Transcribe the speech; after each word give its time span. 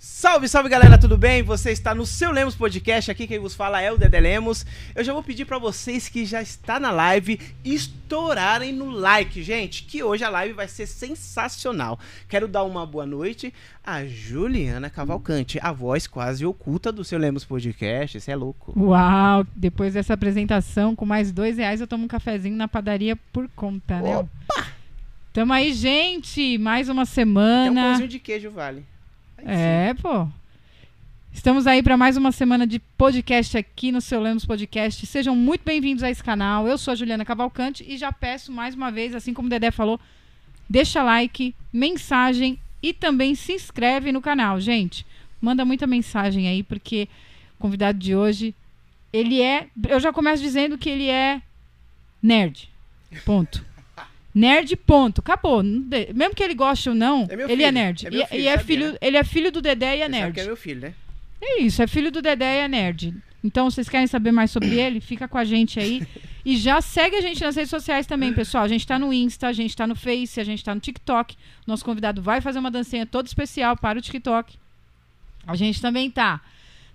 Salve, 0.00 0.48
salve 0.48 0.68
galera, 0.68 0.96
tudo 0.96 1.18
bem? 1.18 1.42
Você 1.42 1.72
está 1.72 1.92
no 1.92 2.06
seu 2.06 2.30
Lemos 2.30 2.54
Podcast, 2.54 3.10
aqui 3.10 3.26
quem 3.26 3.40
vos 3.40 3.56
fala 3.56 3.82
é 3.82 3.90
o 3.90 3.98
Dedé 3.98 4.20
Lemos. 4.20 4.64
Eu 4.94 5.02
já 5.02 5.12
vou 5.12 5.24
pedir 5.24 5.44
para 5.44 5.58
vocês 5.58 6.08
que 6.08 6.24
já 6.24 6.40
está 6.40 6.78
na 6.78 6.92
live 6.92 7.40
estourarem 7.64 8.72
no 8.72 8.90
like, 8.92 9.42
gente, 9.42 9.82
que 9.82 10.00
hoje 10.00 10.22
a 10.22 10.28
live 10.28 10.54
vai 10.54 10.68
ser 10.68 10.86
sensacional. 10.86 11.98
Quero 12.28 12.46
dar 12.46 12.62
uma 12.62 12.86
boa 12.86 13.04
noite 13.04 13.52
a 13.84 14.04
Juliana 14.06 14.88
Cavalcante, 14.88 15.58
a 15.60 15.72
voz 15.72 16.06
quase 16.06 16.46
oculta 16.46 16.92
do 16.92 17.02
seu 17.02 17.18
Lemos 17.18 17.44
Podcast, 17.44 18.18
isso 18.18 18.30
é 18.30 18.36
louco. 18.36 18.72
Uau, 18.78 19.44
depois 19.56 19.94
dessa 19.94 20.14
apresentação, 20.14 20.94
com 20.94 21.04
mais 21.04 21.32
dois 21.32 21.58
reais 21.58 21.80
eu 21.80 21.88
tomo 21.88 22.04
um 22.04 22.08
cafezinho 22.08 22.54
na 22.54 22.68
padaria 22.68 23.16
por 23.32 23.48
conta, 23.48 24.00
né? 24.00 24.16
Opa! 24.16 24.68
Tamo 25.32 25.52
aí, 25.52 25.72
gente, 25.72 26.56
mais 26.56 26.88
uma 26.88 27.04
Tem 27.04 27.10
um 27.10 27.14
semana. 27.14 27.82
pãozinho 27.82 28.08
de 28.08 28.20
queijo, 28.20 28.48
vale. 28.52 28.84
É, 29.44 29.94
pô. 29.94 30.28
Estamos 31.32 31.66
aí 31.66 31.82
para 31.82 31.96
mais 31.96 32.16
uma 32.16 32.32
semana 32.32 32.66
de 32.66 32.78
podcast 32.78 33.56
aqui 33.56 33.92
no 33.92 34.00
seu 34.00 34.20
Lemos 34.20 34.44
Podcast. 34.44 35.06
Sejam 35.06 35.36
muito 35.36 35.62
bem-vindos 35.64 36.02
a 36.02 36.10
esse 36.10 36.22
canal. 36.22 36.66
Eu 36.66 36.76
sou 36.76 36.92
a 36.92 36.94
Juliana 36.96 37.24
Cavalcante 37.24 37.84
e 37.86 37.96
já 37.96 38.12
peço 38.12 38.50
mais 38.50 38.74
uma 38.74 38.90
vez, 38.90 39.14
assim 39.14 39.32
como 39.32 39.46
o 39.46 39.50
Dedé 39.50 39.70
falou, 39.70 40.00
deixa 40.68 41.02
like, 41.02 41.54
mensagem 41.72 42.58
e 42.82 42.92
também 42.92 43.34
se 43.34 43.52
inscreve 43.52 44.10
no 44.10 44.20
canal, 44.20 44.60
gente. 44.60 45.06
Manda 45.40 45.64
muita 45.64 45.86
mensagem 45.86 46.48
aí 46.48 46.62
porque 46.62 47.08
o 47.56 47.62
convidado 47.62 47.98
de 47.98 48.16
hoje, 48.16 48.54
ele 49.12 49.40
é, 49.40 49.68
eu 49.88 50.00
já 50.00 50.12
começo 50.12 50.42
dizendo 50.42 50.76
que 50.76 50.88
ele 50.88 51.08
é 51.08 51.40
nerd. 52.20 52.68
Ponto. 53.24 53.67
Nerd, 54.34 54.76
ponto. 54.76 55.20
Acabou. 55.20 55.62
Mesmo 55.62 56.34
que 56.34 56.42
ele 56.42 56.54
goste 56.54 56.88
ou 56.88 56.94
não, 56.94 57.26
É 57.30 57.34
ele 57.34 57.46
filho, 57.46 57.62
é 57.64 57.72
nerd. 57.72 58.06
é 58.06 58.08
e, 58.08 58.26
filho, 58.26 58.40
e 58.42 58.46
é 58.48 58.58
filho, 58.58 58.92
né? 58.92 58.98
ele 59.00 59.16
é 59.16 59.24
filho 59.24 59.50
do 59.50 59.60
Dedé 59.60 59.96
e 59.96 60.00
é 60.00 60.04
Você 60.04 60.10
nerd. 60.10 60.34
que 60.34 60.40
é 60.40 60.44
meu 60.44 60.56
filho, 60.56 60.80
né? 60.80 60.94
É 61.40 61.60
isso, 61.62 61.82
é 61.82 61.86
filho 61.86 62.10
do 62.12 62.20
Dedé 62.20 62.56
e 62.56 62.64
é 62.64 62.68
nerd. 62.68 63.14
Então, 63.42 63.70
vocês 63.70 63.88
querem 63.88 64.06
saber 64.06 64.32
mais 64.32 64.50
sobre 64.50 64.74
ele? 64.78 65.00
Fica 65.00 65.26
com 65.28 65.38
a 65.38 65.44
gente 65.44 65.78
aí. 65.80 66.06
E 66.44 66.56
já 66.56 66.80
segue 66.80 67.16
a 67.16 67.20
gente 67.20 67.42
nas 67.42 67.54
redes 67.56 67.70
sociais 67.70 68.06
também, 68.06 68.32
pessoal. 68.32 68.64
A 68.64 68.68
gente 68.68 68.86
tá 68.86 68.98
no 68.98 69.12
Insta, 69.12 69.48
a 69.48 69.52
gente 69.52 69.76
tá 69.76 69.86
no 69.86 69.94
Face, 69.94 70.40
a 70.40 70.44
gente 70.44 70.64
tá 70.64 70.74
no 70.74 70.80
TikTok. 70.80 71.36
Nosso 71.66 71.84
convidado 71.84 72.20
vai 72.22 72.40
fazer 72.40 72.58
uma 72.58 72.70
dancinha 72.70 73.06
toda 73.06 73.26
especial 73.28 73.76
para 73.76 73.98
o 73.98 74.02
TikTok. 74.02 74.56
A 75.46 75.54
gente 75.56 75.80
também 75.80 76.10
tá 76.10 76.40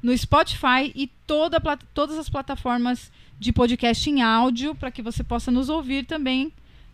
no 0.02 0.16
Spotify 0.18 0.92
e 0.96 1.10
toda, 1.26 1.60
todas 1.94 2.18
as 2.18 2.30
plataformas 2.30 3.12
de 3.40 3.52
podcast 3.54 4.10
em 4.10 4.22
áudio 4.22 4.76
para 4.76 4.92
que 4.92 5.02
você 5.02 5.24
possa 5.24 5.50
nos 5.52 5.70
ouvir 5.70 6.06
também 6.06 6.52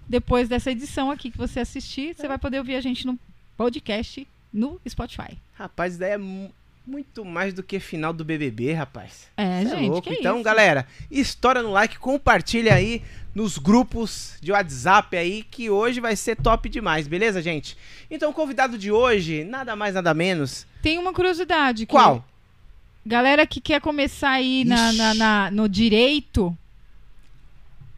depois 0.10 0.50
dessa 0.50 0.72
edição 0.72 1.12
aqui 1.12 1.30
que 1.32 1.38
você 1.38 1.60
assistir. 1.60 2.16
Você 2.16 2.28
vai 2.28 2.38
poder 2.40 2.58
ouvir 2.58 2.76
a 2.76 2.82
gente 2.82 3.06
no 3.06 3.18
podcast 3.56 4.28
no 4.52 4.82
Spotify. 4.88 5.38
Rapaz, 5.54 5.94
isso 5.94 6.00
daí 6.00 6.12
é 6.14 6.18
mu- 6.18 6.52
muito 6.88 7.24
mais 7.24 7.54
do 7.54 7.62
que 7.62 7.80
final 7.80 8.12
do 8.12 8.26
BBB, 8.26 8.74
rapaz. 8.74 9.28
É, 9.38 9.62
Cê 9.64 9.70
gente, 9.78 9.90
louco. 9.90 10.10
que 10.10 10.16
então, 10.16 10.36
isso? 10.38 10.44
galera, 10.44 10.88
estoura 11.12 11.62
no 11.62 11.72
like, 11.72 12.00
compartilha 12.00 12.74
aí 12.74 13.04
nos 13.36 13.60
grupos 13.60 14.34
de 14.42 14.52
WhatsApp 14.52 15.16
aí, 15.16 15.44
que 15.44 15.70
hoje 15.70 16.00
vai 16.00 16.16
ser 16.16 16.36
top 16.36 16.68
demais, 16.68 17.08
beleza, 17.08 17.42
gente? 17.44 17.78
Então, 18.10 18.32
o 18.32 18.34
convidado 18.34 18.76
de 18.76 18.92
hoje, 18.92 19.44
nada 19.44 19.76
mais, 19.76 19.94
nada 19.94 20.14
menos. 20.16 20.66
Tem 20.82 20.98
uma 20.98 21.14
curiosidade. 21.14 21.86
que 21.86 21.92
Qual? 21.92 22.26
Galera 23.06 23.46
que 23.46 23.62
quer 23.62 23.80
começar 23.82 24.32
aí 24.32 24.66
na, 24.66 24.92
na- 24.94 25.14
na- 25.14 25.52
no 25.52 25.70
direito, 25.70 26.58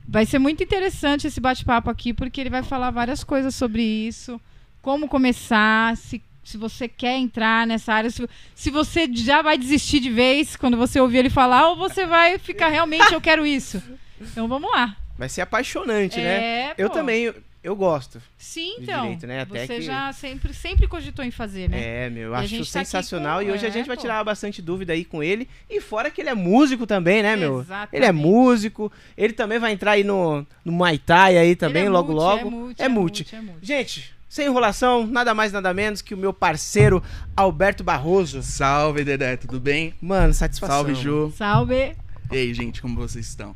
vai 0.07 0.25
ser 0.25 0.39
muito 0.39 0.63
interessante 0.63 1.27
esse 1.27 1.39
bate-papo 1.39 1.89
aqui, 1.89 2.13
porque 2.13 2.41
ele 2.41 2.49
vai 2.49 2.63
falar 2.63 2.91
várias 2.91 3.23
coisas 3.23 3.55
sobre 3.55 3.81
isso, 3.81 4.39
como 4.81 5.07
começar, 5.07 5.95
se, 5.97 6.21
se 6.43 6.57
você 6.57 6.87
quer 6.87 7.17
entrar 7.17 7.65
nessa 7.67 7.93
área, 7.93 8.09
se, 8.09 8.27
se 8.55 8.69
você 8.69 9.07
já 9.13 9.41
vai 9.41 9.57
desistir 9.57 9.99
de 9.99 10.09
vez 10.09 10.55
quando 10.55 10.75
você 10.77 10.99
ouvir 10.99 11.19
ele 11.19 11.29
falar, 11.29 11.69
ou 11.69 11.75
você 11.75 12.05
vai 12.05 12.37
ficar 12.37 12.69
realmente, 12.69 13.13
eu 13.13 13.21
quero 13.21 13.45
isso. 13.45 13.81
Então 14.23 14.47
vamos 14.47 14.69
lá. 14.69 14.95
Vai 15.17 15.27
ser 15.27 15.41
apaixonante, 15.41 16.17
né? 16.17 16.43
É, 16.69 16.73
Eu 16.77 16.89
pô. 16.89 16.93
também, 16.95 17.33
eu, 17.63 17.75
gosto. 17.75 18.21
Sim, 18.37 18.77
de 18.77 18.83
então. 18.83 19.01
direito, 19.03 19.27
né? 19.27 19.41
Até 19.41 19.65
você 19.67 19.75
que- 19.75 19.81
já 19.83 20.11
sempre, 20.13 20.53
sempre 20.53 20.87
cogitou 20.87 21.23
em 21.23 21.31
fazer, 21.31 21.69
né? 21.69 22.05
É, 22.05 22.09
meu, 22.09 22.29
eu 22.29 22.35
a 22.35 22.39
acho 22.39 22.57
tá 22.57 22.63
sensacional. 22.65 23.39
com- 23.39 23.45
E 23.47 23.51
hoje 23.51 23.65
a 23.65 23.69
é, 23.69 23.71
gente 23.71 23.87
vai 23.87 23.95
pô. 23.95 24.01
tirar 24.01 24.23
bastante 24.23 24.61
dúvida 24.61 24.93
aí 24.93 25.05
com 25.05 25.21
ele. 25.23 25.47
E 25.69 25.79
fora 25.81 26.09
que 26.09 26.21
ele 26.21 26.29
é 26.29 26.33
músico 26.35 26.87
também, 26.87 27.21
né, 27.21 27.35
meu? 27.35 27.61
Exatamente. 27.61 27.95
Ele 27.95 28.05
é 28.05 28.11
músico. 28.11 28.91
Ele 29.17 29.33
também 29.33 29.59
vai 29.59 29.71
entrar 29.73 29.91
aí 29.91 30.03
no, 30.03 30.45
no 30.65 30.71
Muay 30.71 30.97
Thai 30.97 31.37
aí 31.37 31.55
também, 31.55 31.83
Ele 31.83 31.89
é 31.89 31.91
logo, 31.91 32.13
multi, 32.13 32.23
logo. 32.23 32.39
É 32.39 32.49
multi, 32.49 32.81
É 32.81 32.87
multi. 32.89 33.35
é 33.35 33.41
multi. 33.41 33.65
Gente, 33.65 34.13
sem 34.27 34.47
enrolação, 34.47 35.05
nada 35.05 35.33
mais, 35.33 35.51
nada 35.51 35.73
menos 35.73 36.01
que 36.01 36.13
o 36.13 36.17
meu 36.17 36.33
parceiro 36.33 37.03
Alberto 37.37 37.83
Barroso. 37.83 38.41
Salve, 38.41 39.03
Dedé, 39.03 39.37
tudo 39.37 39.59
bem? 39.59 39.93
Mano, 40.01 40.33
satisfação. 40.33 40.77
Salve, 40.77 40.95
Ju. 40.95 41.31
Salve. 41.37 41.95
E 42.31 42.35
aí, 42.37 42.53
gente, 42.53 42.81
como 42.81 42.95
vocês 42.95 43.27
estão? 43.27 43.55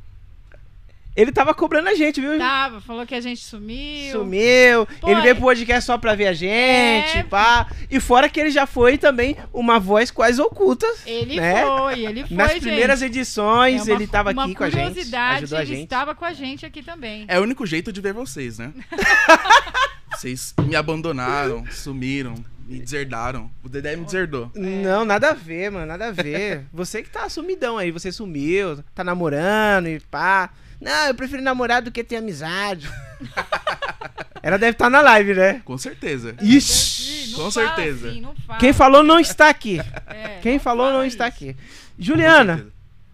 Ele 1.16 1.32
tava 1.32 1.54
cobrando 1.54 1.88
a 1.88 1.94
gente, 1.96 2.20
viu? 2.20 2.38
Tava, 2.38 2.82
falou 2.82 3.06
que 3.06 3.16
a 3.16 3.22
gente 3.22 3.42
sumiu. 3.42 4.12
Sumiu. 4.12 4.86
Pô, 5.00 5.10
ele 5.10 5.22
veio 5.22 5.32
é- 5.32 5.34
pro 5.34 5.44
podcast 5.44 5.86
só 5.86 5.98
pra 5.98 6.14
ver 6.14 6.28
a 6.28 6.34
gente, 6.34 7.20
É. 7.20 7.24
pá. 7.24 7.68
E 7.90 8.02
fora 8.02 8.28
que 8.28 8.38
ele 8.40 8.52
já 8.52 8.66
foi 8.66 8.98
também 8.98 9.38
uma 9.54 9.80
voz 9.80 10.12
quase 10.12 10.42
oculta. 10.42 10.86
Ele 11.06 11.40
né? 11.40 11.64
foi, 11.66 12.00
ele 12.02 12.26
foi, 12.28 12.36
Nas 12.36 12.52
gente. 12.52 12.62
primeiras 12.64 13.02
edições, 13.02 13.88
É 13.88 13.92
uma- 13.94 13.98
ele 14.02 14.08
tava 14.08 14.32
aqui 14.32 14.54
com 14.56 14.64
a 14.66 14.70
gente. 14.70 14.82
curiosidade, 14.90 15.38
Ajudou 15.44 15.58
a 15.58 15.62
ele 15.62 15.72
gente. 15.74 15.84
estava 15.86 16.14
com 16.14 16.26
a 16.26 16.34
gente 16.34 16.66
aqui 16.66 16.84
também. 16.84 17.24
É 17.30 17.40
o 17.40 17.44
único 17.44 17.66
jeito 17.66 17.94
de 17.94 18.02
ver 18.02 18.12
vocês, 18.14 18.58
né? 18.60 18.74
vocês 20.12 20.54
me 20.66 20.76
abandonaram, 20.76 21.66
sumiram, 21.72 22.36
me 22.68 22.80
deserdaram. 22.80 23.50
O 23.64 23.70
Dedé 23.70 23.96
me 23.96 24.06
deserdou. 24.06 24.52
Não, 24.56 25.06
nada 25.06 25.30
a 25.30 25.34
ver, 25.34 25.70
mano, 25.72 25.86
nada 25.86 26.08
a 26.08 26.12
ver. 26.12 26.66
você 26.74 27.02
que 27.04 27.10
tá 27.10 27.28
sumidão 27.30 27.78
aí, 27.78 27.92
você 27.92 28.12
sumiu, 28.12 28.84
tá 28.94 29.04
namorando 29.04 29.88
e 29.88 30.00
pá. 30.00 30.50
Não, 30.80 31.08
eu 31.08 31.16
prefiro 31.16 31.42
namorar 31.42 31.82
do 31.82 31.92
que 31.92 32.04
ter 32.04 32.18
amizade. 32.18 32.90
Ela 34.42 34.58
deve 34.58 34.74
estar 34.74 34.90
na 34.90 35.02
live, 35.02 35.34
né? 35.34 35.62
Com 35.66 35.78
certeza. 35.78 36.36
Ixi! 36.42 37.32
Não 37.32 37.46
com 37.46 37.52
certeza. 37.52 38.10
assim, 38.10 38.22
não 38.22 38.36
fala. 38.36 38.60
Quem 38.60 38.74
falou 38.74 39.04
não 39.04 39.20
está 39.20 39.50
aqui. 39.50 39.80
É, 40.08 40.40
Quem 40.42 40.60
falou 40.60 40.86
fala 40.86 40.98
não 41.00 41.06
isso. 41.06 41.16
está 41.16 41.26
aqui. 41.26 41.56
Juliana, 41.98 42.68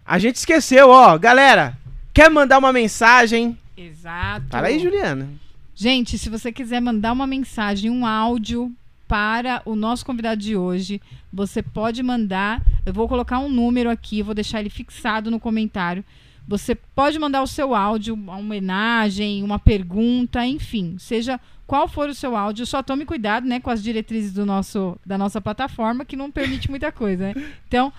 a 0.04 0.18
gente 0.18 0.36
esqueceu, 0.36 0.90
ó. 0.90 1.16
Galera, 1.16 1.76
quer 2.12 2.30
mandar 2.30 2.58
uma 2.58 2.72
mensagem? 2.72 3.58
Exato. 3.76 4.46
Fala 4.50 4.66
aí, 4.66 4.78
Juliana. 4.78 5.30
Gente, 5.74 6.18
se 6.18 6.28
você 6.28 6.52
quiser 6.52 6.80
mandar 6.80 7.12
uma 7.12 7.26
mensagem, 7.26 7.90
um 7.90 8.04
áudio 8.04 8.70
para 9.08 9.62
o 9.64 9.74
nosso 9.74 10.04
convidado 10.04 10.40
de 10.40 10.54
hoje, 10.54 11.00
você 11.32 11.62
pode 11.62 12.02
mandar. 12.02 12.62
Eu 12.84 12.92
vou 12.92 13.08
colocar 13.08 13.38
um 13.38 13.48
número 13.48 13.88
aqui, 13.88 14.22
vou 14.22 14.34
deixar 14.34 14.60
ele 14.60 14.70
fixado 14.70 15.30
no 15.30 15.40
comentário. 15.40 16.04
Você 16.46 16.74
pode 16.74 17.18
mandar 17.18 17.42
o 17.42 17.46
seu 17.46 17.74
áudio, 17.74 18.14
uma 18.14 18.36
homenagem, 18.36 19.42
uma 19.42 19.58
pergunta, 19.58 20.44
enfim, 20.44 20.96
seja 20.98 21.40
qual 21.66 21.88
for 21.88 22.08
o 22.08 22.14
seu 22.14 22.36
áudio, 22.36 22.66
só 22.66 22.82
tome 22.82 23.04
cuidado, 23.04 23.46
né, 23.46 23.60
com 23.60 23.70
as 23.70 23.82
diretrizes 23.82 24.32
do 24.32 24.44
nosso, 24.44 24.98
da 25.06 25.16
nossa 25.16 25.40
plataforma, 25.40 26.04
que 26.04 26.16
não 26.16 26.30
permite 26.30 26.68
muita 26.68 26.92
coisa, 26.92 27.32
né? 27.32 27.34
Então, 27.66 27.92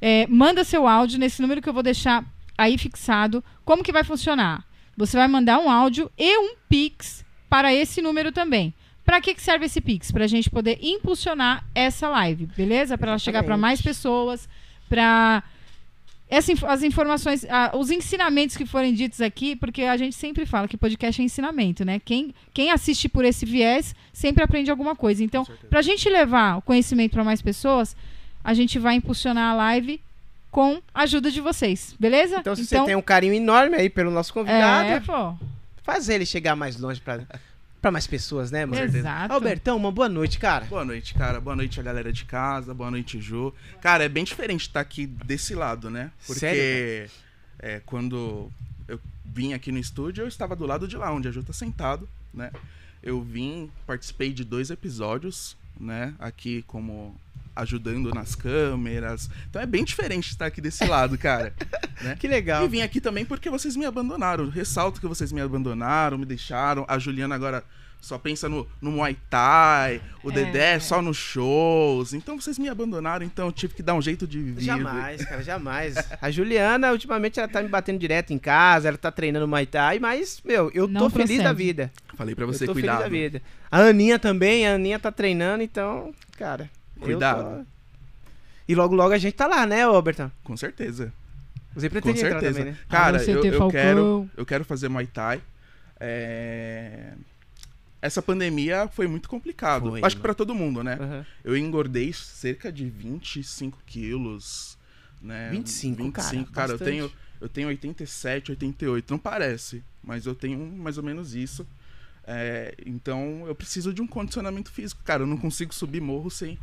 é, 0.00 0.26
manda 0.28 0.62
seu 0.62 0.86
áudio 0.86 1.18
nesse 1.18 1.40
número 1.42 1.60
que 1.60 1.68
eu 1.68 1.72
vou 1.72 1.82
deixar 1.82 2.24
aí 2.56 2.78
fixado. 2.78 3.42
Como 3.64 3.82
que 3.82 3.92
vai 3.92 4.04
funcionar? 4.04 4.64
Você 4.96 5.16
vai 5.16 5.26
mandar 5.26 5.58
um 5.58 5.70
áudio 5.70 6.10
e 6.16 6.38
um 6.38 6.54
Pix 6.68 7.24
para 7.48 7.74
esse 7.74 8.00
número 8.00 8.30
também. 8.30 8.72
Para 9.04 9.20
que, 9.20 9.34
que 9.34 9.42
serve 9.42 9.66
esse 9.66 9.80
Pix? 9.80 10.10
Para 10.10 10.24
a 10.24 10.28
gente 10.28 10.50
poder 10.50 10.78
impulsionar 10.82 11.64
essa 11.74 12.08
live, 12.08 12.46
beleza? 12.56 12.98
Para 12.98 13.12
ela 13.12 13.18
chegar 13.18 13.42
para 13.44 13.56
mais 13.56 13.80
pessoas, 13.80 14.48
para 14.88 15.42
essa 16.28 16.52
as 16.66 16.82
informações, 16.82 17.46
ah, 17.48 17.72
os 17.74 17.90
ensinamentos 17.90 18.56
que 18.56 18.66
forem 18.66 18.92
ditos 18.92 19.20
aqui, 19.20 19.54
porque 19.54 19.82
a 19.82 19.96
gente 19.96 20.16
sempre 20.16 20.44
fala 20.44 20.66
que 20.66 20.76
podcast 20.76 21.20
é 21.20 21.24
ensinamento, 21.24 21.84
né? 21.84 22.00
Quem, 22.04 22.34
quem 22.52 22.70
assiste 22.70 23.08
por 23.08 23.24
esse 23.24 23.46
viés 23.46 23.94
sempre 24.12 24.42
aprende 24.42 24.70
alguma 24.70 24.96
coisa. 24.96 25.22
Então, 25.22 25.46
para 25.70 25.78
a 25.78 25.82
gente 25.82 26.08
levar 26.08 26.58
o 26.58 26.62
conhecimento 26.62 27.12
para 27.12 27.22
mais 27.22 27.40
pessoas, 27.40 27.96
a 28.42 28.54
gente 28.54 28.78
vai 28.78 28.96
impulsionar 28.96 29.52
a 29.52 29.54
live 29.54 30.00
com 30.50 30.80
a 30.94 31.02
ajuda 31.02 31.30
de 31.30 31.40
vocês, 31.40 31.94
beleza? 31.98 32.38
Então, 32.40 32.56
se 32.56 32.64
você 32.64 32.82
tem 32.84 32.96
um 32.96 33.02
carinho 33.02 33.34
enorme 33.34 33.76
aí 33.76 33.90
pelo 33.90 34.10
nosso 34.10 34.32
convidado, 34.32 34.88
é, 34.88 35.00
pô. 35.00 35.34
faz 35.82 36.08
ele 36.08 36.24
chegar 36.24 36.56
mais 36.56 36.78
longe 36.78 37.00
pra, 37.00 37.20
pra 37.86 37.92
mais 37.92 38.06
pessoas, 38.06 38.50
né, 38.50 38.66
mano? 38.66 38.82
Exato. 38.82 39.32
Albertão, 39.32 39.76
uma 39.76 39.92
boa 39.92 40.08
noite, 40.08 40.40
cara. 40.40 40.64
Boa 40.64 40.84
noite, 40.84 41.14
cara. 41.14 41.40
Boa 41.40 41.54
noite 41.54 41.78
a 41.78 41.82
galera 41.84 42.12
de 42.12 42.24
casa. 42.24 42.74
Boa 42.74 42.90
noite, 42.90 43.20
Ju. 43.20 43.54
Cara, 43.80 44.02
é 44.02 44.08
bem 44.08 44.24
diferente 44.24 44.62
estar 44.62 44.80
aqui 44.80 45.06
desse 45.06 45.54
lado, 45.54 45.88
né? 45.88 46.10
Porque 46.26 46.40
Sério, 46.40 47.10
é, 47.60 47.80
quando 47.86 48.50
eu 48.88 48.98
vim 49.24 49.52
aqui 49.52 49.70
no 49.70 49.78
estúdio, 49.78 50.22
eu 50.22 50.28
estava 50.28 50.56
do 50.56 50.66
lado 50.66 50.88
de 50.88 50.96
lá, 50.96 51.12
onde 51.12 51.28
a 51.28 51.30
Ju 51.30 51.44
tá 51.44 51.52
sentado, 51.52 52.08
né? 52.34 52.50
Eu 53.00 53.22
vim, 53.22 53.70
participei 53.86 54.32
de 54.32 54.42
dois 54.42 54.70
episódios, 54.70 55.56
né? 55.78 56.12
Aqui 56.18 56.64
como 56.66 57.14
ajudando 57.56 58.12
nas 58.12 58.34
câmeras. 58.34 59.28
Então 59.48 59.60
é 59.60 59.66
bem 59.66 59.82
diferente 59.82 60.28
estar 60.30 60.46
aqui 60.46 60.60
desse 60.60 60.84
lado, 60.84 61.16
cara. 61.18 61.52
né? 62.02 62.14
Que 62.18 62.28
legal. 62.28 62.64
E 62.64 62.68
vim 62.68 62.82
aqui 62.82 63.00
também 63.00 63.24
porque 63.24 63.48
vocês 63.50 63.74
me 63.74 63.84
abandonaram. 63.86 64.48
Ressalto 64.48 65.00
que 65.00 65.06
vocês 65.06 65.32
me 65.32 65.40
abandonaram, 65.40 66.18
me 66.18 66.26
deixaram. 66.26 66.84
A 66.86 66.98
Juliana 66.98 67.34
agora 67.34 67.64
só 67.98 68.18
pensa 68.18 68.48
no, 68.48 68.68
no 68.80 68.92
Muay 68.92 69.16
Thai, 69.28 70.00
o 70.22 70.30
É. 70.30 70.34
Dedé 70.34 70.78
só 70.78 71.02
nos 71.02 71.16
shows. 71.16 72.12
Então 72.12 72.38
vocês 72.40 72.56
me 72.58 72.68
abandonaram, 72.68 73.24
então 73.26 73.46
eu 73.46 73.52
tive 73.52 73.74
que 73.74 73.82
dar 73.82 73.94
um 73.94 74.02
jeito 74.02 74.26
de 74.28 74.38
vir. 74.40 74.62
Jamais, 74.62 75.24
cara, 75.24 75.42
jamais. 75.42 75.96
A 76.20 76.30
Juliana, 76.30 76.92
ultimamente, 76.92 77.40
ela 77.40 77.48
tá 77.48 77.60
me 77.62 77.68
batendo 77.68 77.98
direto 77.98 78.32
em 78.32 78.38
casa, 78.38 78.86
ela 78.88 78.98
tá 78.98 79.10
treinando 79.10 79.48
Muay 79.48 79.66
Thai, 79.66 79.98
mas, 79.98 80.40
meu, 80.44 80.70
eu 80.72 80.86
Não 80.86 81.00
tô 81.00 81.10
feliz 81.10 81.28
procede. 81.28 81.42
da 81.44 81.52
vida. 81.52 81.90
Falei 82.16 82.34
pra 82.34 82.46
você 82.46 82.64
eu 82.64 82.68
tô 82.68 82.72
cuidar. 82.74 82.98
feliz 82.98 83.04
da 83.04 83.08
vida. 83.08 83.42
A 83.70 83.78
Aninha 83.80 84.18
também, 84.20 84.68
a 84.68 84.74
Aninha 84.74 85.00
tá 85.00 85.10
treinando, 85.10 85.64
então, 85.64 86.14
cara. 86.38 86.70
Cuidado. 87.00 87.64
tô- 87.64 87.66
E 88.68 88.74
logo, 88.74 88.94
logo 88.94 89.12
a 89.14 89.18
gente 89.18 89.34
tá 89.34 89.46
lá, 89.46 89.66
né, 89.66 89.84
Robertão? 89.84 90.30
Com 90.42 90.56
certeza. 90.56 91.12
Você 91.74 91.88
Com 91.88 91.92
pretende 91.92 92.18
entrar 92.20 92.40
certeza. 92.40 92.58
também, 92.58 92.72
né? 92.72 92.78
Cara, 92.88 93.18
Alô, 93.18 93.30
eu, 93.30 93.44
eu 93.44 93.68
quero, 93.68 94.30
eu 94.36 94.46
quero 94.46 94.64
fazer 94.64 94.88
Muay 94.88 95.06
Thai. 95.06 95.40
É, 96.00 97.12
Essa 98.00 98.22
pandemia 98.22 98.88
foi 98.88 99.06
muito 99.08 99.28
complicado. 99.28 99.88
Foi, 99.90 100.00
Acho 100.02 100.16
que 100.16 100.22
pra 100.22 100.34
todo 100.34 100.54
mundo, 100.54 100.82
né? 100.84 100.96
Aham. 101.00 101.26
Eu 101.44 101.56
engordei 101.56 102.12
cerca 102.12 102.70
de 102.70 102.88
25 102.88 103.78
quilos. 103.86 104.76
Né? 105.20 105.48
25, 105.50 106.12
cara, 106.12 106.44
cara. 106.52 106.72
Eu 106.72 106.78
tenho, 106.78 107.12
eu 107.40 107.48
tenho 107.48 107.68
87, 107.68 108.50
88. 108.52 109.10
Não 109.10 109.18
parece, 109.18 109.82
mas 110.04 110.24
eu 110.26 110.34
tenho 110.34 110.58
mais 110.58 110.98
ou 110.98 111.04
menos 111.04 111.34
isso. 111.34 111.66
É, 112.26 112.74
então 112.84 113.44
eu 113.46 113.54
preciso 113.54 113.94
de 113.94 114.02
um 114.02 114.06
condicionamento 114.06 114.70
físico. 114.70 115.02
Cara, 115.04 115.22
eu 115.22 115.26
não 115.26 115.36
consigo 115.36 115.74
subir 115.74 116.00
morro 116.00 116.30
sem 116.30 116.58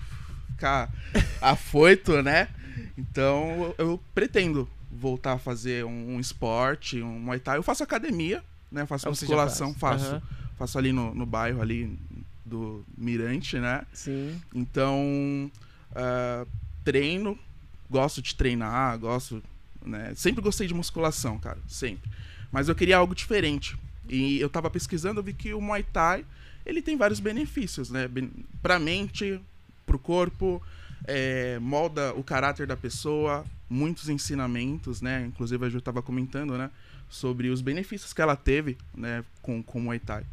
ficar 0.52 0.92
afoito, 1.42 2.22
né? 2.22 2.50
Então 2.98 3.74
eu, 3.78 3.86
eu 3.86 4.04
pretendo 4.14 4.68
voltar 4.92 5.34
a 5.34 5.38
fazer 5.38 5.86
um, 5.86 6.16
um 6.16 6.20
esporte, 6.20 7.02
um 7.02 7.20
Muay 7.20 7.40
Thai. 7.40 7.58
Eu 7.58 7.64
faço 7.64 7.84
academia, 7.84 8.44
né? 8.72 8.86
Faço 8.86 9.04
já 9.04 9.10
musculação, 9.10 9.74
faço. 9.74 10.06
Aham. 10.06 10.22
Faço 10.58 10.78
ali 10.78 10.92
no, 10.92 11.16
no 11.16 11.26
bairro 11.26 11.62
ali 11.62 11.98
do 12.46 12.86
Mirante, 12.98 13.58
né? 13.58 13.84
Sim. 13.92 14.40
Então, 14.54 15.52
ah, 15.96 16.46
treino, 16.84 17.38
gosto 17.90 18.22
de 18.22 18.36
treinar, 18.36 18.98
gosto, 19.00 19.42
né? 19.84 20.14
Sempre 20.16 20.42
gostei 20.42 20.68
de 20.68 20.74
musculação, 20.74 21.40
cara, 21.40 21.60
sempre. 21.68 22.10
Mas 22.52 22.70
eu 22.70 22.76
queria 22.76 22.98
algo 22.98 23.16
diferente. 23.16 23.78
E 24.14 24.40
eu 24.40 24.50
tava 24.50 24.70
pesquisando, 24.70 25.20
eu 25.20 25.24
vi 25.24 25.34
que 25.34 25.54
o 25.54 25.62
Muay 25.62 25.84
Thai, 25.84 26.26
ele 26.66 26.82
tem 26.82 26.96
vários 26.96 27.20
benefícios, 27.20 27.90
né? 27.90 28.10
Pra 28.62 28.78
mente, 28.80 29.40
pro 29.86 29.98
corpo, 30.00 30.62
é, 31.06 31.58
molda 31.60 32.14
o 32.14 32.24
caráter 32.24 32.68
da 32.68 32.78
pessoa, 32.78 33.46
muitos 33.70 34.10
ensinamentos, 34.10 35.02
né? 35.02 35.26
Inclusive 35.28 35.66
a 35.66 35.70
Ju 35.70 35.82
tava 35.82 36.02
comentando, 36.02 36.58
né? 36.58 36.70
Sobre 37.10 37.50
os 37.50 37.62
benefícios 37.62 38.14
que 38.14 38.22
ela 38.22 38.36
teve, 38.36 38.78
né? 38.96 39.24
Com, 39.42 39.62
com 39.64 39.80
o 39.80 39.82
Muay 39.82 40.00
Thai. 40.00 40.24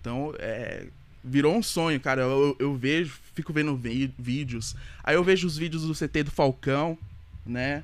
Então, 0.00 0.34
é, 0.38 0.86
virou 1.24 1.56
um 1.56 1.62
sonho, 1.62 1.98
cara. 2.00 2.22
Eu, 2.22 2.54
eu- 2.58 2.76
vejo, 2.76 3.18
fico 3.34 3.52
vendo 3.52 3.74
vídeos. 4.18 4.76
Aí 5.02 5.14
eu 5.16 5.24
vejo 5.24 5.46
os 5.46 5.56
vídeos 5.56 5.82
do 5.84 5.94
CT 5.94 6.24
do 6.24 6.30
Falcão, 6.30 6.98
né? 7.46 7.82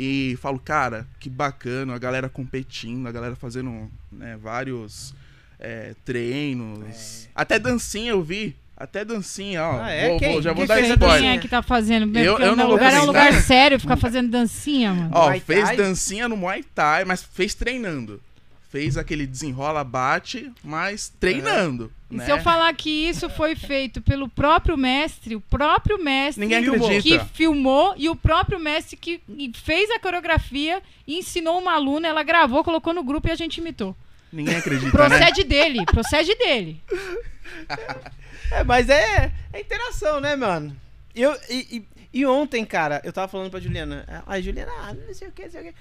E 0.00 0.38
falo, 0.40 0.60
cara, 0.60 1.04
que 1.18 1.28
bacana, 1.28 1.92
a 1.92 1.98
galera 1.98 2.28
competindo, 2.28 3.08
a 3.08 3.10
galera 3.12 3.34
fazendo 3.34 3.90
né, 4.12 4.38
vários 4.40 5.12
é, 5.58 5.92
treinos. 6.04 7.28
Até 7.34 7.58
dancinha 7.58 8.12
eu 8.12 8.22
vi. 8.22 8.54
Até 8.76 9.04
dancinha, 9.04 9.64
ó. 9.64 9.80
Ah, 9.82 9.90
é? 9.90 10.08
Vou- 10.10 10.18
Quem? 10.20 10.32
vou- 10.34 10.42
já 10.42 10.52
vou 10.52 10.64
dar 10.64 10.80
spoiler. 10.80 11.18
Quem 11.20 11.30
é 11.30 11.38
que 11.38 11.48
tá 11.48 11.60
fazendo? 11.62 12.16
Eu- 12.16 12.38
eu 12.38 12.54
não 12.54 12.68
lugar 12.70 12.92
é 12.92 13.00
um 13.00 13.06
lugar 13.06 13.32
sério, 13.42 13.80
ficar 13.80 13.96
fazendo 13.96 14.30
dancinha, 14.30 14.94
mano. 14.94 15.10
Ó, 15.12 15.32
fez 15.40 15.76
dancinha 15.76 16.28
no 16.28 16.36
Muay 16.36 16.62
Thai, 16.62 17.04
mas 17.04 17.20
fez 17.24 17.54
treinando. 17.54 18.22
Fez 18.68 18.98
aquele 18.98 19.26
desenrola, 19.26 19.82
bate, 19.82 20.52
mas 20.62 21.08
treinando. 21.18 21.90
E 22.10 22.16
né? 22.16 22.24
se 22.24 22.30
eu 22.30 22.38
falar 22.40 22.72
que 22.74 22.90
isso 22.90 23.30
foi 23.30 23.54
feito 23.56 24.02
pelo 24.02 24.28
próprio 24.28 24.76
mestre, 24.76 25.34
o 25.34 25.40
próprio 25.40 26.02
mestre 26.02 26.42
Ninguém 26.44 26.58
acredita. 26.68 27.02
que 27.02 27.32
filmou 27.34 27.94
e 27.96 28.08
o 28.10 28.16
próprio 28.16 28.58
mestre 28.58 28.96
que 28.96 29.22
fez 29.54 29.90
a 29.90 29.98
coreografia 29.98 30.82
e 31.06 31.16
ensinou 31.18 31.58
uma 31.58 31.72
aluna, 31.74 32.08
ela 32.08 32.22
gravou, 32.22 32.62
colocou 32.62 32.92
no 32.92 33.02
grupo 33.02 33.28
e 33.28 33.30
a 33.30 33.34
gente 33.34 33.58
imitou. 33.58 33.96
Ninguém 34.30 34.56
acredita, 34.56 34.86
né? 34.86 34.90
Procede 34.90 35.44
dele, 35.44 35.84
procede 35.86 36.34
dele. 36.34 36.82
É, 38.50 38.64
mas 38.64 38.88
é, 38.88 39.30
é 39.52 39.60
interação, 39.60 40.20
né, 40.20 40.34
mano? 40.34 40.74
Eu, 41.14 41.36
e, 41.50 41.76
e- 41.78 41.98
e 42.20 42.24
ontem, 42.26 42.64
cara, 42.64 43.00
eu 43.04 43.12
tava 43.12 43.28
falando 43.28 43.50
pra 43.50 43.60
Juliana. 43.60 44.06
A 44.26 44.40
Juliana, 44.40 44.72
ah, 44.80 44.94
não 44.94 45.14
sei 45.14 45.28
o 45.28 45.32
que, 45.32 45.44
não 45.44 45.50
sei 45.50 45.60
o 45.60 45.64
que. 45.64 45.74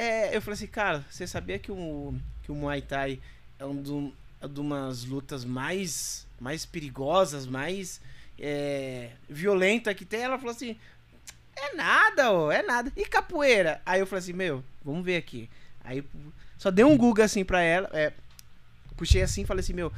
É, 0.00 0.34
eu 0.34 0.40
falei 0.40 0.54
assim, 0.54 0.66
cara, 0.66 1.04
você 1.10 1.26
sabia 1.26 1.58
que 1.58 1.70
o, 1.70 2.14
que 2.42 2.50
o 2.50 2.54
Muay 2.54 2.80
Thai 2.80 3.20
é 3.58 3.66
um 3.66 3.76
do, 3.76 4.10
é 4.40 4.48
de 4.48 4.58
umas 4.58 5.04
lutas 5.04 5.44
mais, 5.44 6.26
mais 6.40 6.64
perigosas, 6.64 7.46
mais 7.46 8.00
é, 8.38 9.10
violenta 9.28 9.92
que 9.92 10.06
tem? 10.06 10.22
Ela 10.22 10.38
falou 10.38 10.52
assim, 10.52 10.74
é 11.54 11.74
nada, 11.74 12.32
ó, 12.32 12.50
é 12.50 12.62
nada. 12.62 12.90
E 12.96 13.04
capoeira? 13.04 13.82
Aí 13.84 14.00
eu 14.00 14.06
falei 14.06 14.22
assim, 14.22 14.32
meu, 14.32 14.64
vamos 14.82 15.04
ver 15.04 15.18
aqui. 15.18 15.50
Aí 15.84 16.02
só 16.56 16.70
dei 16.70 16.86
um 16.86 16.96
Google 16.96 17.22
assim 17.22 17.44
pra 17.44 17.60
ela, 17.60 17.90
é, 17.92 18.10
puxei 18.96 19.20
assim 19.20 19.44
falei 19.44 19.60
assim, 19.60 19.74
meu, 19.74 19.92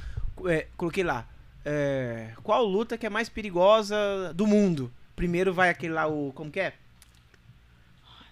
é, 0.46 0.66
coloquei 0.76 1.04
lá, 1.04 1.28
é, 1.64 2.32
qual 2.42 2.64
luta 2.64 2.98
que 2.98 3.06
é 3.06 3.10
mais 3.10 3.28
perigosa 3.28 4.34
do 4.34 4.48
mundo? 4.48 4.92
Primeiro 5.14 5.54
vai 5.54 5.68
aquele 5.68 5.92
lá, 5.92 6.08
o. 6.08 6.32
Como 6.32 6.50
que 6.50 6.58
é? 6.58 6.74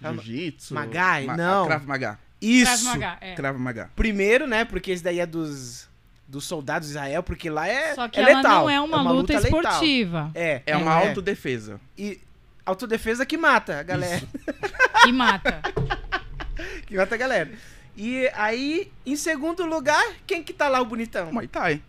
Jiu-jitsu. 0.00 0.75
Magai? 0.75 1.26
Ma- 1.26 1.37
Não. 1.37 1.67
Krav 1.67 1.87
Maga. 1.87 2.19
Isso! 2.41 2.64
Krav 2.85 2.85
Maga, 2.85 3.19
é. 3.20 3.35
Krav 3.35 3.58
Maga. 3.58 3.91
Primeiro, 3.94 4.47
né? 4.47 4.64
Porque 4.64 4.91
esse 4.91 5.02
daí 5.02 5.20
é 5.20 5.26
dos, 5.26 5.88
dos 6.26 6.44
soldados 6.44 6.88
de 6.88 6.93
Israel, 6.94 7.23
porque 7.23 7.50
lá 7.50 7.69
é. 7.69 7.94
Só 7.94 8.08
que 8.08 8.19
é 8.19 8.23
ela 8.23 8.37
letal. 8.38 8.61
não 8.62 8.70
é 8.70 8.81
uma, 8.81 9.02
luta, 9.12 9.35
letal. 9.38 9.61
esportiva 9.61 10.31
É. 10.35 10.62
É 10.67 10.76
uma 10.76 10.97
não 11.00 11.08
autodefesa. 11.08 11.81
E 11.99 12.20
autodefesa 12.64 13.26
que 13.26 13.37
mata 13.37 13.81
a 13.81 13.82
galera. 13.82 14.23
e 15.06 15.12
mata. 15.12 15.61
Que 16.87 16.97
mata 16.97 17.14
a 17.14 17.19
galera. 17.19 17.50
E 17.97 18.29
aí, 18.35 18.91
em 19.06 19.17
segundo 19.17 19.64
lugar, 19.64 20.05
quem 20.26 20.43
que 20.43 20.52
tá 20.52 20.69
lá 20.69 20.81
o 20.81 20.85
bonitão? 20.85 21.32
Muay 21.32 21.47
Thai. 21.47 21.81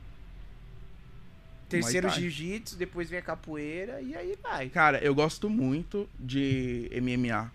Terceiro 1.67 2.09
jiu-jitsu, 2.09 2.75
depois 2.75 3.09
vem 3.09 3.19
a 3.19 3.21
capoeira 3.21 4.01
e 4.01 4.15
aí 4.15 4.37
vai. 4.43 4.69
Cara, 4.69 4.99
eu 4.99 5.15
gosto 5.15 5.49
muito 5.49 6.07
de 6.19 6.91
MMA. 7.01 7.49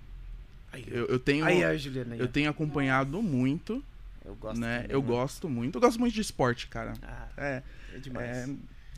Eu, 0.88 1.06
eu 1.06 1.18
tenho, 1.18 1.44
aí, 1.44 1.64
aí, 1.64 1.78
Juliana. 1.78 2.14
aí, 2.14 2.20
eu 2.20 2.28
tenho 2.28 2.50
acompanhado 2.50 3.22
muito, 3.22 3.82
eu 4.24 4.34
gosto. 4.34 4.58
né? 4.60 4.80
também, 4.82 4.94
Eu 4.94 5.00
mano. 5.02 5.14
gosto 5.14 5.48
muito. 5.48 5.76
Eu 5.76 5.80
gosto 5.80 5.98
muito 5.98 6.14
de 6.14 6.20
esporte, 6.20 6.66
cara. 6.66 6.92
Ah, 7.02 7.28
É, 7.36 7.62
é 7.94 7.98
demais. 7.98 8.48
é, 8.48 8.54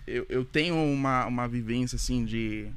eu, 0.07 0.27
eu 0.29 0.45
tenho 0.45 0.75
uma, 0.75 1.27
uma 1.27 1.47
vivência, 1.49 1.97
assim, 1.97 2.25
de, 2.25 2.69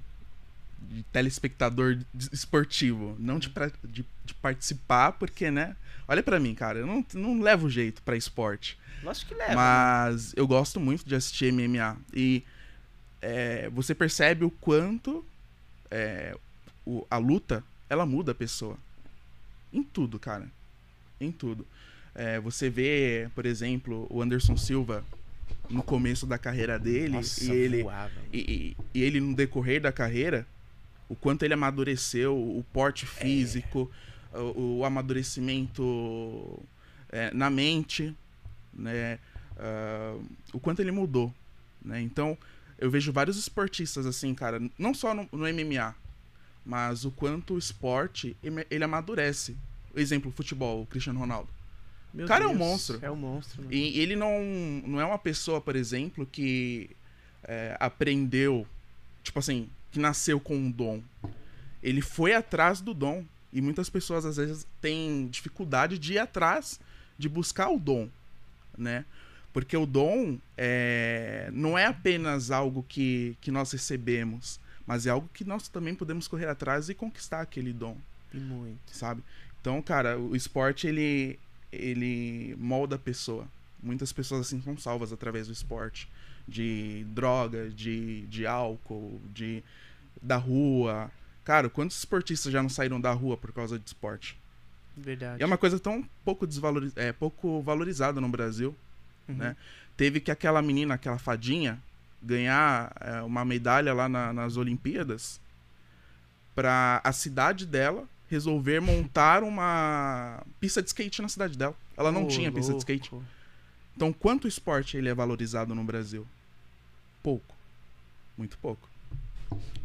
de 0.90 1.04
telespectador 1.12 1.98
esportivo. 2.32 3.16
Não 3.20 3.40
de, 3.40 3.50
pra- 3.50 3.72
de, 3.84 4.06
de 4.26 4.34
participar, 4.36 5.14
porque, 5.14 5.50
né? 5.50 5.76
Olha 6.08 6.22
pra 6.22 6.40
mim, 6.40 6.54
cara. 6.54 6.80
Eu 6.80 6.88
não, 6.88 7.06
não 7.14 7.40
levo 7.42 7.70
jeito 7.70 8.02
pra 8.02 8.18
esporte. 8.18 8.78
Lógico 9.02 9.30
que 9.30 9.36
leva. 9.36 9.50
né? 9.52 9.56
Mas 9.56 10.34
eu 10.36 10.46
gosto 10.46 10.80
muito 10.80 11.06
de 11.08 11.16
assistir 11.16 11.54
MMA. 11.54 11.96
E 12.14 12.44
é, 13.22 13.70
você 13.70 13.96
percebe 13.96 14.44
o 14.44 14.52
quanto 14.52 15.26
é, 15.90 16.36
o- 16.86 17.06
a 17.10 17.18
luta, 17.18 17.64
ela 17.90 18.06
muda 18.06 18.32
a 18.34 18.36
pessoa. 18.36 18.78
Em 19.74 19.84
tudo, 19.84 20.20
cara. 20.20 20.52
Em 21.20 21.32
tudo. 21.32 21.66
É, 22.14 22.40
você 22.40 22.70
vê, 22.70 23.30
por 23.34 23.46
exemplo, 23.46 24.06
o 24.10 24.22
Anderson 24.22 24.58
Silva 24.58 25.04
no 25.70 25.82
começo 25.82 26.26
da 26.26 26.38
carreira 26.38 26.78
dele 26.78 27.16
Nossa, 27.18 27.44
e 27.46 27.52
ele 27.52 27.84
voava. 27.84 28.12
e, 28.34 28.76
e- 28.94 29.02
ele 29.02 29.20
no 29.22 29.34
decorrer 29.36 29.82
da 29.82 29.92
carreira, 29.92 30.46
o 31.08 31.16
quanto 31.16 31.44
ele 31.44 31.54
amadureceu, 31.54 32.36
o 32.38 32.64
porte 32.74 33.06
físico, 33.06 33.90
o, 34.34 34.80
o 34.80 34.86
amadurecimento 34.86 36.60
é, 37.10 37.34
na 37.34 37.50
mente, 37.50 38.16
né? 38.74 39.20
ah, 39.58 40.18
o 40.54 40.60
quanto 40.60 40.82
ele 40.82 40.92
mudou, 40.92 41.34
né? 41.82 42.02
Então, 42.02 42.38
eu 42.78 42.90
vejo 42.90 43.12
vários 43.12 43.38
esportistas 43.38 44.06
assim, 44.06 44.34
cara, 44.34 44.62
não 44.78 44.94
só 44.94 45.14
no, 45.14 45.28
no 45.32 45.46
MMA, 45.48 45.96
mas 46.66 47.06
o 47.06 47.12
quanto 47.12 47.56
o 47.56 47.58
esporte 47.58 48.36
ele 48.70 48.84
amadurece. 48.84 49.58
Exemplo, 49.96 50.32
futebol, 50.32 50.84
o 50.84 50.86
Cristiano 50.86 51.20
Ronaldo. 51.20 51.50
Meu 52.14 52.26
o 52.26 52.28
cara 52.28 52.46
é 52.46 52.48
um 52.48 52.56
Deus, 52.56 52.60
monstro. 52.60 53.00
É 53.02 53.12
um 53.12 53.16
monstro. 53.16 53.62
mano. 53.62 53.74
E 53.74 54.00
ele 54.00 54.16
não, 54.16 54.42
não 54.86 55.00
é 55.00 55.06
uma 55.06 55.18
pessoa, 55.18 55.62
por 55.62 55.76
exemplo, 55.76 56.26
que 56.26 56.90
é, 57.44 57.76
aprendeu, 57.80 58.68
tipo 59.24 59.40
assim, 59.40 59.70
que 59.92 60.00
nasceu 60.00 60.40
com 60.40 60.56
um 60.56 60.72
dom. 60.72 61.02
Ele 61.82 62.02
foi 62.02 62.34
atrás 62.34 62.82
do 62.82 62.94
dom. 62.94 63.26
E 63.54 63.60
muitas 63.60 63.90
pessoas, 63.90 64.26
às 64.26 64.38
vezes, 64.38 64.66
têm 64.80 65.28
dificuldade 65.28 66.00
de 66.00 66.14
ir 66.14 66.20
atrás, 66.20 66.80
de 67.18 67.28
buscar 67.28 67.70
o 67.70 67.78
dom, 67.78 68.08
né? 68.78 69.04
Porque 69.52 69.76
o 69.76 69.86
dom 69.86 70.38
é, 70.58 71.50
não 71.52 71.78
é 71.78 71.86
apenas 71.86 72.50
algo 72.50 72.86
que, 72.88 73.36
que 73.42 73.52
nós 73.52 73.70
recebemos, 73.74 74.58
mas 74.86 75.06
é 75.06 75.10
algo 75.10 75.30
que 75.34 75.44
nós 75.44 75.68
também 75.68 75.96
podemos 75.96 76.28
correr 76.28 76.48
atrás 76.48 76.90
e 76.90 76.94
conquistar 76.94 77.42
aquele 77.42 77.72
dom 77.74 77.98
E 78.34 78.38
muito. 78.38 78.80
sabe? 78.92 79.24
Então, 79.60 79.82
cara, 79.82 80.18
o 80.20 80.36
esporte 80.36 80.88
ele 80.88 81.40
ele 81.72 82.56
molda 82.60 82.96
a 82.98 83.00
pessoa, 83.00 83.48
Muitas 83.82 84.14
pessoas 84.14 84.42
assim 84.42 84.62
são 84.62 84.78
salvas 84.78 85.12
através 85.12 85.48
do 85.48 85.54
esporte. 85.54 86.08
De 86.48 87.04
droga, 87.10 87.70
de, 87.70 88.28
de 88.28 88.46
álcool, 88.46 89.20
de 89.34 89.64
da 90.22 90.38
rua. 90.38 91.10
Cara, 91.44 91.70
quantos 91.70 91.98
esportistas 91.98 92.52
já 92.52 92.62
não 92.62 92.70
saíram 92.70 93.02
da 93.02 93.12
rua 93.12 93.38
por 93.38 93.52
causa 93.52 93.80
de 93.80 93.86
esporte? 93.86 94.38
Verdade. 94.96 95.42
E 95.42 95.44
é 95.44 95.46
uma 95.46 95.58
coisa 95.58 95.80
tão 95.80 96.08
pouco, 96.24 96.46
desvaloriz... 96.46 96.96
é, 96.96 97.12
pouco 97.12 97.62
valorizada 97.62 98.22
no 98.22 98.30
Brasil. 98.30 98.76
Uhum. 99.28 99.36
né? 99.36 99.56
Teve 99.98 100.20
que 100.20 100.30
aquela 100.30 100.62
menina, 100.62 100.94
aquela 100.96 101.18
fadinha, 101.18 101.82
ganhar 102.22 102.94
é, 103.00 103.22
uma 103.22 103.44
medalha 103.44 103.94
lá 103.94 104.08
na- 104.08 104.32
nas 104.34 104.58
Olimpíadas 104.58 105.40
pra 106.56 107.02
a 107.04 107.12
cidade 107.12 107.66
dela 107.66 108.08
resolver 108.30 108.80
montar 108.80 109.44
uma 109.44 110.42
pista 110.60 110.82
de 110.82 110.88
skate 110.88 111.22
na 111.22 111.28
cidade 111.28 111.58
dela. 111.58 111.76
Ela 111.98 112.12
não 112.12 112.26
Ô, 112.26 112.28
tinha 112.28 112.52
pista 112.52 112.72
de 112.74 112.80
skate. 112.80 113.12
Então, 113.96 114.14
quanto 114.14 114.46
o 114.46 114.48
esporte 114.48 114.96
ele 114.96 115.10
é 115.10 115.14
valorizado 115.14 115.76
no 115.76 115.84
Brasil? 115.84 116.26
Pouco. 117.22 117.56
Muito 118.38 118.58
pouco. 118.58 118.90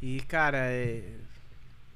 E, 0.00 0.21
cara, 0.23 0.59
é. 0.59 1.02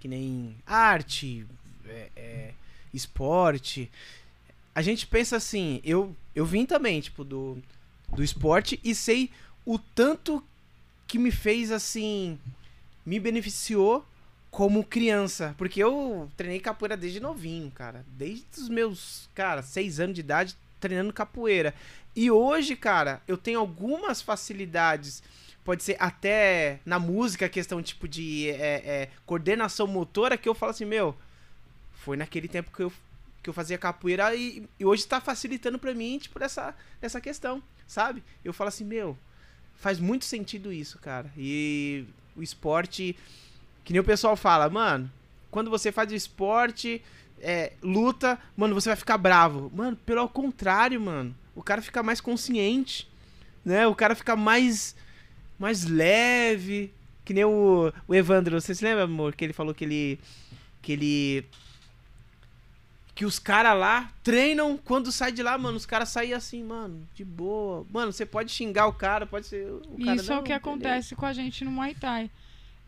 Que 0.00 0.09
nem 0.09 0.56
arte, 0.66 1.47
é, 1.87 2.09
é, 2.16 2.54
esporte. 2.92 3.90
A 4.75 4.82
gente 4.82 5.06
pensa 5.06 5.37
assim, 5.37 5.80
eu, 5.85 6.16
eu 6.35 6.44
vim 6.44 6.64
também, 6.66 7.00
tipo, 7.00 7.23
do, 7.23 7.59
do 8.09 8.25
esporte 8.25 8.80
e 8.82 8.94
sei 8.94 9.30
o 9.71 9.79
tanto 9.79 10.43
que 11.07 11.17
me 11.17 11.31
fez, 11.31 11.71
assim, 11.71 12.37
me 13.07 13.21
beneficiou 13.21 14.05
como 14.50 14.83
criança. 14.83 15.55
Porque 15.57 15.81
eu 15.81 16.29
treinei 16.37 16.59
capoeira 16.59 16.97
desde 16.97 17.21
novinho, 17.21 17.71
cara. 17.71 18.05
Desde 18.09 18.45
os 18.59 18.69
meus, 18.69 19.31
cara, 19.33 19.62
seis 19.62 20.00
anos 20.00 20.17
de 20.17 20.23
idade 20.23 20.57
treinando 20.81 21.12
capoeira. 21.12 21.73
E 22.17 22.33
hoje, 22.33 22.75
cara, 22.75 23.23
eu 23.29 23.37
tenho 23.37 23.61
algumas 23.61 24.21
facilidades 24.21 25.23
pode 25.65 25.85
ser 25.85 25.97
até 26.00 26.81
na 26.85 26.99
música, 26.99 27.49
questão 27.49 27.81
tipo 27.81 28.09
de 28.09 28.49
é, 28.49 28.83
é, 28.85 29.09
coordenação 29.25 29.87
motora, 29.87 30.37
que 30.37 30.49
eu 30.49 30.55
falo 30.55 30.71
assim, 30.71 30.87
meu, 30.87 31.15
foi 31.93 32.17
naquele 32.17 32.49
tempo 32.49 32.73
que 32.75 32.83
eu, 32.83 32.93
que 33.41 33.49
eu 33.49 33.55
fazia 33.55 33.79
capoeira 33.79 34.35
e, 34.35 34.67
e 34.81 34.85
hoje 34.85 35.07
tá 35.07 35.21
facilitando 35.21 35.79
pra 35.79 35.95
mim, 35.95 36.19
tipo, 36.19 36.43
essa, 36.43 36.75
essa 37.00 37.21
questão, 37.21 37.62
sabe? 37.87 38.25
Eu 38.43 38.53
falo 38.53 38.69
assim, 38.69 38.85
meu, 38.85 39.17
faz 39.80 39.99
muito 39.99 40.25
sentido 40.25 40.72
isso, 40.72 40.99
cara. 40.99 41.30
E 41.37 42.04
o 42.37 42.42
esporte, 42.42 43.16
que 43.84 43.92
nem 43.92 44.00
o 44.00 44.04
pessoal 44.04 44.37
fala, 44.37 44.68
mano, 44.68 45.10
quando 45.50 45.68
você 45.70 45.90
faz 45.90 46.12
esporte, 46.12 47.02
é, 47.40 47.72
luta, 47.82 48.38
mano, 48.56 48.75
você 48.75 48.90
vai 48.90 48.96
ficar 48.96 49.18
bravo. 49.18 49.72
Mano, 49.75 49.96
pelo 49.96 50.28
contrário, 50.28 51.00
mano, 51.00 51.34
o 51.54 51.62
cara 51.62 51.82
fica 51.82 52.02
mais 52.02 52.20
consciente, 52.20 53.08
né? 53.64 53.87
O 53.87 53.94
cara 53.94 54.14
fica 54.14 54.37
mais 54.37 54.94
mais 55.58 55.84
leve. 55.84 56.92
Que 57.25 57.34
nem 57.34 57.44
o, 57.44 57.92
o 58.08 58.14
Evandro, 58.14 58.60
você 58.60 58.75
se 58.75 58.82
lembra, 58.82 59.04
amor? 59.04 59.34
Que 59.34 59.44
ele 59.44 59.52
falou 59.52 59.75
que 59.75 59.84
ele. 59.84 60.20
Que 60.82 60.92
ele. 60.92 61.44
Que 63.21 63.27
os 63.27 63.39
caras 63.39 63.79
lá 63.79 64.11
treinam, 64.23 64.79
quando 64.83 65.12
sai 65.12 65.31
de 65.31 65.43
lá, 65.43 65.59
mano, 65.59 65.77
os 65.77 65.85
caras 65.85 66.09
saem 66.09 66.33
assim, 66.33 66.65
mano, 66.65 67.07
de 67.15 67.23
boa. 67.23 67.87
Mano, 67.93 68.11
você 68.15 68.25
pode 68.25 68.50
xingar 68.50 68.87
o 68.87 68.95
cara, 68.95 69.27
pode 69.27 69.47
ser. 69.47 69.67
O 69.71 70.03
cara, 70.03 70.17
Isso 70.17 70.33
é 70.33 70.35
o 70.35 70.37
"Não, 70.37 70.43
que 70.43 70.49
beleza." 70.49 70.57
acontece 70.57 71.15
com 71.15 71.27
a 71.27 71.33
gente 71.35 71.62
no 71.62 71.71
Muay 71.71 71.95
Thai. 71.95 72.31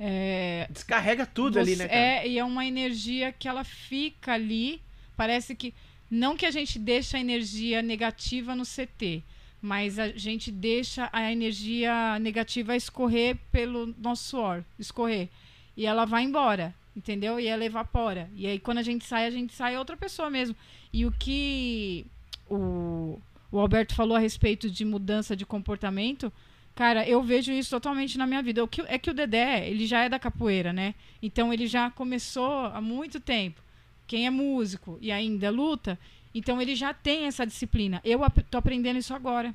É, 0.00 0.66
Descarrega 0.70 1.26
tudo 1.26 1.58
ali, 1.60 1.76
você- 1.76 1.82
né, 1.82 1.88
cara? 1.88 2.00
É, 2.00 2.26
e 2.28 2.38
é 2.38 2.44
uma 2.44 2.64
energia 2.64 3.30
que 3.30 3.46
ela 3.46 3.62
fica 3.62 4.32
ali. 4.32 4.80
Parece 5.18 5.54
que. 5.54 5.74
Não 6.10 6.34
que 6.34 6.46
a 6.46 6.50
gente 6.50 6.78
deixa 6.78 7.18
a 7.18 7.20
energia 7.20 7.82
negativa 7.82 8.56
no 8.56 8.64
CT, 8.64 9.22
mas 9.60 9.98
a 9.98 10.08
gente 10.08 10.50
deixa 10.50 11.10
a 11.12 11.30
energia 11.30 12.18
negativa 12.18 12.74
escorrer 12.74 13.36
pelo 13.52 13.94
nosso 13.98 14.24
suor 14.30 14.64
escorrer. 14.78 15.28
E 15.76 15.84
ela 15.84 16.06
vai 16.06 16.22
embora, 16.22 16.74
entendeu? 16.96 17.38
E 17.40 17.46
ela 17.46 17.64
evapora. 17.64 18.30
E 18.34 18.46
aí, 18.46 18.58
quando 18.58 18.78
a 18.78 18.82
gente 18.82 19.04
sai, 19.04 19.26
a 19.26 19.30
gente 19.30 19.52
sai 19.52 19.76
outra 19.76 19.96
pessoa 19.96 20.28
mesmo. 20.30 20.56
E 20.92 21.06
o 21.06 21.12
que 21.12 22.06
o, 22.48 23.18
o 23.50 23.58
Alberto 23.58 23.94
falou 23.94 24.16
a 24.16 24.20
respeito 24.20 24.70
de 24.70 24.84
mudança 24.84 25.34
de 25.36 25.46
comportamento. 25.46 26.32
Cara, 26.74 27.06
eu 27.06 27.22
vejo 27.22 27.52
isso 27.52 27.70
totalmente 27.70 28.16
na 28.16 28.26
minha 28.26 28.42
vida. 28.42 28.62
O 28.64 28.68
que, 28.68 28.80
é 28.82 28.98
que 28.98 29.10
o 29.10 29.14
Dedé, 29.14 29.68
ele 29.68 29.86
já 29.86 30.04
é 30.04 30.08
da 30.08 30.18
capoeira, 30.18 30.72
né? 30.72 30.94
Então 31.22 31.52
ele 31.52 31.66
já 31.66 31.90
começou 31.90 32.66
há 32.66 32.80
muito 32.80 33.20
tempo. 33.20 33.60
Quem 34.06 34.26
é 34.26 34.30
músico 34.30 34.98
e 35.00 35.12
ainda 35.12 35.50
luta, 35.50 35.98
então 36.34 36.60
ele 36.60 36.74
já 36.74 36.92
tem 36.94 37.26
essa 37.26 37.46
disciplina. 37.46 38.00
Eu 38.04 38.24
ap- 38.24 38.42
tô 38.50 38.58
aprendendo 38.58 38.98
isso 38.98 39.14
agora. 39.14 39.54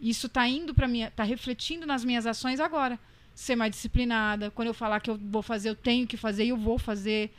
Isso 0.00 0.28
tá 0.28 0.48
indo 0.48 0.74
para 0.74 0.88
minha, 0.88 1.10
tá 1.10 1.22
refletindo 1.22 1.86
nas 1.86 2.04
minhas 2.04 2.26
ações 2.26 2.58
agora. 2.58 2.98
Ser 3.34 3.56
mais 3.56 3.70
disciplinada. 3.70 4.50
Quando 4.50 4.68
eu 4.68 4.74
falar 4.74 5.00
que 5.00 5.10
eu 5.10 5.18
vou 5.30 5.42
fazer, 5.42 5.70
eu 5.70 5.74
tenho 5.74 6.06
que 6.06 6.16
fazer 6.16 6.44
e 6.44 6.50
eu 6.50 6.56
vou 6.56 6.78
fazer. 6.78 7.30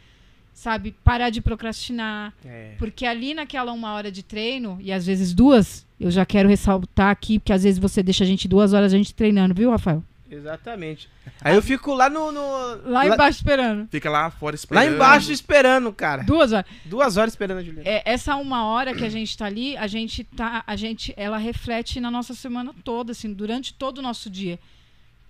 Sabe? 0.53 0.93
Parar 1.03 1.29
de 1.31 1.41
procrastinar. 1.41 2.31
É. 2.45 2.75
Porque 2.77 3.05
ali 3.05 3.33
naquela 3.33 3.71
uma 3.71 3.93
hora 3.93 4.12
de 4.12 4.21
treino, 4.21 4.77
e 4.81 4.91
às 4.91 5.05
vezes 5.05 5.33
duas, 5.33 5.83
eu 6.00 6.12
já 6.12 6.25
quero 6.25 6.47
ressaltar 6.47 7.09
aqui, 7.09 7.39
porque 7.39 7.53
às 7.53 7.63
vezes 7.63 7.79
você 7.79 8.03
deixa 8.03 8.23
a 8.23 8.27
gente 8.27 8.47
duas 8.47 8.71
horas 8.73 8.93
a 8.93 8.97
gente 8.97 9.13
treinando, 9.15 9.53
viu, 9.55 9.71
Rafael? 9.71 10.03
Exatamente. 10.29 11.07
Aí 11.41 11.55
eu 11.55 11.62
fico 11.62 11.93
lá 11.93 12.09
no. 12.09 12.31
no- 12.31 12.89
Lá 12.89 13.05
embaixo 13.07 13.38
esperando. 13.38 13.88
Fica 13.89 14.09
lá 14.09 14.29
fora 14.31 14.53
Lá 14.53 14.55
esperando. 14.55 14.95
embaixo 14.95 15.31
esperando, 15.31 15.93
cara. 15.93 16.23
Duas 16.23 16.51
horas. 16.51 16.65
Duas 16.85 17.17
horas 17.17 17.33
esperando 17.33 17.59
a 17.59 17.63
Juliana. 17.63 17.88
É, 17.88 18.01
essa 18.05 18.35
uma 18.35 18.65
hora 18.65 18.93
que 18.95 19.05
a 19.05 19.09
gente 19.09 19.38
tá 19.38 19.45
ali, 19.45 19.77
a 19.77 19.85
gente 19.88 20.23
tá. 20.23 20.63
A 20.65 20.75
gente, 20.75 21.13
ela 21.15 21.38
reflete 21.38 22.00
na 22.00 22.09
nossa 22.09 22.33
semana 22.33 22.73
toda, 22.83 23.12
assim, 23.12 23.31
durante 23.31 23.73
todo 23.75 24.00
o 24.00 24.01
nosso 24.01 24.27
dia. 24.29 24.59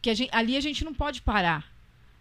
Que 0.04 0.10
a 0.12 0.14
gente, 0.14 0.30
ali 0.32 0.56
a 0.56 0.62
gente 0.62 0.84
não 0.86 0.94
pode 0.94 1.22
parar. 1.24 1.72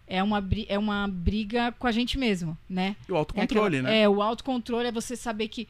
É 0.07 0.23
uma, 0.23 0.43
é 0.69 0.79
uma 0.79 1.09
briga 1.09 1.73
com 1.79 1.87
a 1.87 1.93
gente 1.93 2.17
mesmo, 2.19 2.57
né? 2.69 2.97
E 3.09 3.12
o 3.12 3.17
autocontrole, 3.17 3.77
é 3.77 3.79
aquela- 3.81 3.93
né? 3.95 4.03
É, 4.03 4.09
o 4.09 4.23
autocontrole 4.23 4.87
é 4.89 4.93
você 4.93 5.17
saber 5.17 5.49
que 5.49 5.69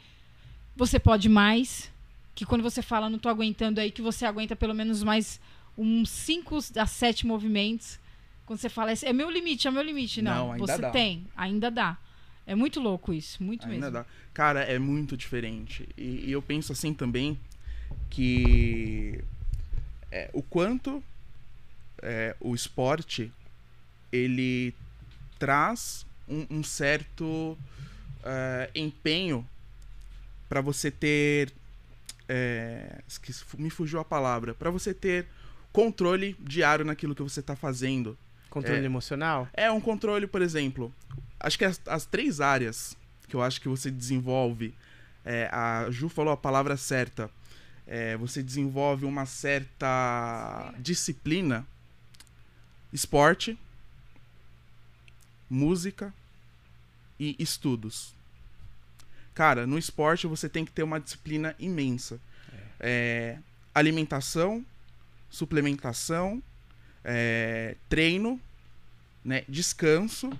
você 0.76 0.98
pode 1.00 1.28
mais. 1.28 1.90
Que 2.34 2.44
quando 2.46 2.62
você 2.62 2.82
fala, 2.82 3.10
não 3.10 3.18
tô 3.18 3.28
aguentando 3.28 3.80
aí, 3.80 3.90
que 3.90 4.00
você 4.02 4.24
aguenta 4.24 4.54
pelo 4.54 4.74
menos 4.74 5.02
mais 5.02 5.40
uns 5.76 6.08
5 6.10 6.58
a 6.76 6.86
7 6.86 7.26
movimentos. 7.26 7.98
Quando 8.46 8.58
você 8.58 8.68
fala, 8.68 8.92
"Esse 8.92 9.06
é 9.06 9.12
meu 9.12 9.30
limite, 9.30 9.66
é 9.66 9.70
meu 9.70 9.82
limite. 9.82 10.20
Não, 10.20 10.48
Não, 10.52 10.58
você 10.58 10.78
dá. 10.78 10.90
tem, 10.90 11.26
ainda 11.36 11.70
dá. 11.70 11.96
É 12.46 12.54
muito 12.54 12.80
louco 12.80 13.12
isso, 13.12 13.42
muito 13.42 13.64
Ainda 13.66 13.76
mesmo. 13.86 13.92
dá. 13.92 14.06
Cara, 14.34 14.60
é 14.62 14.78
muito 14.78 15.16
diferente. 15.16 15.88
E, 15.96 16.24
e 16.26 16.32
eu 16.32 16.42
penso 16.42 16.72
assim 16.72 16.92
também 16.92 17.38
que 18.10 19.22
é, 20.10 20.28
o 20.32 20.42
quanto 20.42 21.02
é, 22.02 22.34
o 22.40 22.54
esporte 22.54 23.32
ele 24.10 24.74
traz 25.38 26.04
um, 26.28 26.46
um 26.58 26.62
certo 26.62 27.56
é, 28.24 28.70
empenho 28.74 29.46
para 30.48 30.60
você 30.60 30.90
ter 30.90 31.52
é, 32.28 33.00
esqueci- 33.08 33.44
me 33.58 33.70
fugiu 33.70 34.00
a 34.00 34.04
palavra 34.04 34.54
para 34.54 34.70
você 34.70 34.92
ter 34.94 35.26
controle 35.72 36.36
diário 36.40 36.84
naquilo 36.84 37.14
que 37.14 37.22
você 37.22 37.40
está 37.40 37.56
fazendo 37.56 38.16
Controle 38.50 38.82
É. 38.82 38.84
emocional? 38.84 39.48
é 39.54 39.70
um 39.70 39.80
controle, 39.80 40.26
por 40.26 40.42
exemplo. 40.42 40.92
Acho 41.40 41.56
que 41.58 41.64
as, 41.64 41.80
as 41.86 42.04
três 42.04 42.38
áreas 42.40 42.94
que 43.26 43.34
eu 43.34 43.40
acho 43.42 43.58
que 43.60 43.68
você 43.68 43.90
desenvolve. 43.90 44.74
é, 45.24 45.48
a 45.50 45.86
Ju 45.90 46.08
falou 46.10 46.32
a 46.32 46.36
palavra 46.36 46.76
certa. 46.76 47.30
é, 47.86 48.14
você 48.18 48.42
desenvolve 48.42 49.06
uma 49.06 49.24
certa 49.24 50.74
disciplina. 50.78 51.66
Esporte, 52.92 53.58
música 55.48 56.12
e 57.18 57.36
estudos. 57.38 58.14
Cara, 59.34 59.66
no 59.66 59.78
esporte 59.78 60.26
você 60.26 60.48
tem 60.48 60.64
que 60.64 60.72
ter 60.72 60.82
uma 60.82 61.00
disciplina 61.00 61.54
imensa. 61.58 62.20
É, 62.78 63.38
alimentação, 63.74 64.64
suplementação, 65.30 66.42
é, 67.04 67.76
treino, 67.88 68.40
né, 69.24 69.44
descanso, 69.48 70.30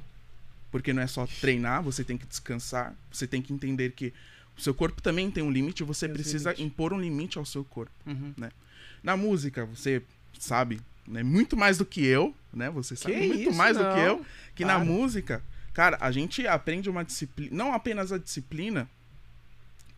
porque 0.71 0.93
não 0.93 1.03
é 1.03 1.07
só 1.07 1.27
treinar, 1.41 1.83
você 1.83 2.03
tem 2.05 2.19
que 2.19 2.27
descansar, 2.27 2.95
você 3.11 3.27
tem 3.27 3.41
que 3.41 3.53
entender 3.53 3.93
que 3.93 4.13
o 4.57 4.61
seu 4.61 4.75
corpo 4.75 5.01
também 5.01 5.31
tem 5.31 5.43
um 5.43 5.51
limite, 5.51 5.83
você 5.85 6.07
Tem 6.07 6.15
precisa 6.15 6.51
limites. 6.51 6.67
impor 6.67 6.93
um 6.93 7.01
limite 7.01 7.39
ao 7.39 7.45
seu 7.47 7.65
corpo. 7.65 7.93
Uhum. 8.05 8.35
Na 9.03 9.17
música, 9.17 9.65
você 9.65 10.03
sabe, 10.39 10.81
né, 11.07 11.23
muito 11.23 11.57
mais 11.57 11.79
do 11.79 11.87
que 11.87 12.05
eu, 12.05 12.35
né? 12.53 12.71
Você 12.71 12.95
sabe 12.97 13.15
Que 13.15 13.27
muito 13.29 13.51
isso, 13.51 13.55
mais 13.59 13.77
do 13.77 13.83
não. 13.83 13.95
que 13.95 14.01
eu, 14.01 14.27
que 14.55 14.65
na 14.65 14.77
Para. 14.77 14.85
música, 14.85 15.43
cara, 15.73 15.97
a 16.01 16.11
gente 16.11 16.47
aprende 16.47 16.89
uma 16.91 17.05
disciplina, 17.05 17.55
não 17.57 17.73
apenas 17.73 18.13
a 18.13 18.19
disciplina, 18.19 18.89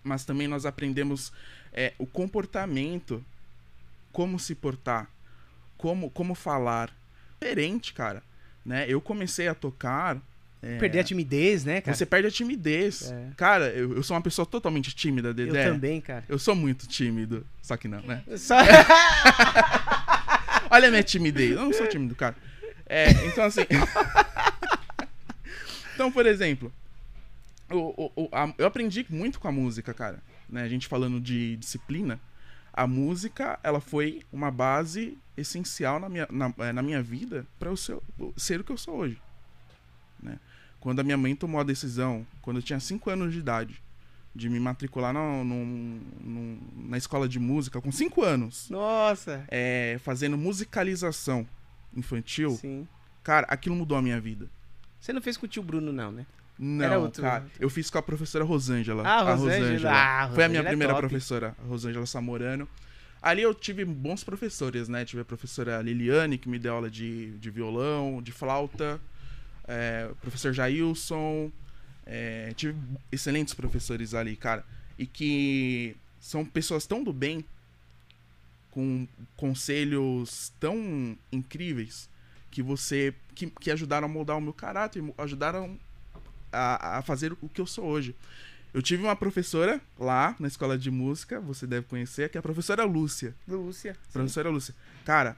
mas 0.03 0.25
também 0.25 0.47
nós 0.47 0.67
aprendemos 0.67 1.33
é, 1.73 1.93
o 1.99 2.07
comportamento, 2.07 3.25
como 4.13 4.39
se 4.39 4.55
portar, 4.55 5.09
como, 5.77 6.11
como 6.11 6.35
falar. 6.35 6.91
Diferente, 7.41 7.93
cara. 7.93 8.23
Né? 8.65 8.87
Eu 8.89 9.01
comecei 9.01 9.49
a 9.49 9.55
tocar 9.55 10.17
É, 10.63 10.79
Perder 10.79 11.01
a 11.01 11.05
timidez, 11.05 11.63
né, 11.63 11.83
cara? 11.83 11.95
Você 11.95 12.07
perde 12.07 12.29
a 12.29 12.31
timidez. 12.31 13.13
É. 13.13 13.31
Cara, 13.37 13.67
eu, 13.67 13.95
eu 13.97 14.03
sou 14.03 14.17
uma 14.17 14.23
pessoa 14.23 14.47
totalmente 14.47 14.95
tímida, 14.95 15.29
Eu 15.29 15.35
Dedé. 15.35 15.65
também, 15.71 16.01
cara. 16.01 16.25
Eu 16.27 16.39
sou 16.39 16.55
muito 16.55 16.87
tímido. 16.87 17.47
Só 17.61 17.77
que 17.77 17.87
não, 17.87 18.01
né? 18.01 18.23
Só... 18.39 18.57
Olha 20.75 20.89
a 20.89 20.91
minha 20.91 21.05
timidez. 21.05 21.53
Eu 21.53 21.65
não 21.65 21.73
sou 21.73 21.87
tímido, 21.87 22.17
cara. 22.17 22.35
É, 22.85 23.09
então 23.27 23.45
assim. 23.45 23.61
então, 25.95 26.11
por 26.11 26.27
exemplo, 26.27 26.73
o- 27.71 28.11
o- 28.17 28.29
a- 28.33 28.53
eu 28.59 28.67
aprendi 28.67 29.07
muito 29.09 29.39
com 29.39 29.47
a 29.47 29.53
música, 29.53 29.95
cara. 29.95 30.21
Né? 30.49 30.63
A 30.63 30.69
gente 30.69 30.89
falando 30.89 31.21
de 31.21 31.57
disciplina. 31.57 32.19
A 32.73 32.89
música, 32.89 33.57
ela 33.63 33.81
foi 33.81 34.23
uma 34.33 34.51
base 34.51 35.17
essencial 35.37 36.01
na 36.01 36.09
minha, 36.09 36.27
na, 36.29 36.53
eh, 36.59 36.73
na 36.73 36.83
minha 36.83 37.01
vida 37.01 37.47
para 37.57 37.71
eu 37.71 37.77
ser, 37.77 37.97
ser 38.37 38.61
o 38.61 38.65
que 38.65 38.73
eu 38.73 38.77
sou 38.77 38.97
hoje. 38.97 39.17
Né? 40.21 40.41
Quando 40.81 40.99
a 40.99 41.05
minha 41.05 41.17
mãe 41.17 41.37
tomou 41.37 41.61
a 41.61 41.65
decisão, 41.65 42.27
quando 42.43 42.57
eu 42.57 42.63
tinha 42.65 42.81
5 42.81 43.09
anos 43.11 43.33
de 43.33 43.39
idade, 43.39 43.81
de 44.35 44.49
me 44.49 44.59
matricular 44.59 45.13
no, 45.15 45.45
no- 45.45 45.65
no- 46.21 46.59
na 46.89 46.97
escola 46.99 47.29
de 47.29 47.39
música, 47.39 47.81
com 47.81 47.93
5 47.93 48.23
anos, 48.23 48.69
Nossa. 48.69 49.45
é, 49.49 49.97
fazendo 50.03 50.37
musicalização 50.37 51.47
infantil, 51.97 52.51
Sim. 52.53 52.87
cara, 53.23 53.47
aquilo 53.49 53.77
mudou 53.77 53.97
a 53.97 54.03
minha 54.03 54.21
vida. 54.21 54.49
Você 55.01 55.13
não 55.13 55.21
fez 55.23 55.37
com 55.37 55.47
o 55.47 55.49
tio 55.49 55.63
Bruno, 55.63 55.93
não, 55.93 56.11
né? 56.11 56.27
Não, 56.59 56.85
Era 56.85 56.99
outro- 56.99 57.23
cara. 57.23 57.47
Eu 57.61 57.69
fiz 57.71 57.91
com 57.91 57.99
a 57.99 58.03
professora 58.03 58.45
Rosângela. 58.45 59.03
Ah, 59.07 59.21
a 59.21 59.35
Rosângela. 59.35 59.91
Ah, 59.93 60.31
Foi 60.35 60.45
a 60.45 60.49
minha 60.49 60.61
Rosângela 60.61 60.69
é 60.69 60.71
primeira 60.71 60.93
top. 60.95 61.07
professora, 61.09 61.57
a 61.63 61.67
Rosângela 61.69 62.07
Samorano. 62.07 62.69
Ali 63.23 63.43
eu 63.43 63.55
tive 63.55 63.85
bons 63.85 64.23
professores, 64.23 64.89
né? 64.89 65.05
Tive 65.05 65.23
a 65.23 65.25
professora 65.25 65.81
Liliane, 65.81 66.37
que 66.39 66.49
me 66.49 66.59
deu 66.59 66.75
aula 66.75 66.91
de, 66.91 67.31
de 67.39 67.51
violão, 67.51 68.21
de 68.23 68.31
flauta. 68.33 69.01
É, 69.67 70.09
o 70.11 70.15
professor 70.17 70.53
Jailson. 70.53 71.51
É, 72.07 72.53
tive 72.55 72.79
excelentes 73.11 73.55
professores 73.55 74.15
ali, 74.15 74.37
cara. 74.37 74.65
E 74.99 75.07
que 75.07 75.97
são 76.21 76.45
pessoas 76.45 76.87
tão 76.87 77.03
do 77.03 77.13
bem, 77.13 77.45
com 78.71 79.07
conselhos 79.37 80.53
tão 80.61 81.17
incríveis, 81.31 82.09
que 82.51 82.63
você. 82.63 83.15
que, 83.35 83.47
que 83.49 83.71
ajudaram 83.71 84.07
a 84.07 84.11
moldar 84.11 84.37
o 84.37 84.41
meu 84.41 84.53
caráter, 84.53 85.03
ajudaram 85.19 85.79
a, 86.53 86.99
a 86.99 87.03
fazer 87.03 87.33
o 87.41 87.49
que 87.49 87.61
eu 87.61 87.67
sou 87.67 87.85
hoje. 87.85 88.15
Eu 88.73 88.83
tive 88.83 89.05
uma 89.05 89.15
professora 89.15 89.81
lá 89.99 90.35
na 90.41 90.49
escola 90.49 90.77
de 90.77 90.91
música, 90.91 91.41
você 91.41 91.67
deve 91.67 91.87
conhecer, 91.87 92.29
que 92.29 92.37
é 92.37 92.41
a 92.41 92.43
professora 92.43 92.85
Lúcia. 92.85 93.35
Lúcia. 93.47 93.97
Professora 94.13 94.51
Lúcia. 94.51 94.75
Cara, 95.05 95.37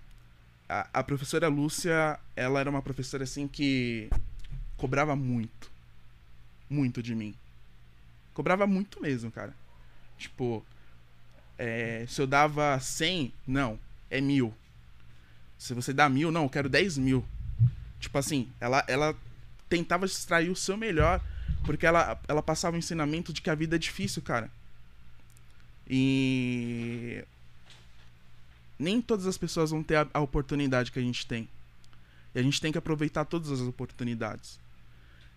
a, 0.66 0.88
a 0.92 1.04
professora 1.04 1.46
Lúcia, 1.48 2.18
ela 2.34 2.60
era 2.60 2.70
uma 2.70 2.80
professora 2.80 3.24
assim 3.24 3.46
que 3.46 4.08
cobrava 4.76 5.14
muito. 5.14 5.70
Muito 6.68 7.02
de 7.02 7.14
mim. 7.14 7.34
Cobrava 8.34 8.66
muito 8.66 9.00
mesmo, 9.00 9.30
cara. 9.30 9.54
Tipo, 10.18 10.64
é, 11.58 12.04
se 12.08 12.20
eu 12.20 12.26
dava 12.26 12.78
100, 12.78 13.32
não, 13.46 13.78
é 14.10 14.20
mil. 14.20 14.54
Se 15.58 15.72
você 15.74 15.92
dá 15.92 16.08
mil, 16.08 16.30
não, 16.30 16.44
eu 16.44 16.50
quero 16.50 16.68
10 16.68 16.98
mil. 16.98 17.24
Tipo 17.98 18.18
assim, 18.18 18.50
ela, 18.60 18.84
ela 18.86 19.16
tentava 19.68 20.04
extrair 20.04 20.50
o 20.50 20.56
seu 20.56 20.76
melhor, 20.76 21.20
porque 21.64 21.86
ela, 21.86 22.20
ela 22.28 22.42
passava 22.42 22.76
o 22.76 22.78
ensinamento 22.78 23.32
de 23.32 23.40
que 23.40 23.50
a 23.50 23.54
vida 23.54 23.76
é 23.76 23.78
difícil, 23.78 24.22
cara. 24.22 24.50
E 25.88 27.24
nem 28.78 29.00
todas 29.00 29.26
as 29.26 29.38
pessoas 29.38 29.70
vão 29.70 29.82
ter 29.82 29.96
a, 29.96 30.08
a 30.12 30.20
oportunidade 30.20 30.92
que 30.92 30.98
a 30.98 31.02
gente 31.02 31.26
tem. 31.26 31.48
E 32.34 32.38
a 32.38 32.42
gente 32.42 32.60
tem 32.60 32.70
que 32.70 32.78
aproveitar 32.78 33.24
todas 33.24 33.50
as 33.50 33.60
oportunidades. 33.60 34.60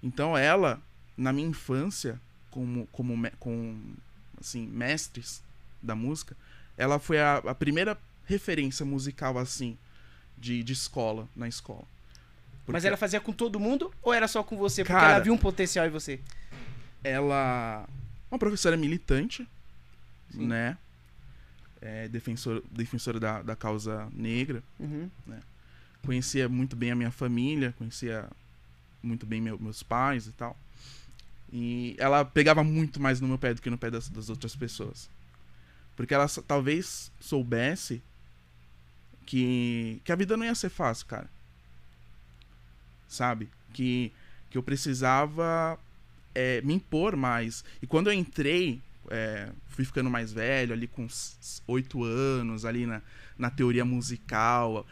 Então 0.03 0.37
ela, 0.37 0.81
na 1.19 1.33
minha 1.33 1.47
infância, 1.47 2.19
como, 2.49 2.87
como 2.91 3.13
com 3.39 3.77
assim, 4.39 4.65
mestres 4.65 5.41
da 5.81 5.95
música, 5.95 6.35
ela 6.77 6.97
foi 6.99 7.19
a, 7.19 7.37
a 7.37 7.53
primeira 7.55 7.97
referência 8.25 8.85
musical 8.85 9.37
assim 9.37 9.77
de, 10.37 10.63
de 10.63 10.73
escola, 10.73 11.27
na 11.35 11.47
escola. 11.47 11.83
Mas 12.65 12.83
Porque 12.83 12.87
ela 12.87 12.97
fazia 12.97 13.19
com 13.19 13.33
todo 13.33 13.59
mundo 13.59 13.91
ou 14.01 14.13
era 14.13 14.27
só 14.27 14.43
com 14.43 14.55
você? 14.55 14.83
Porque 14.83 14.93
Cara- 14.93 15.13
ela 15.15 15.23
viu 15.23 15.33
um 15.33 15.37
potencial 15.37 15.85
em 15.85 15.89
você. 15.89 16.19
ela 17.03 17.87
uma 18.31 18.37
professora 18.37 18.77
militante, 18.77 19.47
Sim. 20.31 20.45
né? 20.47 20.77
É, 21.81 22.07
defensor, 22.07 22.61
defensora 22.71 23.19
da, 23.19 23.41
da 23.41 23.55
causa 23.55 24.07
negra. 24.13 24.61
Uhum. 24.79 25.09
Conhecia 26.05 26.47
muito 26.47 26.75
bem 26.75 26.91
a 26.91 26.95
minha 26.95 27.11
família, 27.11 27.73
conhecia 27.77 28.27
muito 29.01 29.25
bem 29.25 29.41
meu- 29.41 29.57
meus 29.59 29.81
pais 29.81 30.27
e 30.27 30.31
tal. 30.33 30.55
E 31.51 31.95
ela 31.97 32.23
pegava 32.23 32.63
muito 32.63 32.99
mais 33.01 33.19
no 33.19 33.27
meu 33.27 33.37
pé 33.37 33.53
do 33.53 33.61
que 33.61 33.69
no 33.69 33.77
pé 33.77 33.89
das, 33.89 34.09
das 34.09 34.29
outras 34.29 34.55
pessoas. 34.55 35.09
Porque 35.95 36.13
ela 36.13 36.27
talvez 36.47 37.11
soubesse 37.19 38.01
que, 39.25 40.01
que 40.03 40.11
a 40.11 40.15
vida 40.15 40.37
não 40.37 40.45
ia 40.45 40.55
ser 40.55 40.69
fácil, 40.69 41.05
cara. 41.07 41.29
Sabe? 43.07 43.49
Que, 43.73 44.11
que 44.49 44.57
eu 44.57 44.63
precisava 44.63 45.77
é, 46.33 46.61
me 46.61 46.73
impor 46.73 47.15
mais. 47.15 47.63
E 47.81 47.87
quando 47.87 48.07
eu 48.07 48.13
entrei, 48.13 48.81
é, 49.09 49.49
fui 49.67 49.83
ficando 49.83 50.09
mais 50.09 50.31
velho, 50.31 50.73
ali 50.73 50.87
com 50.87 51.07
oito 51.67 52.03
anos, 52.03 52.65
ali 52.65 52.85
na, 52.85 53.01
na 53.37 53.49
teoria 53.49 53.83
musical, 53.83 54.85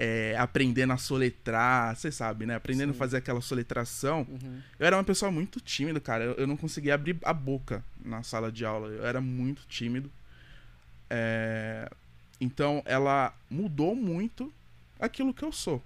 é, 0.00 0.36
aprendendo 0.38 0.92
a 0.92 0.96
soletrar, 0.96 1.96
você 1.96 2.12
sabe, 2.12 2.46
né? 2.46 2.54
Aprendendo 2.54 2.92
Sim. 2.92 2.96
a 2.96 2.98
fazer 2.98 3.16
aquela 3.16 3.40
soletração. 3.40 4.24
Uhum. 4.30 4.60
Eu 4.78 4.86
era 4.86 4.96
uma 4.96 5.02
pessoa 5.04 5.30
muito 5.32 5.60
tímida, 5.60 5.98
cara. 5.98 6.22
Eu, 6.24 6.34
eu 6.34 6.46
não 6.46 6.56
conseguia 6.56 6.94
abrir 6.94 7.18
a 7.24 7.32
boca 7.32 7.84
na 8.04 8.22
sala 8.22 8.52
de 8.52 8.64
aula. 8.64 8.88
Eu 8.88 9.04
era 9.04 9.20
muito 9.20 9.62
tímido. 9.68 10.08
É, 11.10 11.90
Então, 12.40 12.82
ela 12.84 13.34
mudou 13.50 13.96
muito 13.96 14.52
aquilo 15.00 15.34
que 15.34 15.42
eu 15.44 15.50
sou. 15.50 15.82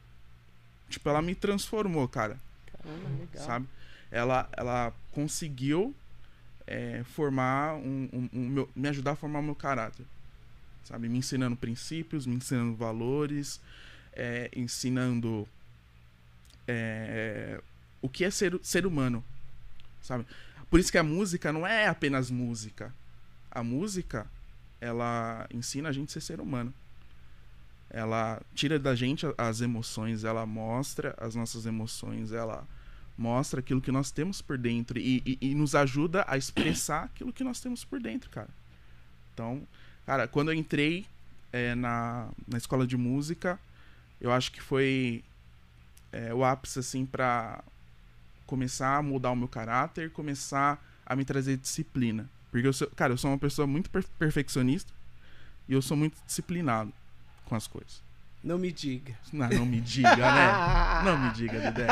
Tipo, 0.90 1.08
ela 1.08 1.22
me 1.22 1.34
transformou, 1.34 2.06
cara 2.06 2.36
Caramba, 2.82 3.08
legal. 3.18 3.46
sabe? 3.46 3.66
Ela, 4.10 4.48
ela 4.52 4.92
conseguiu 5.12 5.94
é, 6.66 7.02
formar 7.14 7.74
um, 7.76 8.08
um- 8.12 8.28
um 8.32 8.48
meu- 8.48 8.68
me 8.76 8.88
ajudar 8.88 9.12
a 9.12 9.16
formar 9.16 9.38
o 9.40 9.42
meu 9.42 9.54
caráter, 9.54 10.04
sabe? 10.84 11.08
Me 11.08 11.18
ensinando 11.18 11.56
princípios, 11.56 12.26
me 12.26 12.34
ensinando 12.36 12.76
valores, 12.76 13.58
é, 14.14 14.50
ensinando 14.54 15.46
é, 16.66 17.60
o 18.00 18.08
que 18.08 18.24
é 18.24 18.30
ser, 18.30 18.58
ser 18.62 18.86
humano, 18.86 19.24
sabe? 20.00 20.26
Por 20.70 20.80
isso 20.80 20.90
que 20.90 20.98
a 20.98 21.02
música 21.02 21.52
não 21.52 21.66
é 21.66 21.86
apenas 21.86 22.30
música. 22.30 22.92
A 23.50 23.62
música, 23.62 24.26
ela 24.80 25.46
ensina 25.52 25.88
a 25.90 25.92
gente 25.92 26.08
a 26.10 26.12
ser 26.12 26.20
ser 26.22 26.40
humano. 26.40 26.72
Ela 27.90 28.40
tira 28.54 28.78
da 28.78 28.94
gente 28.94 29.26
as 29.36 29.60
emoções, 29.60 30.24
ela 30.24 30.46
mostra 30.46 31.14
as 31.18 31.34
nossas 31.34 31.66
emoções, 31.66 32.32
ela 32.32 32.66
mostra 33.18 33.60
aquilo 33.60 33.82
que 33.82 33.92
nós 33.92 34.10
temos 34.10 34.40
por 34.40 34.56
dentro 34.56 34.98
e, 34.98 35.22
e- 35.26 35.38
e 35.50 35.54
nos 35.54 35.74
ajuda 35.74 36.24
a 36.26 36.38
expressar 36.38 37.04
aquilo 37.04 37.32
que 37.32 37.44
nós 37.44 37.60
temos 37.60 37.84
por 37.84 38.00
dentro, 38.00 38.30
cara. 38.30 38.48
Então, 39.34 39.62
cara, 40.06 40.26
quando 40.26 40.50
eu 40.50 40.54
entrei 40.54 41.04
é, 41.52 41.74
na, 41.74 42.30
na 42.48 42.56
escola 42.56 42.86
de 42.86 42.96
música, 42.96 43.60
eu 44.22 44.32
acho 44.32 44.50
que 44.52 44.62
foi 44.62 45.22
é, 46.12 46.32
o 46.32 46.44
ápice, 46.44 46.78
assim, 46.78 47.04
pra 47.04 47.62
começar 48.46 48.96
a 48.96 49.02
mudar 49.02 49.30
o 49.32 49.36
meu 49.36 49.48
caráter, 49.48 50.10
começar 50.10 50.82
a 51.04 51.14
me 51.16 51.24
trazer 51.24 51.56
disciplina. 51.56 52.28
Porque, 52.50 52.66
eu 52.66 52.72
sou, 52.72 52.86
cara, 52.94 53.12
eu 53.12 53.18
sou 53.18 53.30
uma 53.30 53.38
pessoa 53.38 53.66
muito 53.66 53.90
per- 53.90 54.04
perfeccionista 54.18 54.92
e 55.68 55.72
eu 55.72 55.82
sou 55.82 55.96
muito 55.96 56.16
disciplinado 56.26 56.92
com 57.46 57.54
as 57.56 57.66
coisas. 57.66 58.02
Não 58.44 58.58
me 58.58 58.72
diga. 58.72 59.14
Não, 59.32 59.48
não 59.48 59.66
me 59.66 59.80
diga, 59.80 60.16
né? 60.16 61.02
Não 61.04 61.16
me 61.18 61.30
diga, 61.32 61.60
Dedé. 61.60 61.86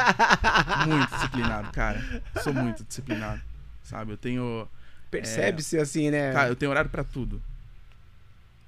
Muito 0.86 1.10
disciplinado, 1.12 1.70
cara. 1.72 2.22
Sou 2.42 2.52
muito 2.52 2.82
disciplinado. 2.84 3.40
Sabe? 3.84 4.12
Eu 4.12 4.16
tenho. 4.16 4.68
Percebe-se 5.10 5.78
assim, 5.78 6.10
né? 6.10 6.32
Cara, 6.32 6.48
eu 6.48 6.56
tenho 6.56 6.70
horário 6.70 6.90
pra 6.90 7.04
tudo. 7.04 7.40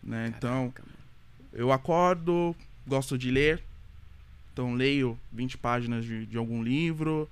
Né? 0.02 0.28
Então, 0.28 0.70
Caraca, 0.70 0.82
mano. 0.82 0.98
eu 1.52 1.72
acordo, 1.72 2.54
gosto 2.86 3.16
de 3.16 3.30
ler. 3.30 3.62
Então, 4.52 4.74
leio 4.74 5.18
20 5.32 5.58
páginas 5.58 6.04
de, 6.04 6.26
de 6.26 6.36
algum 6.36 6.62
livro. 6.62 7.28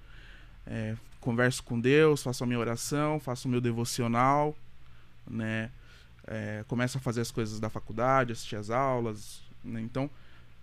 é, 0.66 0.96
converso 1.20 1.62
com 1.62 1.78
Deus, 1.78 2.22
faço 2.22 2.42
a 2.42 2.46
minha 2.46 2.58
oração, 2.58 3.20
faço 3.20 3.46
o 3.46 3.50
meu 3.50 3.60
devocional. 3.60 4.56
Né? 5.26 5.70
É, 6.26 6.64
começo 6.66 6.98
a 6.98 7.00
fazer 7.00 7.20
as 7.20 7.30
coisas 7.30 7.60
da 7.60 7.68
faculdade, 7.68 8.32
assistir 8.32 8.56
as 8.56 8.70
aulas. 8.70 9.42
né? 9.62 9.80
Então, 9.80 10.10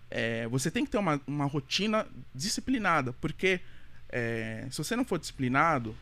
é, 0.10 0.48
você 0.48 0.72
tem 0.72 0.86
que 0.86 0.92
ter 0.92 0.98
uma, 0.98 1.22
uma 1.28 1.46
rotina 1.46 2.08
disciplinada, 2.34 3.14
porque 3.14 3.60
é, 4.10 4.68
se 4.72 4.78
você 4.78 4.96
não 4.96 5.06
for 5.06 5.20
disciplinado, 5.20 5.96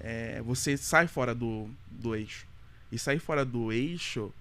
é, 0.00 0.40
você 0.42 0.76
sai 0.76 1.06
fora 1.06 1.34
do, 1.34 1.68
do 1.90 2.14
eixo. 2.14 2.46
E 2.92 2.98
sair 2.98 3.18
fora 3.18 3.44
do 3.44 3.72
eixo 3.72 4.32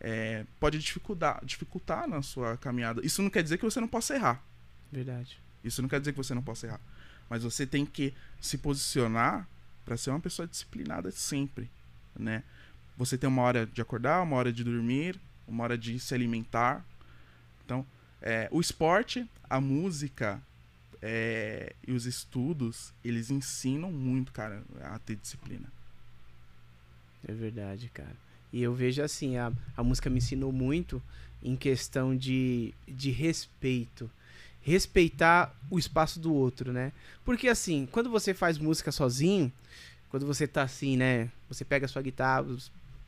é, 0.00 0.46
pode 0.58 0.78
dificultar, 0.78 1.44
dificultar 1.44 2.08
na 2.08 2.22
sua 2.22 2.56
caminhada. 2.56 3.04
Isso 3.04 3.22
não 3.22 3.30
quer 3.30 3.42
dizer 3.42 3.58
que 3.58 3.64
você 3.64 3.80
não 3.80 3.88
possa 3.88 4.14
errar. 4.14 4.42
Verdade. 4.90 5.38
Isso 5.62 5.82
não 5.82 5.88
quer 5.88 6.00
dizer 6.00 6.12
que 6.12 6.18
você 6.18 6.34
não 6.34 6.42
possa 6.42 6.66
errar. 6.66 6.80
Mas 7.28 7.42
você 7.42 7.66
tem 7.66 7.84
que 7.84 8.14
se 8.40 8.58
posicionar 8.58 9.46
para 9.84 9.96
ser 9.96 10.10
uma 10.10 10.20
pessoa 10.20 10.48
disciplinada 10.48 11.10
sempre, 11.10 11.70
né? 12.18 12.42
Você 12.96 13.16
tem 13.16 13.28
uma 13.28 13.42
hora 13.42 13.66
de 13.66 13.80
acordar, 13.80 14.22
uma 14.22 14.36
hora 14.36 14.52
de 14.52 14.64
dormir, 14.64 15.20
uma 15.46 15.64
hora 15.64 15.76
de 15.76 15.98
se 16.00 16.14
alimentar. 16.14 16.84
Então, 17.64 17.86
é, 18.20 18.48
o 18.50 18.60
esporte, 18.60 19.28
a 19.48 19.60
música 19.60 20.42
é, 21.00 21.74
e 21.86 21.92
os 21.92 22.06
estudos, 22.06 22.92
eles 23.04 23.30
ensinam 23.30 23.92
muito, 23.92 24.32
cara, 24.32 24.62
a 24.82 24.98
ter 24.98 25.16
disciplina. 25.16 25.70
É 27.26 27.32
verdade, 27.32 27.88
cara. 27.90 28.16
E 28.52 28.62
eu 28.62 28.74
vejo 28.74 29.02
assim, 29.02 29.36
a, 29.36 29.52
a 29.76 29.82
música 29.82 30.10
me 30.10 30.18
ensinou 30.18 30.52
muito 30.52 31.02
em 31.42 31.56
questão 31.56 32.16
de, 32.16 32.74
de 32.86 33.10
respeito. 33.10 34.10
Respeitar 34.62 35.56
o 35.70 35.78
espaço 35.78 36.20
do 36.20 36.34
outro, 36.34 36.72
né? 36.72 36.92
Porque 37.24 37.48
assim, 37.48 37.88
quando 37.90 38.10
você 38.10 38.34
faz 38.34 38.58
música 38.58 38.92
sozinho, 38.92 39.50
quando 40.10 40.26
você 40.26 40.46
tá 40.46 40.62
assim, 40.62 40.96
né? 40.96 41.30
Você 41.48 41.64
pega 41.64 41.86
a 41.86 41.88
sua 41.88 42.02
guitarra, 42.02 42.46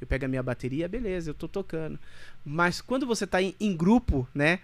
eu 0.01 0.07
pego 0.07 0.25
a 0.25 0.29
minha 0.29 0.43
bateria, 0.43 0.89
beleza, 0.89 1.31
eu 1.31 1.35
tô 1.35 1.47
tocando. 1.47 1.99
Mas 2.45 2.81
quando 2.81 3.07
você 3.07 3.27
tá 3.27 3.43
em, 3.43 3.55
em 3.61 3.77
grupo, 3.77 4.27
né? 4.35 4.61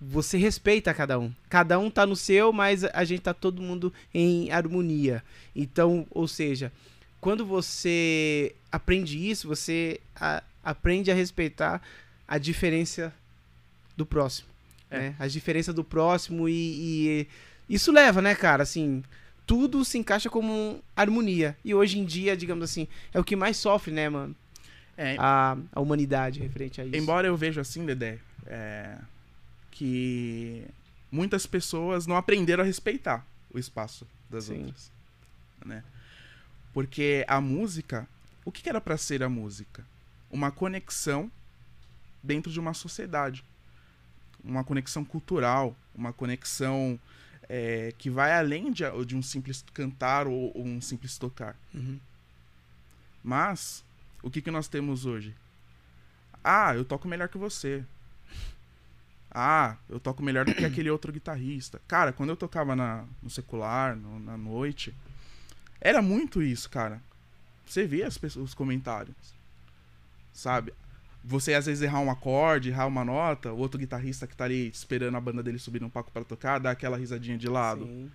Você 0.00 0.38
respeita 0.38 0.94
cada 0.94 1.18
um. 1.18 1.30
Cada 1.48 1.78
um 1.78 1.90
tá 1.90 2.06
no 2.06 2.16
seu, 2.16 2.54
mas 2.54 2.84
a 2.84 3.04
gente 3.04 3.20
tá 3.20 3.34
todo 3.34 3.60
mundo 3.60 3.92
em 4.14 4.50
harmonia. 4.50 5.22
Então, 5.54 6.06
ou 6.10 6.26
seja, 6.26 6.72
quando 7.20 7.44
você 7.44 8.54
aprende 8.70 9.18
isso, 9.18 9.46
você 9.46 10.00
a, 10.16 10.42
aprende 10.64 11.10
a 11.10 11.14
respeitar 11.14 11.82
a 12.26 12.38
diferença 12.38 13.12
do 13.96 14.06
próximo. 14.06 14.48
É. 14.90 14.98
Né? 14.98 15.14
A 15.18 15.26
diferença 15.26 15.72
do 15.72 15.84
próximo 15.84 16.48
e, 16.48 16.52
e, 16.52 17.28
isso 17.68 17.92
leva, 17.92 18.22
né, 18.22 18.34
cara? 18.34 18.62
Assim, 18.62 19.02
tudo 19.46 19.84
se 19.84 19.98
encaixa 19.98 20.30
como 20.30 20.82
harmonia. 20.96 21.56
E 21.64 21.74
hoje 21.74 21.98
em 21.98 22.04
dia, 22.04 22.36
digamos 22.36 22.64
assim, 22.64 22.88
é 23.12 23.20
o 23.20 23.24
que 23.24 23.36
mais 23.36 23.56
sofre, 23.56 23.92
né, 23.92 24.08
mano? 24.08 24.34
É. 24.96 25.16
A, 25.18 25.56
a 25.72 25.80
humanidade 25.80 26.40
referente 26.40 26.80
a 26.80 26.84
isso. 26.84 26.96
Embora 26.96 27.26
eu 27.26 27.36
veja 27.36 27.60
assim, 27.60 27.84
Dedé, 27.86 28.18
é, 28.46 28.96
que 29.70 30.64
muitas 31.10 31.46
pessoas 31.46 32.06
não 32.06 32.16
aprenderam 32.16 32.62
a 32.62 32.66
respeitar 32.66 33.26
o 33.52 33.58
espaço 33.58 34.06
das 34.28 34.44
Sim. 34.44 34.58
outras. 34.58 34.92
Né? 35.64 35.82
Porque 36.72 37.24
a 37.26 37.40
música, 37.40 38.08
o 38.44 38.52
que 38.52 38.68
era 38.68 38.80
para 38.80 38.96
ser 38.96 39.22
a 39.22 39.28
música? 39.28 39.84
Uma 40.30 40.50
conexão 40.50 41.30
dentro 42.22 42.50
de 42.50 42.60
uma 42.60 42.74
sociedade. 42.74 43.44
Uma 44.42 44.64
conexão 44.64 45.04
cultural, 45.04 45.76
uma 45.94 46.12
conexão 46.12 46.98
é, 47.48 47.92
que 47.98 48.08
vai 48.08 48.32
além 48.32 48.72
de, 48.72 48.84
de, 49.04 49.16
um 49.16 49.22
simples 49.22 49.64
cantar 49.74 50.26
ou, 50.26 50.56
ou 50.56 50.64
um 50.64 50.80
simples 50.80 51.18
tocar. 51.18 51.56
Uhum. 51.74 51.98
Mas, 53.22 53.84
o 54.22 54.30
que, 54.30 54.40
que 54.40 54.50
nós 54.50 54.68
temos 54.68 55.04
hoje? 55.04 55.34
Ah, 56.42 56.74
eu 56.74 56.84
toco 56.84 57.08
melhor 57.08 57.28
que 57.28 57.36
você. 57.36 57.84
Ah, 59.30 59.76
eu 59.88 60.00
toco 60.00 60.22
melhor 60.22 60.44
do 60.44 60.54
que 60.54 60.64
aquele 60.64 60.90
outro 60.90 61.12
guitarrista. 61.12 61.80
Cara, 61.86 62.12
quando 62.12 62.30
eu 62.30 62.36
tocava 62.36 62.74
na, 62.74 63.04
no 63.22 63.28
secular, 63.28 63.94
no, 63.94 64.18
na 64.18 64.36
noite, 64.36 64.94
era 65.80 66.02
muito 66.02 66.42
isso, 66.42 66.68
cara. 66.68 67.00
Você 67.64 67.86
vê 67.86 68.02
as 68.02 68.18
pessoas, 68.18 68.50
os 68.50 68.54
comentários. 68.54 69.16
Sabe? 70.32 70.72
Você 71.24 71.54
às 71.54 71.66
vezes 71.66 71.82
errar 71.82 72.00
um 72.00 72.10
acorde, 72.10 72.70
errar 72.70 72.86
uma 72.86 73.04
nota, 73.04 73.52
o 73.52 73.58
outro 73.58 73.78
guitarrista 73.78 74.26
que 74.26 74.36
tá 74.36 74.44
ali 74.44 74.68
esperando 74.68 75.16
a 75.16 75.20
banda 75.20 75.42
dele 75.42 75.58
subir 75.58 75.80
no 75.80 75.90
palco 75.90 76.10
para 76.10 76.24
tocar, 76.24 76.58
dá 76.58 76.70
aquela 76.70 76.96
risadinha 76.96 77.36
de 77.36 77.48
lado. 77.48 77.84
Sim. 77.84 78.10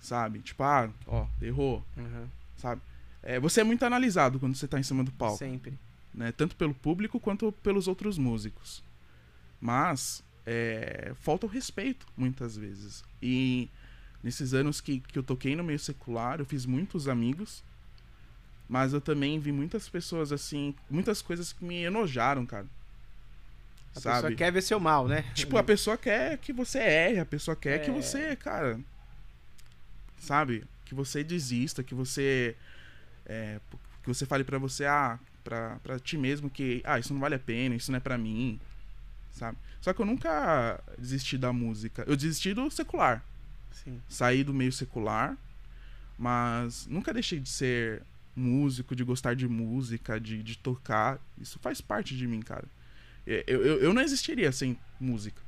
Sabe? 0.00 0.40
Tipo, 0.40 0.62
ah, 0.64 0.90
ó, 1.06 1.26
errou. 1.40 1.84
Uhum. 1.96 2.26
Sabe? 2.56 2.80
É, 3.22 3.38
você 3.38 3.60
é 3.60 3.64
muito 3.64 3.84
analisado 3.84 4.40
quando 4.40 4.56
você 4.56 4.66
tá 4.66 4.80
em 4.80 4.82
cima 4.82 5.04
do 5.04 5.12
palco. 5.12 5.38
Sempre. 5.38 5.78
Né? 6.12 6.32
Tanto 6.32 6.56
pelo 6.56 6.74
público 6.74 7.20
quanto 7.20 7.52
pelos 7.52 7.86
outros 7.86 8.18
músicos. 8.18 8.82
Mas 9.60 10.24
é, 10.44 11.12
falta 11.20 11.46
o 11.46 11.48
respeito, 11.48 12.06
muitas 12.16 12.56
vezes. 12.56 13.04
E 13.22 13.70
Nesses 14.22 14.54
anos 14.54 14.80
que, 14.80 15.00
que 15.00 15.18
eu 15.18 15.22
toquei 15.22 15.56
no 15.56 15.64
meio 15.64 15.78
secular, 15.78 16.38
eu 16.38 16.46
fiz 16.46 16.64
muitos 16.64 17.08
amigos. 17.08 17.62
Mas 18.68 18.92
eu 18.92 19.00
também 19.00 19.38
vi 19.38 19.52
muitas 19.52 19.88
pessoas, 19.88 20.32
assim, 20.32 20.74
muitas 20.88 21.20
coisas 21.20 21.52
que 21.52 21.64
me 21.64 21.84
enojaram, 21.84 22.46
cara. 22.46 22.66
A 23.94 24.00
sabe? 24.00 24.16
pessoa 24.16 24.36
quer 24.36 24.52
ver 24.52 24.62
seu 24.62 24.80
mal, 24.80 25.06
né? 25.06 25.22
Tipo, 25.34 25.58
a 25.58 25.62
pessoa 25.62 25.98
quer 25.98 26.38
que 26.38 26.52
você 26.52 26.78
erre, 26.78 27.18
a 27.18 27.26
pessoa 27.26 27.54
quer 27.54 27.76
é... 27.76 27.78
que 27.80 27.90
você, 27.90 28.34
cara. 28.36 28.80
Sabe? 30.18 30.64
Que 30.84 30.94
você 30.94 31.22
desista, 31.22 31.82
que 31.82 31.94
você. 31.94 32.56
É, 33.26 33.60
que 34.02 34.08
você 34.08 34.24
fale 34.24 34.44
para 34.44 34.58
você, 34.58 34.86
ah, 34.86 35.18
pra, 35.44 35.78
pra 35.82 35.98
ti 35.98 36.16
mesmo 36.16 36.48
que, 36.48 36.80
ah, 36.84 36.98
isso 36.98 37.12
não 37.12 37.20
vale 37.20 37.34
a 37.34 37.38
pena, 37.38 37.74
isso 37.74 37.90
não 37.90 37.98
é 37.98 38.00
pra 38.00 38.16
mim. 38.16 38.58
Sabe? 39.32 39.58
Só 39.80 39.92
que 39.92 40.00
eu 40.00 40.06
nunca 40.06 40.82
desisti 40.98 41.36
da 41.36 41.52
música. 41.52 42.04
Eu 42.06 42.16
desisti 42.16 42.54
do 42.54 42.70
secular. 42.70 43.24
Sim. 43.72 44.00
Saí 44.08 44.44
do 44.44 44.54
meio 44.54 44.72
secular, 44.72 45.36
mas 46.18 46.86
nunca 46.86 47.12
deixei 47.12 47.40
de 47.40 47.48
ser 47.48 48.02
músico, 48.34 48.96
de 48.96 49.04
gostar 49.04 49.34
de 49.34 49.48
música, 49.48 50.20
de, 50.20 50.42
de 50.42 50.56
tocar. 50.56 51.18
Isso 51.38 51.58
faz 51.58 51.80
parte 51.80 52.16
de 52.16 52.26
mim, 52.26 52.40
cara. 52.40 52.64
Eu, 53.26 53.42
eu, 53.46 53.80
eu 53.80 53.94
não 53.94 54.02
existiria 54.02 54.50
sem 54.52 54.78
música. 55.00 55.40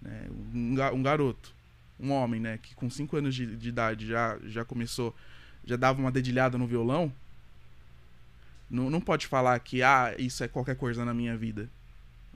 Né? 0.00 0.28
Um, 0.54 0.74
um 0.94 1.02
garoto, 1.02 1.54
um 1.98 2.12
homem, 2.12 2.40
né, 2.40 2.58
que 2.58 2.74
com 2.74 2.88
5 2.88 3.16
anos 3.16 3.34
de, 3.34 3.56
de, 3.56 3.68
idade 3.68 4.06
já, 4.06 4.38
já 4.44 4.64
começou, 4.64 5.14
já 5.64 5.76
dava 5.76 6.00
uma 6.00 6.12
dedilhada 6.12 6.56
no 6.56 6.66
violão, 6.66 7.12
não, 8.70 8.90
não 8.90 9.00
pode 9.00 9.26
falar 9.26 9.58
que, 9.60 9.82
ah, 9.82 10.14
isso 10.18 10.44
é 10.44 10.48
qualquer 10.48 10.76
coisa 10.76 11.04
na 11.04 11.14
minha 11.14 11.36
vida. 11.36 11.68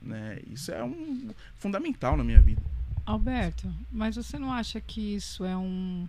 Né? 0.00 0.40
Isso 0.46 0.72
é 0.72 0.82
um 0.82 1.30
fundamental 1.56 2.16
na 2.16 2.24
minha 2.24 2.40
vida. 2.40 2.62
Alberto, 3.04 3.72
mas 3.90 4.16
você 4.16 4.38
não 4.38 4.52
acha 4.52 4.80
que 4.80 5.14
isso 5.14 5.44
é 5.44 5.56
um. 5.56 6.08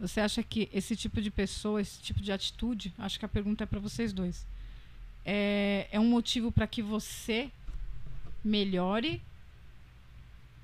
Você 0.00 0.20
acha 0.20 0.42
que 0.42 0.68
esse 0.72 0.96
tipo 0.96 1.20
de 1.20 1.30
pessoa, 1.30 1.80
esse 1.80 2.00
tipo 2.00 2.20
de 2.20 2.32
atitude, 2.32 2.92
acho 2.98 3.18
que 3.18 3.24
a 3.24 3.28
pergunta 3.28 3.64
é 3.64 3.66
para 3.66 3.78
vocês 3.78 4.12
dois, 4.12 4.46
é, 5.24 5.86
é 5.92 6.00
um 6.00 6.08
motivo 6.08 6.50
para 6.50 6.66
que 6.66 6.82
você 6.82 7.50
melhore, 8.42 9.22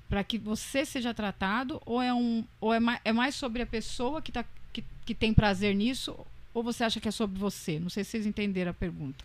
para 0.09 0.23
que 0.23 0.37
você 0.37 0.85
seja 0.85 1.13
tratado, 1.13 1.81
ou 1.85 2.01
é 2.01 2.13
um, 2.13 2.43
ou 2.59 2.73
é 2.73 2.79
mais, 2.79 2.99
é 3.05 3.13
mais 3.13 3.35
sobre 3.35 3.61
a 3.61 3.67
pessoa 3.67 4.21
que, 4.21 4.31
tá, 4.31 4.43
que, 4.73 4.83
que 5.05 5.13
tem 5.13 5.33
prazer 5.33 5.75
nisso, 5.75 6.17
ou 6.53 6.63
você 6.63 6.83
acha 6.83 6.99
que 6.99 7.07
é 7.07 7.11
sobre 7.11 7.39
você? 7.39 7.79
Não 7.79 7.89
sei 7.89 8.03
se 8.03 8.11
vocês 8.11 8.25
entenderam 8.25 8.71
a 8.71 8.73
pergunta. 8.73 9.23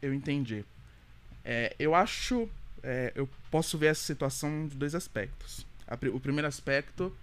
Eu 0.00 0.14
entendi. 0.14 0.64
É, 1.44 1.76
eu 1.78 1.94
acho, 1.94 2.48
é, 2.82 3.12
eu 3.14 3.28
posso 3.50 3.76
ver 3.76 3.88
essa 3.88 4.02
situação 4.02 4.66
de 4.66 4.74
dois 4.74 4.94
aspectos 4.94 5.64
o 6.12 6.20
primeiro 6.20 6.48
aspecto 6.48 7.14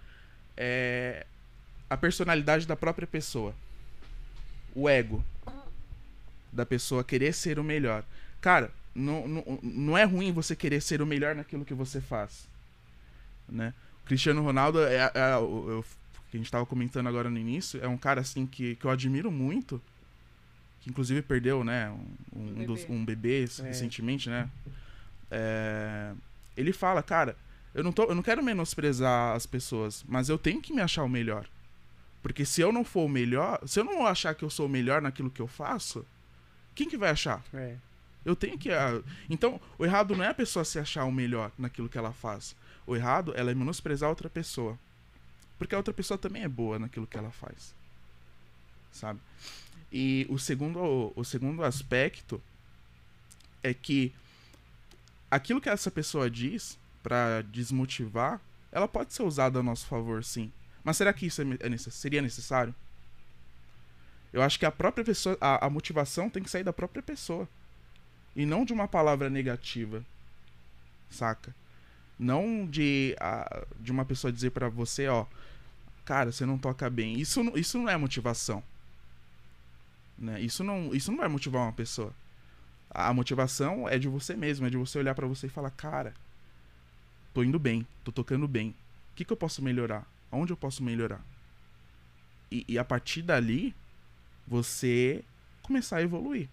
é 0.56 1.26
a 1.88 1.96
personalidade 1.96 2.66
da 2.66 2.76
própria 2.76 3.06
pessoa. 3.06 3.54
O 4.74 4.88
ego 4.88 5.24
da 6.52 6.64
pessoa 6.66 7.04
querer 7.04 7.32
ser 7.32 7.58
o 7.58 7.64
melhor. 7.64 8.04
Cara, 8.40 8.70
não, 8.94 9.26
não, 9.26 9.58
não 9.62 9.98
é 9.98 10.04
ruim 10.04 10.32
você 10.32 10.54
querer 10.54 10.80
ser 10.80 11.00
o 11.00 11.06
melhor 11.06 11.34
naquilo 11.34 11.64
que 11.64 11.74
você 11.74 12.00
faz. 12.00 12.46
Né? 13.48 13.72
O 14.02 14.06
Cristiano 14.06 14.42
Ronaldo, 14.42 14.82
é, 14.82 14.96
é, 14.96 15.12
é 15.14 15.36
o, 15.36 15.84
que 16.30 16.36
a 16.36 16.38
gente 16.38 16.46
estava 16.46 16.64
comentando 16.64 17.06
agora 17.06 17.28
no 17.28 17.38
início, 17.38 17.82
é 17.82 17.88
um 17.88 17.98
cara 17.98 18.20
assim 18.20 18.46
que, 18.46 18.76
que 18.76 18.84
eu 18.84 18.90
admiro 18.90 19.30
muito. 19.30 19.80
Que 20.80 20.90
inclusive 20.90 21.22
perdeu, 21.22 21.62
né? 21.62 21.90
Um, 21.90 22.40
um, 22.40 22.46
bebê. 22.54 22.66
Dos, 22.66 22.90
um 22.90 23.04
bebê 23.04 23.44
é. 23.44 23.62
recentemente, 23.62 24.28
né? 24.28 24.48
É, 25.30 26.12
ele 26.56 26.72
fala, 26.72 27.02
cara, 27.02 27.36
eu 27.74 27.82
não, 27.82 27.92
tô, 27.92 28.04
eu 28.04 28.14
não 28.14 28.22
quero 28.22 28.42
menosprezar 28.42 29.34
as 29.34 29.46
pessoas, 29.46 30.04
mas 30.06 30.28
eu 30.28 30.38
tenho 30.38 30.60
que 30.60 30.72
me 30.72 30.82
achar 30.82 31.04
o 31.04 31.08
melhor. 31.08 31.46
Porque 32.22 32.44
se 32.44 32.60
eu 32.60 32.70
não 32.70 32.84
for 32.84 33.04
o 33.04 33.08
melhor, 33.08 33.60
se 33.66 33.80
eu 33.80 33.84
não 33.84 34.06
achar 34.06 34.34
que 34.34 34.44
eu 34.44 34.50
sou 34.50 34.66
o 34.66 34.68
melhor 34.68 35.00
naquilo 35.02 35.30
que 35.30 35.40
eu 35.40 35.48
faço, 35.48 36.06
quem 36.74 36.88
que 36.88 36.96
vai 36.96 37.10
achar? 37.10 37.42
É. 37.52 37.76
Eu 38.24 38.36
tenho 38.36 38.56
que. 38.56 38.70
Uh, 38.70 39.04
então, 39.28 39.60
o 39.78 39.84
errado 39.84 40.14
não 40.14 40.24
é 40.24 40.28
a 40.28 40.34
pessoa 40.34 40.64
se 40.64 40.78
achar 40.78 41.04
o 41.04 41.12
melhor 41.12 41.50
naquilo 41.58 41.88
que 41.88 41.98
ela 41.98 42.12
faz. 42.12 42.54
O 42.86 42.94
errado 42.94 43.32
ela 43.36 43.50
é 43.50 43.54
menosprezar 43.54 44.08
outra 44.08 44.30
pessoa. 44.30 44.78
Porque 45.58 45.74
a 45.74 45.78
outra 45.78 45.92
pessoa 45.94 46.16
também 46.16 46.42
é 46.42 46.48
boa 46.48 46.78
naquilo 46.78 47.06
que 47.06 47.16
ela 47.16 47.30
faz. 47.30 47.74
Sabe? 48.92 49.18
E 49.90 50.26
o 50.28 50.38
segundo, 50.38 51.12
o 51.14 51.24
segundo 51.24 51.64
aspecto 51.64 52.40
é 53.62 53.74
que 53.74 54.12
aquilo 55.30 55.60
que 55.60 55.68
essa 55.68 55.90
pessoa 55.90 56.30
diz 56.30 56.78
para 57.02 57.42
desmotivar, 57.42 58.40
ela 58.70 58.88
pode 58.88 59.12
ser 59.12 59.22
usada 59.22 59.58
a 59.58 59.62
nosso 59.62 59.86
favor, 59.86 60.24
sim. 60.24 60.52
Mas 60.84 60.96
será 60.96 61.12
que 61.12 61.26
isso 61.26 61.42
é, 61.42 61.44
é 61.60 61.68
necess 61.68 61.94
seria 61.94 62.22
necessário? 62.22 62.74
Eu 64.32 64.42
acho 64.42 64.58
que 64.58 64.64
a 64.64 64.72
própria 64.72 65.04
pessoa, 65.04 65.36
a, 65.40 65.66
a, 65.66 65.70
motivação 65.70 66.30
tem 66.30 66.42
que 66.42 66.50
sair 66.50 66.64
da 66.64 66.72
própria 66.72 67.02
pessoa. 67.02 67.46
E 68.34 68.46
não 68.46 68.64
de 68.64 68.72
uma 68.72 68.88
palavra 68.88 69.28
negativa. 69.28 70.02
Saca? 71.10 71.54
Não 72.18 72.66
de, 72.66 73.14
a, 73.20 73.64
de 73.78 73.92
uma 73.92 74.06
pessoa 74.06 74.32
dizer 74.32 74.50
para 74.50 74.70
você, 74.70 75.06
ó, 75.06 75.26
cara, 76.04 76.32
você 76.32 76.46
não 76.46 76.56
toca 76.56 76.88
bem. 76.88 77.20
Isso, 77.20 77.42
não- 77.42 77.56
isso 77.56 77.78
não 77.78 77.90
é 77.90 77.96
motivação. 77.96 78.62
Né? 80.18 80.40
Isso, 80.40 80.64
não, 80.64 80.94
isso 80.94 81.10
não 81.10 81.18
vai 81.18 81.28
motivar 81.28 81.62
uma 81.62 81.72
pessoa. 81.72 82.14
A 82.90 83.12
motivação 83.12 83.86
é 83.88 83.98
de 83.98 84.08
você 84.08 84.34
mesmo, 84.34 84.66
é 84.66 84.70
de 84.70 84.76
você 84.78 84.98
olhar 84.98 85.14
pra 85.14 85.26
você 85.26 85.46
e 85.46 85.50
falar, 85.50 85.70
cara, 85.70 86.14
tô 87.32 87.42
indo 87.42 87.58
bem, 87.58 87.86
tô 88.04 88.12
tocando 88.12 88.46
bem. 88.46 88.70
O 89.12 89.14
que, 89.14 89.24
que 89.24 89.32
eu 89.32 89.36
posso 89.36 89.62
melhorar? 89.62 90.06
Onde 90.30 90.52
eu 90.52 90.56
posso 90.56 90.82
melhorar? 90.82 91.24
E, 92.50 92.64
e 92.68 92.78
a 92.78 92.84
partir 92.84 93.22
dali, 93.22 93.74
você 94.46 95.24
começar 95.62 95.98
a 95.98 96.02
evoluir. 96.02 96.48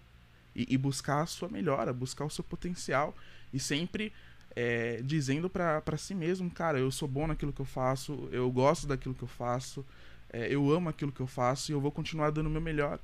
E, 0.54 0.66
e 0.68 0.78
buscar 0.78 1.22
a 1.22 1.26
sua 1.26 1.48
melhora, 1.48 1.92
buscar 1.92 2.24
o 2.24 2.30
seu 2.30 2.44
potencial. 2.44 3.14
E 3.52 3.58
sempre 3.58 4.12
é, 4.54 5.00
dizendo 5.02 5.48
pra 5.48 5.96
si 5.96 6.14
mesmo, 6.14 6.50
cara, 6.50 6.78
eu 6.78 6.90
sou 6.90 7.08
bom 7.08 7.26
naquilo 7.26 7.52
que 7.52 7.60
eu 7.60 7.66
faço, 7.66 8.28
eu 8.32 8.50
gosto 8.50 8.86
daquilo 8.86 9.14
que 9.14 9.22
eu 9.22 9.28
faço, 9.28 9.84
é, 10.32 10.52
eu 10.52 10.70
amo 10.72 10.88
aquilo 10.88 11.12
que 11.12 11.20
eu 11.20 11.26
faço 11.26 11.70
e 11.70 11.74
eu 11.74 11.80
vou 11.80 11.90
continuar 11.90 12.30
dando 12.30 12.46
o 12.46 12.50
meu 12.50 12.60
melhor. 12.60 12.98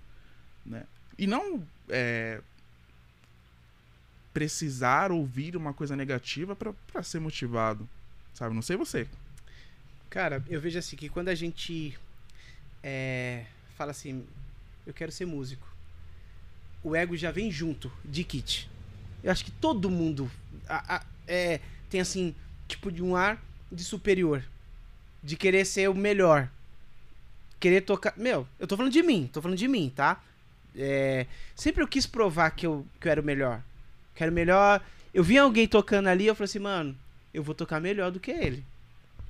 Né? 0.64 0.84
E 1.18 1.26
não 1.26 1.62
é, 1.88 2.40
precisar 4.36 5.10
ouvir 5.12 5.56
uma 5.56 5.72
coisa 5.72 5.96
negativa 5.96 6.54
pra 6.54 7.02
ser 7.02 7.18
motivado. 7.20 7.88
Sabe? 8.34 8.54
Não 8.54 8.60
sei 8.60 8.76
você. 8.76 9.06
Cara, 10.10 10.44
eu 10.46 10.60
vejo 10.60 10.78
assim 10.78 10.94
que 10.94 11.08
quando 11.08 11.30
a 11.30 11.34
gente 11.34 11.98
é, 12.82 13.46
fala 13.78 13.92
assim, 13.92 14.26
eu 14.86 14.92
quero 14.92 15.10
ser 15.10 15.24
músico, 15.24 15.66
o 16.84 16.94
ego 16.94 17.16
já 17.16 17.30
vem 17.30 17.50
junto 17.50 17.90
de 18.04 18.24
kit. 18.24 18.68
Eu 19.24 19.32
acho 19.32 19.42
que 19.42 19.50
todo 19.50 19.88
mundo 19.88 20.30
a- 20.68 20.96
a- 20.96 21.06
é, 21.26 21.58
tem 21.88 22.02
assim, 22.02 22.34
tipo 22.68 22.92
de 22.92 23.02
um 23.02 23.16
ar 23.16 23.42
de 23.72 23.82
superior, 23.82 24.44
de 25.22 25.34
querer 25.34 25.64
ser 25.64 25.88
o 25.88 25.94
melhor, 25.94 26.50
querer 27.58 27.80
tocar. 27.80 28.12
Meu, 28.18 28.46
eu 28.58 28.66
tô 28.66 28.76
falando 28.76 28.92
de 28.92 29.02
mim, 29.02 29.30
tô 29.32 29.40
falando 29.40 29.56
de 29.56 29.66
mim, 29.66 29.90
tá? 29.96 30.22
É, 30.76 31.24
sempre 31.54 31.82
eu 31.82 31.88
quis 31.88 32.04
provar 32.04 32.50
que 32.50 32.66
eu, 32.66 32.86
que 33.00 33.08
eu 33.08 33.12
era 33.12 33.20
o 33.22 33.24
melhor. 33.24 33.62
Quero 34.16 34.32
melhor. 34.32 34.80
Eu 35.14 35.22
vi 35.22 35.38
alguém 35.38 35.68
tocando 35.68 36.08
ali, 36.08 36.26
eu 36.26 36.34
falei 36.34 36.46
assim, 36.46 36.58
mano, 36.58 36.96
eu 37.32 37.42
vou 37.42 37.54
tocar 37.54 37.80
melhor 37.80 38.10
do 38.10 38.18
que 38.18 38.30
ele. 38.32 38.64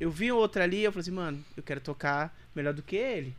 Eu 0.00 0.10
vi 0.10 0.32
outra 0.32 0.64
ali, 0.64 0.82
eu 0.82 0.90
falei 0.92 1.02
assim, 1.02 1.10
mano, 1.10 1.44
eu 1.56 1.62
quero 1.62 1.80
tocar 1.80 2.34
melhor 2.54 2.72
do 2.72 2.82
que 2.82 2.96
ele. 2.96 3.34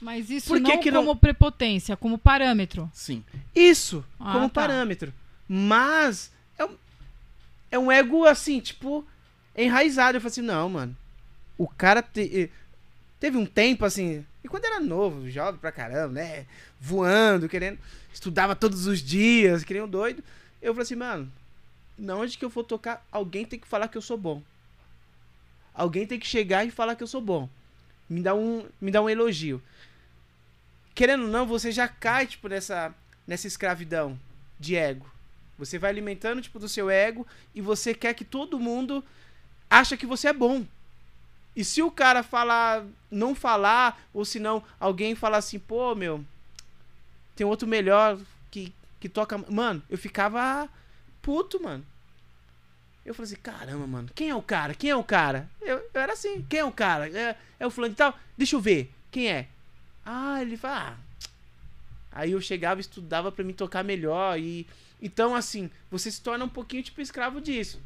Mas 0.00 0.30
isso 0.30 0.48
Por 0.48 0.56
que 0.56 0.62
não 0.74 0.80
que 0.80 0.90
não- 0.90 1.04
como 1.06 1.16
prepotência, 1.20 1.96
como 1.96 2.18
parâmetro. 2.18 2.90
Sim. 2.92 3.22
Isso, 3.54 4.04
Ah, 4.18 4.32
como 4.32 4.48
tá. 4.48 4.62
parâmetro. 4.62 5.12
Mas 5.48 6.32
é 6.58 6.64
um, 6.64 6.76
é 7.70 7.78
um 7.78 7.92
ego 7.92 8.24
assim, 8.24 8.58
tipo, 8.58 9.06
enraizado. 9.56 10.16
Eu 10.16 10.20
falei 10.20 10.32
assim, 10.32 10.40
não, 10.42 10.68
mano. 10.68 10.96
O 11.56 11.68
cara 11.68 12.02
te- 12.02 12.50
teve 13.20 13.36
um 13.36 13.46
tempo 13.46 13.84
assim. 13.84 14.24
E 14.42 14.48
quando 14.48 14.64
era 14.64 14.80
novo, 14.80 15.30
jovem 15.30 15.60
pra 15.60 15.70
caramba, 15.70 16.14
né? 16.14 16.46
Voando, 16.80 17.48
querendo. 17.48 17.78
Estudava 18.12 18.54
todos 18.54 18.86
os 18.86 19.00
dias, 19.00 19.64
que 19.64 19.72
nem 19.72 19.82
um 19.82 19.88
doido. 19.88 20.22
Eu 20.60 20.72
falei 20.74 20.82
assim, 20.82 20.96
mano, 20.96 21.32
na 21.98 22.16
onde 22.16 22.36
que 22.36 22.44
eu 22.44 22.50
for 22.50 22.64
tocar, 22.64 23.04
alguém 23.10 23.44
tem 23.44 23.58
que 23.58 23.66
falar 23.66 23.88
que 23.88 23.96
eu 23.96 24.02
sou 24.02 24.16
bom. 24.16 24.42
Alguém 25.74 26.06
tem 26.06 26.18
que 26.18 26.26
chegar 26.26 26.64
e 26.64 26.70
falar 26.70 26.94
que 26.94 27.02
eu 27.02 27.06
sou 27.06 27.20
bom. 27.20 27.48
Me 28.08 28.20
dá 28.20 28.34
um, 28.34 28.66
me 28.80 28.90
dá 28.90 29.00
um 29.00 29.08
elogio. 29.08 29.62
Querendo 30.94 31.24
ou 31.24 31.30
não, 31.30 31.46
você 31.46 31.72
já 31.72 31.88
cai, 31.88 32.26
tipo, 32.26 32.48
nessa, 32.48 32.94
nessa 33.26 33.46
escravidão 33.46 34.18
de 34.60 34.76
ego. 34.76 35.10
Você 35.58 35.78
vai 35.78 35.90
alimentando, 35.90 36.42
tipo, 36.42 36.58
do 36.58 36.68
seu 36.68 36.90
ego 36.90 37.26
e 37.54 37.60
você 37.60 37.94
quer 37.94 38.14
que 38.14 38.24
todo 38.24 38.60
mundo 38.60 39.02
acha 39.70 39.96
que 39.96 40.06
você 40.06 40.28
é 40.28 40.32
bom. 40.32 40.66
E 41.54 41.64
se 41.64 41.82
o 41.82 41.90
cara 41.90 42.22
falar, 42.22 42.84
não 43.10 43.34
falar, 43.34 44.00
ou 44.12 44.24
se 44.24 44.38
não, 44.38 44.62
alguém 44.80 45.14
falar 45.14 45.38
assim, 45.38 45.58
pô, 45.58 45.94
meu, 45.94 46.24
tem 47.34 47.46
outro 47.46 47.66
melhor 47.66 48.18
que, 48.50 48.72
que 49.00 49.08
toca. 49.08 49.38
Mano, 49.50 49.82
eu 49.88 49.98
ficava 49.98 50.68
puto, 51.20 51.62
mano. 51.62 51.84
Eu 53.04 53.14
falei 53.14 53.32
assim, 53.32 53.42
caramba, 53.42 53.86
mano, 53.86 54.08
quem 54.14 54.30
é 54.30 54.34
o 54.34 54.42
cara? 54.42 54.74
Quem 54.74 54.90
é 54.90 54.96
o 54.96 55.02
cara? 55.02 55.50
Eu, 55.60 55.78
eu 55.92 56.00
era 56.00 56.12
assim, 56.12 56.42
quem 56.48 56.60
é 56.60 56.64
o 56.64 56.70
cara? 56.70 57.08
É, 57.08 57.36
é 57.58 57.66
o 57.66 57.70
fulano 57.70 57.92
e 57.92 57.96
tal? 57.96 58.16
Deixa 58.36 58.54
eu 58.54 58.60
ver, 58.60 58.92
quem 59.10 59.28
é? 59.28 59.48
Ah, 60.06 60.40
ele 60.40 60.56
fala, 60.56 60.90
ah. 60.90 61.28
Aí 62.12 62.32
eu 62.32 62.40
chegava 62.40 62.78
e 62.78 62.82
estudava 62.82 63.32
pra 63.32 63.44
me 63.44 63.54
tocar 63.54 63.82
melhor 63.82 64.38
e 64.38 64.66
então 65.00 65.34
assim, 65.34 65.68
você 65.90 66.10
se 66.10 66.20
torna 66.20 66.44
um 66.44 66.48
pouquinho 66.48 66.82
tipo 66.82 67.00
escravo 67.00 67.40
disso. 67.40 67.80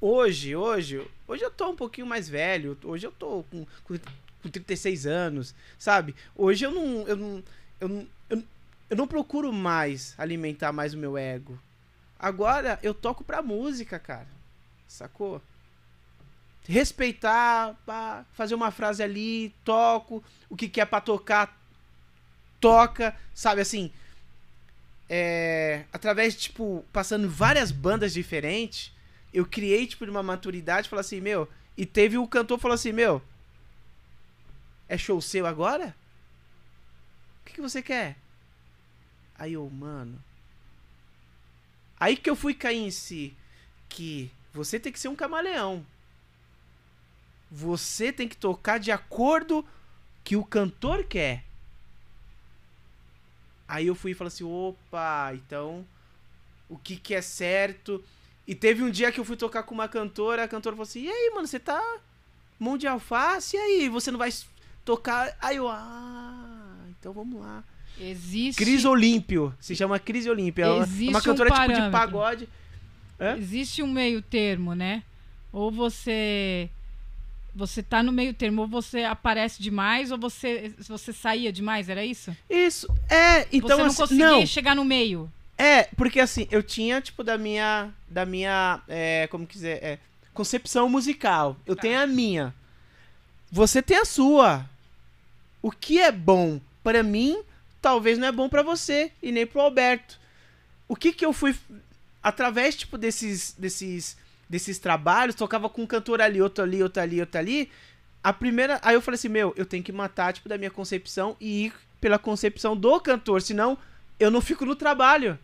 Hoje, 0.00 0.56
hoje, 0.56 1.06
hoje 1.26 1.44
eu 1.44 1.50
tô 1.50 1.70
um 1.70 1.76
pouquinho 1.76 2.06
mais 2.06 2.28
velho, 2.28 2.76
hoje 2.84 3.06
eu 3.06 3.12
tô 3.12 3.44
com, 3.44 3.66
com, 3.84 3.98
com 4.42 4.48
36 4.48 5.06
anos, 5.06 5.54
sabe? 5.78 6.14
Hoje 6.34 6.64
eu 6.64 6.72
não 6.72 7.06
eu 7.06 7.16
não, 7.16 7.44
eu 7.80 8.06
eu, 8.28 8.42
eu 8.90 8.96
não 8.96 9.06
procuro 9.06 9.52
mais 9.52 10.14
alimentar 10.18 10.72
mais 10.72 10.94
o 10.94 10.98
meu 10.98 11.16
ego. 11.16 11.58
Agora 12.18 12.78
eu 12.82 12.92
toco 12.92 13.22
pra 13.22 13.42
música, 13.42 13.98
cara. 13.98 14.26
Sacou? 14.86 15.40
Respeitar, 16.66 17.74
pá, 17.86 18.24
fazer 18.32 18.54
uma 18.54 18.70
frase 18.70 19.02
ali, 19.02 19.54
toco, 19.64 20.22
o 20.50 20.56
que, 20.56 20.68
que 20.68 20.80
é 20.80 20.84
pra 20.84 21.00
tocar, 21.00 21.58
toca, 22.60 23.16
sabe 23.34 23.60
assim? 23.62 23.90
É, 25.08 25.84
através, 25.90 26.36
tipo, 26.36 26.84
passando 26.92 27.28
várias 27.28 27.70
bandas 27.70 28.12
diferentes, 28.12 28.92
eu 29.32 29.46
criei, 29.46 29.86
tipo, 29.86 30.04
uma 30.04 30.22
maturidade, 30.22 30.88
falar 30.88 31.00
assim, 31.00 31.20
meu, 31.20 31.48
e 31.76 31.86
teve 31.86 32.18
o 32.18 32.28
cantor 32.28 32.58
falou 32.58 32.74
assim, 32.74 32.92
meu, 32.92 33.22
é 34.88 34.98
show 34.98 35.20
seu 35.22 35.46
agora? 35.46 35.94
Que, 37.48 37.54
que 37.54 37.60
você 37.60 37.80
quer? 37.82 38.16
Aí 39.34 39.54
eu, 39.54 39.68
mano. 39.70 40.22
Aí 41.98 42.16
que 42.16 42.28
eu 42.28 42.36
fui 42.36 42.54
cair 42.54 42.78
em 42.78 42.90
si. 42.90 43.34
Que 43.88 44.30
você 44.52 44.78
tem 44.78 44.92
que 44.92 45.00
ser 45.00 45.08
um 45.08 45.16
camaleão. 45.16 45.84
Você 47.50 48.12
tem 48.12 48.28
que 48.28 48.36
tocar 48.36 48.78
de 48.78 48.92
acordo 48.92 49.64
que 50.22 50.36
o 50.36 50.44
cantor 50.44 51.04
quer. 51.04 51.44
Aí 53.66 53.86
eu 53.86 53.94
fui 53.94 54.12
e 54.12 54.14
falei 54.14 54.28
assim, 54.28 54.44
opa, 54.44 55.32
então 55.34 55.86
o 56.68 56.76
que 56.76 56.96
que 56.96 57.14
é 57.14 57.22
certo? 57.22 58.04
E 58.46 58.54
teve 58.54 58.82
um 58.82 58.90
dia 58.90 59.10
que 59.10 59.20
eu 59.20 59.24
fui 59.24 59.36
tocar 59.36 59.62
com 59.62 59.74
uma 59.74 59.88
cantora, 59.88 60.44
a 60.44 60.48
cantora 60.48 60.76
falou 60.76 60.88
assim, 60.88 61.02
e 61.02 61.10
aí, 61.10 61.30
mano, 61.34 61.46
você 61.46 61.58
tá 61.58 61.80
mão 62.58 62.76
de 62.76 62.86
alface, 62.86 63.56
e 63.56 63.60
aí, 63.60 63.88
você 63.88 64.10
não 64.10 64.18
vai 64.18 64.30
tocar? 64.84 65.36
Aí 65.40 65.56
eu, 65.56 65.68
ah, 65.68 66.57
então 66.98 67.12
vamos 67.12 67.40
lá. 67.40 67.62
Existe, 68.00 68.62
Cris 68.62 68.84
Olímpio, 68.84 69.52
se 69.58 69.74
chama 69.74 69.98
Cris 69.98 70.26
Olímpio, 70.26 70.64
é 70.64 70.70
uma- 70.70 70.84
Existe 70.84 71.08
uma 71.10 71.18
um 71.18 71.22
cantora 71.22 71.50
tipo 71.50 71.72
de 71.72 71.90
pagode. 71.90 72.48
Hã? 73.20 73.36
existe 73.36 73.82
um 73.82 73.88
meio 73.92 74.22
termo, 74.22 74.74
né? 74.74 75.02
Ou 75.52 75.70
você 75.70 76.70
você 77.54 77.82
tá 77.82 78.02
no 78.04 78.12
meio 78.12 78.32
termo, 78.32 78.62
ou 78.62 78.68
você 78.68 79.02
aparece 79.02 79.60
demais, 79.60 80.12
ou 80.12 80.18
você 80.18 80.72
você 80.78 81.12
saía 81.12 81.52
demais, 81.52 81.88
era 81.88 82.04
isso? 82.04 82.36
Isso, 82.48 82.86
é, 83.08 83.48
então 83.52 83.70
você 83.76 83.76
não 83.82 83.86
assim, 83.86 83.96
conseguia 83.96 84.26
não, 84.30 84.46
chegar 84.46 84.76
no 84.76 84.84
meio. 84.84 85.28
É, 85.56 85.84
porque 85.96 86.20
assim, 86.20 86.46
eu 86.52 86.62
tinha, 86.62 87.00
tipo, 87.00 87.24
da 87.24 87.36
minha. 87.36 87.90
Da 88.08 88.24
minha. 88.24 88.80
É, 88.86 89.26
como 89.26 89.44
quiser. 89.44 89.82
É, 89.82 89.98
concepção 90.32 90.88
musical. 90.88 91.56
Eu 91.66 91.74
Tá. 91.74 91.82
tenho 91.82 92.00
a 92.00 92.06
minha. 92.06 92.54
Você 93.50 93.82
tem 93.82 93.96
a 93.96 94.04
sua. 94.04 94.64
O 95.60 95.72
que 95.72 95.98
é 95.98 96.12
bom 96.12 96.60
pra 96.92 97.02
mim, 97.02 97.42
talvez 97.80 98.18
não 98.18 98.28
é 98.28 98.32
bom 98.32 98.48
pra 98.48 98.62
você 98.62 99.12
e 99.22 99.30
nem 99.32 99.46
pro 99.46 99.60
Alberto. 99.60 100.18
O 100.86 100.96
que 100.96 101.12
que 101.12 101.24
eu 101.24 101.32
fui. 101.32 101.54
Através, 102.22 102.74
tipo, 102.76 102.96
desses. 102.98 103.54
desses 103.58 104.16
desses 104.48 104.78
trabalhos, 104.78 105.34
tocava 105.34 105.68
com 105.68 105.82
um 105.82 105.86
cantor 105.86 106.22
ali, 106.22 106.40
outro 106.40 106.64
ali, 106.64 106.82
outro 106.82 107.02
ali, 107.02 107.20
outro 107.20 107.38
ali. 107.38 107.70
A 108.24 108.32
primeira. 108.32 108.80
Aí 108.82 108.94
eu 108.94 109.02
falei 109.02 109.16
assim, 109.16 109.28
meu, 109.28 109.52
eu 109.56 109.66
tenho 109.66 109.84
que 109.84 109.92
matar, 109.92 110.32
tipo, 110.32 110.48
da 110.48 110.56
minha 110.56 110.70
concepção 110.70 111.36
e 111.38 111.66
ir 111.66 111.72
pela 112.00 112.18
concepção 112.18 112.74
do 112.76 112.98
cantor, 112.98 113.42
senão 113.42 113.76
eu 114.18 114.30
não 114.30 114.40
fico 114.40 114.64
no 114.64 114.74
trabalho. 114.74 115.38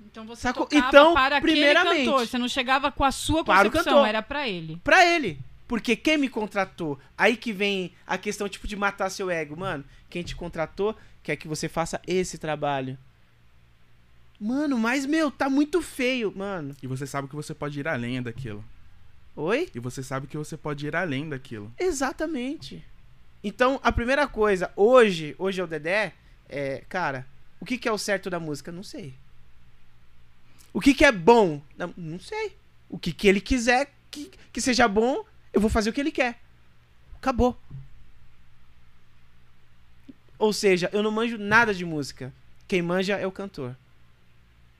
Então 0.00 0.24
você 0.24 0.42
Sacou? 0.42 0.66
tocava 0.66 0.88
Então, 0.88 1.12
para 1.12 1.40
primeiramente, 1.40 2.04
cantor, 2.04 2.26
você 2.26 2.38
não 2.38 2.48
chegava 2.48 2.92
com 2.92 3.02
a 3.02 3.10
sua 3.10 3.42
para 3.44 3.66
o 3.66 3.70
concepção, 3.70 3.94
cantor. 3.94 4.08
era 4.08 4.22
pra 4.22 4.48
ele. 4.48 4.80
Pra 4.84 5.04
ele. 5.04 5.40
Porque 5.74 5.96
quem 5.96 6.16
me 6.16 6.28
contratou? 6.28 7.00
Aí 7.18 7.36
que 7.36 7.52
vem 7.52 7.92
a 8.06 8.16
questão, 8.16 8.48
tipo, 8.48 8.64
de 8.64 8.76
matar 8.76 9.10
seu 9.10 9.28
ego. 9.28 9.56
Mano, 9.56 9.84
quem 10.08 10.22
te 10.22 10.36
contratou 10.36 10.96
quer 11.20 11.34
que 11.34 11.48
você 11.48 11.68
faça 11.68 12.00
esse 12.06 12.38
trabalho. 12.38 12.96
Mano, 14.38 14.78
mas, 14.78 15.04
meu, 15.04 15.32
tá 15.32 15.50
muito 15.50 15.82
feio, 15.82 16.32
mano. 16.32 16.76
E 16.80 16.86
você 16.86 17.08
sabe 17.08 17.26
que 17.26 17.34
você 17.34 17.52
pode 17.52 17.80
ir 17.80 17.88
além 17.88 18.22
daquilo. 18.22 18.64
Oi? 19.34 19.68
E 19.74 19.80
você 19.80 20.00
sabe 20.00 20.28
que 20.28 20.38
você 20.38 20.56
pode 20.56 20.86
ir 20.86 20.94
além 20.94 21.28
daquilo. 21.28 21.72
Exatamente. 21.76 22.86
Então, 23.42 23.80
a 23.82 23.90
primeira 23.90 24.28
coisa, 24.28 24.70
hoje, 24.76 25.34
hoje 25.36 25.60
é 25.60 25.64
o 25.64 25.66
Dedé, 25.66 26.14
é, 26.48 26.84
cara, 26.88 27.26
o 27.58 27.64
que, 27.64 27.78
que 27.78 27.88
é 27.88 27.92
o 27.92 27.98
certo 27.98 28.30
da 28.30 28.38
música? 28.38 28.70
Não 28.70 28.84
sei. 28.84 29.12
O 30.72 30.80
que, 30.80 30.94
que 30.94 31.04
é 31.04 31.10
bom? 31.10 31.60
Não, 31.76 31.92
não 31.96 32.20
sei. 32.20 32.56
O 32.88 32.96
que, 32.96 33.12
que 33.12 33.26
ele 33.26 33.40
quiser 33.40 33.92
que, 34.08 34.30
que 34.52 34.60
seja 34.60 34.86
bom, 34.86 35.24
eu 35.54 35.60
vou 35.60 35.70
fazer 35.70 35.90
o 35.90 35.92
que 35.92 36.00
ele 36.00 36.10
quer. 36.10 36.40
Acabou. 37.16 37.56
Ou 40.38 40.52
seja, 40.52 40.90
eu 40.92 41.02
não 41.02 41.10
manjo 41.10 41.38
nada 41.38 41.72
de 41.72 41.84
música. 41.84 42.32
Quem 42.66 42.82
manja 42.82 43.16
é 43.16 43.26
o 43.26 43.32
cantor. 43.32 43.76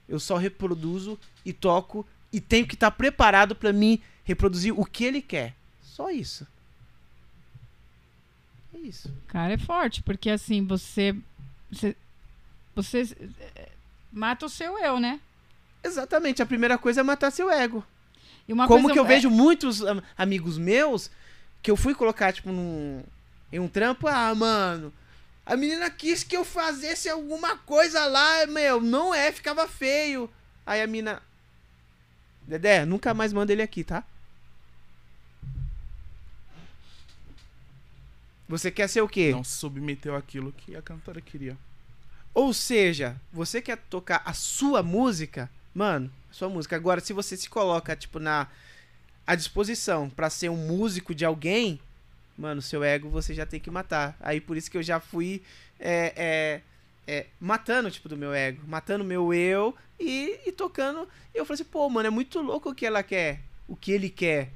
Eu 0.09 0.19
só 0.19 0.37
reproduzo 0.37 1.19
e 1.45 1.53
toco 1.53 2.07
e 2.33 2.41
tenho 2.41 2.67
que 2.67 2.75
estar 2.75 2.91
preparado 2.91 3.55
para 3.55 3.73
mim 3.73 4.03
reproduzir 4.25 4.79
o 4.79 4.85
que 4.85 5.05
ele 5.05 5.23
quer. 5.23 5.55
Só 5.83 6.11
isso. 6.11 6.47
É 8.75 8.79
isso. 8.79 9.15
Cara, 9.29 9.53
é 9.53 9.59
forte, 9.59 10.03
porque 10.03 10.29
assim, 10.29 10.67
você. 10.67 11.17
Você, 11.71 11.97
você 12.75 13.17
eh, 13.57 13.69
mata 14.13 14.47
o 14.47 14.51
seu 14.51 14.79
eu, 14.79 14.99
né? 14.99 15.21
Exatamente. 15.83 16.43
A 16.43 16.47
primeira 16.47 16.77
coisa 16.77 17.01
é 17.01 17.05
matar 17.05 17.31
seu 17.31 17.51
ego. 17.51 17.85
E 18.46 18.52
uma 18.52 18.66
Como 18.66 18.83
coisa, 18.85 18.92
que 18.92 18.98
eu 18.98 19.04
é- 19.04 19.09
vejo 19.09 19.30
muitos 19.30 19.83
am- 19.83 20.02
amigos 20.16 20.59
meus 20.59 21.11
que 21.62 21.70
eu 21.70 21.76
fui 21.76 21.94
colocar, 21.94 22.33
tipo, 22.33 22.52
num, 22.52 23.02
em 23.50 23.59
um 23.59 23.68
trampo, 23.68 24.07
ah, 24.07 24.35
mano, 24.35 24.92
a 25.46 25.57
menina 25.57 25.90
quis 25.90 26.22
que 26.22 26.37
eu 26.37 26.44
fizesse 26.44 27.09
alguma 27.09 27.57
coisa 27.57 28.04
lá, 28.07 28.46
meu, 28.46 28.80
não 28.80 29.14
é, 29.14 29.33
ficava 29.33 29.66
feio. 29.66 30.30
Aí 30.66 30.83
a 30.83 30.87
mina. 30.87 31.22
Dedé, 32.46 32.85
nunca 32.85 33.14
mais 33.14 33.33
manda 33.33 33.52
ele 33.52 33.62
aqui, 33.62 33.83
tá? 33.83 34.04
Você 38.48 38.70
quer 38.70 38.88
ser 38.88 39.00
o 39.00 39.09
quê? 39.09 39.33
Não 39.33 39.42
submeteu 39.42 40.14
àquilo 40.14 40.52
que 40.52 40.76
a 40.76 40.83
cantora 40.83 41.20
queria. 41.20 41.57
Ou 42.35 42.52
seja, 42.52 43.16
você 43.33 43.62
quer 43.62 43.78
tocar 43.88 44.20
a 44.24 44.35
sua 44.35 44.83
música, 44.83 45.50
mano, 45.74 46.11
sua 46.35 46.49
música. 46.49 46.75
Agora, 46.75 47.01
se 47.01 47.12
você 47.12 47.37
se 47.37 47.49
coloca, 47.49 47.94
tipo, 47.94 48.18
na 48.18 48.49
à 49.27 49.35
disposição 49.35 50.11
pra 50.11 50.29
ser 50.29 50.51
um 50.51 50.57
músico 50.57 51.14
de 51.14 51.25
alguém, 51.25 51.81
mano, 52.37 52.61
seu 52.61 52.85
ego 52.85 53.09
você 53.09 53.33
já 53.33 53.47
tem 53.47 53.61
que 53.61 53.70
matar. 53.70 54.16
Aí 54.20 54.40
por 54.40 54.57
isso 54.57 54.70
que 54.70 54.77
eu 54.77 54.83
já 54.83 55.01
fui 55.01 55.42
é, 55.81 56.12
é, 56.16 56.61
é, 57.07 57.27
matando, 57.40 57.90
tipo, 57.90 58.09
do 58.09 58.16
meu 58.16 58.35
ego, 58.35 58.62
matando 58.66 59.05
o 59.05 59.07
meu 59.07 59.33
eu 59.33 59.75
e, 59.99 60.40
e 60.44 60.53
tocando. 60.53 61.09
E 61.35 61.38
eu 61.38 61.47
falei 61.47 61.62
assim, 61.62 61.70
pô, 61.70 61.88
mano, 61.88 62.09
é 62.09 62.11
muito 62.11 62.40
louco 62.40 62.70
o 62.70 62.75
que 62.75 62.85
ela 62.85 63.03
quer, 63.03 63.40
o 63.68 63.77
que 63.77 63.92
ele 63.92 64.11
quer. 64.11 64.51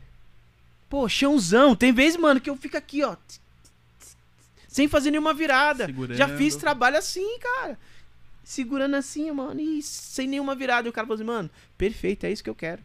Pô, 0.90 1.08
chãozão. 1.08 1.76
Tem 1.76 1.92
vezes, 1.92 2.18
mano, 2.18 2.40
que 2.40 2.50
eu 2.50 2.56
fico 2.56 2.76
aqui, 2.76 3.04
ó. 3.04 3.16
Sem 4.66 4.88
fazer 4.88 5.10
nenhuma 5.10 5.32
virada. 5.32 5.86
Segurando. 5.86 6.16
Já 6.16 6.28
fiz 6.36 6.56
trabalho 6.56 6.98
assim, 6.98 7.38
cara. 7.38 7.78
Segurando 8.48 8.96
assim, 8.96 9.30
mano, 9.30 9.60
e 9.60 9.82
sem 9.82 10.26
nenhuma 10.26 10.54
virada. 10.54 10.88
E 10.88 10.90
o 10.90 10.92
cara 10.92 11.06
falou 11.06 11.16
assim, 11.16 11.24
mano, 11.24 11.50
perfeito, 11.76 12.24
é 12.24 12.32
isso 12.32 12.42
que 12.42 12.48
eu 12.48 12.54
quero. 12.54 12.82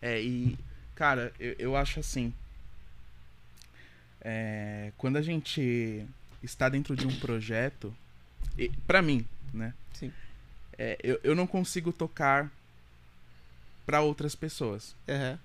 É, 0.00 0.22
e, 0.22 0.56
cara, 0.94 1.32
eu, 1.40 1.56
eu 1.58 1.76
acho 1.76 1.98
assim. 1.98 2.32
é, 4.20 4.92
quando 4.96 5.16
a 5.16 5.22
gente 5.22 6.06
está 6.42 6.68
dentro 6.68 6.94
de 6.94 7.08
um 7.08 7.16
projeto, 7.18 7.92
e, 8.56 8.68
pra 8.86 9.02
mim, 9.02 9.26
né? 9.52 9.74
Sim. 9.94 10.12
é, 10.78 10.96
eu, 11.02 11.18
eu 11.24 11.34
não 11.34 11.46
consigo 11.46 11.92
tocar 11.92 12.48
pra 13.84 14.00
outras 14.00 14.36
pessoas. 14.36 14.94
Aham. 15.08 15.38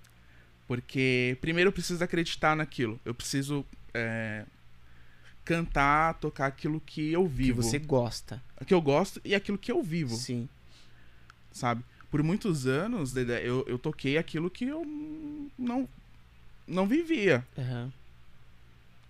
Porque, 0.68 1.38
primeiro, 1.42 1.70
eu 1.70 1.74
preciso 1.74 2.04
acreditar 2.04 2.56
naquilo. 2.56 3.00
Eu 3.04 3.16
preciso 3.16 3.66
é, 3.96 4.46
cantar, 5.44 6.16
tocar 6.16 6.48
aquilo 6.48 6.80
que 6.80 7.12
eu 7.12 7.24
Que 7.24 7.30
vivo. 7.30 7.62
você 7.64 7.80
gosta. 7.80 8.42
Que 8.66 8.74
eu 8.74 8.82
gosto 8.82 9.20
e 9.26 9.34
aquilo 9.34 9.58
que 9.58 9.72
eu 9.72 9.82
vivo, 9.82 10.16
Sim. 10.16 10.48
sabe? 11.52 11.84
Por 12.10 12.22
muitos 12.22 12.68
anos, 12.68 13.14
Dedé, 13.14 13.42
eu, 13.48 13.66
eu 13.68 13.80
toquei 13.80 14.18
aquilo 14.18 14.50
que 14.50 14.66
eu 14.66 14.86
não, 15.58 15.88
não 16.68 16.86
vivia. 16.88 17.46
Aham. 17.58 17.92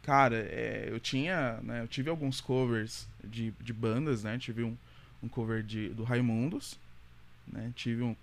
Cara, 0.03 0.35
é, 0.35 0.87
eu 0.89 0.99
tinha, 0.99 1.59
né, 1.61 1.81
eu 1.81 1.87
tive 1.87 2.09
alguns 2.09 2.41
covers 2.41 3.07
de, 3.23 3.51
de 3.59 3.71
bandas, 3.73 4.23
né? 4.23 4.37
Tive 4.39 4.63
um, 4.63 4.75
um 5.21 5.27
cover 5.27 5.61
de, 5.61 5.89
do 5.89 6.03
Raimundos, 6.03 6.77
né? 7.47 7.71
Tive 7.75 8.01
um 8.01 8.15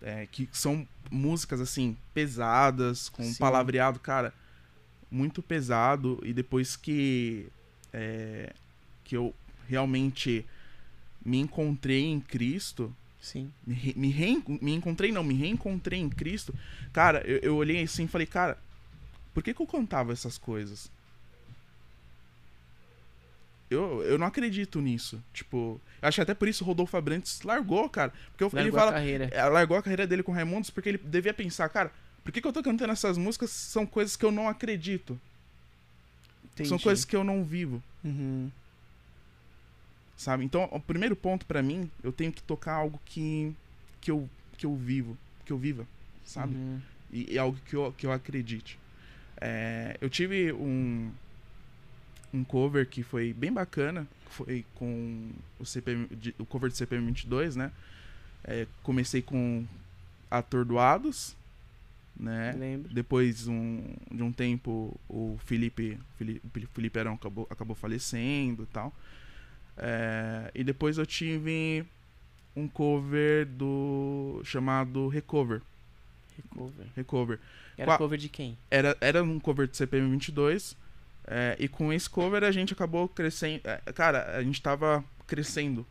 é, 0.00 0.26
que 0.26 0.48
são 0.52 0.86
músicas 1.10 1.60
assim 1.60 1.96
pesadas, 2.14 3.08
com 3.08 3.22
Sim. 3.22 3.34
palavreado, 3.34 3.98
cara, 3.98 4.32
muito 5.12 5.42
pesado. 5.42 6.18
E 6.24 6.32
depois 6.32 6.74
que 6.74 7.46
é, 7.92 8.52
que 9.04 9.16
eu 9.16 9.32
realmente 9.68 10.44
me 11.24 11.38
encontrei 11.38 12.02
em 12.04 12.18
Cristo, 12.20 12.92
Sim. 13.20 13.52
me, 13.66 13.74
re- 13.74 13.94
me, 13.96 14.08
reen- 14.10 14.42
me 14.60 14.72
encontrei, 14.74 15.12
não, 15.12 15.22
me 15.22 15.34
reencontrei 15.34 16.00
em 16.00 16.08
Cristo. 16.10 16.52
Cara, 16.92 17.20
eu, 17.26 17.38
eu 17.38 17.56
olhei 17.56 17.82
assim 17.82 18.04
e 18.04 18.08
falei, 18.08 18.26
cara, 18.26 18.58
por 19.32 19.42
que, 19.42 19.54
que 19.54 19.62
eu 19.62 19.66
cantava 19.66 20.12
essas 20.12 20.36
coisas? 20.38 20.90
Eu, 23.70 24.02
eu 24.02 24.18
não 24.18 24.26
acredito 24.26 24.80
nisso. 24.82 25.22
Tipo, 25.32 25.80
acho 26.02 26.16
que 26.16 26.20
até 26.22 26.34
por 26.34 26.46
isso 26.46 26.62
o 26.62 26.66
Rodolfo 26.66 26.94
Abrantes 26.96 27.40
largou, 27.42 27.88
cara. 27.88 28.12
Porque 28.30 28.44
eu- 28.44 28.48
ele 28.60 28.70
Largou 28.70 28.78
a 28.78 28.82
fala. 28.82 28.92
carreira. 28.92 29.28
é, 29.32 29.44
largou 29.44 29.76
a 29.76 29.82
carreira 29.82 30.06
dele 30.06 30.22
com 30.22 30.32
o 30.32 30.34
Raimundos 30.34 30.68
porque 30.70 30.90
ele 30.90 30.98
devia 30.98 31.32
pensar, 31.32 31.68
cara, 31.70 31.90
por 32.22 32.32
que, 32.32 32.40
que 32.40 32.46
eu 32.46 32.52
tô 32.52 32.62
cantando 32.62 32.92
essas 32.92 33.18
músicas? 33.18 33.50
São 33.50 33.84
coisas 33.84 34.16
que 34.16 34.24
eu 34.24 34.32
não 34.32 34.48
acredito. 34.48 35.20
São 36.56 36.66
Entendi. 36.66 36.82
coisas 36.82 37.04
que 37.04 37.16
eu 37.16 37.24
não 37.24 37.44
vivo. 37.44 37.82
Uhum. 38.04 38.50
Sabe? 40.16 40.44
Então, 40.44 40.68
o 40.70 40.78
primeiro 40.78 41.16
ponto 41.16 41.44
pra 41.46 41.62
mim, 41.62 41.90
eu 42.02 42.12
tenho 42.12 42.32
que 42.32 42.42
tocar 42.42 42.74
algo 42.74 43.00
que 43.04 43.54
que 44.00 44.10
eu 44.10 44.28
que 44.56 44.66
eu 44.66 44.76
vivo, 44.76 45.16
que 45.44 45.52
eu 45.52 45.58
viva, 45.58 45.86
sabe? 46.24 46.54
Uhum. 46.54 46.80
E, 47.10 47.32
e 47.32 47.38
algo 47.38 47.58
que 47.64 47.74
eu, 47.74 47.92
que 47.96 48.06
eu 48.06 48.12
acredite. 48.12 48.78
É, 49.40 49.96
eu 50.00 50.08
tive 50.08 50.52
um 50.52 51.10
um 52.32 52.44
cover 52.44 52.86
que 52.86 53.02
foi 53.02 53.32
bem 53.32 53.52
bacana, 53.52 54.06
foi 54.30 54.64
com 54.74 55.30
o 55.58 55.66
CPM, 55.66 56.08
o 56.38 56.46
cover 56.46 56.70
de 56.70 56.76
CPM 56.76 57.06
22, 57.06 57.56
né? 57.56 57.72
É, 58.44 58.66
comecei 58.82 59.22
com 59.22 59.66
Atordoados, 60.30 61.36
né? 62.22 62.52
Lembro. 62.56 62.92
Depois 62.94 63.48
um, 63.48 63.82
de 64.10 64.22
um 64.22 64.30
tempo 64.32 64.98
o 65.08 65.38
Felipe 65.44 65.98
Felipe, 66.16 66.66
Felipe 66.72 66.98
Arão 66.98 67.14
acabou, 67.14 67.46
acabou 67.50 67.74
falecendo 67.74 68.62
e 68.62 68.66
tal. 68.66 68.92
É, 69.76 70.50
e 70.54 70.62
depois 70.62 70.98
eu 70.98 71.06
tive 71.06 71.84
um 72.54 72.68
cover 72.68 73.46
do 73.46 74.40
chamado 74.44 75.08
Recover. 75.08 75.60
Recover. 76.36 76.86
Recover. 76.94 77.38
Era 77.76 77.86
Qua- 77.92 77.98
cover 77.98 78.18
de 78.18 78.28
quem? 78.28 78.56
Era, 78.70 78.96
era 79.00 79.22
um 79.22 79.40
cover 79.40 79.66
de 79.66 79.76
CPM 79.76 80.10
22. 80.10 80.76
é, 81.26 81.56
e 81.58 81.68
com 81.68 81.92
esse 81.92 82.08
cover 82.08 82.44
a 82.44 82.52
gente 82.52 82.72
acabou 82.72 83.08
crescendo. 83.08 83.62
é, 83.64 83.78
cara, 83.92 84.36
a 84.36 84.42
gente 84.42 84.60
tava 84.62 85.04
crescendo. 85.26 85.86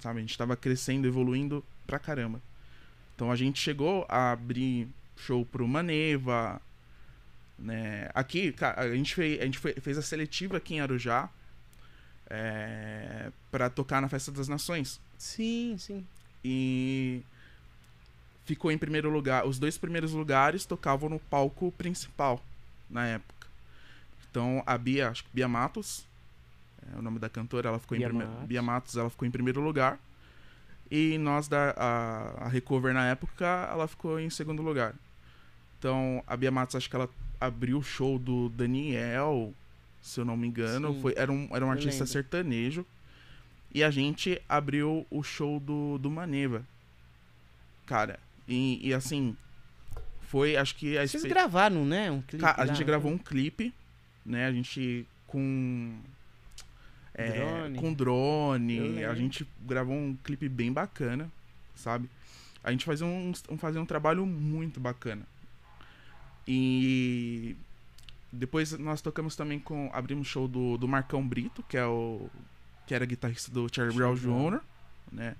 Sabe? 0.00 0.18
A 0.18 0.22
gente 0.22 0.36
tava 0.38 0.56
crescendo, 0.56 1.06
evoluindo 1.06 1.62
pra 1.86 1.98
caramba. 1.98 2.40
Então 3.16 3.32
a 3.32 3.36
gente 3.36 3.58
chegou 3.58 4.06
a 4.08 4.30
abrir 4.32 4.86
show 5.16 5.44
pro 5.44 5.66
Maneva. 5.66 6.60
Né? 7.58 8.08
Aqui, 8.14 8.54
a 8.60 8.88
gente, 8.94 9.14
fez, 9.14 9.40
a 9.40 9.44
gente 9.44 9.58
fe- 9.58 9.80
fez 9.80 9.96
a 9.96 10.02
seletiva 10.02 10.58
aqui 10.58 10.74
em 10.74 10.80
Arujá. 10.80 11.28
É, 12.28 13.30
para 13.50 13.70
tocar 13.70 14.02
na 14.02 14.08
Festa 14.08 14.30
das 14.30 14.48
Nações. 14.48 15.00
Sim, 15.16 15.76
sim. 15.78 16.06
E 16.44 17.22
ficou 18.44 18.70
em 18.70 18.76
primeiro 18.76 19.08
lugar. 19.08 19.46
Os 19.46 19.58
dois 19.58 19.78
primeiros 19.78 20.12
lugares 20.12 20.66
tocavam 20.66 21.08
no 21.08 21.18
palco 21.18 21.72
principal 21.72 22.44
na 22.90 23.06
época. 23.06 23.46
Então 24.30 24.62
a 24.66 24.76
Bia, 24.76 25.08
acho 25.08 25.24
que 25.24 25.30
Bia 25.32 25.48
Matos, 25.48 26.04
é 26.92 26.98
o 26.98 27.02
nome 27.02 27.18
da 27.18 27.28
cantora, 27.28 27.68
ela 27.68 27.78
ficou 27.78 27.96
Bia 27.96 28.06
em 28.06 28.10
primeiro. 28.10 28.32
Bia 28.46 28.60
Matos, 28.62 28.96
ela 28.96 29.08
ficou 29.08 29.26
em 29.26 29.30
primeiro 29.30 29.60
lugar. 29.60 29.98
E 30.90 31.18
nós 31.18 31.48
da 31.48 31.70
a, 31.76 32.44
a 32.44 32.48
Recover 32.48 32.94
na 32.94 33.06
época, 33.06 33.44
ela 33.70 33.86
ficou 33.88 34.20
em 34.20 34.30
segundo 34.30 34.62
lugar. 34.62 34.94
Então 35.78 36.22
a 36.26 36.36
Bia 36.36 36.50
Matos, 36.50 36.76
acho 36.76 36.88
que 36.88 36.96
ela 36.96 37.08
abriu 37.40 37.78
o 37.78 37.82
show 37.82 38.18
do 38.18 38.48
Daniel, 38.50 39.52
se 40.00 40.20
eu 40.20 40.24
não 40.24 40.36
me 40.36 40.46
engano. 40.46 40.94
Sim, 40.94 41.00
Foi, 41.02 41.14
era 41.16 41.30
um, 41.32 41.48
era 41.52 41.64
um 41.66 41.70
artista 41.70 41.92
lembro. 42.04 42.06
sertanejo. 42.06 42.86
E 43.74 43.82
a 43.84 43.90
gente 43.90 44.40
abriu 44.48 45.06
o 45.10 45.22
show 45.22 45.60
do, 45.60 45.98
do 45.98 46.10
Maneva. 46.10 46.64
Cara, 47.84 48.18
e, 48.48 48.80
e 48.88 48.94
assim, 48.94 49.36
foi, 50.22 50.56
acho 50.56 50.74
que 50.76 50.96
a 50.96 51.02
Vocês 51.02 51.16
expe- 51.16 51.28
gravaram, 51.28 51.84
né? 51.84 52.10
Um 52.10 52.22
clipe 52.22 52.44
a 52.44 52.66
gente 52.66 52.78
né? 52.80 52.84
gravou 52.84 53.12
um 53.12 53.18
clipe, 53.18 53.74
né? 54.24 54.46
A 54.46 54.52
gente 54.52 55.06
com 55.26 55.94
é, 57.16 57.30
Drone. 57.30 57.78
com 57.78 57.94
drone, 57.94 59.04
a 59.04 59.14
gente 59.14 59.46
gravou 59.62 59.94
um 59.96 60.14
clipe 60.22 60.48
bem 60.48 60.70
bacana, 60.70 61.30
sabe? 61.74 62.10
A 62.62 62.70
gente 62.70 62.84
fazia 62.84 63.06
um, 63.06 63.32
um 63.50 63.56
fazia 63.56 63.80
um 63.80 63.86
trabalho 63.86 64.26
muito 64.26 64.78
bacana. 64.78 65.26
E 66.46 67.56
depois 68.30 68.72
nós 68.72 69.00
tocamos 69.00 69.34
também 69.34 69.58
com 69.58 69.90
abrimos 69.94 70.28
show 70.28 70.46
do, 70.46 70.76
do 70.76 70.86
Marcão 70.86 71.26
Brito, 71.26 71.62
que 71.62 71.76
é 71.76 71.86
o 71.86 72.28
que 72.86 72.94
era 72.94 73.06
guitarrista 73.06 73.50
do 73.50 73.66
Charlie 73.72 73.96
Brown. 73.96 74.14
Jr., 74.14 74.60
né? 75.10 75.36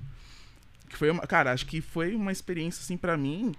Que 0.88 0.96
foi 0.96 1.10
uma, 1.10 1.26
cara, 1.26 1.52
acho 1.52 1.66
que 1.66 1.80
foi 1.80 2.14
uma 2.14 2.32
experiência 2.32 2.80
assim 2.80 2.96
pra 2.96 3.16
mim 3.16 3.54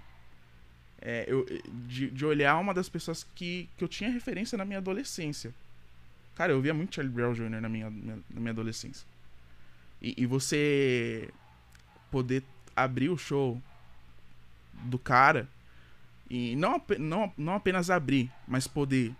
é, 1.00 1.24
eu, 1.28 1.46
de, 1.86 2.10
de 2.10 2.26
olhar 2.26 2.58
uma 2.58 2.74
das 2.74 2.88
pessoas 2.88 3.24
que, 3.34 3.68
que 3.76 3.84
eu 3.84 3.88
tinha 3.88 4.10
referência 4.10 4.58
na 4.58 4.64
minha 4.64 4.78
adolescência. 4.78 5.54
Cara, 6.38 6.52
eu 6.52 6.62
via 6.62 6.72
muito 6.72 6.94
Charlie 6.94 7.12
Brown 7.12 7.32
Jr. 7.32 7.60
na 7.60 7.68
minha, 7.68 7.90
na 7.90 8.20
minha 8.30 8.52
adolescência. 8.52 9.04
E, 10.00 10.14
e 10.16 10.24
você 10.24 11.28
poder 12.12 12.44
abrir 12.76 13.08
o 13.08 13.18
show 13.18 13.60
do 14.84 15.00
cara 15.00 15.48
e 16.30 16.54
não, 16.54 16.80
não, 16.96 17.32
não 17.36 17.54
apenas 17.54 17.90
abrir, 17.90 18.30
mas 18.46 18.68
poder 18.68 19.12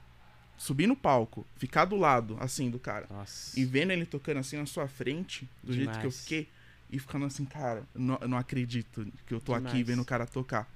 subir 0.57 0.87
no 0.87 0.95
palco, 0.95 1.45
ficar 1.57 1.87
do 1.87 1.97
lado, 1.97 2.37
assim, 2.39 2.71
do 2.71 2.79
cara, 2.79 3.07
Nossa. 3.11 3.59
e 3.59 3.65
vendo 3.65 3.91
ele 3.91 4.07
tocando 4.07 4.39
assim 4.39 4.57
na 4.57 4.67
sua 4.67 4.87
frente, 4.87 5.49
do 5.61 5.73
jeito 5.73 5.91
que 5.91 6.07
eu 6.07 6.11
Demais. 6.11 6.21
fiquei, 6.21 6.49
e 6.89 7.01
ficando 7.01 7.25
assim, 7.27 7.45
cara, 7.45 7.83
não, 7.97 8.17
eu 8.21 8.29
não 8.29 8.39
acredito 8.39 9.05
que 9.27 9.35
eu 9.35 9.41
tô 9.41 9.55
aqui 9.55 9.67
Demais. 9.67 9.87
vendo 9.89 10.03
o 10.03 10.05
cara 10.05 10.25
tocar. 10.25 10.69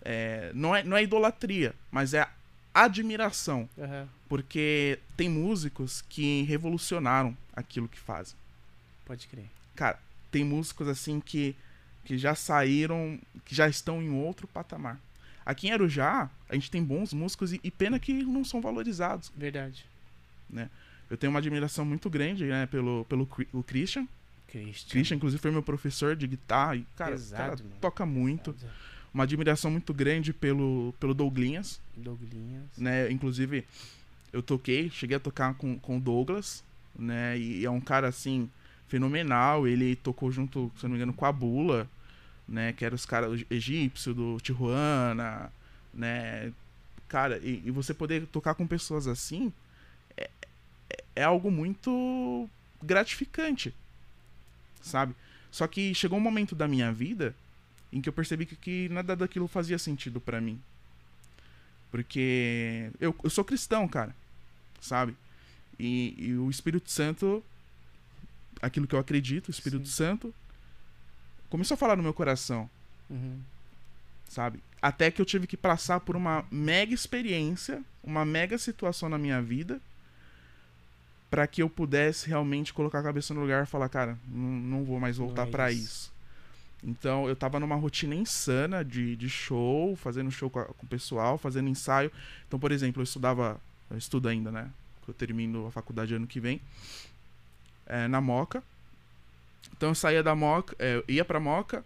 É, 0.00 0.52
não, 0.54 0.74
é, 0.74 0.82
não 0.82 0.96
é 0.96 1.02
idolatria, 1.02 1.74
mas 1.90 2.14
é 2.14 2.26
admiração. 2.84 3.68
Aham. 3.78 4.08
Porque 4.28 4.98
tem 5.16 5.28
músicos 5.28 6.02
que 6.08 6.42
revolucionaram 6.42 7.36
aquilo 7.54 7.88
que 7.88 7.98
fazem. 7.98 8.36
Pode 9.04 9.26
crer. 9.28 9.46
Cara, 9.74 9.98
tem 10.30 10.44
músicos 10.44 10.88
assim 10.88 11.20
que, 11.20 11.54
que 12.04 12.18
já 12.18 12.34
saíram, 12.34 13.18
que 13.44 13.54
já 13.54 13.68
estão 13.68 14.02
em 14.02 14.10
outro 14.10 14.48
patamar. 14.48 15.00
Aqui 15.44 15.68
em 15.68 15.70
Arujá, 15.70 16.28
a 16.48 16.54
gente 16.54 16.70
tem 16.70 16.82
bons 16.82 17.12
músicos 17.12 17.52
e, 17.52 17.60
e 17.62 17.70
pena 17.70 18.00
que 18.00 18.12
não 18.12 18.44
são 18.44 18.60
valorizados. 18.60 19.32
Verdade. 19.36 19.86
Eu 21.08 21.16
tenho 21.16 21.32
uma 21.32 21.38
admiração 21.38 21.84
muito 21.84 22.10
grande 22.10 22.44
né, 22.46 22.66
pelo, 22.66 23.04
pelo 23.04 23.28
o 23.52 23.62
Christian. 23.62 24.08
Christian. 24.48 24.90
Christian, 24.90 25.16
inclusive, 25.16 25.40
foi 25.40 25.50
meu 25.50 25.62
professor 25.62 26.16
de 26.16 26.26
guitarra. 26.26 26.76
E, 26.76 26.86
cara, 26.96 27.12
Pesado, 27.12 27.62
cara 27.62 27.70
toca 27.80 28.04
muito. 28.04 28.52
Pesado. 28.52 28.72
Uma 29.16 29.24
admiração 29.24 29.70
muito 29.70 29.94
grande 29.94 30.30
pelo, 30.30 30.92
pelo 31.00 31.14
Douglinhas. 31.14 31.80
Douglinhas. 31.96 32.64
né? 32.76 33.10
Inclusive, 33.10 33.64
eu 34.30 34.42
toquei, 34.42 34.90
cheguei 34.90 35.16
a 35.16 35.20
tocar 35.20 35.54
com, 35.54 35.78
com 35.78 35.96
o 35.96 36.00
Douglas, 36.00 36.62
né? 36.94 37.38
E 37.38 37.64
é 37.64 37.70
um 37.70 37.80
cara, 37.80 38.08
assim, 38.08 38.50
fenomenal. 38.88 39.66
Ele 39.66 39.96
tocou 39.96 40.30
junto, 40.30 40.70
se 40.76 40.82
não 40.82 40.90
me 40.90 40.96
engano, 40.96 41.14
com 41.14 41.24
a 41.24 41.32
Bula, 41.32 41.88
né? 42.46 42.74
Que 42.74 42.84
era 42.84 42.94
os 42.94 43.06
caras 43.06 43.42
egípcio 43.50 44.12
do 44.12 44.38
Tijuana, 44.38 45.50
né? 45.94 46.52
Cara, 47.08 47.38
e, 47.38 47.62
e 47.64 47.70
você 47.70 47.94
poder 47.94 48.26
tocar 48.26 48.54
com 48.54 48.66
pessoas 48.66 49.06
assim 49.06 49.50
é, 50.14 50.28
é, 50.90 51.04
é 51.16 51.22
algo 51.22 51.50
muito 51.50 52.50
gratificante, 52.82 53.74
sabe? 54.82 55.14
Só 55.50 55.66
que 55.66 55.94
chegou 55.94 56.18
um 56.18 56.22
momento 56.22 56.54
da 56.54 56.68
minha 56.68 56.92
vida 56.92 57.34
em 57.96 58.00
que 58.02 58.08
eu 58.08 58.12
percebi 58.12 58.44
que, 58.44 58.56
que 58.56 58.88
nada 58.90 59.16
daquilo 59.16 59.48
fazia 59.48 59.78
sentido 59.78 60.20
pra 60.20 60.40
mim. 60.40 60.60
Porque 61.90 62.90
eu, 63.00 63.14
eu 63.22 63.30
sou 63.30 63.44
cristão, 63.44 63.88
cara. 63.88 64.14
Sabe? 64.80 65.16
E, 65.78 66.14
e 66.18 66.34
o 66.36 66.50
Espírito 66.50 66.90
Santo, 66.90 67.42
aquilo 68.60 68.86
que 68.86 68.94
eu 68.94 68.98
acredito, 68.98 69.48
o 69.48 69.50
Espírito 69.50 69.86
Sim. 69.88 69.94
Santo, 69.94 70.34
começou 71.48 71.74
a 71.74 71.78
falar 71.78 71.96
no 71.96 72.02
meu 72.02 72.12
coração, 72.14 72.68
Uhum. 73.08 73.40
sabe? 74.28 74.62
Até 74.82 75.10
que 75.10 75.20
eu 75.22 75.26
tive 75.26 75.46
que 75.46 75.56
passar 75.56 76.00
por 76.00 76.16
uma 76.16 76.44
mega 76.50 76.92
experiência, 76.92 77.82
uma 78.02 78.24
mega 78.24 78.58
situação 78.58 79.08
na 79.08 79.16
minha 79.16 79.40
vida, 79.40 79.80
para 81.30 81.46
que 81.46 81.62
eu 81.62 81.68
pudesse 81.70 82.28
realmente 82.28 82.74
colocar 82.74 83.00
a 83.00 83.02
cabeça 83.02 83.32
no 83.32 83.40
lugar 83.40 83.64
e 83.64 83.66
falar, 83.66 83.88
cara, 83.88 84.18
não, 84.28 84.48
não 84.50 84.84
vou 84.84 85.00
mais 85.00 85.16
voltar 85.16 85.46
é 85.46 85.50
pra 85.50 85.72
isso. 85.72 85.82
isso. 85.82 86.15
Então 86.84 87.28
eu 87.28 87.34
tava 87.34 87.58
numa 87.58 87.74
rotina 87.74 88.14
insana 88.14 88.84
de, 88.84 89.16
de 89.16 89.28
show, 89.28 89.96
fazendo 89.96 90.30
show 90.30 90.48
com, 90.50 90.60
a- 90.60 90.66
com 90.66 90.86
o 90.86 90.88
pessoal, 90.88 91.36
fazendo 91.38 91.68
ensaio. 91.68 92.12
Então, 92.46 92.58
por 92.58 92.70
exemplo, 92.70 93.00
eu 93.00 93.04
estudava, 93.04 93.60
eu 93.90 93.96
estudo 93.98 94.28
ainda, 94.28 94.52
né? 94.52 94.70
Eu 95.08 95.14
termino 95.14 95.66
a 95.66 95.70
faculdade 95.70 96.14
ano 96.14 96.26
que 96.26 96.40
vem, 96.40 96.60
é, 97.86 98.08
na 98.08 98.20
Moca. 98.20 98.62
Então 99.76 99.88
eu 99.90 99.94
saía 99.94 100.22
da 100.22 100.34
Moca, 100.34 100.74
é, 100.78 100.96
eu 100.96 101.04
ia 101.08 101.24
pra 101.24 101.38
Moca, 101.40 101.84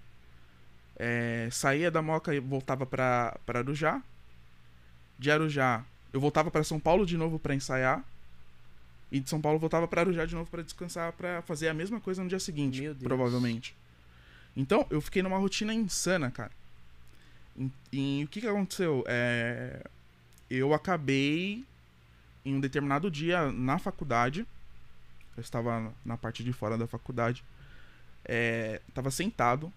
é, 0.96 1.48
saía 1.50 1.90
da 1.90 2.02
Moca 2.02 2.34
e 2.34 2.40
voltava 2.40 2.84
pra, 2.86 3.38
pra 3.46 3.60
Arujá. 3.60 4.02
De 5.18 5.30
Arujá, 5.30 5.84
eu 6.12 6.20
voltava 6.20 6.50
pra 6.50 6.64
São 6.64 6.80
Paulo 6.80 7.04
de 7.06 7.16
novo 7.16 7.38
pra 7.38 7.54
ensaiar. 7.54 8.02
E 9.12 9.18
de 9.20 9.28
São 9.28 9.40
Paulo 9.40 9.58
voltava 9.58 9.86
pra 9.88 10.02
Arujá 10.02 10.24
de 10.24 10.34
novo 10.34 10.50
pra 10.50 10.62
descansar, 10.62 11.12
pra 11.12 11.42
fazer 11.42 11.68
a 11.68 11.74
mesma 11.74 12.00
coisa 12.00 12.22
no 12.22 12.28
dia 12.28 12.38
seguinte, 12.40 12.78
provavelmente. 13.08 13.74
Então, 14.60 14.86
eu 14.90 15.00
fiquei 15.00 15.22
numa 15.22 15.38
rotina 15.38 15.72
insana, 15.72 16.30
cara. 16.30 16.50
E, 17.56 17.70
e 17.92 18.24
o 18.24 18.28
que 18.28 18.40
que 18.42 18.46
aconteceu? 18.46 19.02
É, 19.06 19.82
eu 20.50 20.74
acabei 20.74 21.64
em 22.44 22.54
um 22.56 22.60
determinado 22.60 23.10
dia 23.10 23.50
na 23.50 23.78
faculdade. 23.78 24.46
Eu 25.36 25.40
estava 25.40 25.92
na 26.04 26.16
parte 26.16 26.44
de 26.44 26.52
fora 26.52 26.76
da 26.76 26.86
faculdade. 26.86 27.42
É, 28.24 28.80
tava 28.92 29.10
sentado. 29.10 29.72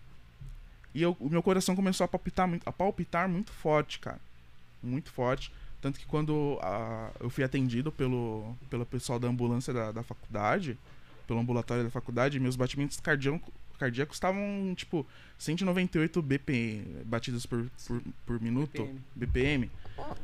E 0.94 1.02
eu- 1.02 1.16
o 1.20 1.30
meu 1.30 1.42
coração 1.42 1.76
começou 1.76 2.04
a 2.04 2.08
palpitar, 2.08 2.48
muito, 2.48 2.68
a 2.68 2.72
palpitar 2.72 3.30
muito 3.30 3.52
forte, 3.52 4.00
cara. 4.00 4.20
Muito 4.82 5.12
forte. 5.12 5.52
Tanto 5.82 5.98
que 6.00 6.06
quando 6.06 6.60
ah, 6.62 7.10
eu 7.22 7.30
fui 7.30 7.44
atendido 7.44 7.92
pelo, 7.92 8.54
pelo 8.70 8.86
pessoal 8.86 9.18
da 9.20 9.28
ambulância 9.28 9.74
da, 9.74 9.92
da 9.94 10.04
faculdade, 10.04 10.78
pelo 11.26 11.40
ambulatório 11.40 11.84
da 11.86 11.90
faculdade, 11.90 12.40
meus 12.40 12.56
batimentos 12.56 13.00
cardíacos, 13.00 13.54
cardíacos 13.84 14.16
estavam, 14.16 14.74
tipo, 14.76 15.06
198 15.38 16.22
BP, 16.22 16.84
batidas 17.06 17.46
por, 17.46 17.70
por, 17.88 18.02
por 18.26 18.42
minuto, 18.42 18.84
BPM. 19.16 19.68
BPM. 19.68 19.72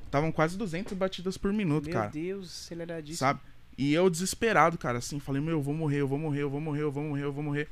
Estavam 0.06 0.32
quase 0.32 0.58
200 0.58 0.98
batidas 0.98 1.38
por 1.38 1.52
minuto, 1.54 1.86
Meu 1.86 1.94
cara. 1.94 2.10
Deus, 2.10 2.48
aceleradíssimo. 2.66 3.18
Sabe? 3.18 3.40
E 3.78 3.94
eu 3.94 4.10
desesperado, 4.10 4.78
cara, 4.78 4.98
assim, 4.98 5.20
falei, 5.20 5.42
meu, 5.42 5.54
eu 5.58 5.62
vou 5.62 5.74
morrer, 5.74 6.02
eu 6.02 6.08
vou 6.08 6.18
morrer, 6.20 6.42
eu 6.42 6.50
vou 6.50 6.60
morrer, 6.62 6.82
eu 6.84 6.92
vou 6.92 7.04
morrer, 7.04 7.24
eu 7.24 7.34
vou 7.34 7.44
morrer. 7.44 7.68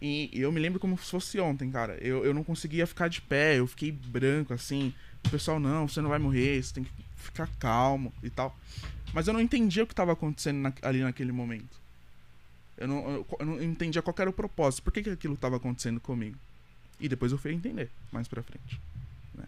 E 0.00 0.30
e 0.32 0.40
eu 0.40 0.50
me 0.50 0.60
lembro 0.60 0.80
como 0.80 0.96
se 0.98 1.10
fosse 1.10 1.38
ontem, 1.40 1.70
cara. 1.70 1.96
Eu, 2.00 2.24
eu 2.24 2.34
não 2.34 2.42
conseguia 2.44 2.86
ficar 2.86 3.08
de 3.08 3.20
pé, 3.20 3.58
eu 3.58 3.66
fiquei 3.66 3.90
branco, 3.92 4.52
assim. 4.52 4.92
O 5.24 5.30
pessoal, 5.30 5.60
não, 5.60 5.86
você 5.86 6.00
não 6.00 6.10
vai 6.10 6.18
morrer, 6.18 6.60
você 6.62 6.74
tem 6.74 6.84
que 6.84 6.90
ficar 7.16 7.48
calmo 7.58 8.12
e 8.22 8.28
tal. 8.30 8.56
Mas 9.12 9.26
eu 9.28 9.32
não 9.34 9.40
entendia 9.40 9.84
o 9.84 9.86
que 9.86 9.92
estava 9.92 10.12
acontecendo 10.12 10.58
na- 10.58 10.72
ali 10.82 11.00
naquele 11.00 11.30
momento. 11.32 11.80
Eu 12.82 12.88
não, 12.88 13.08
eu, 13.08 13.26
eu 13.38 13.46
não 13.46 13.62
entendia 13.62 14.02
qual 14.02 14.14
era 14.18 14.28
o 14.28 14.32
propósito, 14.32 14.82
por 14.82 14.92
que, 14.92 15.04
que 15.04 15.10
aquilo 15.10 15.34
estava 15.34 15.56
acontecendo 15.56 16.00
comigo. 16.00 16.36
E 16.98 17.08
depois 17.08 17.30
eu 17.30 17.38
fui 17.38 17.52
entender 17.52 17.88
mais 18.10 18.26
pra 18.26 18.42
frente. 18.42 18.80
né? 19.34 19.44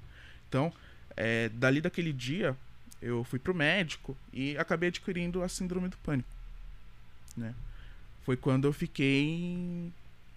Então, 0.49 0.73
é, 1.17 1.49
dali 1.49 1.81
daquele 1.81 2.13
dia, 2.13 2.57
eu 3.03 3.25
fui 3.25 3.41
pro 3.41 3.53
médico 3.53 4.17
e 4.33 4.57
acabei 4.57 4.89
adquirindo 4.89 5.43
a 5.43 5.49
síndrome 5.49 5.89
do 5.89 5.97
pânico. 5.97 6.29
Né? 7.37 7.53
Foi 8.23 8.37
quando 8.37 8.69
eu 8.69 8.73
fiquei 8.73 9.91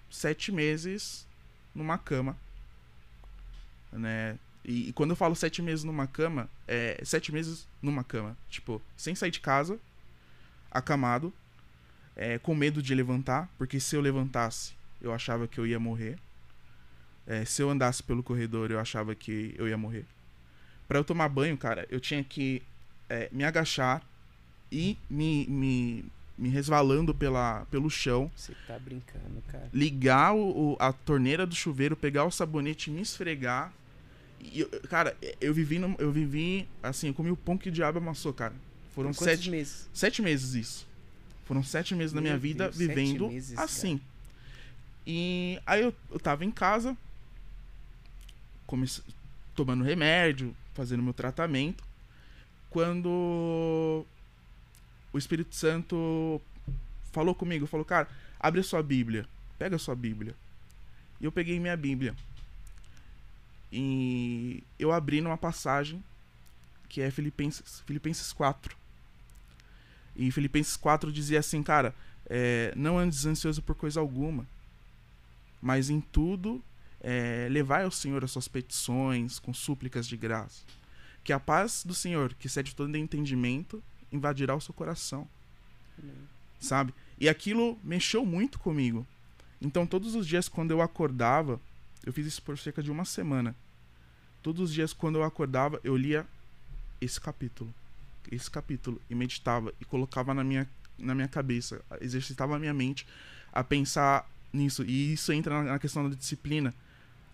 sete 0.09 0.51
meses 0.51 1.27
numa 1.75 1.99
cama. 1.99 2.35
Né? 3.91 4.39
E, 4.65 4.89
e 4.89 4.93
quando 4.93 5.11
eu 5.11 5.15
falo 5.15 5.35
sete 5.35 5.61
meses 5.61 5.83
numa 5.83 6.07
cama, 6.07 6.49
é 6.67 6.99
sete 7.05 7.31
meses 7.31 7.67
numa 7.79 8.03
cama. 8.03 8.35
Tipo, 8.49 8.81
sem 8.97 9.13
sair 9.13 9.29
de 9.29 9.39
casa, 9.39 9.79
acamado, 10.71 11.31
é, 12.17 12.37
com 12.39 12.53
medo 12.55 12.81
de 12.81 12.93
levantar, 12.95 13.47
porque 13.57 13.79
se 13.79 13.95
eu 13.95 14.01
levantasse, 14.01 14.73
eu 14.99 15.13
achava 15.13 15.47
que 15.47 15.57
eu 15.59 15.65
ia 15.67 15.79
morrer. 15.79 16.17
É, 17.27 17.45
se 17.45 17.61
eu 17.61 17.69
andasse 17.69 18.01
pelo 18.01 18.23
corredor, 18.23 18.71
eu 18.71 18.79
achava 18.79 19.13
que 19.13 19.53
eu 19.57 19.67
ia 19.67 19.77
morrer. 19.77 20.05
Pra 20.87 20.97
eu 20.97 21.03
tomar 21.03 21.29
banho, 21.29 21.55
cara, 21.57 21.85
eu 21.91 21.99
tinha 21.99 22.23
que 22.23 22.63
é, 23.09 23.29
me 23.31 23.43
agachar 23.43 24.01
e 24.71 24.97
me, 25.09 25.45
me, 25.47 26.05
me 26.37 26.49
resvalando 26.49 27.13
pela, 27.13 27.65
pelo 27.69 27.89
chão, 27.89 28.31
Você 28.35 28.53
tá 28.65 28.79
brincando, 28.79 29.41
cara. 29.51 29.69
ligar 29.73 30.33
o, 30.33 30.73
o- 30.73 30.77
a 30.79 30.91
torneira 30.91 31.45
do 31.45 31.53
chuveiro, 31.53 31.95
pegar 31.95 32.23
o 32.25 32.31
sabonete 32.31 32.89
e 32.89 32.93
me 32.93 33.01
esfregar. 33.01 33.71
E 34.39 34.61
eu- 34.61 34.69
cara, 34.89 35.15
eu 35.41 35.53
vivi, 35.53 35.77
num- 35.79 35.95
eu 35.99 36.11
vivi 36.11 36.67
assim, 36.81 37.07
eu 37.09 37.13
comi 37.13 37.29
o 37.31 37.37
pão 37.37 37.57
que 37.57 37.69
o 37.69 37.71
diabo 37.71 37.97
amassou, 37.99 38.33
cara. 38.33 38.53
Foram 38.95 39.11
sete, 39.13 39.49
meses? 39.51 39.89
sete 39.93 40.21
meses 40.21 40.53
isso. 40.55 40.86
Foram 41.47 41.63
sete 41.63 41.95
meses 41.95 42.11
da 42.13 42.19
Meu 42.21 42.29
minha 42.31 42.37
vida 42.37 42.65
Deus, 42.65 42.77
vivendo 42.77 43.29
meses, 43.29 43.57
assim. 43.57 44.01
E 45.05 45.59
aí 45.65 45.81
eu, 45.81 45.95
eu 46.11 46.19
tava 46.19 46.43
em 46.43 46.51
casa, 46.51 46.95
comece- 48.65 49.01
tomando 49.55 49.83
remédio, 49.83 50.53
fazendo 50.73 51.01
meu 51.01 51.13
tratamento, 51.13 51.83
quando 52.69 54.05
o 55.13 55.17
Espírito 55.17 55.55
Santo 55.55 56.41
falou 57.13 57.33
comigo, 57.33 57.65
falou, 57.65 57.85
cara, 57.85 58.09
abre 58.39 58.59
a 58.59 58.63
sua 58.63 58.83
Bíblia, 58.83 59.25
pega 59.57 59.77
a 59.77 59.79
sua 59.79 59.95
Bíblia. 59.95 60.35
E 61.21 61.25
eu 61.25 61.31
peguei 61.31 61.59
minha 61.59 61.77
Bíblia. 61.77 62.13
E 63.71 64.63
eu 64.77 64.91
abri 64.91 65.21
numa 65.21 65.37
passagem 65.37 66.03
que 66.87 67.01
é 67.01 67.09
Filipenses, 67.11 67.81
Filipenses 67.85 68.31
4. 68.31 68.75
E 70.17 70.31
Filipenses 70.31 70.75
4 70.75 71.11
dizia 71.11 71.39
assim, 71.39 71.61
cara, 71.61 71.93
é, 72.25 72.73
não 72.75 72.97
andes 72.97 73.25
ansioso 73.25 73.61
por 73.61 73.75
coisa 73.75 73.99
alguma, 73.99 74.47
mas 75.61 75.89
em 75.89 76.01
tudo, 76.01 76.61
é, 76.99 77.47
levai 77.51 77.83
ao 77.83 77.91
Senhor 77.91 78.23
as 78.23 78.31
suas 78.31 78.47
petições 78.47 79.37
com 79.37 79.53
súplicas 79.53 80.07
de 80.07 80.17
graça. 80.17 80.63
Que 81.23 81.31
a 81.31 81.39
paz 81.39 81.83
do 81.85 81.93
Senhor, 81.93 82.33
que 82.33 82.47
excede 82.47 82.75
todo 82.75 82.97
entendimento, 82.97 83.83
invadirá 84.11 84.55
o 84.55 84.61
seu 84.61 84.73
coração. 84.73 85.27
Sabe? 86.59 86.93
E 87.19 87.29
aquilo 87.29 87.77
mexeu 87.83 88.25
muito 88.25 88.57
comigo. 88.57 89.05
Então, 89.61 89.85
todos 89.85 90.15
os 90.15 90.25
dias, 90.25 90.47
quando 90.47 90.71
eu 90.71 90.81
acordava, 90.81 91.59
eu 92.05 92.13
fiz 92.13 92.25
isso 92.25 92.41
por 92.41 92.57
cerca 92.57 92.81
de 92.81 92.91
uma 92.91 93.05
semana. 93.05 93.55
Todos 94.41 94.61
os 94.61 94.73
dias, 94.73 94.93
quando 94.93 95.15
eu 95.17 95.23
acordava, 95.23 95.79
eu 95.83 95.95
lia 95.95 96.25
esse 97.01 97.19
capítulo. 97.19 97.73
Esse 98.31 98.49
capítulo. 98.49 99.01
E 99.09 99.15
meditava. 99.15 99.73
E 99.79 99.85
colocava 99.85 100.33
na 100.33 100.43
minha, 100.43 100.67
na 100.97 101.15
minha 101.15 101.27
cabeça. 101.27 101.81
Exercitava 102.01 102.55
a 102.55 102.59
minha 102.59 102.73
mente 102.73 103.05
a 103.51 103.63
pensar 103.63 104.29
nisso. 104.51 104.83
E 104.83 105.13
isso 105.13 105.31
entra 105.31 105.63
na 105.63 105.79
questão 105.79 106.09
da 106.09 106.15
disciplina. 106.15 106.73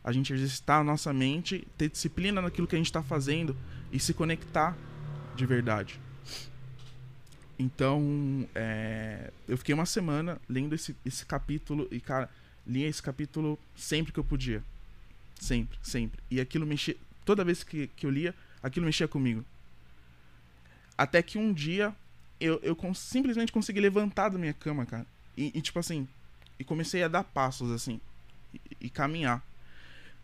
A 0.03 0.11
gente 0.11 0.33
exercitar 0.33 0.81
a 0.81 0.83
nossa 0.83 1.13
mente, 1.13 1.65
ter 1.77 1.89
disciplina 1.89 2.41
naquilo 2.41 2.67
que 2.67 2.75
a 2.75 2.77
gente 2.77 2.87
está 2.87 3.01
fazendo 3.01 3.55
e 3.91 3.99
se 3.99 4.13
conectar 4.13 4.75
de 5.35 5.45
verdade. 5.45 5.99
Então, 7.57 8.47
é, 8.53 9.31
eu 9.47 9.57
fiquei 9.57 9.73
uma 9.73 9.85
semana 9.85 10.41
lendo 10.49 10.73
esse, 10.75 10.95
esse 11.05 11.25
capítulo 11.25 11.87
e, 11.91 11.99
cara, 11.99 12.29
lia 12.65 12.87
esse 12.87 13.01
capítulo 13.01 13.59
sempre 13.75 14.11
que 14.11 14.19
eu 14.19 14.23
podia. 14.23 14.63
Sempre, 15.39 15.77
sempre. 15.81 16.19
E 16.29 16.39
aquilo 16.41 16.65
mexia. 16.65 16.95
Toda 17.25 17.43
vez 17.43 17.63
que, 17.63 17.87
que 17.95 18.05
eu 18.05 18.09
lia, 18.09 18.33
aquilo 18.61 18.85
mexia 18.85 19.07
comigo. 19.07 19.45
Até 20.97 21.21
que 21.21 21.37
um 21.37 21.51
dia 21.51 21.93
eu, 22.39 22.59
eu 22.61 22.77
simplesmente 22.93 23.51
consegui 23.51 23.79
levantar 23.79 24.29
da 24.29 24.37
minha 24.37 24.53
cama, 24.53 24.85
cara. 24.85 25.05
E, 25.37 25.51
e 25.55 25.61
tipo 25.61 25.79
assim, 25.79 26.07
e 26.59 26.63
comecei 26.63 27.03
a 27.03 27.07
dar 27.07 27.23
passos 27.23 27.71
assim. 27.71 27.99
E, 28.53 28.59
e, 28.81 28.89
caminhar. 28.89 29.43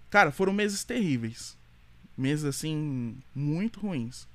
Cara, 0.09 0.32
foram 0.32 0.53
meses 0.53 0.84
terríveis. 0.84 1.57
Meses 2.17 2.45
assim, 2.45 3.17
muito 3.34 3.80
ruins. 3.80 4.28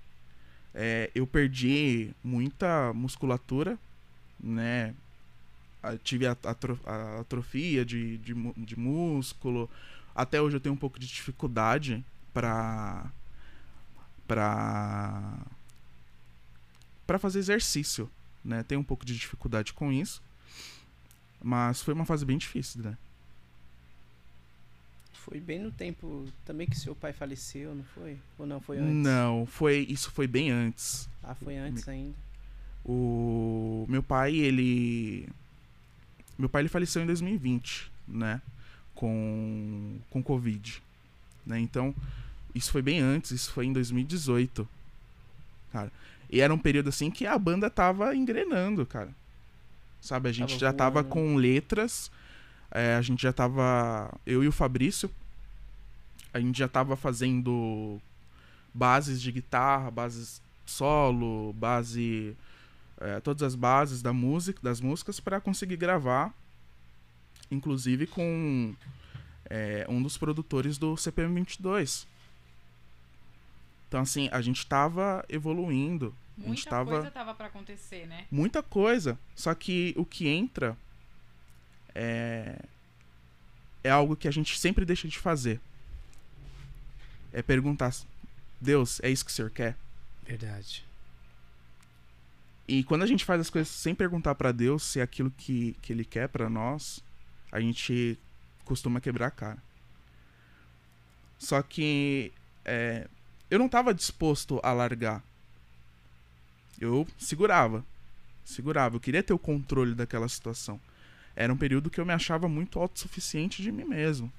É, 0.74 1.10
eu 1.14 1.26
perdi 1.26 2.10
muita 2.22 2.92
musculatura, 2.92 3.78
né? 4.40 4.94
Tive 6.02 6.26
atrofia 6.26 7.84
de, 7.84 8.16
de, 8.18 8.34
de 8.56 8.78
músculo. 8.78 9.70
Até 10.14 10.40
hoje 10.40 10.56
eu 10.56 10.60
tenho 10.60 10.74
um 10.74 10.78
pouco 10.78 10.98
de 10.98 11.06
dificuldade 11.06 12.02
para 12.32 13.10
para 14.26 15.36
para 17.06 17.18
fazer 17.18 17.38
exercício, 17.38 18.10
né? 18.44 18.62
Tenho 18.62 18.80
um 18.80 18.84
pouco 18.84 19.04
de 19.04 19.16
dificuldade 19.16 19.72
com 19.72 19.92
isso. 19.92 20.22
Mas 21.42 21.82
foi 21.82 21.92
uma 21.92 22.06
fase 22.06 22.24
bem 22.24 22.38
difícil, 22.38 22.82
né? 22.82 22.96
Foi 25.12 25.40
bem 25.40 25.58
no 25.58 25.70
tempo 25.70 26.26
também 26.44 26.66
que 26.66 26.78
seu 26.78 26.94
pai 26.94 27.12
faleceu, 27.12 27.74
não 27.74 27.84
foi? 27.84 28.18
Ou 28.38 28.46
não 28.46 28.60
foi 28.60 28.78
antes? 28.78 28.94
Não, 28.94 29.46
foi 29.46 29.86
isso 29.88 30.10
foi 30.10 30.26
bem 30.26 30.50
antes. 30.50 31.08
Ah, 31.22 31.34
foi 31.34 31.56
antes 31.56 31.88
ainda. 31.88 32.14
O 32.84 33.86
meu 33.88 34.02
pai, 34.02 34.36
ele 34.36 35.26
meu 36.36 36.48
pai 36.48 36.62
ele 36.62 36.68
faleceu 36.68 37.02
em 37.02 37.06
2020, 37.06 37.90
né? 38.06 38.42
Com 38.94 39.98
com 40.10 40.22
covid, 40.22 40.82
né? 41.46 41.58
Então, 41.58 41.94
isso 42.54 42.70
foi 42.70 42.82
bem 42.82 43.00
antes, 43.00 43.30
isso 43.30 43.50
foi 43.50 43.64
em 43.64 43.72
2018. 43.72 44.68
Cara, 45.72 45.90
e 46.30 46.40
era 46.40 46.52
um 46.52 46.58
período 46.58 46.88
assim 46.88 47.10
que 47.10 47.26
a 47.26 47.38
banda 47.38 47.70
tava 47.70 48.14
engrenando, 48.14 48.84
cara. 48.84 49.14
Sabe, 50.00 50.28
a 50.28 50.32
gente 50.32 50.50
tava 50.50 50.60
já 50.60 50.66
voando. 50.68 50.78
tava 50.78 51.04
com 51.04 51.36
letras, 51.36 52.10
é, 52.70 52.94
a 52.94 53.02
gente 53.02 53.22
já 53.22 53.32
tava. 53.32 54.12
Eu 54.26 54.44
e 54.44 54.48
o 54.48 54.52
Fabrício, 54.52 55.10
a 56.32 56.40
gente 56.40 56.58
já 56.58 56.68
tava 56.68 56.96
fazendo 56.96 58.00
bases 58.72 59.22
de 59.22 59.32
guitarra, 59.32 59.90
bases 59.90 60.42
solo, 60.66 61.52
base. 61.54 62.36
É, 63.00 63.18
todas 63.20 63.42
as 63.42 63.54
bases 63.54 64.02
da 64.02 64.12
música, 64.12 64.60
das 64.62 64.80
músicas 64.80 65.18
para 65.18 65.40
conseguir 65.40 65.76
gravar, 65.76 66.32
inclusive 67.50 68.06
com 68.06 68.74
é, 69.50 69.84
um 69.88 70.02
dos 70.02 70.16
produtores 70.16 70.78
do 70.78 70.96
CPM 70.96 71.34
22. 71.34 72.06
Então, 73.94 74.02
assim, 74.02 74.28
a 74.32 74.40
gente 74.40 74.66
tava 74.66 75.24
evoluindo. 75.28 76.12
Muita 76.36 76.50
a 76.50 76.54
gente 76.56 76.68
tava... 76.68 76.90
coisa 76.90 77.10
tava 77.12 77.32
pra 77.32 77.46
acontecer, 77.46 78.08
né? 78.08 78.26
Muita 78.28 78.60
coisa. 78.60 79.16
Só 79.36 79.54
que 79.54 79.94
o 79.96 80.04
que 80.04 80.26
entra 80.26 80.76
é... 81.94 82.58
é 83.84 83.90
algo 83.90 84.16
que 84.16 84.26
a 84.26 84.32
gente 84.32 84.58
sempre 84.58 84.84
deixa 84.84 85.06
de 85.06 85.16
fazer. 85.16 85.60
É 87.32 87.40
perguntar: 87.40 87.94
Deus, 88.60 88.98
é 89.00 89.08
isso 89.10 89.24
que 89.24 89.30
o 89.30 89.34
senhor 89.34 89.52
quer? 89.52 89.76
Verdade. 90.24 90.84
E 92.66 92.82
quando 92.82 93.04
a 93.04 93.06
gente 93.06 93.24
faz 93.24 93.42
as 93.42 93.48
coisas 93.48 93.72
sem 93.72 93.94
perguntar 93.94 94.34
para 94.34 94.50
Deus 94.50 94.82
se 94.82 94.98
é 94.98 95.04
aquilo 95.04 95.30
que, 95.30 95.76
que 95.80 95.92
Ele 95.92 96.04
quer 96.04 96.28
para 96.28 96.50
nós, 96.50 96.98
a 97.52 97.60
gente 97.60 98.18
costuma 98.64 99.00
quebrar 99.00 99.28
a 99.28 99.30
cara. 99.30 99.62
Só 101.38 101.62
que 101.62 102.32
é, 102.64 103.06
eu 103.54 103.58
não 103.58 103.66
estava 103.66 103.94
disposto 103.94 104.58
a 104.64 104.72
largar. 104.72 105.22
Eu 106.80 107.06
segurava. 107.16 107.86
Segurava. 108.44 108.96
Eu 108.96 109.00
queria 109.00 109.22
ter 109.22 109.32
o 109.32 109.38
controle 109.38 109.94
daquela 109.94 110.28
situação. 110.28 110.80
Era 111.36 111.52
um 111.52 111.56
período 111.56 111.88
que 111.88 112.00
eu 112.00 112.04
me 112.04 112.12
achava 112.12 112.48
muito 112.48 112.80
autossuficiente 112.80 113.62
de 113.62 113.70
mim 113.70 113.84
mesmo. 113.84 114.32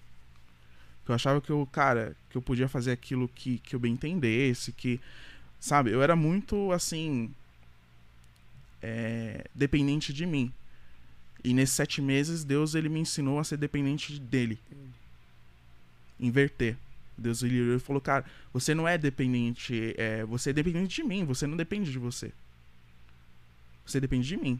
Que 1.05 1.11
eu 1.11 1.15
achava 1.15 1.39
que 1.39 1.49
eu, 1.49 1.65
cara, 1.71 2.13
que 2.29 2.35
eu 2.35 2.41
podia 2.41 2.67
fazer 2.67 2.91
aquilo 2.91 3.29
que, 3.29 3.59
que 3.59 3.73
eu 3.73 3.79
bem 3.79 3.93
entendesse, 3.93 4.73
que. 4.73 4.99
Sabe, 5.61 5.91
eu 5.91 6.01
era 6.01 6.15
muito 6.15 6.73
assim. 6.73 7.33
É, 8.81 9.45
dependente 9.55 10.11
de 10.11 10.25
mim. 10.25 10.51
E 11.41 11.53
nesses 11.53 11.73
sete 11.73 12.01
meses, 12.01 12.43
Deus 12.43 12.75
ele 12.75 12.89
me 12.89 12.99
ensinou 12.99 13.39
a 13.39 13.45
ser 13.45 13.55
dependente 13.55 14.19
dele. 14.19 14.59
Inverter. 16.19 16.75
Deus 17.17 17.43
ele 17.43 17.79
falou, 17.79 18.01
cara, 18.01 18.25
você 18.51 18.75
não 18.75 18.87
é 18.87 18.97
dependente, 18.97 19.93
é, 19.97 20.25
você 20.25 20.49
é 20.49 20.53
dependente 20.53 20.95
de 20.95 21.03
mim, 21.03 21.23
você 21.23 21.47
não 21.47 21.55
depende 21.55 21.91
de 21.91 21.99
você. 21.99 22.31
Você 23.85 23.99
depende 23.99 24.27
de 24.27 24.37
mim. 24.37 24.59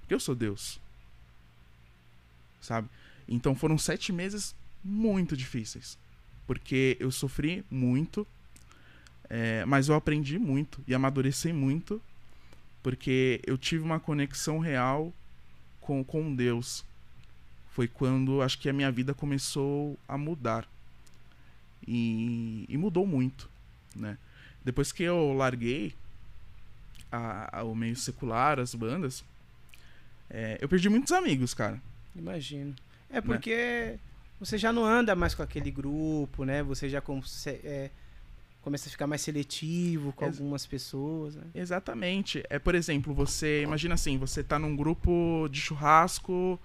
Porque 0.00 0.14
eu 0.14 0.20
sou 0.20 0.34
Deus. 0.34 0.80
Sabe? 2.60 2.88
Então 3.28 3.54
foram 3.54 3.78
sete 3.78 4.12
meses 4.12 4.54
muito 4.82 5.36
difíceis. 5.36 5.98
Porque 6.46 6.96
eu 6.98 7.10
sofri 7.10 7.64
muito, 7.70 8.26
é, 9.28 9.64
mas 9.64 9.88
eu 9.88 9.94
aprendi 9.94 10.38
muito 10.38 10.82
e 10.86 10.94
amadureci 10.94 11.52
muito. 11.52 12.00
Porque 12.82 13.40
eu 13.46 13.58
tive 13.58 13.84
uma 13.84 14.00
conexão 14.00 14.58
real 14.58 15.12
com, 15.80 16.02
com 16.02 16.34
Deus. 16.34 16.84
Foi 17.70 17.86
quando 17.86 18.42
acho 18.42 18.58
que 18.58 18.68
a 18.68 18.72
minha 18.72 18.90
vida 18.90 19.12
começou 19.12 19.98
a 20.08 20.16
mudar 20.16 20.66
e, 21.86 22.64
e 22.68 22.76
mudou 22.76 23.06
muito, 23.06 23.48
né? 23.94 24.18
Depois 24.64 24.90
que 24.90 25.02
eu 25.02 25.32
larguei 25.32 25.94
a, 27.10 27.60
a, 27.60 27.62
o 27.62 27.74
meio 27.74 27.94
secular, 27.94 28.58
as 28.58 28.74
bandas, 28.74 29.24
é, 30.28 30.58
eu 30.60 30.68
perdi 30.68 30.88
muitos 30.88 31.12
amigos, 31.12 31.54
cara. 31.54 31.80
Imagino. 32.14 32.74
É 33.10 33.14
né? 33.14 33.20
porque 33.20 33.54
né? 33.54 33.98
você 34.40 34.58
já 34.58 34.72
não 34.72 34.84
anda 34.84 35.14
mais 35.14 35.34
com 35.34 35.42
aquele 35.42 35.70
grupo, 35.70 36.44
né? 36.44 36.62
Você 36.62 36.88
já 36.88 37.02
é, 37.64 37.90
começa 38.60 38.88
a 38.88 38.90
ficar 38.90 39.06
mais 39.06 39.20
seletivo 39.20 40.12
com 40.12 40.24
Ex 40.24 40.36
algumas 40.36 40.66
pessoas. 40.66 41.36
Né? 41.36 41.44
Exatamente. 41.54 42.42
É, 42.50 42.58
por 42.58 42.74
exemplo, 42.74 43.14
você 43.14 43.62
imagina 43.62 43.94
assim, 43.94 44.18
você 44.18 44.42
tá 44.42 44.58
num 44.58 44.74
grupo 44.74 45.48
de 45.50 45.60
churrasco 45.60 46.60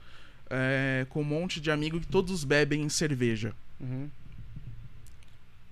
é, 0.50 1.06
com 1.10 1.22
um 1.22 1.26
monte 1.26 1.62
de 1.62 1.70
amigos 1.70 2.02
que 2.02 2.08
todos 2.08 2.44
bebem 2.44 2.90
cerveja. 2.90 3.54
Uhum. 3.80 4.10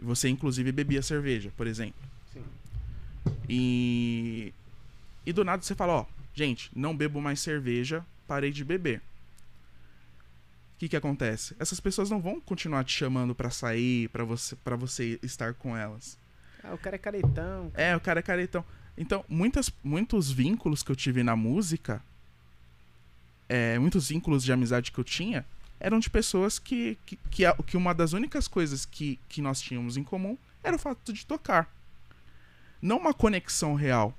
Você, 0.01 0.29
inclusive, 0.29 0.71
bebia 0.71 1.01
cerveja, 1.01 1.51
por 1.55 1.67
exemplo. 1.67 2.01
Sim. 2.33 2.43
E. 3.47 4.53
E 5.25 5.33
do 5.33 5.43
nada 5.43 5.61
você 5.61 5.75
fala: 5.75 5.93
Ó, 5.93 6.05
gente, 6.33 6.71
não 6.75 6.95
bebo 6.95 7.21
mais 7.21 7.39
cerveja, 7.39 8.05
parei 8.27 8.51
de 8.51 8.63
beber. 8.63 9.01
O 10.75 10.79
que, 10.79 10.89
que 10.89 10.95
acontece? 10.95 11.55
Essas 11.59 11.79
pessoas 11.79 12.09
não 12.09 12.21
vão 12.21 12.39
continuar 12.39 12.85
te 12.85 12.93
chamando 12.93 13.35
para 13.35 13.49
sair, 13.49 14.07
para 14.09 14.23
você, 14.23 14.55
pra 14.55 14.77
você 14.77 15.19
estar 15.21 15.53
com 15.53 15.75
elas. 15.75 16.17
Ah, 16.63 16.73
o 16.73 16.77
cara 16.77 16.95
é 16.95 16.99
caretão. 16.99 17.71
É, 17.73 17.95
o 17.95 17.99
cara 17.99 18.19
é 18.19 18.23
caretão. 18.23 18.63
Então, 18.97 19.23
muitas, 19.27 19.71
muitos 19.83 20.31
vínculos 20.31 20.81
que 20.81 20.91
eu 20.91 20.95
tive 20.95 21.21
na 21.21 21.35
música, 21.35 22.01
é, 23.47 23.77
muitos 23.79 24.09
vínculos 24.09 24.43
de 24.43 24.53
amizade 24.53 24.91
que 24.91 24.99
eu 24.99 25.03
tinha, 25.03 25.45
eram 25.79 25.99
de 25.99 26.09
pessoas 26.09 26.59
que, 26.59 26.97
que, 27.05 27.15
que, 27.29 27.43
que 27.65 27.77
uma 27.77 27.93
das 27.93 28.13
únicas 28.13 28.47
coisas 28.47 28.85
que, 28.85 29.19
que 29.29 29.41
nós 29.41 29.61
tínhamos 29.61 29.97
em 29.97 30.03
comum 30.03 30.37
era 30.63 30.75
o 30.75 30.79
fato 30.79 31.13
de 31.13 31.25
tocar. 31.25 31.73
Não 32.81 32.97
uma 32.97 33.13
conexão 33.13 33.75
real. 33.75 34.13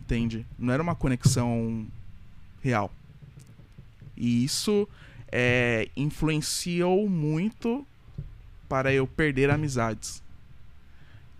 Entende? 0.00 0.46
Não 0.58 0.72
era 0.72 0.82
uma 0.82 0.94
conexão 0.94 1.86
real. 2.60 2.92
E 4.16 4.44
isso 4.44 4.88
é, 5.30 5.88
influenciou 5.96 7.08
muito 7.08 7.86
para 8.68 8.92
eu 8.92 9.06
perder 9.06 9.50
amizades. 9.50 10.22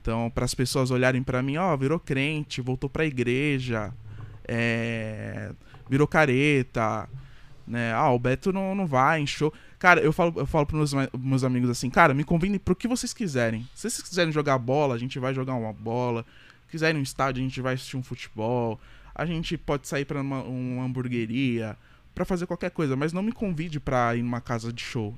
Então, 0.00 0.30
para 0.30 0.44
as 0.44 0.54
pessoas 0.54 0.90
olharem 0.90 1.22
para 1.22 1.42
mim, 1.42 1.56
ó, 1.56 1.76
virou 1.76 2.00
crente, 2.00 2.60
voltou 2.60 2.88
para 2.88 3.02
a 3.02 3.06
igreja, 3.06 3.92
é, 4.48 5.52
virou 5.88 6.06
careta, 6.06 7.08
né? 7.70 7.92
Ah, 7.92 8.10
o 8.10 8.18
Beto 8.18 8.52
não, 8.52 8.74
não 8.74 8.86
vai 8.86 9.20
em 9.20 9.26
show. 9.26 9.52
Cara, 9.78 10.00
eu 10.00 10.12
falo, 10.12 10.34
eu 10.36 10.46
falo 10.46 10.66
pros 10.66 10.92
meus, 10.92 11.08
meus 11.18 11.44
amigos 11.44 11.70
assim, 11.70 11.88
cara, 11.88 12.12
me 12.12 12.24
convidem 12.24 12.58
pro 12.58 12.76
que 12.76 12.88
vocês 12.88 13.14
quiserem. 13.14 13.66
Se 13.74 13.88
vocês 13.88 14.02
quiserem 14.02 14.32
jogar 14.32 14.58
bola, 14.58 14.94
a 14.94 14.98
gente 14.98 15.18
vai 15.18 15.32
jogar 15.32 15.54
uma 15.54 15.72
bola. 15.72 16.26
Se 16.66 16.72
quiserem 16.72 17.00
um 17.00 17.02
estádio, 17.02 17.40
a 17.40 17.44
gente 17.44 17.60
vai 17.60 17.74
assistir 17.74 17.96
um 17.96 18.02
futebol. 18.02 18.78
A 19.14 19.24
gente 19.24 19.56
pode 19.56 19.86
sair 19.86 20.04
pra 20.04 20.20
uma, 20.20 20.42
uma 20.42 20.84
hamburgueria, 20.84 21.76
para 22.14 22.24
fazer 22.24 22.46
qualquer 22.46 22.70
coisa, 22.70 22.96
mas 22.96 23.12
não 23.12 23.22
me 23.22 23.32
convide 23.32 23.78
pra 23.80 24.14
ir 24.16 24.22
numa 24.22 24.40
casa 24.40 24.72
de 24.72 24.82
show. 24.82 25.16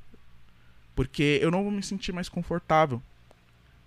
Porque 0.95 1.39
eu 1.43 1.51
não 1.51 1.63
vou 1.63 1.73
me 1.73 1.83
sentir 1.83 2.13
mais 2.13 2.29
confortável. 2.29 3.03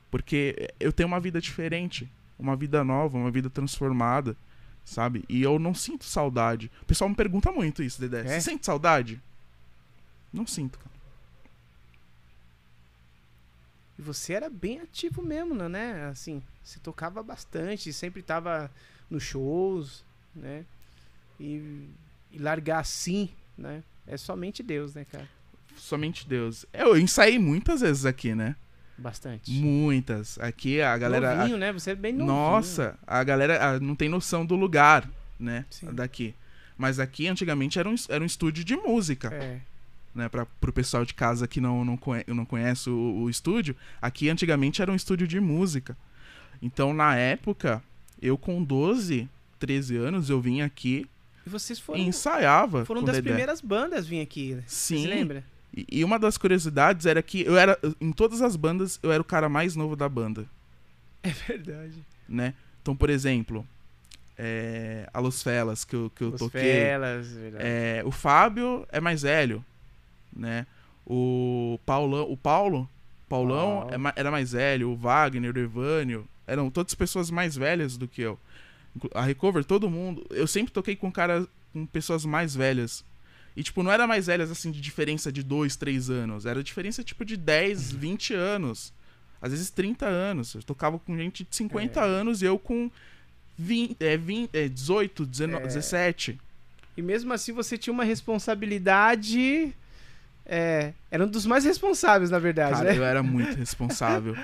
Porque 0.10 0.70
eu 0.80 0.92
tenho 0.92 1.08
uma 1.08 1.20
vida 1.20 1.40
diferente, 1.40 2.10
uma 2.38 2.56
vida 2.56 2.84
nova, 2.84 3.18
uma 3.18 3.32
vida 3.32 3.50
transformada, 3.50 4.36
sabe? 4.86 5.26
E 5.28 5.42
eu 5.42 5.58
não 5.58 5.74
sinto 5.74 6.06
saudade. 6.06 6.72
O 6.84 6.86
pessoal 6.86 7.10
me 7.10 7.16
pergunta 7.16 7.52
muito 7.52 7.84
isso, 7.84 8.00
Dedé. 8.00 8.22
É? 8.22 8.28
Você 8.28 8.42
sente 8.42 8.66
saudade? 8.66 9.20
Não 10.32 10.46
sinto, 10.46 10.78
cara. 10.78 10.96
E 13.98 14.02
você 14.02 14.34
era 14.34 14.50
bem 14.50 14.82
ativo 14.82 15.22
mesmo, 15.22 15.56
né? 15.56 16.06
Assim, 16.06 16.44
você 16.64 16.80
tocava 16.80 17.24
bastante, 17.24 17.92
sempre 17.92 18.22
tava 18.22 18.70
nos 19.10 19.24
shows, 19.24 20.04
né? 20.36 20.66
E, 21.40 21.88
e 22.32 22.38
largar 22.38 22.80
assim, 22.80 23.30
né? 23.58 23.84
É 24.06 24.18
somente 24.18 24.62
Deus, 24.62 24.94
né, 24.94 25.06
cara? 25.06 25.28
Somente 25.78 26.28
Deus. 26.28 26.66
Eu 26.72 26.98
ensaiei 26.98 27.40
muitas 27.40 27.82
vezes 27.82 28.06
aqui, 28.06 28.36
né? 28.36 28.56
Bastante. 28.98 29.52
Muitas. 29.52 30.40
Aqui 30.40 30.82
a 30.82 30.98
galera. 30.98 31.36
Novinho, 31.36 31.58
né? 31.58 31.74
Você 31.74 31.92
é 31.92 31.96
bem 31.96 32.14
novinho. 32.14 32.36
Nossa, 32.36 32.98
a 33.06 33.24
galera 33.24 33.80
não 33.80 33.96
tem 33.96 34.08
noção 34.08 34.46
do 34.46 34.56
lugar, 34.56 35.10
né? 35.40 35.66
Sim. 35.70 35.88
Daqui. 35.92 36.34
Mas 36.78 37.00
aqui 37.00 37.28
antigamente 37.28 37.80
era 37.80 37.90
um, 37.90 37.96
era 38.10 38.24
um 38.24 38.28
estúdio 38.28 38.64
de 38.64 38.76
música. 38.76 39.34
É. 39.34 39.60
né, 40.14 40.30
para 40.30 40.46
pro 40.46 40.72
pessoal 40.72 41.06
de 41.06 41.14
casa 41.14 41.46
que 41.48 41.60
não, 41.60 41.84
não, 41.84 41.98
conhe, 41.98 42.24
não 42.28 42.46
conhece 42.46 42.90
o, 42.90 43.24
o 43.24 43.30
estúdio, 43.30 43.76
aqui 44.02 44.30
antigamente 44.30 44.82
era 44.82 44.92
um 44.92 44.96
estúdio 44.96 45.28
de 45.28 45.40
música. 45.42 45.98
Então, 46.62 46.94
na 46.94 47.16
época, 47.16 47.84
eu 48.22 48.38
com 48.38 48.64
12, 48.64 49.28
13 49.60 49.98
anos, 49.98 50.30
eu 50.30 50.40
vim 50.40 50.62
aqui 50.62 51.06
E 51.46 51.50
vocês 51.50 51.80
e 51.80 51.82
foram, 51.82 52.00
ensaiava 52.00 52.86
foram 52.86 53.02
o 53.02 53.06
das 53.06 53.18
Dedé. 53.18 53.30
primeiras 53.30 53.60
bandas 53.60 54.06
a 54.06 54.10
vir 54.10 54.22
aqui. 54.22 54.56
né? 54.56 54.64
Sim. 54.68 55.02
Você 55.02 55.08
lembra? 55.08 55.44
E, 55.76 55.86
e 55.92 56.04
uma 56.04 56.18
das 56.18 56.38
curiosidades 56.38 57.06
era 57.06 57.22
que 57.22 57.42
eu 57.42 57.58
era, 57.58 57.78
em 58.00 58.12
todas 58.12 58.42
as 58.42 58.56
bandas, 58.56 59.00
eu 59.04 59.12
era 59.12 59.22
o 59.22 59.26
cara 59.26 59.50
mais 59.50 59.76
novo 59.76 59.96
da 59.96 60.08
banda, 60.08 60.46
É 61.22 61.30
verdade. 61.30 62.04
né? 62.30 62.54
Então, 62.82 62.96
por 62.96 63.10
exemplo, 63.10 63.68
é, 64.38 65.10
a 65.14 65.20
Los 65.20 65.42
Felas, 65.44 65.84
que 65.84 65.96
eu, 65.96 66.12
que 66.16 66.24
eu 66.24 66.30
Os 66.30 66.40
toquei. 66.40 66.62
Felas, 66.62 67.28
verdade. 67.28 67.64
É, 67.66 68.04
o 68.06 68.12
Fábio 68.12 68.86
é 68.92 69.00
mais 69.02 69.24
velho, 69.24 69.64
né? 70.36 70.66
O 71.06 71.80
Paulão, 71.86 72.30
o 72.32 72.38
Paulo, 72.38 72.90
Paulão 73.30 73.88
Paulo. 73.90 74.08
é 74.08 74.14
era 74.16 74.32
mais 74.32 74.52
velho, 74.54 74.90
o 74.92 74.96
Wagner, 74.96 75.54
o 75.56 75.60
Evânio, 75.60 76.28
eram 76.48 76.70
todas 76.70 76.94
pessoas 76.96 77.30
mais 77.32 77.56
velhas 77.56 77.98
do 77.98 78.08
que 78.08 78.22
eu. 78.22 78.40
A 79.14 79.24
Recover, 79.24 79.64
todo 79.66 79.90
mundo, 79.90 80.26
eu 80.30 80.48
sempre 80.48 80.72
toquei 80.72 80.96
com 80.96 81.12
cara 81.12 81.46
com 81.74 81.86
pessoas 81.86 82.24
mais 82.26 82.56
velhas. 82.56 83.04
E 83.56 83.64
tipo, 83.64 83.82
não 83.84 83.92
era 83.92 84.06
mais 84.06 84.28
velhas 84.28 84.52
assim 84.52 84.70
de 84.72 84.82
diferença 84.82 85.32
de 85.32 85.42
2, 85.42 85.76
3 85.76 86.10
anos, 86.10 86.46
era 86.46 86.62
diferença 86.64 87.04
tipo 87.04 87.24
de 87.24 87.38
10, 87.38 87.92
20 87.92 88.34
anos. 88.34 88.94
Às 89.42 89.52
vezes 89.52 89.70
30 89.70 90.06
anos. 90.08 90.56
Eu 90.56 90.64
tocava 90.64 90.98
com 90.98 91.16
gente 91.16 91.44
de 91.44 91.56
50 91.56 92.00
É. 92.00 92.04
anos 92.04 92.42
e 92.42 92.46
eu 92.46 92.58
com 92.58 92.90
20, 93.58 93.96
é, 94.00 94.18
20, 94.18 94.50
é, 94.54 94.68
18, 94.68 95.26
19, 95.26 95.64
É. 95.64 95.68
17. 95.68 96.40
E 96.98 97.02
mesmo 97.02 97.32
assim 97.32 97.52
você 97.54 97.78
tinha 97.78 97.94
uma 97.94 98.04
responsabilidade. 98.04 99.74
É, 100.46 100.94
era 101.10 101.24
um 101.26 101.28
dos 101.28 101.46
mais 101.46 101.64
responsáveis, 101.66 102.30
na 102.30 102.40
verdade, 102.40 102.78
Cara, 102.78 102.92
né? 102.92 102.98
eu 102.98 103.04
era 103.04 103.24
muito 103.24 103.56
responsável. 103.58 104.36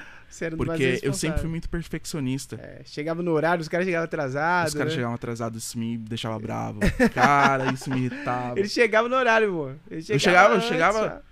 Porque 0.57 0.99
eu 1.03 1.13
sempre 1.13 1.39
fui 1.39 1.49
muito 1.49 1.69
perfeccionista. 1.69 2.55
É, 2.55 2.81
chegava 2.85 3.21
no 3.21 3.31
horário, 3.31 3.61
os 3.61 3.67
caras 3.67 3.85
chegavam 3.85 4.05
atrasados. 4.05 4.73
Os 4.73 4.77
caras 4.77 4.91
né? 4.93 4.95
chegavam 4.95 5.15
atrasados, 5.15 5.63
isso 5.63 5.77
me 5.77 5.97
deixava 5.97 6.39
bravo. 6.39 6.79
Cara, 7.13 7.71
isso 7.73 7.89
me 7.89 8.05
irritava. 8.05 8.57
Ele 8.59 8.67
chegava 8.69 9.07
no 9.09 9.15
horário, 9.15 9.51
pô. 9.51 9.69
Ele 9.89 10.05
Eu 10.07 10.19
chegava- 10.19 10.53
eu 10.53 10.57
antes, 10.57 10.67
chegava- 10.69 11.23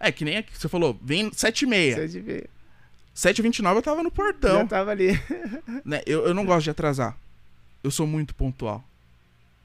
É, 0.00 0.10
que 0.12 0.24
nem 0.24 0.38
aqui, 0.38 0.56
você 0.56 0.68
falou, 0.68 0.98
vem 1.02 1.30
7 1.32 1.62
e 1.62 1.66
ó. 1.66 1.68
meia. 1.68 1.94
Você 1.96 2.08
devia- 2.08 2.46
7h29 3.14 3.76
eu 3.76 3.82
tava 3.82 4.02
no 4.02 4.10
Já 4.10 4.14
portão. 4.14 4.66
tava 4.66 4.90
ali. 4.92 5.08
Né? 5.84 6.02
Eu, 6.06 6.24
eu 6.26 6.34
não 6.34 6.44
gosto 6.44 6.64
de 6.64 6.70
atrasar. 6.70 7.16
Eu 7.82 7.90
sou 7.90 8.06
muito 8.06 8.34
pontual. 8.34 8.84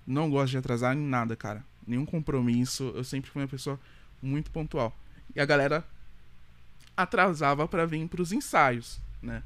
Não 0.05 0.29
gosto 0.29 0.51
de 0.51 0.57
atrasar 0.57 0.95
em 0.95 0.99
nada, 0.99 1.35
cara. 1.35 1.63
Nenhum 1.85 2.05
compromisso. 2.05 2.91
Eu 2.95 3.03
sempre 3.03 3.29
fui 3.29 3.41
uma 3.41 3.47
pessoa 3.47 3.79
muito 4.21 4.49
pontual. 4.51 4.95
E 5.35 5.39
a 5.39 5.45
galera 5.45 5.83
atrasava 6.95 7.67
pra 7.67 7.85
vir 7.85 8.07
pros 8.07 8.31
ensaios, 8.31 8.99
né? 9.21 9.43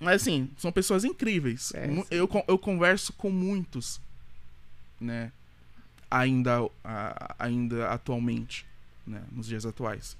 Mas 0.00 0.22
assim, 0.22 0.50
são 0.56 0.70
pessoas 0.70 1.04
incríveis. 1.04 1.72
É, 1.74 1.88
eu, 2.10 2.28
eu 2.46 2.58
converso 2.58 3.12
com 3.12 3.30
muitos, 3.30 4.00
né? 5.00 5.32
Ainda, 6.10 6.60
a- 6.84 7.34
ainda 7.38 7.90
atualmente, 7.90 8.64
né? 9.06 9.22
Nos 9.32 9.46
dias 9.46 9.66
atuais. 9.66 10.16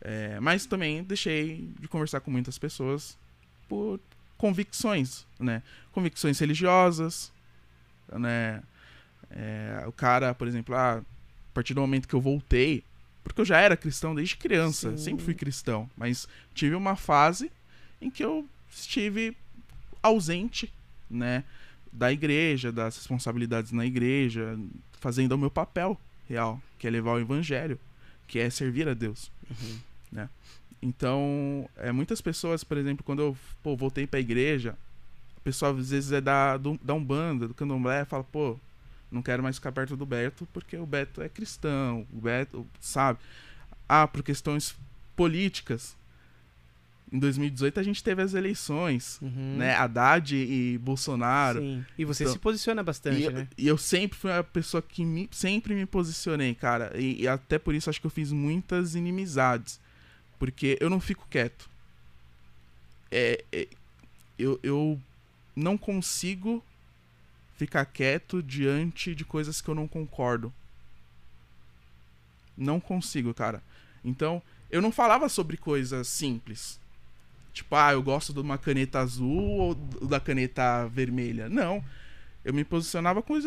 É, 0.00 0.38
mas 0.40 0.66
também 0.66 1.02
deixei 1.02 1.68
de 1.80 1.86
conversar 1.88 2.20
com 2.20 2.30
muitas 2.30 2.58
pessoas 2.58 3.16
por 3.68 4.00
convicções, 4.38 5.26
né? 5.38 5.62
Convicções 5.92 6.38
religiosas, 6.38 7.32
né? 8.12 8.62
É, 9.30 9.84
o 9.86 9.92
cara, 9.92 10.34
por 10.34 10.46
exemplo, 10.46 10.74
ah, 10.74 10.98
a 10.98 11.54
partir 11.54 11.74
do 11.74 11.80
momento 11.80 12.06
que 12.08 12.14
eu 12.14 12.20
voltei, 12.20 12.84
porque 13.22 13.40
eu 13.40 13.44
já 13.44 13.58
era 13.58 13.76
cristão 13.76 14.14
desde 14.14 14.36
criança, 14.36 14.90
Sim. 14.90 15.04
sempre 15.04 15.24
fui 15.24 15.34
cristão, 15.34 15.88
mas 15.96 16.28
tive 16.54 16.74
uma 16.74 16.96
fase 16.96 17.50
em 18.00 18.10
que 18.10 18.24
eu 18.24 18.46
estive 18.70 19.36
ausente, 20.02 20.72
né? 21.08 21.44
Da 21.92 22.10
igreja, 22.10 22.72
das 22.72 22.96
responsabilidades 22.96 23.70
na 23.70 23.84
igreja, 23.86 24.58
fazendo 24.98 25.32
o 25.32 25.38
meu 25.38 25.50
papel 25.50 25.98
real, 26.28 26.60
que 26.78 26.86
é 26.86 26.90
levar 26.90 27.12
o 27.12 27.20
evangelho, 27.20 27.78
que 28.26 28.38
é 28.38 28.48
servir 28.48 28.88
a 28.88 28.94
Deus. 28.94 29.30
Né? 30.10 30.28
Então, 30.80 31.68
é, 31.76 31.92
muitas 31.92 32.20
pessoas, 32.20 32.64
por 32.64 32.76
exemplo, 32.76 33.04
quando 33.04 33.22
eu 33.22 33.36
pô, 33.62 33.76
voltei 33.76 34.06
pra 34.06 34.18
igreja, 34.18 34.76
o 35.36 35.40
pessoal 35.40 35.76
às 35.76 35.90
vezes 35.90 36.12
é 36.12 36.20
da, 36.20 36.56
do, 36.56 36.78
da 36.82 36.94
Umbanda, 36.94 37.46
do 37.46 37.54
Candomblé, 37.54 38.04
fala, 38.04 38.24
pô, 38.24 38.58
não 39.12 39.22
quero 39.22 39.42
mais 39.42 39.56
ficar 39.56 39.70
perto 39.72 39.96
do 39.96 40.06
Beto 40.06 40.48
porque 40.52 40.76
o 40.76 40.86
Beto 40.86 41.20
é 41.22 41.28
cristão, 41.28 42.06
o 42.12 42.20
Beto, 42.20 42.66
sabe? 42.80 43.18
Ah, 43.88 44.08
por 44.08 44.22
questões 44.22 44.74
políticas. 45.14 45.94
Em 47.12 47.18
2018 47.18 47.78
a 47.78 47.82
gente 47.82 48.02
teve 48.02 48.22
as 48.22 48.32
eleições, 48.32 49.18
Uhum. 49.20 49.56
né? 49.58 49.74
Haddad 49.74 50.34
e 50.34 50.78
Bolsonaro. 50.78 51.60
Sim. 51.60 51.84
E 51.98 52.06
você 52.06 52.22
Então- 52.24 52.32
se 52.32 52.38
posiciona 52.38 52.82
bastante, 52.82 53.20
E, 53.20 53.24
eu- 53.24 53.30
né? 53.32 53.48
e 53.58 53.68
eu 53.68 53.76
sempre 53.76 54.16
fui 54.18 54.32
a 54.32 54.42
pessoa 54.42 54.80
que 54.80 55.04
me- 55.04 55.28
sempre 55.30 55.74
me 55.74 55.84
posicionei, 55.84 56.54
cara. 56.54 56.90
E, 56.98 57.20
e 57.20 57.28
até 57.28 57.58
por 57.58 57.74
isso 57.74 57.90
acho 57.90 58.00
que 58.00 58.06
eu 58.06 58.10
fiz 58.10 58.32
muitas 58.32 58.94
inimizades. 58.94 59.78
Porque 60.38 60.78
eu 60.80 60.88
não 60.88 60.98
fico 61.00 61.26
quieto. 61.28 61.68
É, 63.10 63.44
é, 63.52 63.68
eu, 64.38 64.58
eu 64.62 64.98
não 65.54 65.76
consigo 65.76 66.64
ficar 67.62 67.84
quieto 67.84 68.42
diante 68.42 69.14
de 69.14 69.24
coisas 69.24 69.60
que 69.60 69.68
eu 69.68 69.74
não 69.74 69.86
concordo. 69.86 70.52
Não 72.56 72.80
consigo, 72.80 73.32
cara. 73.32 73.62
Então, 74.04 74.42
eu 74.68 74.82
não 74.82 74.90
falava 74.90 75.28
sobre 75.28 75.56
coisas 75.56 76.08
simples. 76.08 76.80
Tipo, 77.52 77.76
ah, 77.76 77.92
eu 77.92 78.02
gosto 78.02 78.32
de 78.32 78.40
uma 78.40 78.58
caneta 78.58 78.98
azul 78.98 79.58
ou 79.60 79.74
da 79.74 80.18
caneta 80.18 80.88
vermelha. 80.88 81.48
Não. 81.48 81.84
Eu 82.44 82.52
me 82.52 82.64
posicionava 82.64 83.22
com, 83.22 83.40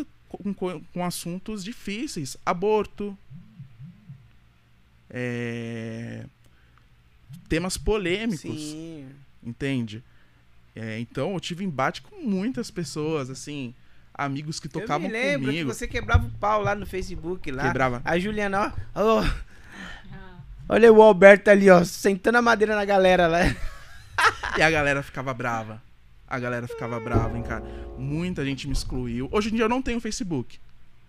com, 0.54 0.80
com- 0.80 1.04
assuntos 1.04 1.62
difíceis. 1.62 2.38
Aborto. 2.46 3.16
É, 5.10 6.24
temas 7.50 7.76
polêmicos. 7.76 8.40
Sim. 8.40 9.08
Entende? 9.44 10.02
É, 10.74 10.98
então 11.00 11.34
eu 11.34 11.40
tive 11.40 11.64
embate 11.64 12.00
com 12.00 12.22
muitas 12.22 12.70
pessoas, 12.70 13.28
assim, 13.28 13.74
amigos 14.16 14.58
que 14.60 14.68
tocavam 14.68 15.06
eu 15.06 15.12
me 15.12 15.18
lembro 15.18 15.46
comigo. 15.48 15.70
que 15.70 15.76
você 15.76 15.86
quebrava 15.86 16.26
o 16.26 16.30
pau 16.32 16.62
lá 16.62 16.74
no 16.74 16.86
Facebook 16.86 17.50
lá. 17.50 17.64
Quebrava. 17.64 18.00
A 18.04 18.18
Juliana, 18.18 18.74
ó. 18.94 19.18
ó, 19.20 19.24
olha 20.68 20.92
o 20.92 21.02
Alberto 21.02 21.50
ali, 21.50 21.70
ó, 21.70 21.84
sentando 21.84 22.38
a 22.38 22.42
madeira 22.42 22.74
na 22.74 22.84
galera 22.84 23.26
lá. 23.26 23.40
E 24.58 24.62
a 24.62 24.70
galera 24.70 25.02
ficava 25.02 25.32
brava. 25.34 25.82
A 26.28 26.38
galera 26.38 26.66
ficava 26.66 26.98
brava, 26.98 27.36
hein, 27.36 27.42
cara. 27.44 27.62
Muita 27.98 28.44
gente 28.44 28.66
me 28.66 28.72
excluiu. 28.72 29.28
Hoje 29.30 29.50
em 29.50 29.54
dia 29.54 29.64
eu 29.64 29.68
não 29.68 29.80
tenho 29.82 30.00
Facebook. 30.00 30.58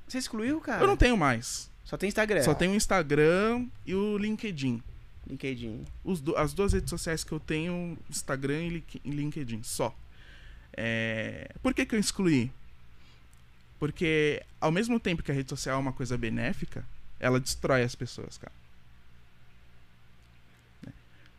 Você 0.08 0.18
excluiu, 0.20 0.60
cara? 0.60 0.84
Eu 0.84 0.88
não 0.88 0.96
tenho 0.98 1.18
mais. 1.18 1.72
Só 1.84 1.98
tem 1.98 2.08
Instagram. 2.10 2.44
Só 2.44 2.54
tem 2.54 2.70
o 2.70 2.76
Instagram 2.76 3.66
e 3.86 3.96
o 3.96 4.18
LinkedIn. 4.18 4.82
LinkedIn. 5.28 5.84
Os 6.04 6.22
do- 6.22 6.36
as 6.38 6.54
duas 6.54 6.74
redes 6.74 6.90
sociais 6.90 7.24
que 7.24 7.32
eu 7.32 7.40
tenho, 7.40 7.98
Instagram 8.10 8.62
e 8.64 8.84
e 9.04 9.10
LinkedIn, 9.12 9.62
só. 9.64 9.96
É, 10.76 11.50
Por 11.64 11.74
que, 11.74 11.86
que 11.86 11.96
eu 11.96 12.00
excluí? 12.00 12.52
Porque 13.80 14.44
ao 14.60 14.72
mesmo 14.72 15.00
tempo 15.00 15.22
que 15.24 15.32
a 15.32 15.34
rede 15.36 15.50
social 15.50 15.76
é 15.76 15.80
uma 15.80 15.94
coisa 15.94 16.18
benéfica, 16.18 16.84
ela 17.20 17.40
destrói 17.40 17.84
as 17.84 17.96
pessoas, 17.96 18.38
cara. 18.38 18.54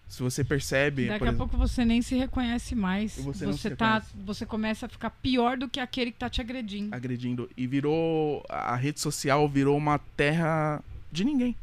Se 0.08 0.22
você 0.22 0.42
percebe. 0.42 1.06
Daqui 1.08 1.24
a 1.24 1.26
exemplo- 1.28 1.46
pouco 1.48 1.56
você 1.58 1.84
nem 1.84 2.00
se 2.00 2.14
reconhece 2.16 2.74
mais. 2.74 3.16
Você 3.16 3.44
Você, 3.44 3.76
tá, 3.76 4.02
você 4.14 4.46
começa 4.46 4.86
a 4.86 4.88
ficar 4.88 5.10
pior 5.10 5.58
do 5.58 5.68
que 5.68 5.78
aquele 5.78 6.10
que 6.10 6.18
tá 6.18 6.30
te 6.30 6.40
agredindo. 6.40 6.94
agredindo 6.94 7.50
e 7.56 7.66
virou 7.66 8.42
a 8.48 8.74
rede 8.74 9.00
social 9.00 9.46
virou 9.48 9.76
uma 9.76 9.98
terra 10.16 10.82
de 11.12 11.24
ninguém. 11.24 11.54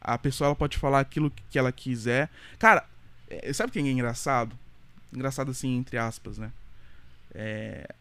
A 0.00 0.16
pessoa 0.16 0.48
ela 0.48 0.56
pode 0.56 0.78
falar 0.78 1.00
aquilo 1.00 1.30
que 1.50 1.58
ela 1.58 1.70
quiser. 1.70 2.30
Cara, 2.58 2.86
é, 3.28 3.52
sabe 3.52 3.70
quem 3.72 3.86
é 3.86 3.90
engraçado? 3.90 4.56
Engraçado 5.12 5.50
assim 5.50 5.76
entre 5.76 5.98
aspas, 5.98 6.38
né? 6.38 6.50
É, 7.34 7.94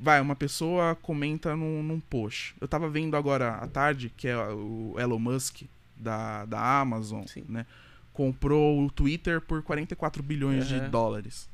vai, 0.00 0.20
uma 0.20 0.34
pessoa 0.34 0.96
comenta 0.96 1.54
num, 1.54 1.82
num 1.82 2.00
post. 2.00 2.54
Eu 2.60 2.66
tava 2.66 2.88
vendo 2.88 3.16
agora 3.16 3.56
à 3.56 3.66
tarde 3.66 4.10
que 4.16 4.26
é 4.26 4.36
o 4.36 4.94
Elon 4.98 5.18
Musk 5.18 5.62
da, 5.94 6.46
da 6.46 6.80
Amazon, 6.80 7.24
Sim. 7.26 7.44
né? 7.48 7.66
Comprou 8.12 8.84
o 8.84 8.90
Twitter 8.90 9.40
por 9.40 9.62
44 9.62 10.22
bilhões 10.22 10.66
de 10.66 10.76
Aham. 10.76 10.90
dólares. 10.90 11.48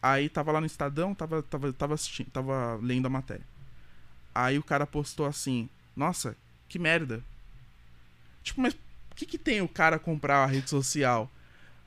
Aí 0.00 0.28
tava 0.28 0.52
lá 0.52 0.60
no 0.60 0.66
Estadão, 0.66 1.14
tava, 1.14 1.42
tava, 1.42 1.72
tava 1.72 1.94
assistindo, 1.94 2.30
tava 2.30 2.78
lendo 2.80 3.06
a 3.06 3.10
matéria. 3.10 3.44
Aí 4.32 4.56
o 4.56 4.62
cara 4.62 4.86
postou 4.86 5.26
assim, 5.26 5.68
nossa, 5.96 6.36
que 6.68 6.78
merda. 6.78 7.22
Tipo, 8.42 8.60
mas 8.60 8.72
o 8.72 9.14
que, 9.16 9.26
que 9.26 9.36
tem 9.36 9.60
o 9.60 9.68
cara 9.68 9.98
comprar 9.98 10.44
a 10.44 10.46
rede 10.46 10.70
social? 10.70 11.28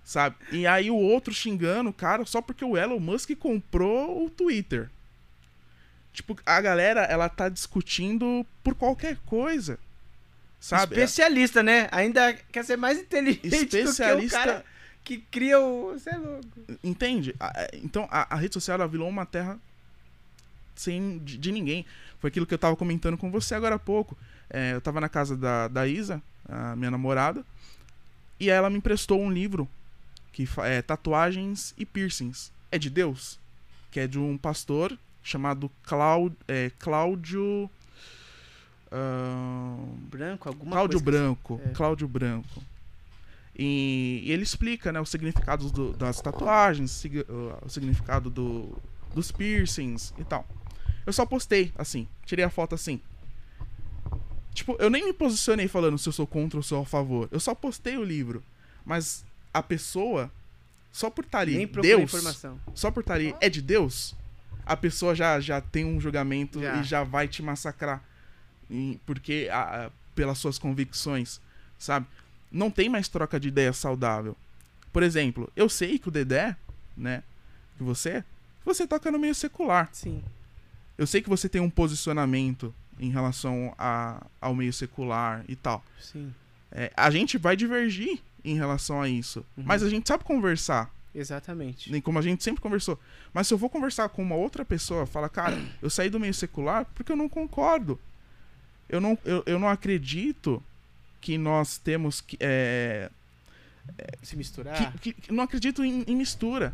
Sabe? 0.04 0.36
E 0.52 0.68
aí 0.68 0.92
o 0.92 0.96
outro 0.96 1.34
xingando 1.34 1.90
o 1.90 1.94
cara 1.94 2.26
só 2.26 2.42
porque 2.42 2.66
o 2.66 2.78
Elon 2.78 3.00
Musk 3.00 3.32
comprou 3.38 4.26
o 4.26 4.30
Twitter. 4.30 4.90
Tipo, 6.14 6.38
a 6.46 6.60
galera, 6.62 7.02
ela 7.04 7.30
tá 7.30 7.48
discutindo 7.50 8.46
por 8.64 8.76
qualquer 8.76 9.18
coisa. 9.26 9.80
Sabe? 10.60 10.94
Especialista, 10.96 11.64
né? 11.64 11.88
Ainda 11.92 12.34
quer 12.52 12.64
ser 12.66 12.78
mais 12.78 13.00
inteligente 13.00 13.42
do 13.42 13.50
que 13.68 13.78
o 13.78 13.80
Especialista- 13.80 14.38
cara 14.38 14.66
que 15.04 15.18
cria 15.18 15.60
o... 15.60 15.94
Você 15.94 16.10
é 16.12 16.18
louco. 16.18 16.48
Entende? 16.84 17.36
A- 17.40 17.68
Então 17.74 18.08
a, 18.12 18.36
a 18.36 18.38
rede 18.38 18.54
social 18.54 18.76
ela 18.76 18.88
virou 18.88 19.10
uma 19.10 19.26
terra 19.26 19.58
sem 20.76 21.18
de, 21.20 21.38
de 21.38 21.52
ninguém. 21.52 21.86
Foi 22.20 22.28
aquilo 22.30 22.46
que 22.46 22.54
eu 22.54 22.60
tava 22.60 22.76
comentando 22.76 23.18
com 23.18 23.32
você 23.32 23.56
agora 23.56 23.76
há 23.76 23.80
pouco. 23.80 24.18
É, 24.50 24.74
eu 24.74 24.82
tava 24.82 25.02
na 25.02 25.10
casa 25.10 25.36
da, 25.36 25.68
da 25.68 25.88
Isa, 25.88 26.22
a 26.48 26.76
minha 26.76 26.92
namorada, 26.92 27.44
e 28.40 28.50
ela 28.50 28.70
me 28.70 28.78
emprestou 28.78 29.20
um 29.22 29.32
livro 29.32 29.68
que 30.32 30.48
é 30.60 30.82
Tatuagens 30.82 31.74
e 31.78 31.86
Piercings. 31.86 32.52
É 32.72 32.78
de 32.78 32.90
Deus, 32.90 33.40
que 33.90 34.00
é 34.00 34.08
de 34.08 34.20
um 34.20 34.38
pastor 34.38 34.98
chamado 35.24 35.70
Cláudio. 35.84 36.38
É, 36.48 36.72
Cláudio. 36.80 37.70
ahn, 38.92 39.96
Branco, 40.10 40.50
alguma 40.50 40.72
Cláudio 40.72 41.02
coisa. 41.02 41.20
Branco. 41.20 41.62
É. 41.66 41.70
Cláudio 41.70 42.08
Branco. 42.08 42.64
E, 43.58 44.22
e 44.26 44.32
ele 44.32 44.44
explica, 44.44 44.92
né, 44.92 45.00
os 45.00 45.10
significados 45.10 45.72
do- 45.72 45.94
das 45.94 46.22
tatuagens, 46.22 46.90
sig- 46.92 47.26
uh, 47.30 47.58
o 47.66 47.70
significado 47.70 48.30
do, 48.30 48.76
dos 49.14 49.32
piercings 49.32 50.14
e 50.18 50.24
tal. 50.24 50.48
Eu 51.06 51.14
só 51.14 51.26
postei, 51.26 51.72
assim, 51.78 52.08
tirei 52.26 52.46
a 52.46 52.50
foto 52.50 52.76
assim. 52.76 53.00
Tipo, 54.54 54.76
eu 54.80 54.90
nem 54.90 55.06
me 55.06 55.14
posicionei 55.14 55.68
falando 55.68 55.98
se 55.98 56.08
eu 56.10 56.14
sou 56.14 56.28
contra 56.28 56.58
ou 56.60 56.64
sou 56.64 56.82
a 56.82 56.86
favor. 56.86 57.28
Eu 57.32 57.40
só 57.40 57.54
postei 57.56 57.98
o 57.98 58.04
livro. 58.04 58.44
Mas 58.86 59.24
a 59.54 59.62
pessoa, 59.64 60.32
só 60.92 61.10
por 61.10 61.24
estar 61.26 61.40
ali, 61.40 61.66
Deus, 61.66 62.04
informação. 62.04 62.60
só 62.74 62.90
por 62.92 63.02
estar 63.02 63.14
ali, 63.16 63.36
é 63.40 63.50
de 63.50 63.62
Deus, 63.62 64.16
a 64.72 64.78
pessoa 64.78 65.14
já, 65.16 65.40
já 65.40 65.60
tem 65.62 65.86
um 65.86 66.00
julgamento 66.00 66.60
Já. 66.62 66.78
e 66.78 66.84
já 66.84 67.04
vai 67.04 67.28
te 67.28 67.42
massacrar. 67.44 68.04
Porque 69.06 69.50
a- 69.52 69.86
a- 69.86 69.92
pelas 70.16 70.38
suas 70.38 70.58
convicções, 70.58 71.42
sabe? 71.78 72.06
Não 72.52 72.70
tem 72.72 72.90
mais 72.90 73.08
troca 73.08 73.40
de 73.40 73.48
ideia 73.48 73.74
saudável. 73.74 74.36
Por 74.94 75.04
exemplo, 75.04 75.52
eu 75.56 75.70
sei 75.70 75.98
que 75.98 76.08
o 76.10 76.12
Dedé, 76.12 76.56
né, 76.98 77.24
que 77.78 77.84
você, 77.84 78.24
você 78.66 78.86
toca 78.86 79.10
no 79.12 79.18
meio 79.20 79.34
secular. 79.36 79.90
Sim. 79.92 80.24
Eu 80.98 81.08
sei 81.08 81.22
que 81.22 81.30
você 81.30 81.48
tem 81.50 81.62
um 81.62 81.70
posicionamento 81.70 82.74
em 83.00 83.10
relação 83.10 83.74
a, 83.78 84.26
ao 84.40 84.54
meio 84.54 84.72
secular 84.74 85.44
e 85.48 85.56
tal. 85.56 85.84
Sim. 86.00 86.34
É, 86.72 86.92
a 86.96 87.10
gente 87.10 87.38
vai 87.38 87.56
divergir 87.56 88.20
em 88.44 88.56
relação 88.56 89.02
a 89.02 89.08
isso. 89.10 89.46
Uhum. 89.58 89.64
Mas 89.66 89.82
a 89.84 89.90
gente 89.90 90.08
sabe 90.08 90.24
conversar. 90.24 90.90
Exatamente. 91.14 91.92
Nem 91.92 92.00
como 92.02 92.18
a 92.20 92.22
gente 92.22 92.44
sempre 92.44 92.62
conversou. 92.62 93.00
Mas 93.34 93.48
se 93.48 93.54
eu 93.54 93.58
vou 93.58 93.70
conversar 93.70 94.08
com 94.10 94.22
uma 94.24 94.36
outra 94.36 94.64
pessoa, 94.64 95.06
fala, 95.06 95.28
cara, 95.30 95.58
eu 95.82 95.90
saí 95.90 96.10
do 96.10 96.20
meio 96.20 96.34
secular 96.34 96.86
porque 96.96 97.12
eu 97.12 97.16
não 97.18 97.28
concordo. 97.28 98.00
Eu 98.88 99.00
não, 99.02 99.18
eu, 99.26 99.44
eu 99.46 99.60
não 99.60 99.68
acredito 99.70 100.62
que 101.20 101.38
nós 101.38 101.78
temos 101.78 102.22
que. 102.22 102.38
É, 102.40 103.10
Se 104.24 104.36
misturar. 104.36 104.94
que, 105.00 105.14
que- 105.14 105.32
não 105.34 105.44
acredito 105.44 105.84
em, 105.84 106.04
em 106.08 106.16
mistura. 106.16 106.74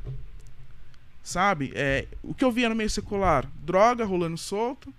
Sabe? 1.23 1.71
É, 1.75 2.07
o 2.23 2.33
que 2.33 2.43
eu 2.45 2.51
via 2.51 2.69
no 2.69 2.75
meio 2.75 2.89
secular? 2.89 3.45
Droga 3.65 4.05
rolando 4.05 4.37
solto, 4.37 4.93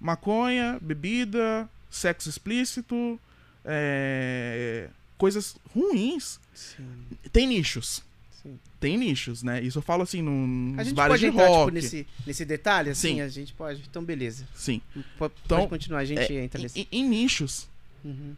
maconha, 0.00 0.78
bebida, 0.80 1.68
sexo 1.90 2.28
explícito, 2.30 3.20
é, 3.64 4.88
coisas 5.18 5.56
ruins. 5.74 6.40
Sim. 6.54 6.86
Tem 7.32 7.46
nichos. 7.46 8.02
Sim. 8.42 8.58
Tem 8.78 8.96
nichos, 8.96 9.42
né? 9.42 9.60
Isso 9.62 9.78
eu 9.78 9.82
falo 9.82 10.02
assim 10.02 10.22
num- 10.22 10.74
A 10.78 10.82
gente 10.84 10.94
bares 10.94 11.12
pode 11.12 11.20
de 11.20 11.26
entrar, 11.26 11.46
rock. 11.48 11.60
tipo, 11.66 11.70
nesse, 11.74 12.06
nesse 12.26 12.44
detalhe, 12.44 12.90
assim? 12.90 13.14
Sim. 13.16 13.20
A 13.20 13.28
gente 13.28 13.52
pode. 13.52 13.82
Então, 13.88 14.02
beleza. 14.02 14.46
Sim. 14.54 14.80
Pode, 15.18 15.34
Então, 15.44 15.68
continuar, 15.68 15.98
a 16.00 16.04
gente 16.04 16.20
é, 16.34 16.44
entra 16.44 16.58
em, 16.58 16.62
nesse. 16.62 16.80
em- 16.80 16.88
em 16.90 17.08
nichos, 17.08 17.68
Uhum. 18.04 18.34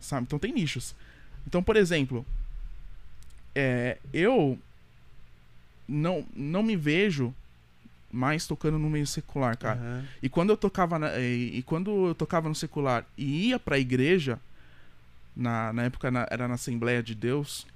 sabe? 0.00 0.24
Então 0.24 0.38
tem 0.38 0.52
nichos. 0.52 0.94
Então, 1.46 1.62
por 1.62 1.76
exemplo, 1.76 2.26
é, 3.54 3.98
eu 4.12 4.58
não, 5.88 6.24
não 6.34 6.62
me 6.62 6.76
vejo 6.76 7.34
mais 8.10 8.46
tocando 8.46 8.78
no 8.78 8.90
meio 8.90 9.06
secular, 9.06 9.56
cara. 9.56 9.78
Aham. 9.78 10.04
E 10.22 10.28
quando 10.28 10.50
eu 10.50 10.56
tocava 10.56 10.98
na, 10.98 11.18
e, 11.18 11.58
e 11.58 11.62
quando 11.62 12.08
eu 12.08 12.14
tocava 12.14 12.48
no 12.48 12.54
secular 12.54 13.06
e 13.16 13.48
ia 13.48 13.58
pra 13.58 13.78
igreja, 13.78 14.38
na, 15.34 15.72
na 15.72 15.84
época 15.84 16.10
na- 16.10 16.26
era 16.30 16.46
na 16.46 16.54
Assembleia 16.54 17.02
de 17.02 17.14
Deus, 17.14 17.66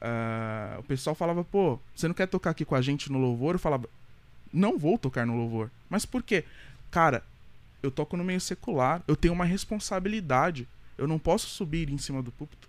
ah, 0.00 0.76
o 0.78 0.82
pessoal 0.82 1.14
falava, 1.14 1.42
pô, 1.44 1.78
você 1.94 2.06
não 2.08 2.14
quer 2.14 2.26
tocar 2.26 2.50
aqui 2.50 2.64
com 2.64 2.74
a 2.74 2.82
gente 2.82 3.10
no 3.10 3.18
louvor? 3.18 3.54
Eu 3.54 3.58
falava, 3.58 3.88
não 4.52 4.78
vou 4.78 4.98
tocar 4.98 5.26
no 5.26 5.36
louvor. 5.36 5.70
Mas 5.88 6.04
por 6.06 6.22
quê? 6.22 6.44
Cara, 6.90 7.22
eu 7.82 7.90
toco 7.90 8.16
no 8.16 8.24
meio 8.24 8.40
secular, 8.40 9.02
eu 9.06 9.16
tenho 9.16 9.34
uma 9.34 9.44
responsabilidade. 9.44 10.66
Eu 10.98 11.06
não 11.06 11.18
posso 11.18 11.48
subir 11.48 11.90
em 11.90 11.98
cima 11.98 12.22
do 12.22 12.32
púlpito, 12.32 12.68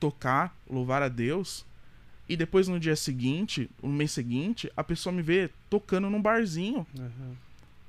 tocar, 0.00 0.56
louvar 0.68 1.02
a 1.02 1.08
Deus, 1.08 1.64
e 2.28 2.36
depois 2.36 2.66
no 2.68 2.80
dia 2.80 2.96
seguinte, 2.96 3.70
no 3.82 3.88
mês 3.90 4.10
seguinte, 4.12 4.70
a 4.76 4.82
pessoa 4.82 5.12
me 5.12 5.22
vê 5.22 5.50
tocando 5.70 6.08
num 6.10 6.20
barzinho. 6.20 6.86
Aham. 6.98 7.36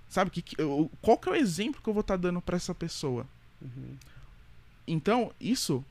Sabe? 0.10 0.30
Que, 0.32 0.42
que- 0.42 0.62
eu- 0.62 0.90
qual 1.02 1.18
que 1.18 1.28
é 1.28 1.32
o 1.32 1.36
exemplo 1.36 1.82
que 1.82 1.90
eu 1.90 1.94
vou 1.94 2.02
estar 2.02 2.16
dando 2.18 2.42
pra 2.42 2.56
essa 2.58 2.74
pessoa? 2.76 3.26
Uhum. 3.62 3.96
Então, 4.88 5.32
isso 5.40 5.84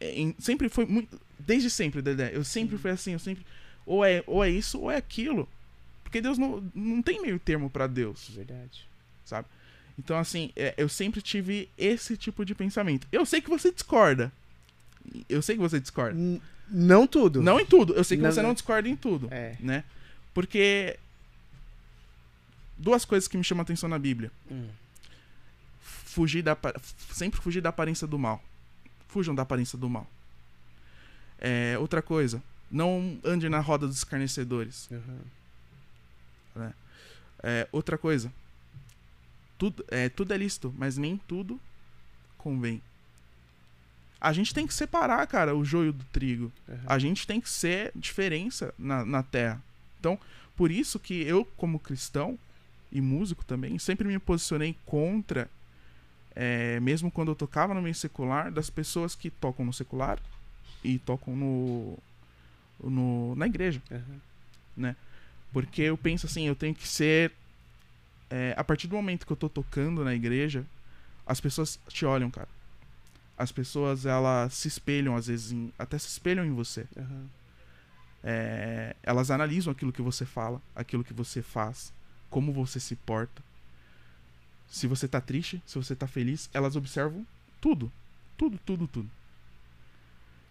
é, 0.00 0.12
em- 0.20 0.34
sempre 0.38 0.68
foi 0.68 0.86
muito. 0.86 1.20
Desde 1.38 1.68
sempre, 1.70 2.00
Dedé. 2.02 2.30
Eu 2.34 2.44
sempre 2.44 2.78
fui 2.78 2.90
assim, 2.90 3.12
eu 3.12 3.18
sempre. 3.18 3.44
Ou 3.84 4.04
é, 4.04 4.22
ou 4.26 4.42
é 4.44 4.50
isso 4.50 4.80
ou 4.80 4.90
é 4.90 4.96
aquilo. 4.96 5.48
Porque 6.02 6.20
Deus 6.20 6.38
não, 6.38 6.62
não 6.74 7.02
tem 7.02 7.20
meio 7.20 7.38
termo 7.38 7.68
pra 7.68 7.86
Deus, 7.86 8.28
Verdade. 8.34 8.86
sabe? 9.24 9.48
Então, 9.98 10.16
assim, 10.18 10.52
é, 10.56 10.74
eu 10.76 10.88
sempre 10.88 11.20
tive 11.22 11.68
esse 11.76 12.16
tipo 12.16 12.44
de 12.44 12.54
pensamento. 12.54 13.06
Eu 13.10 13.24
sei 13.26 13.40
que 13.40 13.48
você 13.48 13.72
discorda. 13.72 14.30
Eu 15.28 15.40
sei 15.42 15.56
que 15.56 15.60
você 15.62 15.80
discorda. 15.80 16.18
N- 16.18 16.40
não 16.68 17.06
tudo. 17.06 17.40
Não 17.42 17.58
em 17.60 17.64
tudo. 17.66 17.94
Eu 17.94 18.02
sei 18.04 18.16
que 18.16 18.22
Não, 18.22 18.30
você 18.32 18.40
não. 18.42 18.48
não 18.50 18.54
discorda 18.54 18.88
em 18.88 18.96
tudo. 18.96 19.28
É. 19.30 19.56
Né? 19.60 19.84
Porque. 20.34 20.98
Duas 22.78 23.04
coisas 23.04 23.26
que 23.26 23.36
me 23.38 23.44
chamam 23.44 23.62
a 23.62 23.64
atenção 23.64 23.88
na 23.88 23.98
Bíblia. 23.98 24.30
Hum. 24.50 24.68
fugir 25.80 26.42
da 26.42 26.56
sempre 27.12 27.40
fugir 27.40 27.60
da 27.60 27.68
aparência 27.70 28.06
do 28.06 28.18
mal. 28.18 28.42
Fujam 29.08 29.34
da 29.34 29.42
aparência 29.42 29.78
do 29.78 29.88
mal. 29.88 30.06
É, 31.38 31.76
outra 31.78 32.00
coisa, 32.02 32.42
não 32.70 33.18
ande 33.24 33.48
na 33.48 33.60
roda 33.60 33.86
dos 33.86 33.98
escarnecedores. 33.98 34.88
Aham. 34.92 36.72
É, 37.42 37.68
outra 37.70 37.98
coisa, 37.98 38.32
tudo 39.58 39.84
é, 39.88 40.08
tudo 40.08 40.32
é 40.32 40.36
lícito, 40.36 40.74
mas 40.76 40.96
nem 40.96 41.16
tudo 41.16 41.60
convém. 42.38 42.82
A 44.18 44.32
gente 44.32 44.54
tem 44.54 44.66
que 44.66 44.72
separar, 44.72 45.24
cara, 45.26 45.54
o 45.54 45.64
joio 45.64 45.92
do 45.92 46.04
trigo. 46.06 46.50
Aham. 46.68 46.80
A 46.86 46.98
gente 46.98 47.26
tem 47.26 47.40
que 47.40 47.48
ser 47.48 47.92
diferença 47.94 48.74
na, 48.78 49.04
na 49.04 49.22
terra. 49.22 49.62
Então, 50.00 50.18
por 50.56 50.70
isso 50.70 50.98
que 50.98 51.22
eu, 51.22 51.44
como 51.56 51.78
cristão 51.78 52.38
e 52.90 53.00
músico 53.00 53.44
também, 53.44 53.78
sempre 53.78 54.08
me 54.08 54.18
posicionei 54.18 54.74
contra 54.86 55.50
é, 56.34 56.78
mesmo 56.80 57.10
quando 57.10 57.30
eu 57.30 57.34
tocava 57.34 57.72
no 57.72 57.80
meio 57.80 57.94
secular, 57.94 58.52
das 58.52 58.68
pessoas 58.68 59.14
que 59.14 59.30
tocam 59.30 59.64
no 59.64 59.72
secular 59.72 60.20
e 60.84 60.98
tocam 60.98 61.34
no, 61.36 61.98
no 62.82 63.34
na 63.36 63.46
igreja. 63.46 63.82
Uhum. 63.90 64.94
Porque 65.52 65.82
eu 65.82 65.96
penso 65.96 66.26
assim, 66.26 66.46
eu 66.46 66.54
tenho 66.56 66.74
que 66.74 66.86
ser. 66.86 67.32
é, 68.30 68.54
a 68.56 68.64
partir 68.64 68.86
do 68.88 68.96
momento 68.96 69.26
que 69.26 69.32
eu 69.32 69.36
tô 69.36 69.48
tocando 69.48 70.04
na 70.04 70.14
igreja, 70.14 70.64
as 71.26 71.40
pessoas 71.40 71.78
te 71.88 72.04
olham, 72.04 72.30
cara. 72.30 72.48
As 73.38 73.52
pessoas, 73.52 74.06
elas 74.06 74.54
se 74.54 74.68
espelham, 74.68 75.14
às 75.16 75.26
vezes, 75.26 75.52
em- 75.52 75.72
até 75.78 75.98
se 75.98 76.08
espelham 76.08 76.44
em 76.44 76.52
você. 76.52 76.86
Uhum. 76.96 77.26
É, 78.24 78.96
elas 79.02 79.30
analisam 79.30 79.72
aquilo 79.72 79.92
que 79.92 80.02
você 80.02 80.24
fala, 80.26 80.60
aquilo 80.74 81.04
que 81.04 81.12
você 81.12 81.42
faz, 81.42 81.92
como 82.30 82.52
você 82.52 82.80
se 82.80 82.96
porta. 82.96 83.42
Se 84.68 84.86
você 84.86 85.06
tá 85.06 85.20
triste, 85.20 85.62
se 85.66 85.76
você 85.78 85.94
tá 85.94 86.06
feliz, 86.08 86.50
elas 86.52 86.74
observam 86.76 87.24
tudo. 87.60 87.90
Tudo, 88.36 88.58
tudo, 88.66 88.86
tudo. 88.88 89.08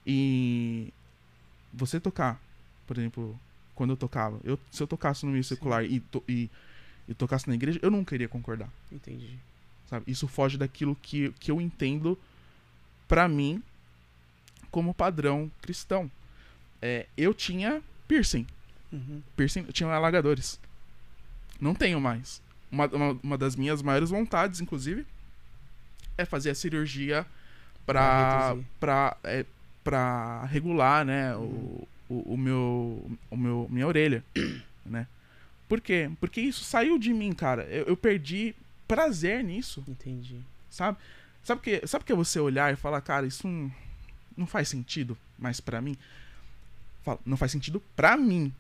E 0.06 0.94
você 1.74 2.00
tocar, 2.00 2.40
por 2.88 2.98
exemplo, 2.98 3.38
quando 3.74 3.92
eu 3.92 3.98
tocava, 3.98 4.40
eu, 4.44 4.60
se 4.72 4.82
eu 4.82 4.88
tocasse 4.88 5.26
no 5.26 5.32
meio 5.32 5.44
secular 5.44 5.84
e, 5.84 6.00
to- 6.00 6.24
e, 6.28 6.50
e 7.08 7.14
tocasse 7.14 7.48
na 7.48 7.56
igreja, 7.56 7.80
eu 7.82 7.92
não 7.92 8.04
queria 8.06 8.28
concordar, 8.30 8.70
Entendi. 8.92 9.38
sabe? 9.90 10.10
Isso 10.10 10.28
foge 10.28 10.58
daquilo 10.58 10.96
que, 10.96 11.32
que 11.40 11.52
eu 11.52 11.60
entendo 11.60 12.18
pra 13.08 13.28
mim 13.28 13.62
como 14.72 14.94
padrão 14.94 15.52
cristão. 15.62 16.10
É, 16.82 17.08
eu 17.18 17.34
tinha 17.34 17.82
piercing, 18.08 18.46
Uhum. 18.92 19.22
piercing, 19.36 19.62
eu 19.68 19.74
tinha 19.74 19.90
alagadores. 19.90 20.60
Não 21.60 21.74
tenho 21.74 22.00
mais. 22.00 22.42
Uma, 22.72 22.86
uma, 22.88 23.20
uma 23.24 23.38
das 23.38 23.56
minhas 23.56 23.82
maiores 23.82 24.10
vontades, 24.10 24.60
inclusive, 24.62 25.06
é 26.18 26.26
fazer 26.26 26.52
a 26.52 26.56
cirurgia 26.56 27.26
Pra 27.86 28.56
pra, 28.56 28.58
pra, 28.80 29.18
é, 29.24 29.46
pra 29.86 30.44
regular, 30.46 31.06
né, 31.06 31.36
o, 31.38 31.88
o, 32.10 32.34
o 32.34 32.38
meu, 32.38 33.12
o 33.30 33.38
meu, 33.38 33.68
minha 33.70 33.86
orelha, 33.86 34.26
né? 34.84 35.08
Por 35.70 35.80
quê? 35.80 36.12
Porque 36.20 36.42
isso 36.42 36.64
saiu 36.64 36.98
de 36.98 37.14
mim, 37.14 37.34
cara. 37.34 37.64
Eu, 37.64 37.86
eu 37.86 37.98
perdi 37.98 38.56
prazer 38.88 39.44
nisso, 39.44 39.84
Entendi. 39.88 40.42
sabe? 40.70 40.98
Sabe 41.44 41.60
o 41.60 41.64
que, 41.64 41.88
sabe 41.88 42.04
que 42.04 42.12
é 42.12 42.16
você 42.16 42.40
olhar 42.40 42.74
e 42.74 42.76
falar, 42.76 43.00
cara, 43.02 43.28
isso 43.28 43.48
não, 43.48 43.72
não 44.36 44.48
faz 44.48 44.68
sentido 44.68 45.16
mais 45.38 45.62
pra 45.62 45.80
mim? 45.80 45.96
Fala, 47.04 47.20
não 47.24 47.38
faz 47.38 47.52
sentido 47.52 47.82
pra 47.96 48.18
mim. 48.18 48.52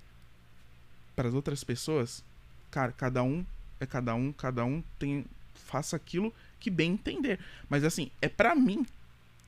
Para 1.15 1.28
as 1.28 1.34
outras 1.34 1.63
pessoas, 1.63 2.23
cara, 2.69 2.91
cada 2.91 3.23
um 3.23 3.43
é 3.80 3.86
cada 3.86 4.13
um, 4.13 4.32
cada 4.32 4.63
um 4.63 4.84
tem 4.99 5.26
faça 5.53 5.95
aquilo 5.95 6.32
que 6.59 6.69
bem 6.69 6.91
entender. 6.93 7.39
Mas 7.67 7.84
assim, 7.84 8.11
é 8.21 8.30
pra 8.30 8.53
mim, 8.55 8.86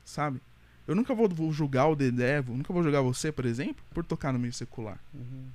sabe? 0.03 0.41
Eu 0.88 0.95
nunca 0.95 1.13
vou, 1.13 1.27
vou 1.27 1.51
julgar 1.51 1.88
o 1.88 1.95
Dedé, 1.95 2.39
eu 2.39 2.43
nunca 2.43 2.71
vou 2.71 2.81
julgar 2.81 3.01
você, 3.01 3.31
por 3.31 3.45
exemplo, 3.45 3.83
por 3.93 4.05
tocar 4.05 4.31
no 4.31 4.39
meio 4.39 4.53
secular. 4.53 4.97
Uhum. 5.13 5.45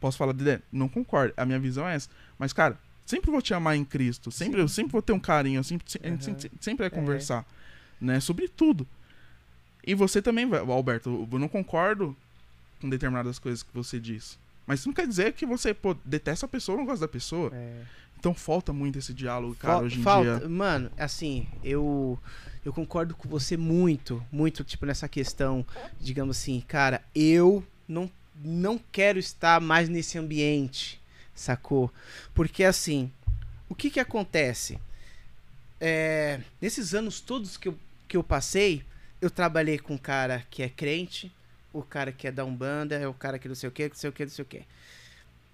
Posso 0.00 0.16
falar, 0.16 0.32
Dedé, 0.32 0.60
não 0.72 0.88
concordo. 0.88 1.34
A 1.36 1.44
minha 1.44 1.58
visão 1.58 1.86
é 1.88 1.94
essa. 1.94 2.08
Mas, 2.38 2.52
cara, 2.52 2.78
sempre 3.04 3.30
vou 3.30 3.42
te 3.42 3.52
amar 3.54 3.76
em 3.76 3.84
Cristo. 3.84 4.30
Sempre, 4.30 4.60
eu 4.60 4.68
sempre 4.68 4.92
vou 4.92 5.02
ter 5.02 5.12
um 5.12 5.20
carinho. 5.20 5.58
eu 5.58 5.64
Sempre, 5.64 5.86
Aham. 6.04 6.20
sempre, 6.20 6.50
sempre 6.60 6.88
vai 6.88 6.90
conversar. 6.90 7.44
Né? 8.00 8.18
Sobre 8.20 8.48
tudo. 8.48 8.86
E 9.86 9.94
você 9.94 10.20
também, 10.20 10.46
vai- 10.48 10.60
Alberto, 10.60 11.28
eu 11.30 11.38
não 11.38 11.48
concordo 11.48 12.16
com 12.80 12.88
determinadas 12.88 13.38
coisas 13.38 13.62
que 13.62 13.72
você 13.72 13.98
diz. 14.00 14.38
Mas 14.66 14.80
isso 14.80 14.88
não 14.88 14.94
quer 14.94 15.06
dizer 15.06 15.32
que 15.32 15.46
você 15.46 15.72
pô, 15.72 15.94
detesta 16.04 16.44
a 16.46 16.48
pessoa 16.48 16.74
ou 16.74 16.80
não 16.80 16.86
gosta 16.86 17.06
da 17.06 17.12
pessoa. 17.12 17.50
É. 17.54 17.82
Então 18.18 18.34
falta 18.34 18.72
muito 18.72 18.98
esse 18.98 19.12
diálogo, 19.14 19.54
cara, 19.54 19.74
Fal- 19.74 19.84
hoje 19.84 20.00
em 20.00 20.02
falta, 20.02 20.38
dia. 20.40 20.48
mano, 20.48 20.90
assim, 20.96 21.46
eu 21.62 22.18
eu 22.64 22.72
concordo 22.72 23.14
com 23.14 23.28
você 23.28 23.56
muito, 23.56 24.20
muito 24.32 24.64
tipo 24.64 24.84
nessa 24.86 25.08
questão, 25.08 25.64
digamos 26.00 26.36
assim, 26.38 26.60
cara, 26.66 27.02
eu 27.14 27.64
não 27.88 28.10
não 28.38 28.78
quero 28.92 29.18
estar 29.18 29.60
mais 29.60 29.88
nesse 29.88 30.18
ambiente, 30.18 31.00
sacou? 31.34 31.90
Porque 32.34 32.64
assim, 32.64 33.10
o 33.68 33.74
que 33.74 33.90
que 33.90 34.00
acontece? 34.00 34.78
É, 35.80 36.40
nesses 36.60 36.94
anos 36.94 37.20
todos 37.20 37.56
que 37.56 37.68
eu, 37.68 37.78
que 38.08 38.16
eu 38.16 38.24
passei, 38.24 38.82
eu 39.20 39.30
trabalhei 39.30 39.78
com 39.78 39.94
um 39.94 39.98
cara 39.98 40.44
que 40.50 40.62
é 40.62 40.68
crente, 40.68 41.32
o 41.72 41.82
cara 41.82 42.12
que 42.12 42.26
é 42.26 42.32
da 42.32 42.44
Umbanda, 42.44 42.94
é 42.96 43.06
o 43.06 43.14
cara 43.14 43.38
que 43.38 43.48
não 43.48 43.54
sei 43.54 43.68
o 43.68 43.72
que, 43.72 43.88
não 43.88 43.94
sei 43.94 44.10
o 44.10 44.12
que, 44.12 44.24
não 44.24 44.30
sei 44.30 44.42
o 44.42 44.46
que. 44.48 44.62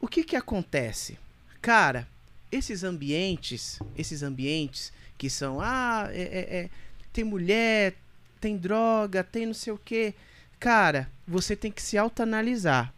O 0.00 0.08
que 0.08 0.24
que 0.24 0.36
acontece? 0.36 1.18
Cara, 1.60 2.08
esses 2.52 2.84
ambientes, 2.84 3.80
esses 3.96 4.22
ambientes 4.22 4.92
que 5.16 5.30
são, 5.30 5.58
ah, 5.60 6.08
é, 6.12 6.20
é- 6.22 6.56
é, 6.58 6.70
tem 7.12 7.24
mulher, 7.24 7.94
tem 8.40 8.56
droga, 8.56 9.24
tem 9.24 9.46
não 9.46 9.54
sei 9.54 9.72
o 9.72 9.78
que. 9.78 10.14
Cara, 10.60 11.10
você 11.26 11.56
tem 11.56 11.72
que 11.72 11.82
se 11.82 11.96
autoanalisar. 11.96 12.92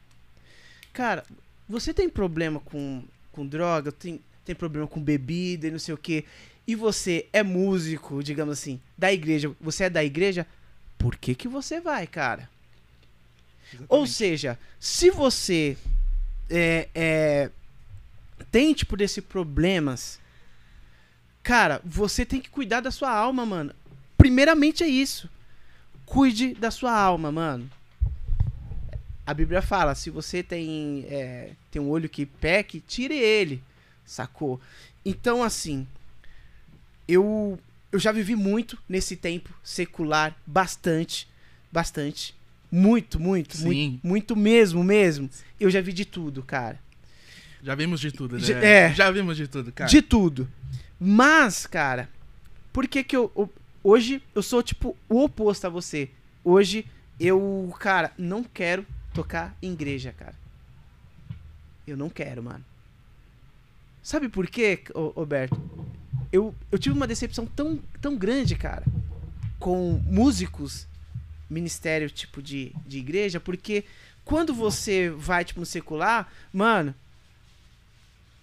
Cara, 0.93 1.25
você 1.69 1.95
tem 1.95 2.09
problema 2.09 2.61
com, 2.61 3.03
com 3.33 3.47
droga, 3.47 3.91
tem, 3.93 4.21
tem 4.45 4.55
problema 4.55 4.87
com 4.87 5.01
bebida 5.01 5.69
e 5.69 5.71
não 5.71 5.79
sei 5.79 5.95
o 5.95 5.99
que. 5.99 6.25
E 6.67 6.75
você 6.75 7.27
é 7.33 7.43
músico, 7.43 8.23
digamos 8.23 8.59
assim, 8.59 8.81
da 8.97 9.13
igreja. 9.13 9.55
Você 9.61 9.85
é 9.85 9.91
da 9.91 10.03
igreja, 10.05 10.47
por 10.99 11.17
que 11.17 11.35
que 11.35 11.47
você 11.49 11.81
vai, 11.81 12.07
cara? 12.07 12.49
Ou 13.89 14.07
seja, 14.07 14.59
se 14.79 15.11
você 15.11 15.77
é, 16.49 16.89
é, 16.95 17.51
tem 18.55 18.73
tipo 18.73 18.97
desse 18.97 19.21
problemas, 19.21 20.21
cara, 21.43 21.81
você 21.85 22.25
tem 22.25 22.41
que 22.41 22.49
cuidar 22.49 22.79
da 22.79 22.93
sua 22.93 23.11
alma, 23.11 23.45
mano. 23.45 23.75
Primeiramente 24.17 24.85
é 24.85 24.87
isso. 24.87 25.29
Cuide 26.07 26.55
da 26.55 26.71
sua 26.71 26.97
alma, 26.97 27.33
mano. 27.33 27.69
A 29.27 29.35
Bíblia 29.35 29.61
fala, 29.61 29.97
se 29.97 30.09
você 30.09 30.41
tem 30.41 31.05
é, 31.09 31.51
tem 31.69 31.83
um 31.83 31.91
olho 31.91 32.09
que 32.09 32.25
peque, 32.25 32.79
tire 32.79 33.19
ele, 33.19 33.61
sacou? 34.05 34.61
Então 35.05 35.43
assim, 35.43 35.85
eu 37.09 37.59
eu 37.91 37.99
já 37.99 38.13
vivi 38.13 38.37
muito 38.37 38.79
nesse 38.89 39.17
tempo 39.17 39.53
secular, 39.65 40.33
bastante, 40.47 41.27
bastante, 41.73 42.37
muito, 42.71 43.19
muito, 43.19 43.57
Sim. 43.57 43.65
muito, 43.65 44.07
muito 44.07 44.37
mesmo, 44.37 44.85
mesmo. 44.85 45.29
Eu 45.59 45.71
já 45.71 45.81
vi 45.81 45.93
de 45.93 46.05
tudo, 46.05 46.41
cara. 46.41 46.84
Já 47.65 47.75
vimos 47.75 47.99
de 47.99 48.13
tudo, 48.13 48.37
né? 48.39 48.43
É. 48.63 48.95
Já 48.95 49.11
vimos 49.11 49.39
de 49.39 49.49
tudo, 49.49 49.73
cara. 49.73 49.89
De 49.91 50.03
tudo. 50.03 50.47
Mas, 51.01 51.67
cara, 51.67 52.11
por 52.71 52.87
que 52.87 53.03
que 53.03 53.17
eu, 53.17 53.33
eu- 53.35 53.51
Hoje 53.83 54.23
eu 54.35 54.43
sou, 54.43 54.63
tipo, 54.63 54.97
o 55.09 55.23
oposto 55.25 55.67
a 55.67 55.71
você. 55.71 56.11
Hoje 56.43 56.87
eu, 57.21 57.75
cara, 57.81 58.13
não 58.19 58.43
quero 58.45 58.87
tocar 59.13 59.55
em 59.63 59.73
igreja, 59.73 60.13
cara. 60.13 60.35
Eu 61.87 61.97
não 61.97 62.09
quero, 62.11 62.43
mano. 62.43 62.65
Sabe 64.03 64.29
por 64.29 64.47
quê, 64.47 64.83
Roberto? 64.95 65.59
Eu, 66.33 66.55
eu 66.73 66.79
tive 66.79 66.95
uma 66.97 67.07
decepção 67.07 67.45
tão, 67.47 67.79
tão 68.01 68.17
grande, 68.17 68.57
cara, 68.57 68.85
com 69.59 70.01
músicos, 70.07 70.87
ministério, 71.49 72.11
tipo, 72.11 72.43
de, 72.43 72.73
de 72.87 72.99
igreja, 72.99 73.39
porque 73.41 73.85
quando 74.25 74.53
você 74.55 75.11
vai, 75.11 75.45
tipo, 75.45 75.61
no 75.61 75.67
secular, 75.67 76.31
mano, 76.53 76.95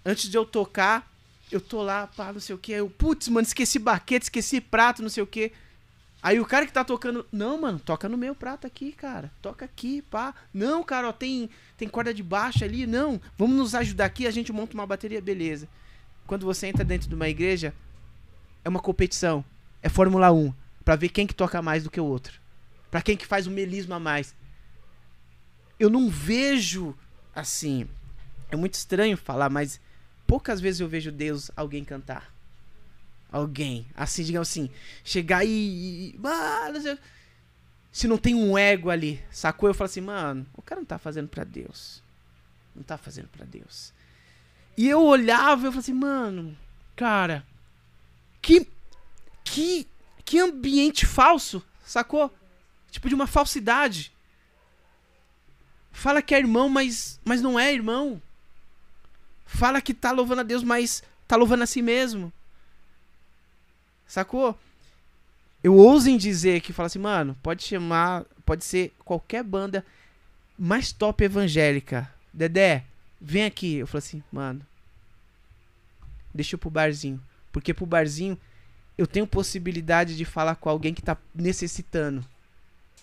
antes 0.04 0.28
de 0.28 0.36
eu 0.36 0.44
tocar, 0.44 1.10
eu 1.50 1.60
tô 1.60 1.82
lá, 1.82 2.06
pá, 2.06 2.32
não 2.32 2.40
sei 2.40 2.54
o 2.54 2.58
que. 2.58 2.72
Aí 2.72 2.80
eu, 2.80 2.90
putz, 2.90 3.28
mano, 3.28 3.46
esqueci 3.46 3.78
baquete, 3.78 4.24
esqueci 4.24 4.60
prato, 4.60 5.02
não 5.02 5.08
sei 5.08 5.22
o 5.22 5.26
que. 5.26 5.52
Aí 6.22 6.38
o 6.38 6.46
cara 6.46 6.64
que 6.66 6.72
tá 6.72 6.84
tocando, 6.84 7.26
não, 7.32 7.60
mano, 7.60 7.80
toca 7.80 8.08
no 8.08 8.16
meu 8.16 8.34
prato 8.34 8.66
aqui, 8.66 8.92
cara. 8.92 9.30
Toca 9.42 9.64
aqui, 9.64 10.02
pá. 10.02 10.34
Não, 10.54 10.82
cara, 10.84 11.08
ó, 11.08 11.12
tem, 11.12 11.50
tem 11.76 11.88
corda 11.88 12.14
de 12.14 12.22
baixo 12.22 12.64
ali. 12.64 12.86
Não, 12.86 13.20
vamos 13.36 13.56
nos 13.56 13.74
ajudar 13.74 14.04
aqui, 14.04 14.26
a 14.26 14.30
gente 14.30 14.52
monta 14.52 14.74
uma 14.74 14.86
bateria, 14.86 15.20
beleza. 15.20 15.68
Quando 16.26 16.46
você 16.46 16.68
entra 16.68 16.84
dentro 16.84 17.08
de 17.08 17.14
uma 17.14 17.28
igreja, 17.28 17.74
é 18.64 18.68
uma 18.68 18.80
competição. 18.80 19.44
É 19.82 19.88
Fórmula 19.88 20.32
1. 20.32 20.54
Pra 20.84 20.96
ver 20.96 21.08
quem 21.08 21.26
que 21.26 21.34
toca 21.34 21.60
mais 21.60 21.84
do 21.84 21.90
que 21.90 22.00
o 22.00 22.04
outro. 22.04 22.40
Pra 22.90 23.02
quem 23.02 23.16
que 23.16 23.26
faz 23.26 23.46
o 23.46 23.50
melisma 23.50 23.98
mais. 23.98 24.34
Eu 25.78 25.90
não 25.90 26.08
vejo, 26.08 26.96
assim, 27.34 27.88
é 28.48 28.54
muito 28.54 28.74
estranho 28.74 29.16
falar, 29.16 29.50
mas 29.50 29.80
poucas 30.32 30.62
vezes 30.62 30.80
eu 30.80 30.88
vejo 30.88 31.12
Deus 31.12 31.50
alguém 31.54 31.84
cantar. 31.84 32.34
Alguém, 33.30 33.86
assim, 33.94 34.24
digamos 34.24 34.48
assim, 34.48 34.70
chegar 35.04 35.44
e. 35.44 36.18
ah, 36.24 36.72
se 37.92 38.08
não 38.08 38.16
tem 38.16 38.34
um 38.34 38.56
ego 38.56 38.88
ali, 38.88 39.22
sacou? 39.30 39.68
Eu 39.68 39.74
falo 39.74 39.90
assim, 39.90 40.00
mano, 40.00 40.46
o 40.54 40.62
cara 40.62 40.80
não 40.80 40.86
tá 40.86 40.98
fazendo 40.98 41.28
pra 41.28 41.44
Deus. 41.44 42.02
Não 42.74 42.82
tá 42.82 42.96
fazendo 42.96 43.28
pra 43.28 43.44
Deus. 43.44 43.92
E 44.74 44.88
eu 44.88 45.02
olhava 45.02 45.60
e 45.60 45.66
eu 45.66 45.70
falava 45.70 45.80
assim, 45.80 45.92
mano, 45.92 46.56
cara, 46.96 47.46
que. 48.40 48.66
Que. 49.44 49.86
Que 50.24 50.38
ambiente 50.38 51.04
falso, 51.04 51.62
sacou? 51.84 52.34
Tipo 52.90 53.06
de 53.06 53.14
uma 53.14 53.26
falsidade. 53.26 54.10
Fala 55.90 56.22
que 56.22 56.34
é 56.34 56.38
irmão, 56.38 56.70
mas, 56.70 57.20
mas 57.22 57.42
não 57.42 57.60
é 57.60 57.70
irmão. 57.70 58.18
Fala 59.54 59.82
que 59.82 59.92
tá 59.92 60.10
louvando 60.12 60.40
a 60.40 60.44
Deus, 60.44 60.62
mas 60.62 61.02
tá 61.28 61.36
louvando 61.36 61.62
a 61.62 61.66
si 61.66 61.82
mesmo. 61.82 62.32
Sacou? 64.06 64.58
Eu 65.62 65.76
ouso 65.76 66.08
em 66.08 66.16
dizer 66.16 66.62
que 66.62 66.72
fala 66.72 66.86
assim, 66.86 66.98
mano, 66.98 67.36
pode 67.42 67.62
chamar, 67.62 68.24
pode 68.46 68.64
ser 68.64 68.92
qualquer 69.04 69.44
banda 69.44 69.84
mais 70.58 70.90
top 70.90 71.22
evangélica. 71.22 72.10
Dedé, 72.32 72.84
vem 73.20 73.44
aqui. 73.44 73.74
Eu 73.76 73.86
falo 73.86 73.98
assim, 73.98 74.22
mano, 74.32 74.66
deixa 76.34 76.54
eu 76.54 76.58
pro 76.58 76.70
barzinho. 76.70 77.22
Porque 77.52 77.74
pro 77.74 77.84
barzinho 77.84 78.40
eu 78.96 79.06
tenho 79.06 79.26
possibilidade 79.26 80.16
de 80.16 80.24
falar 80.24 80.56
com 80.56 80.70
alguém 80.70 80.94
que 80.94 81.02
tá 81.02 81.16
necessitando. 81.34 82.24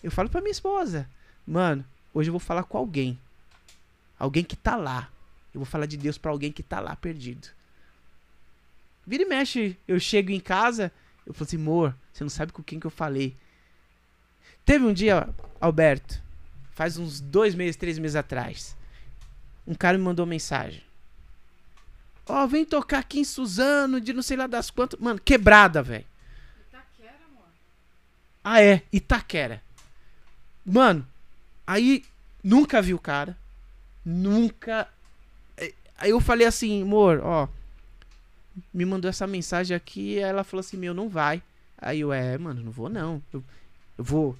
Eu 0.03 0.09
falo 0.09 0.29
pra 0.29 0.41
minha 0.41 0.51
esposa, 0.51 1.07
mano, 1.45 1.85
hoje 2.11 2.29
eu 2.29 2.33
vou 2.33 2.39
falar 2.39 2.63
com 2.63 2.77
alguém. 2.77 3.19
Alguém 4.17 4.43
que 4.43 4.55
tá 4.55 4.75
lá. 4.75 5.09
Eu 5.53 5.59
vou 5.59 5.65
falar 5.65 5.85
de 5.85 5.97
Deus 5.97 6.17
para 6.17 6.31
alguém 6.31 6.51
que 6.51 6.63
tá 6.63 6.79
lá 6.79 6.95
perdido. 6.95 7.47
Vira 9.05 9.23
e 9.23 9.25
mexe, 9.25 9.77
eu 9.87 9.99
chego 9.99 10.31
em 10.31 10.39
casa, 10.39 10.91
eu 11.25 11.33
falo 11.33 11.47
assim, 11.47 11.57
amor, 11.57 11.95
você 12.13 12.23
não 12.23 12.29
sabe 12.29 12.51
com 12.51 12.61
quem 12.61 12.79
que 12.79 12.85
eu 12.85 12.91
falei. 12.91 13.35
Teve 14.63 14.85
um 14.85 14.93
dia, 14.93 15.27
Alberto, 15.59 16.21
faz 16.71 16.97
uns 16.97 17.19
dois 17.19 17.55
meses, 17.55 17.75
três 17.75 17.97
meses 17.97 18.15
atrás, 18.15 18.77
um 19.65 19.73
cara 19.73 19.97
me 19.97 20.03
mandou 20.03 20.25
mensagem. 20.25 20.83
Ó, 22.27 22.43
oh, 22.43 22.47
vem 22.47 22.63
tocar 22.63 22.99
aqui 22.99 23.19
em 23.19 23.23
Suzano, 23.23 23.99
de 23.99 24.13
não 24.13 24.21
sei 24.21 24.37
lá 24.37 24.45
das 24.45 24.69
quantas. 24.69 24.99
Mano, 24.99 25.19
quebrada, 25.19 25.81
velho. 25.81 26.05
Itaquera, 26.67 27.15
amor. 27.27 27.47
Ah, 28.43 28.61
é, 28.61 28.83
Itaquera. 28.93 29.63
Mano, 30.63 31.07
aí 31.65 32.05
nunca 32.43 32.83
vi 32.83 32.93
o 32.93 32.99
cara. 32.99 33.35
Nunca. 34.05 34.87
Aí 35.99 36.11
eu 36.11 36.19
falei 36.19 36.47
assim, 36.47 36.81
amor, 36.81 37.21
ó. 37.23 37.47
Me 38.73 38.85
mandou 38.85 39.09
essa 39.09 39.27
mensagem 39.27 39.75
aqui. 39.75 40.17
ela 40.17 40.43
falou 40.43 40.61
assim: 40.61 40.77
Meu, 40.77 40.93
não 40.93 41.09
vai. 41.09 41.41
Aí 41.77 42.01
eu, 42.01 42.11
é, 42.11 42.37
mano, 42.37 42.61
não 42.63 42.71
vou 42.71 42.89
não. 42.89 43.21
Eu, 43.31 43.43
eu 43.97 44.03
vou. 44.03 44.35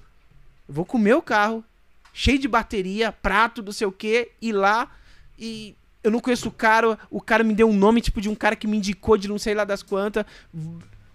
Eu 0.68 0.74
vou 0.74 0.84
com 0.84 0.98
o 0.98 1.00
meu 1.00 1.22
carro, 1.22 1.64
cheio 2.12 2.38
de 2.38 2.46
bateria, 2.46 3.12
prato, 3.12 3.62
não 3.62 3.72
sei 3.72 3.86
o 3.86 3.92
que, 3.92 4.30
ir 4.40 4.52
lá 4.52 4.90
e. 5.38 5.74
Eu 6.02 6.10
não 6.10 6.20
conheço 6.20 6.48
o 6.48 6.52
cara, 6.52 6.98
o 7.10 7.20
cara 7.20 7.44
me 7.44 7.54
deu 7.54 7.68
um 7.68 7.76
nome 7.76 8.00
tipo 8.00 8.22
de 8.22 8.28
um 8.30 8.34
cara 8.34 8.56
que 8.56 8.66
me 8.66 8.78
indicou 8.78 9.18
de 9.18 9.28
não 9.28 9.38
sei 9.38 9.52
lá 9.52 9.64
das 9.64 9.82
quantas. 9.82 10.24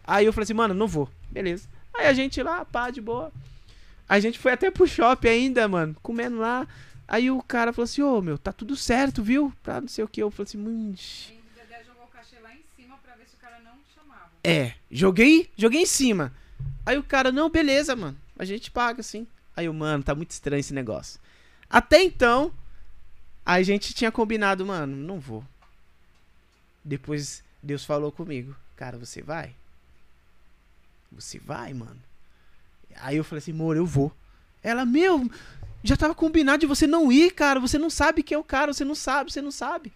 Aí 0.03 0.27
eu 0.27 0.31
falei 0.31 0.43
assim, 0.43 0.53
mano, 0.53 0.75
não 0.75 0.87
vou. 0.87 1.09
Beleza. 1.31 1.67
Aí 1.91 2.05
a 2.05 2.13
gente 2.13 2.43
lá, 2.43 2.63
pá, 2.63 2.91
de 2.91 3.01
boa. 3.01 3.31
A 4.07 4.19
gente 4.19 4.37
foi 4.37 4.51
até 4.51 4.69
pro 4.69 4.85
shopping 4.85 5.27
ainda, 5.27 5.67
mano, 5.67 5.95
comendo 6.03 6.37
lá. 6.37 6.67
Aí 7.07 7.29
o 7.29 7.41
cara 7.41 7.71
falou 7.71 7.85
assim, 7.85 8.01
ô, 8.01 8.17
oh, 8.17 8.21
meu, 8.21 8.37
tá 8.37 8.51
tudo 8.51 8.75
certo, 8.75 9.21
viu? 9.21 9.53
Pra 9.61 9.79
não 9.79 9.87
sei 9.87 10.03
o 10.03 10.07
que. 10.07 10.21
Eu 10.21 10.31
falei 10.31 10.47
assim, 10.47 10.57
hum... 10.57 10.95
É, 14.43 14.75
joguei, 14.91 15.49
joguei 15.57 15.81
em 15.81 15.87
cima. 15.87 16.31
Aí 16.85 16.97
o 16.97 17.03
cara, 17.03 17.31
não, 17.31 17.49
beleza, 17.49 17.95
mano. 17.95 18.15
A 18.37 18.45
gente 18.45 18.69
paga, 18.69 19.01
sim. 19.01 19.25
Aí 19.55 19.67
o 19.67 19.73
mano, 19.73 20.03
tá 20.03 20.13
muito 20.13 20.31
estranho 20.31 20.59
esse 20.59 20.73
negócio. 20.73 21.19
Até 21.67 22.03
então, 22.03 22.53
a 23.43 23.61
gente 23.63 23.93
tinha 23.93 24.11
combinado, 24.11 24.65
mano, 24.65 24.95
não 24.95 25.19
vou. 25.19 25.43
Depois 26.83 27.43
Deus 27.61 27.83
falou 27.83 28.11
comigo, 28.11 28.55
cara, 28.75 28.97
você 28.97 29.21
vai? 29.21 29.55
Você 31.11 31.39
vai, 31.39 31.73
mano? 31.73 31.99
Aí 32.97 33.17
eu 33.17 33.23
falei 33.23 33.39
assim, 33.39 33.51
amor, 33.51 33.75
eu 33.75 33.85
vou. 33.85 34.15
Ela, 34.61 34.85
meu, 34.85 35.27
já 35.85 35.95
tava 35.95 36.15
combinado 36.15 36.59
de 36.59 36.65
você 36.65 36.87
não 36.87 37.11
ir, 37.11 37.31
cara. 37.31 37.59
Você 37.59 37.77
não 37.77 37.89
sabe 37.89 38.23
quem 38.23 38.35
é 38.35 38.39
o 38.39 38.43
cara, 38.43 38.73
você 38.73 38.83
não 38.83 38.95
sabe, 38.95 39.31
você 39.31 39.41
não 39.41 39.51
sabe. 39.51 39.93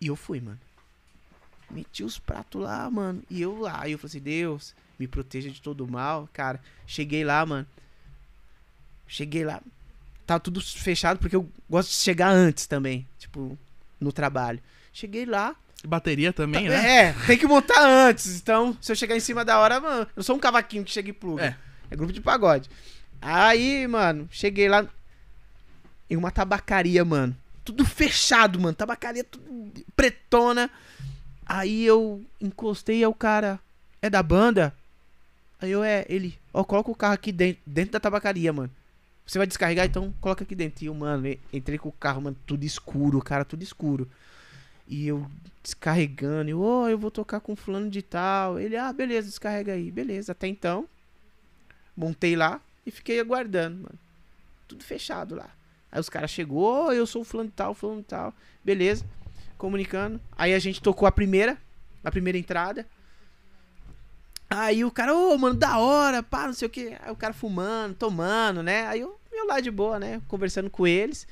E 0.00 0.06
eu 0.06 0.16
fui, 0.16 0.40
mano. 0.40 0.60
Meti 1.70 2.04
os 2.04 2.18
pratos 2.18 2.60
lá, 2.60 2.90
mano. 2.90 3.22
E 3.30 3.40
eu 3.40 3.58
lá. 3.58 3.88
E 3.88 3.92
eu 3.92 3.98
falei 3.98 4.10
assim, 4.10 4.20
Deus, 4.20 4.74
me 4.98 5.06
proteja 5.06 5.50
de 5.50 5.60
todo 5.60 5.86
mal. 5.88 6.28
Cara, 6.32 6.60
cheguei 6.86 7.24
lá, 7.24 7.44
mano. 7.46 7.66
Cheguei 9.06 9.44
lá. 9.44 9.60
Tava 10.26 10.40
tudo 10.40 10.60
fechado, 10.60 11.18
porque 11.18 11.36
eu 11.36 11.48
gosto 11.68 11.88
de 11.88 11.96
chegar 11.96 12.30
antes 12.30 12.66
também. 12.66 13.06
Tipo, 13.18 13.58
no 13.98 14.12
trabalho. 14.12 14.60
Cheguei 14.92 15.24
lá. 15.24 15.56
Bateria 15.84 16.32
também, 16.32 16.64
tá, 16.64 16.70
né? 16.70 17.06
É, 17.06 17.12
tem 17.26 17.38
que 17.38 17.46
montar 17.46 17.82
antes. 17.82 18.36
Então, 18.36 18.76
se 18.80 18.92
eu 18.92 18.96
chegar 18.96 19.16
em 19.16 19.20
cima 19.20 19.44
da 19.44 19.58
hora, 19.58 19.80
mano, 19.80 20.06
eu 20.14 20.22
sou 20.22 20.36
um 20.36 20.38
cavaquinho 20.38 20.84
que 20.84 20.90
chega 20.90 21.08
e 21.08 21.12
pluga. 21.12 21.42
É. 21.42 21.56
é 21.94 21.96
grupo 21.96 22.12
de 22.12 22.20
pagode. 22.20 22.68
Aí, 23.20 23.86
mano, 23.86 24.28
cheguei 24.30 24.68
lá 24.68 24.86
em 26.08 26.16
uma 26.16 26.30
tabacaria, 26.30 27.04
mano. 27.04 27.36
Tudo 27.64 27.84
fechado, 27.84 28.58
mano. 28.58 28.74
Tabacaria 28.74 29.22
tudo 29.22 29.44
pretona. 29.94 30.70
Aí 31.46 31.84
eu 31.84 32.24
encostei 32.40 33.04
ao 33.04 33.14
cara. 33.14 33.60
É 34.00 34.08
da 34.08 34.22
banda? 34.22 34.74
Aí 35.60 35.70
eu, 35.70 35.84
é, 35.84 36.06
ele. 36.08 36.38
Ó, 36.54 36.64
coloca 36.64 36.90
o 36.90 36.94
carro 36.94 37.14
aqui 37.14 37.30
dentro, 37.30 37.62
dentro 37.66 37.92
da 37.92 38.00
tabacaria, 38.00 38.52
mano. 38.52 38.70
Você 39.26 39.38
vai 39.38 39.46
descarregar, 39.46 39.86
então 39.86 40.12
coloca 40.20 40.42
aqui 40.42 40.54
dentro. 40.54 40.82
E 40.82 40.86
eu, 40.86 40.94
mano, 40.94 41.28
entrei 41.52 41.78
com 41.78 41.90
o 41.90 41.92
carro, 41.92 42.22
mano, 42.22 42.36
tudo 42.46 42.64
escuro, 42.64 43.20
cara, 43.20 43.44
tudo 43.44 43.62
escuro. 43.62 44.10
E 44.88 45.06
eu 45.06 45.30
descarregando, 45.62 46.50
eu, 46.50 46.60
ó, 46.62 46.84
oh, 46.84 46.88
eu 46.88 46.98
vou 46.98 47.10
tocar 47.10 47.38
com 47.38 47.54
fulano 47.54 47.90
de 47.90 48.02
tal. 48.02 48.58
Ele, 48.58 48.76
ah, 48.76 48.92
beleza, 48.92 49.28
descarrega 49.28 49.74
aí. 49.74 49.90
Beleza, 49.90 50.32
até 50.32 50.48
então. 50.48 50.88
Montei 51.96 52.34
lá. 52.34 52.60
E 52.90 52.92
fiquei 52.92 53.20
aguardando, 53.20 53.84
mano. 53.84 53.98
Tudo 54.66 54.82
fechado 54.82 55.36
lá. 55.36 55.48
Aí 55.92 56.00
os 56.00 56.08
caras 56.08 56.28
chegou, 56.28 56.86
oh, 56.86 56.92
eu 56.92 57.06
sou 57.06 57.22
o 57.22 57.24
fulano 57.24 57.52
tal, 57.54 57.72
fulano 57.72 58.02
tal. 58.02 58.34
Beleza. 58.64 59.04
Comunicando. 59.56 60.20
Aí 60.36 60.52
a 60.52 60.58
gente 60.58 60.82
tocou 60.82 61.06
a 61.06 61.12
primeira, 61.12 61.56
a 62.02 62.10
primeira 62.10 62.36
entrada. 62.36 62.84
Aí 64.48 64.84
o 64.84 64.90
cara, 64.90 65.14
ô, 65.14 65.32
oh, 65.32 65.38
mano, 65.38 65.54
da 65.54 65.78
hora, 65.78 66.20
pá, 66.20 66.48
não 66.48 66.52
sei 66.52 66.66
o 66.66 66.70
que. 66.70 66.96
Aí 67.00 67.12
o 67.12 67.16
cara 67.16 67.32
fumando, 67.32 67.94
tomando, 67.94 68.60
né? 68.60 68.88
Aí 68.88 68.98
eu, 68.98 69.20
eu 69.30 69.46
lá 69.46 69.60
de 69.60 69.70
boa, 69.70 70.00
né? 70.00 70.20
Conversando 70.26 70.68
com 70.68 70.84
eles. 70.84 71.28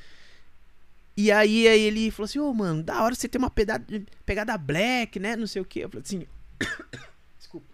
E 1.17 1.33
aí, 1.33 1.67
aí 1.67 1.81
ele 1.81 2.13
falou 2.13 2.27
assim, 2.27 2.39
ô, 2.39 2.51
oh, 2.51 2.55
mano, 2.55 2.85
da 2.85 3.03
hora 3.03 3.17
você 3.17 3.27
ter 3.27 3.39
uma 3.39 3.51
pegada, 3.51 3.85
pegada 4.25 4.57
black, 4.57 5.19
né? 5.19 5.35
Não 5.35 5.49
sei 5.49 5.61
o 5.61 5.65
que. 5.65 5.81
Eu 5.81 5.89
falei 5.89 6.05
assim. 6.07 6.25
Desculpa. 7.37 7.67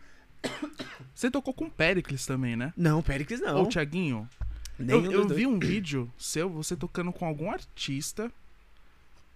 Você 1.24 1.30
tocou 1.30 1.54
com 1.54 1.64
o 1.64 1.70
Pericles 1.70 2.26
também, 2.26 2.54
né? 2.54 2.74
Não, 2.76 3.02
Pericles 3.02 3.40
não. 3.40 3.56
Ou 3.56 3.64
o 3.64 3.66
Thiaguinho? 3.66 4.28
eu, 4.78 5.10
eu 5.10 5.26
vi 5.26 5.46
um 5.46 5.58
vídeo 5.58 6.12
seu, 6.18 6.50
você 6.50 6.76
tocando 6.76 7.10
com 7.14 7.24
algum 7.24 7.50
artista, 7.50 8.30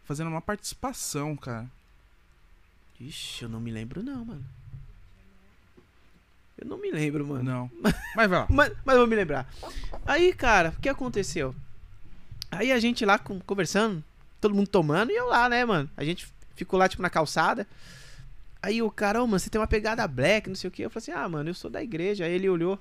fazendo 0.04 0.28
uma 0.28 0.42
participação, 0.42 1.34
cara. 1.34 1.66
Ixi, 3.00 3.44
eu 3.44 3.48
não 3.48 3.58
me 3.58 3.70
lembro 3.70 4.02
não, 4.02 4.22
mano. 4.22 4.44
Eu 6.58 6.66
não 6.66 6.76
me 6.76 6.90
lembro, 6.90 7.26
mano. 7.26 7.42
Não. 7.42 7.70
Mas 8.14 8.28
vai 8.28 8.38
lá. 8.40 8.46
mas, 8.50 8.72
mas 8.84 8.96
vou 8.98 9.06
me 9.06 9.16
lembrar. 9.16 9.50
Aí, 10.04 10.34
cara, 10.34 10.74
o 10.76 10.80
que 10.82 10.90
aconteceu? 10.90 11.54
Aí 12.50 12.70
a 12.70 12.78
gente 12.78 13.02
lá 13.06 13.18
conversando, 13.18 14.04
todo 14.42 14.54
mundo 14.54 14.68
tomando, 14.68 15.10
e 15.10 15.16
eu 15.16 15.28
lá, 15.28 15.48
né, 15.48 15.64
mano? 15.64 15.88
A 15.96 16.04
gente 16.04 16.28
ficou 16.54 16.78
lá, 16.78 16.86
tipo, 16.86 17.00
na 17.00 17.08
calçada. 17.08 17.66
Aí 18.62 18.82
o 18.82 18.90
cara, 18.90 19.22
oh, 19.22 19.26
mano, 19.26 19.38
você 19.38 19.48
tem 19.48 19.60
uma 19.60 19.66
pegada 19.66 20.06
black, 20.06 20.48
não 20.48 20.56
sei 20.56 20.68
o 20.68 20.70
que. 20.70 20.82
Eu 20.82 20.90
falei 20.90 21.02
assim, 21.02 21.12
ah, 21.12 21.28
mano, 21.28 21.50
eu 21.50 21.54
sou 21.54 21.70
da 21.70 21.82
igreja. 21.82 22.24
Aí 22.24 22.32
ele 22.32 22.48
olhou. 22.48 22.78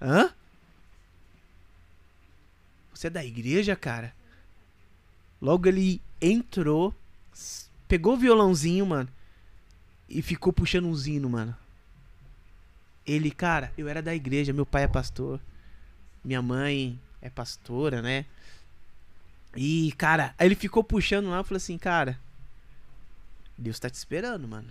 Hã? 0.00 0.32
Você 2.92 3.06
é 3.08 3.10
da 3.10 3.24
igreja, 3.24 3.74
cara? 3.74 4.14
Logo 5.40 5.68
ele 5.68 6.00
entrou, 6.20 6.94
pegou 7.86 8.14
o 8.14 8.18
violãozinho, 8.18 8.86
mano, 8.86 9.08
e 10.08 10.22
ficou 10.22 10.52
puxando 10.52 10.86
um 10.86 10.94
zino, 10.94 11.28
mano. 11.28 11.54
Ele, 13.06 13.30
cara, 13.30 13.72
eu 13.76 13.88
era 13.88 14.00
da 14.00 14.14
igreja, 14.14 14.52
meu 14.52 14.64
pai 14.64 14.84
é 14.84 14.88
pastor, 14.88 15.38
minha 16.24 16.40
mãe 16.40 16.98
é 17.20 17.28
pastora, 17.28 18.00
né? 18.00 18.24
E, 19.56 19.92
cara, 19.98 20.34
aí 20.38 20.48
ele 20.48 20.54
ficou 20.54 20.82
puxando 20.82 21.28
lá, 21.28 21.38
eu 21.38 21.44
falei 21.44 21.58
assim, 21.58 21.76
cara, 21.76 22.18
Deus 23.56 23.78
tá 23.78 23.90
te 23.90 23.94
esperando, 23.94 24.48
mano. 24.48 24.68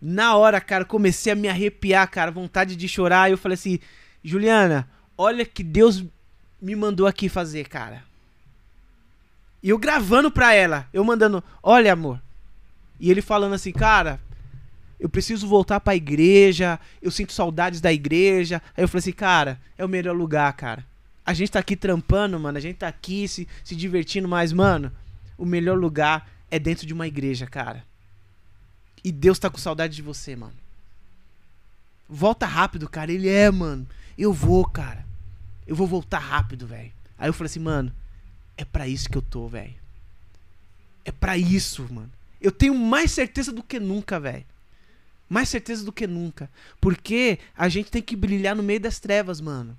Na 0.00 0.36
hora, 0.36 0.60
cara, 0.60 0.84
comecei 0.84 1.32
a 1.32 1.36
me 1.36 1.48
arrepiar, 1.48 2.08
cara, 2.10 2.30
vontade 2.30 2.74
de 2.74 2.88
chorar. 2.88 3.28
E 3.28 3.32
eu 3.32 3.38
falei 3.38 3.54
assim, 3.54 3.78
Juliana, 4.24 4.88
olha 5.16 5.44
que 5.44 5.62
Deus 5.62 6.04
me 6.60 6.74
mandou 6.74 7.06
aqui 7.06 7.28
fazer, 7.28 7.68
cara. 7.68 8.02
E 9.62 9.68
eu 9.68 9.78
gravando 9.78 10.30
pra 10.30 10.54
ela, 10.54 10.88
eu 10.92 11.04
mandando, 11.04 11.44
olha, 11.62 11.92
amor. 11.92 12.20
E 12.98 13.10
ele 13.10 13.20
falando 13.20 13.54
assim, 13.54 13.72
cara, 13.72 14.18
eu 14.98 15.08
preciso 15.08 15.46
voltar 15.46 15.80
pra 15.80 15.96
igreja, 15.96 16.80
eu 17.00 17.10
sinto 17.10 17.32
saudades 17.32 17.80
da 17.80 17.92
igreja. 17.92 18.62
Aí 18.76 18.84
eu 18.84 18.88
falei 18.88 19.00
assim, 19.00 19.12
cara, 19.12 19.60
é 19.76 19.84
o 19.84 19.88
melhor 19.88 20.16
lugar, 20.16 20.50
cara. 20.54 20.84
A 21.24 21.34
gente 21.34 21.52
tá 21.52 21.58
aqui 21.58 21.76
trampando, 21.76 22.40
mano, 22.40 22.56
a 22.56 22.60
gente 22.60 22.76
tá 22.76 22.88
aqui 22.88 23.28
se, 23.28 23.46
se 23.62 23.76
divertindo, 23.76 24.26
mas, 24.26 24.52
mano, 24.52 24.90
o 25.36 25.44
melhor 25.44 25.78
lugar 25.78 26.28
é 26.50 26.58
dentro 26.58 26.86
de 26.86 26.92
uma 26.92 27.06
igreja, 27.06 27.46
cara. 27.46 27.84
E 29.02 29.10
Deus 29.10 29.38
tá 29.38 29.48
com 29.48 29.58
saudade 29.58 29.94
de 29.94 30.02
você, 30.02 30.36
mano. 30.36 30.54
Volta 32.08 32.46
rápido, 32.46 32.88
cara. 32.88 33.12
Ele 33.12 33.28
é, 33.28 33.50
mano. 33.50 33.86
Eu 34.18 34.32
vou, 34.32 34.64
cara. 34.66 35.06
Eu 35.66 35.76
vou 35.76 35.86
voltar 35.86 36.18
rápido, 36.18 36.66
velho. 36.66 36.92
Aí 37.16 37.28
eu 37.28 37.32
falei 37.32 37.46
assim, 37.46 37.60
mano, 37.60 37.92
é 38.56 38.64
para 38.64 38.88
isso 38.88 39.08
que 39.08 39.16
eu 39.16 39.22
tô, 39.22 39.46
velho. 39.48 39.74
É 41.04 41.12
para 41.12 41.38
isso, 41.38 41.86
mano. 41.90 42.10
Eu 42.40 42.50
tenho 42.50 42.74
mais 42.74 43.12
certeza 43.12 43.52
do 43.52 43.62
que 43.62 43.78
nunca, 43.78 44.18
velho. 44.18 44.44
Mais 45.28 45.48
certeza 45.48 45.84
do 45.84 45.92
que 45.92 46.06
nunca. 46.06 46.50
Porque 46.80 47.38
a 47.56 47.68
gente 47.68 47.90
tem 47.90 48.02
que 48.02 48.16
brilhar 48.16 48.56
no 48.56 48.62
meio 48.62 48.80
das 48.80 48.98
trevas, 48.98 49.40
mano. 49.40 49.78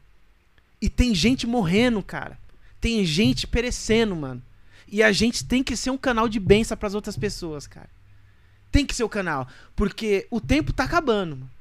E 0.82 0.90
tem 0.90 1.14
gente 1.14 1.46
morrendo, 1.46 2.02
cara. 2.02 2.40
Tem 2.80 3.06
gente 3.06 3.46
perecendo, 3.46 4.16
mano. 4.16 4.42
E 4.88 5.04
a 5.04 5.12
gente 5.12 5.46
tem 5.46 5.64
que 5.64 5.76
ser 5.76 5.92
um 5.92 5.98
canal 5.98 6.28
de 6.28 6.40
bênção 6.40 6.76
para 6.76 6.88
as 6.88 6.96
outras 6.96 7.18
pessoas, 7.18 7.68
cara. 7.68 7.90
Tem 8.72 8.86
que 8.86 8.96
ser 8.96 9.04
o 9.04 9.10
canal. 9.10 9.48
Porque 9.76 10.28
o 10.32 10.40
tempo 10.40 10.72
tá 10.72 10.86
acabando, 10.86 11.36
mano. 11.36 11.52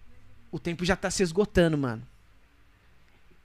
O 0.52 0.58
tempo 0.58 0.84
já 0.84 0.96
tá 0.96 1.10
se 1.10 1.22
esgotando, 1.22 1.76
mano. 1.78 2.02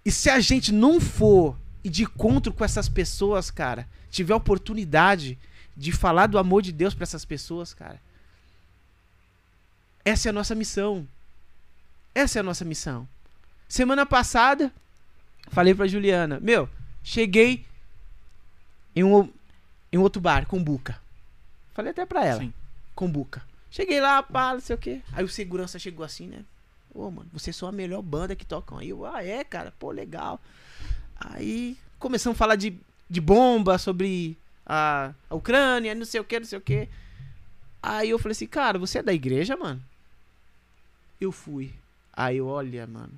E 0.04 0.12
se 0.12 0.30
a 0.30 0.40
gente 0.40 0.72
não 0.72 1.00
for 1.00 1.58
e 1.84 1.90
de 1.90 2.04
encontro 2.04 2.54
com 2.54 2.64
essas 2.64 2.90
pessoas, 2.90 3.52
cara, 3.52 3.88
tiver 4.10 4.34
a 4.34 4.38
oportunidade 4.38 5.38
de 5.76 5.92
falar 5.92 6.28
do 6.28 6.38
amor 6.38 6.62
de 6.62 6.72
Deus 6.72 6.94
para 6.94 7.04
essas 7.04 7.26
pessoas, 7.26 7.74
cara. 7.74 8.00
Essa 10.04 10.30
é 10.30 10.32
a 10.32 10.34
nossa 10.34 10.56
missão. 10.56 11.08
Essa 12.14 12.40
é 12.40 12.42
a 12.42 12.44
nossa 12.44 12.64
missão. 12.64 13.08
Semana 13.68 14.06
passada, 14.06 14.72
falei 15.50 15.74
pra 15.74 15.88
Juliana, 15.88 16.40
meu, 16.40 16.70
cheguei 17.04 17.66
em 18.96 19.04
um, 19.04 19.30
em 19.92 19.98
um 19.98 20.02
outro 20.02 20.22
bar, 20.22 20.46
com 20.46 20.64
Buca. 20.64 21.00
Falei 21.74 21.92
até 21.92 22.06
pra 22.06 22.26
ela, 22.26 22.40
Sim. 22.40 22.54
com 22.94 23.10
Buca. 23.10 23.44
Cheguei 23.76 24.00
lá, 24.00 24.24
pá, 24.24 24.54
não 24.54 24.62
sei 24.62 24.74
o 24.74 24.80
quê. 24.80 25.02
Aí 25.12 25.22
o 25.22 25.28
segurança 25.28 25.78
chegou 25.78 26.06
assim, 26.06 26.28
né? 26.28 26.46
Ô, 26.94 27.12
mano, 27.12 27.30
vocês 27.34 27.54
são 27.54 27.68
a 27.68 27.74
melhor 27.74 28.02
banda 28.02 28.34
que 28.34 28.46
tocam 28.46 28.78
aí. 28.78 28.88
Eu, 28.88 29.06
ah, 29.06 29.22
é, 29.22 29.44
cara, 29.44 29.74
pô, 29.78 29.92
legal. 29.92 30.40
Aí 31.14 31.78
começamos 32.00 32.38
a 32.38 32.40
falar 32.40 32.56
de, 32.56 32.80
de 33.10 33.20
bomba, 33.20 33.78
sobre 33.78 34.38
a, 34.66 35.14
a 35.30 35.36
Ucrânia, 35.36 35.94
não 35.94 36.06
sei 36.06 36.22
o 36.22 36.24
que, 36.24 36.40
não 36.40 36.46
sei 36.46 36.58
o 36.58 36.62
que. 36.62 36.88
Aí 37.84 38.12
eu 38.12 38.18
falei 38.18 38.32
assim, 38.32 38.48
cara, 38.48 38.80
você 38.80 39.00
é 39.00 39.04
da 39.04 39.12
igreja, 39.12 39.58
mano? 39.58 39.84
Eu 41.20 41.34
fui. 41.34 41.74
Aí 42.14 42.38
eu, 42.38 42.48
olha, 42.48 42.88
mano. 42.88 43.12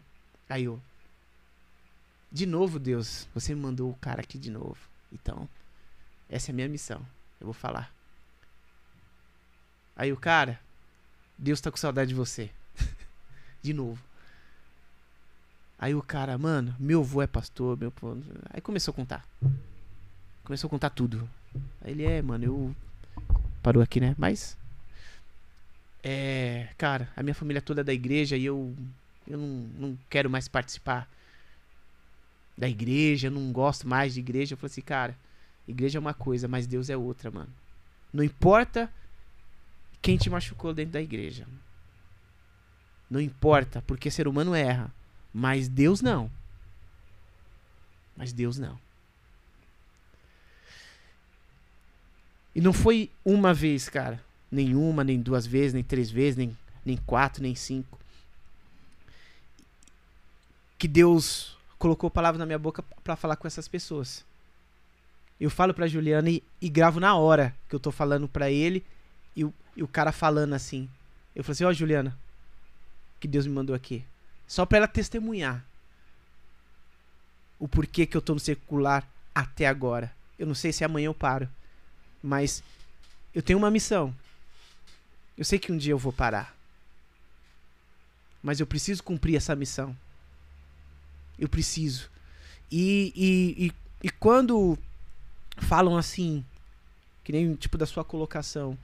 Aí 0.50 0.64
eu. 0.64 0.82
De 2.32 2.48
novo, 2.48 2.80
Deus, 2.80 3.28
você 3.32 3.54
me 3.54 3.62
mandou 3.62 3.92
o 3.92 3.98
cara 4.02 4.22
aqui 4.22 4.40
de 4.40 4.50
novo. 4.50 4.80
Então, 5.14 5.48
essa 6.28 6.50
é 6.50 6.52
a 6.52 6.56
minha 6.56 6.68
missão. 6.68 7.06
Eu 7.40 7.46
vou 7.46 7.54
falar. 7.54 7.96
Aí 9.98 10.14
o 10.14 10.18
cara, 10.18 10.60
Deus 11.36 11.60
tá 11.60 11.72
com 11.72 11.78
saudade 11.78 12.10
de 12.10 12.16
você. 12.16 12.52
de 13.64 13.74
novo. 13.74 14.00
Aí 15.80 15.96
o 15.96 16.04
cara, 16.04 16.38
mano, 16.38 16.76
meu 16.80 17.02
avô 17.02 17.20
é 17.22 17.28
pastor, 17.28 17.76
meu. 17.76 17.92
Aí 18.52 18.62
começou 18.62 18.92
a 18.92 18.96
contar. 18.96 19.28
Começou 20.44 20.68
a 20.68 20.72
contar 20.72 20.92
tudo. 20.92 21.28
Aí 21.82 21.92
ele 21.92 22.06
é, 22.06 22.22
mano, 22.22 22.46
eu. 22.46 22.76
Parou 23.64 23.82
aqui, 23.82 24.00
né? 24.00 24.16
Mas. 24.20 24.56
É. 26.04 26.70
Cara, 26.78 27.10
a 27.16 27.24
minha 27.24 27.36
família 27.36 27.62
toda 27.62 27.82
é 27.82 27.84
da 27.84 27.94
igreja 27.94 28.38
e 28.38 28.46
eu. 28.46 28.76
Eu 29.28 29.38
não, 29.38 29.48
não 29.78 29.98
quero 30.10 30.30
mais 30.30 30.48
participar 30.48 31.10
da 32.58 32.70
igreja, 32.70 33.28
eu 33.28 33.32
não 33.32 33.52
gosto 33.52 33.88
mais 33.88 34.14
de 34.14 34.20
igreja. 34.20 34.54
Eu 34.54 34.58
falei 34.58 34.72
assim, 34.72 34.82
cara, 34.82 35.18
igreja 35.68 35.98
é 35.98 36.00
uma 36.00 36.14
coisa, 36.14 36.48
mas 36.48 36.66
Deus 36.66 36.90
é 36.90 36.96
outra, 36.96 37.30
mano. 37.30 37.50
Não 38.14 38.24
importa 38.24 38.90
quem 40.02 40.18
te 40.18 40.30
machucou 40.30 40.74
dentro 40.74 40.94
da 40.94 41.02
igreja. 41.02 41.48
Não 43.10 43.22
importa, 43.22 43.82
porque 43.88 44.12
ser 44.12 44.28
humano 44.28 44.54
erra. 44.54 44.94
Mas 45.34 45.68
Deus 45.68 46.02
não. 46.02 46.30
Mas 48.16 48.34
Deus 48.34 48.58
não. 48.58 48.78
E 52.56 52.62
não 52.62 52.74
foi 52.74 53.12
uma 53.24 53.54
vez, 53.54 53.88
cara. 53.88 54.22
Nenhuma, 54.52 55.04
nem 55.04 55.22
duas 55.22 55.46
vezes, 55.46 55.74
nem 55.74 55.84
três 55.84 56.10
vezes, 56.10 56.36
nem, 56.36 56.58
nem 56.84 56.98
quatro, 56.98 57.44
nem 57.44 57.54
cinco. 57.54 58.00
Que 60.78 60.88
Deus 60.88 61.56
colocou 61.78 62.10
palavras 62.10 62.40
na 62.40 62.46
minha 62.46 62.58
boca 62.58 62.84
para 63.04 63.16
falar 63.16 63.36
com 63.36 63.48
essas 63.48 63.68
pessoas. 63.68 64.26
Eu 65.40 65.52
falo 65.52 65.74
pra 65.74 65.88
Juliana 65.88 66.30
e, 66.30 66.44
e 66.60 66.68
gravo 66.68 67.00
na 67.00 67.16
hora 67.16 67.56
que 67.70 67.76
eu 67.76 67.80
tô 67.80 67.92
falando 67.92 68.28
pra 68.28 68.50
ele 68.50 68.84
e 69.38 69.46
o, 69.46 69.54
e 69.76 69.84
o 69.84 69.88
cara 69.88 70.12
falando 70.12 70.54
assim. 70.54 70.90
Eu 71.36 71.44
falei 71.44 71.54
assim, 71.54 71.64
ó 71.64 71.72
Juliana, 71.72 72.18
que 73.20 73.28
Deus 73.28 73.46
me 73.46 73.54
mandou 73.54 73.76
aqui. 73.76 74.04
Só 74.48 74.66
pra 74.66 74.80
ela 74.80 74.88
testemunhar 74.88 75.64
o 77.60 77.68
porquê 77.68 78.08
que 78.08 78.18
eu 78.18 78.22
tô 78.22 78.34
no 78.34 78.40
secular 78.40 79.08
até 79.36 79.68
agora. 79.68 80.12
Eu 80.40 80.48
não 80.48 80.56
sei 80.56 80.74
se 80.74 80.84
amanhã 80.84 81.06
eu 81.06 81.14
paro, 81.14 81.48
mas 82.22 82.64
eu 83.34 83.44
tenho 83.44 83.60
uma 83.60 83.70
missão. 83.70 84.14
Eu 85.38 85.46
sei 85.46 85.60
que 85.60 85.72
um 85.72 85.78
dia 85.78 85.94
eu 85.94 86.00
vou 86.00 86.12
parar. 86.12 86.56
Mas 88.42 88.60
eu 88.60 88.66
preciso 88.66 89.04
cumprir 89.04 89.36
essa 89.36 89.56
missão. 89.56 89.96
Eu 91.38 91.48
preciso. 91.48 92.10
E, 92.72 93.14
e, 93.16 93.66
e, 93.68 93.74
e 94.08 94.10
quando 94.10 94.78
falam 95.58 95.96
assim, 95.96 96.44
que 97.24 97.32
nem 97.32 97.54
tipo 97.54 97.78
da 97.78 97.86
sua 97.86 98.04
colocação, 98.04 98.76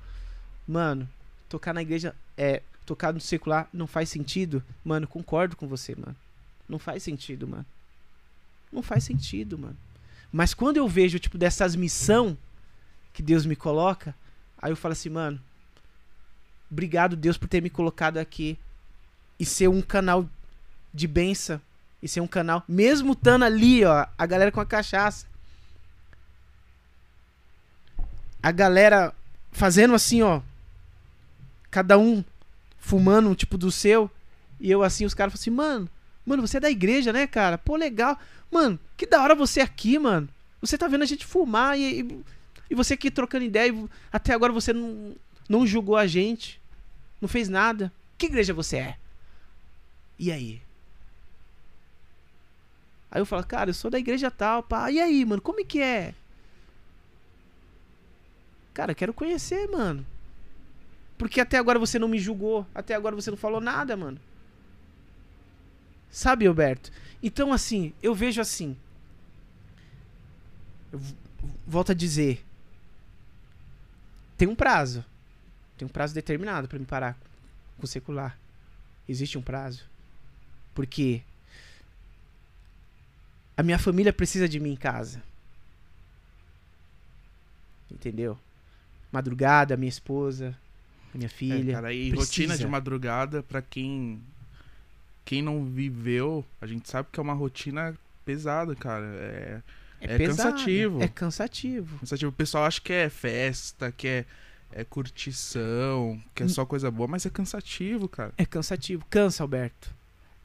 mano, 0.68 1.08
tocar 1.50 1.74
na 1.74 1.82
igreja 1.82 2.16
é 2.38 2.62
tocar 2.86 3.14
no 3.14 3.20
secular 3.20 3.68
não 3.72 3.88
faz 3.88 4.10
sentido, 4.10 4.64
mano, 4.84 5.08
concordo 5.08 5.56
com 5.56 5.68
você, 5.68 5.96
mano. 5.96 6.16
Não 6.68 6.80
faz 6.80 7.04
sentido, 7.04 7.48
mano. 7.48 7.66
Não 8.72 8.82
faz 8.82 9.04
sentido, 9.04 9.58
mano. 9.58 9.78
Mas 10.32 10.54
quando 10.54 10.78
eu 10.78 10.88
vejo, 10.88 11.20
tipo, 11.20 11.38
dessas 11.38 11.76
missão 11.76 12.38
que 13.14 13.22
Deus 13.22 13.46
me 13.46 13.56
coloca, 13.56 14.16
aí 14.62 14.72
eu 14.72 14.76
falo 14.76 14.94
assim, 14.94 15.10
mano, 15.10 15.40
obrigado, 16.72 17.16
Deus, 17.16 17.38
por 17.38 17.48
ter 17.48 17.62
me 17.62 17.70
colocado 17.70 18.18
aqui 18.18 18.58
e 19.40 19.46
ser 19.46 19.68
um 19.68 19.82
canal 19.82 20.28
de 20.94 21.08
benção. 21.08 21.62
E 22.02 22.08
ser 22.08 22.20
um 22.20 22.28
canal, 22.28 22.64
mesmo 22.68 23.14
estando 23.14 23.44
ali, 23.46 23.86
ó, 23.86 24.06
a 24.18 24.26
galera 24.26 24.52
com 24.52 24.60
a 24.60 24.66
cachaça. 24.66 25.26
A 28.42 28.52
galera 28.52 29.16
fazendo 29.54 29.94
assim, 29.94 30.22
ó. 30.22 30.42
Cada 31.74 31.98
um 31.98 32.24
fumando 32.78 33.28
um 33.28 33.34
tipo 33.34 33.58
do 33.58 33.72
seu. 33.72 34.10
E 34.60 34.70
eu 34.70 34.84
assim, 34.84 35.06
os 35.06 35.16
caras 35.16 35.34
falam 35.34 35.42
assim, 35.42 35.50
mano, 35.50 35.90
mano, 36.24 36.46
você 36.46 36.58
é 36.58 36.60
da 36.60 36.70
igreja, 36.70 37.12
né, 37.12 37.26
cara? 37.26 37.58
Pô, 37.58 37.76
legal. 37.76 38.16
Mano, 38.52 38.80
que 38.96 39.08
da 39.08 39.24
hora 39.24 39.34
você 39.34 39.60
aqui, 39.60 39.98
mano. 39.98 40.30
Você 40.62 40.78
tá 40.78 40.88
vendo 40.88 41.02
a 41.02 41.08
gente 41.08 41.26
fumar 41.26 41.76
e, 41.76 42.02
e, 42.02 42.24
e 42.70 42.76
você 42.76 42.94
aqui 42.94 43.10
trocando 43.10 43.44
ideia. 43.44 43.74
E 43.74 43.90
até 44.12 44.36
agora 44.36 44.54
você 44.54 44.72
não, 44.72 45.16
não 45.50 45.66
julgou 45.66 45.98
a 45.98 46.06
gente. 46.06 46.62
Não 47.20 47.28
fez 47.28 47.50
nada. 47.50 47.92
Que 48.20 48.28
igreja 48.28 48.54
você 48.54 48.78
é? 48.78 48.98
E 50.20 50.32
aí? 50.32 50.62
Aí 53.10 53.20
eu 53.20 53.26
falo, 53.26 53.44
cara, 53.44 53.72
eu 53.72 53.74
sou 53.74 53.90
da 53.90 53.98
igreja 53.98 54.30
tal, 54.30 54.62
pá. 54.62 54.92
E 54.92 55.02
aí, 55.02 55.26
mano, 55.26 55.42
como 55.42 55.60
é 55.60 55.64
que 55.64 55.82
é? 55.82 56.14
Cara, 58.76 58.94
quero 58.94 59.12
conhecer, 59.12 59.68
mano. 59.72 60.06
Porque 61.18 61.40
até 61.40 61.58
agora 61.58 61.80
você 61.80 61.98
não 62.00 62.08
me 62.08 62.20
julgou. 62.20 62.66
Até 62.74 62.96
agora 62.96 63.16
você 63.16 63.30
não 63.30 63.38
falou 63.38 63.62
nada, 63.62 63.96
mano. 63.96 64.20
Sabe, 66.10 66.46
Alberto? 66.46 66.92
Então, 67.22 67.52
assim, 67.52 67.94
eu 68.02 68.14
vejo 68.14 68.40
assim. 68.42 68.78
Eu 70.92 71.02
volto 71.66 71.92
a 71.92 71.96
dizer. 71.96 72.44
Tem 74.38 74.48
um 74.48 74.56
prazo. 74.56 75.04
Tem 75.78 75.86
um 75.88 75.92
prazo 75.92 76.14
determinado 76.14 76.68
para 76.68 76.78
me 76.78 76.86
parar 76.86 77.18
com 77.78 77.86
o 77.86 77.88
secular. 77.88 78.38
Existe 79.08 79.38
um 79.38 79.42
prazo. 79.42 79.86
Porque 80.74 81.24
a 83.56 83.64
minha 83.64 83.80
família 83.80 84.12
precisa 84.12 84.48
de 84.48 84.60
mim 84.60 84.72
em 84.72 84.78
casa. 84.78 85.22
Entendeu? 87.90 88.38
Madrugada, 89.12 89.78
minha 89.78 89.90
esposa, 89.90 90.58
minha 91.18 91.30
filha. 91.30 91.72
É, 91.72 91.74
cara, 91.76 91.94
e 91.94 92.10
precisa. 92.10 92.26
rotina 92.26 92.58
de 92.58 92.68
madrugada, 92.68 93.44
pra 93.44 93.62
quem 93.62 94.22
quem 95.26 95.42
não 95.42 95.64
viveu, 95.64 96.44
a 96.60 96.68
gente 96.68 96.90
sabe 96.90 97.08
que 97.12 97.20
é 97.20 97.24
uma 97.24 97.34
rotina 97.34 97.96
pesada, 98.26 98.76
cara. 98.76 99.06
É, 99.06 99.62
é 100.02 100.18
pesado, 100.18 100.52
cansativo. 100.52 101.02
É 101.02 101.08
cansativo. 101.08 102.00
cansativo. 102.00 102.30
O 102.30 102.34
pessoal 102.34 102.66
acha 102.66 102.82
que 102.82 102.92
é 102.92 103.10
festa, 103.10 103.92
que 103.92 104.08
é, 104.08 104.26
é 104.72 104.84
curtição, 104.84 106.22
que 106.36 106.44
é 106.44 106.46
Hum. 106.46 106.50
só 106.50 106.66
coisa 106.66 106.92
boa, 106.92 107.08
mas 107.08 107.26
é 107.26 107.30
cansativo, 107.30 108.08
cara. 108.10 108.34
É 108.38 108.46
cansativo. 108.46 109.06
Cansa, 109.10 109.44
Alberto. 109.44 109.90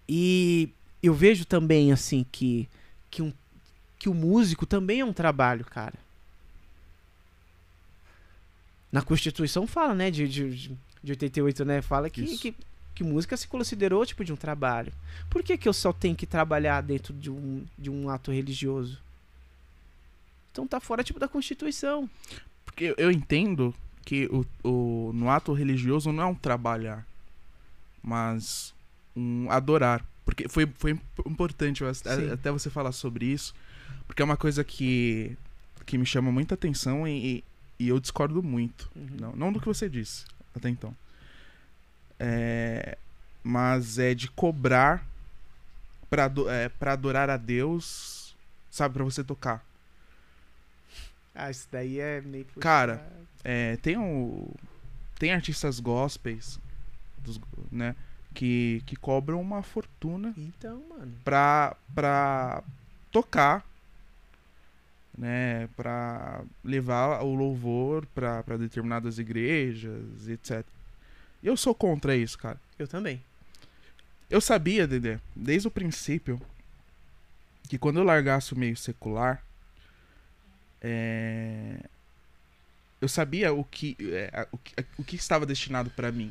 E 0.09 0.70
eu 1.03 1.12
vejo 1.12 1.45
também, 1.45 1.90
assim, 1.93 2.24
que, 2.31 2.69
que, 3.11 3.20
um, 3.20 3.32
que 3.99 4.09
o 4.09 4.15
músico 4.15 4.65
também 4.65 5.01
é 5.01 5.05
um 5.05 5.12
trabalho, 5.12 5.65
cara. 5.65 5.95
Na 8.90 9.02
Constituição 9.02 9.66
fala, 9.66 9.94
né, 9.94 10.10
de, 10.10 10.27
de, 10.28 10.70
de 11.02 11.12
88, 11.12 11.65
né? 11.65 11.82
Fala 11.82 12.09
que, 12.09 12.23
que, 12.39 12.55
que 12.94 13.05
música 13.05 13.36
se 13.36 13.47
considerou 13.47 14.05
tipo 14.06 14.24
de 14.24 14.32
um 14.32 14.36
trabalho. 14.36 14.93
Por 15.28 15.43
que, 15.43 15.59
que 15.59 15.69
eu 15.69 15.73
só 15.73 15.93
tenho 15.93 16.16
que 16.16 16.27
trabalhar 16.27 16.81
dentro 16.82 17.12
de 17.12 17.31
um, 17.31 17.65
de 17.78 17.90
um 17.90 18.09
ato 18.09 18.31
religioso? 18.32 18.98
Então 20.51 20.66
tá 20.66 20.81
fora 20.81 21.05
tipo 21.05 21.20
da 21.20 21.28
Constituição. 21.28 22.09
Porque 22.65 22.94
eu- 22.97 23.10
entendo 23.10 23.74
que 24.05 24.27
o, 24.32 24.47
o, 24.66 25.12
no 25.15 25.28
ato 25.28 25.52
religioso 25.52 26.10
não 26.12 26.23
é 26.23 26.27
um 26.27 26.35
trabalhar, 26.35 27.06
mas 28.02 28.74
um 29.15 29.51
adorar. 29.51 30.05
Porque 30.24 30.48
foi, 30.48 30.66
foi 30.77 30.98
importante 31.27 31.82
eu- 31.82 31.89
até 32.32 32.51
você 32.51 32.69
falar 32.70 32.93
sobre 32.93 33.27
isso, 33.27 33.55
porque 34.06 34.23
é 34.23 34.24
uma 34.24 34.36
coisa 34.36 34.65
que, 34.65 35.36
que 35.86 35.97
me 35.98 36.06
chama 36.06 36.31
muita 36.32 36.55
atenção 36.55 37.06
e, 37.06 37.36
e 37.39 37.44
eu 37.87 38.01
discordo 38.01 38.43
muito. 38.43 38.91
Uhum. 38.97 39.07
Não, 39.21 39.37
não 39.37 39.53
do 39.53 39.61
que 39.61 39.67
você 39.67 39.89
disse 39.89 40.25
até 40.55 40.69
então. 40.69 40.93
É, 42.19 42.99
mas 43.43 43.99
é 43.99 44.15
de 44.15 44.29
cobrar 44.29 45.07
pra, 46.11 46.31
é, 46.51 46.69
pra 46.69 46.95
adorar 46.95 47.31
a 47.31 47.37
Deus, 47.37 48.35
sabe, 48.71 48.95
pra 48.95 49.05
você 49.05 49.23
tocar. 49.23 49.65
Ah, 51.35 51.51
isso 51.51 51.69
daí 51.71 52.01
é 52.01 52.21
meio. 52.21 52.45
puxado. 52.47 52.61
Cara, 52.63 53.13
É, 53.45 53.77
tem 53.77 53.97
o, 53.97 54.51
tem 55.19 55.33
artistas 55.33 55.79
gospels, 55.79 56.59
dos- 57.19 57.41
né, 57.71 57.95
que, 58.35 58.83
que 58.87 58.97
cobram 58.97 59.41
uma 59.41 59.63
fortuna 59.63 60.35
Então, 60.37 60.83
mano. 60.91 61.13
pra, 61.25 61.77
pra 61.95 62.63
tocar, 63.13 63.65
né, 65.19 65.69
pra 65.77 66.45
levar 66.65 67.23
o 67.24 67.35
louvor 67.35 68.07
pra, 68.15 68.43
pra 68.45 68.57
determinadas 68.57 69.19
igrejas, 69.19 70.28
etc. 70.28 70.65
Eu 71.43 71.57
sou 71.57 71.74
contra 71.74 72.16
isso, 72.16 72.39
cara. 72.39 72.59
Eu 72.78 72.86
também. 72.86 73.20
Eu 74.31 74.40
sabia, 74.40 74.86
Dedé, 74.86 75.20
desde 75.35 75.66
o 75.66 75.70
princípio, 75.70 76.40
que 77.69 77.77
quando 77.78 77.99
eu 77.99 78.05
largasse 78.05 78.53
o 78.53 78.59
meio 78.59 78.77
secular, 78.77 79.43
é, 80.81 81.81
eu 83.01 83.09
sabia 83.09 83.53
o 83.53 83.65
que, 83.65 83.97
é, 84.01 84.47
o 84.53 84.59
que, 84.59 84.74
o 84.99 85.05
que 85.05 85.16
estava 85.16 85.45
destinado 85.45 85.90
pra 85.90 86.12
mim. 86.12 86.31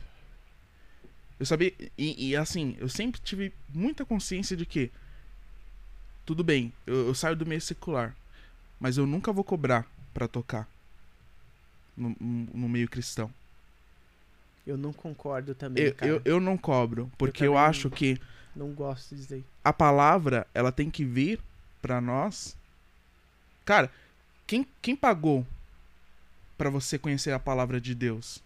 Eu 1.39 1.45
sabia, 1.45 1.73
e, 1.97 2.30
e, 2.30 2.35
assim, 2.35 2.76
eu 2.80 2.88
sempre 2.88 3.19
tive 3.22 3.53
muita 3.69 4.05
consciência 4.05 4.55
de 4.55 4.65
que, 4.65 4.91
tudo 6.26 6.43
bem, 6.43 6.72
eu, 6.85 7.07
eu 7.07 7.15
saio 7.15 7.35
do 7.35 7.45
meio 7.45 7.61
secular, 7.61 8.15
mas 8.79 8.97
eu 8.97 9.05
nunca 9.07 9.31
vou 9.31 9.43
cobrar 9.43 9.85
pra 10.13 10.27
tocar 10.27 10.67
no, 11.95 12.15
no- 12.19 12.69
meio 12.69 12.87
cristão. 12.89 13.31
Eu 14.65 14.77
não 14.77 14.91
concordo 14.91 15.55
também, 15.55 15.85
Eu, 15.85 15.95
cara. 15.95 16.11
eu, 16.11 16.21
eu 16.25 16.39
não 16.39 16.57
cobro, 16.57 17.09
porque 17.17 17.45
eu, 17.45 17.53
não. 17.53 17.57
acho 17.59 17.89
que 17.89 18.19
Não 18.55 18.71
gosto 18.73 19.15
disso 19.15 19.29
daí. 19.29 19.43
a 19.63 19.71
palavra, 19.71 20.45
ela 20.53 20.71
tem 20.71 20.89
que 20.91 21.05
vir 21.05 21.39
pra 21.81 22.01
nós. 22.01 22.55
Cara, 23.65 23.89
quem, 24.45 24.67
quem 24.81 24.95
pagou 24.95 25.45
pra 26.57 26.69
você 26.69 26.97
conhecer 26.97 27.31
a 27.31 27.39
palavra 27.39 27.79
de 27.79 27.95
Deus? 27.95 28.41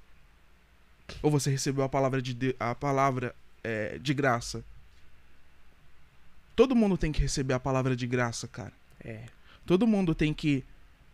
Ou 1.24 1.30
você 1.32 1.50
recebeu 1.50 1.84
a 1.84 1.90
palavra 1.90 2.22
de 2.22 2.34
Deus, 2.34 2.56
a 2.60 2.74
palavra 2.76 3.36
é, 3.64 3.98
de 3.98 4.14
graça? 4.14 4.64
Todo 6.56 6.76
mundo 6.76 6.98
tem 6.98 7.12
que 7.12 7.22
receber 7.22 7.54
a 7.54 7.60
palavra 7.60 7.96
de 7.96 8.06
graça, 8.06 8.48
cara. 8.48 8.72
É. 9.04 9.24
Todo 9.66 9.88
mundo 9.88 10.16
tem 10.16 10.34
que 10.34 10.64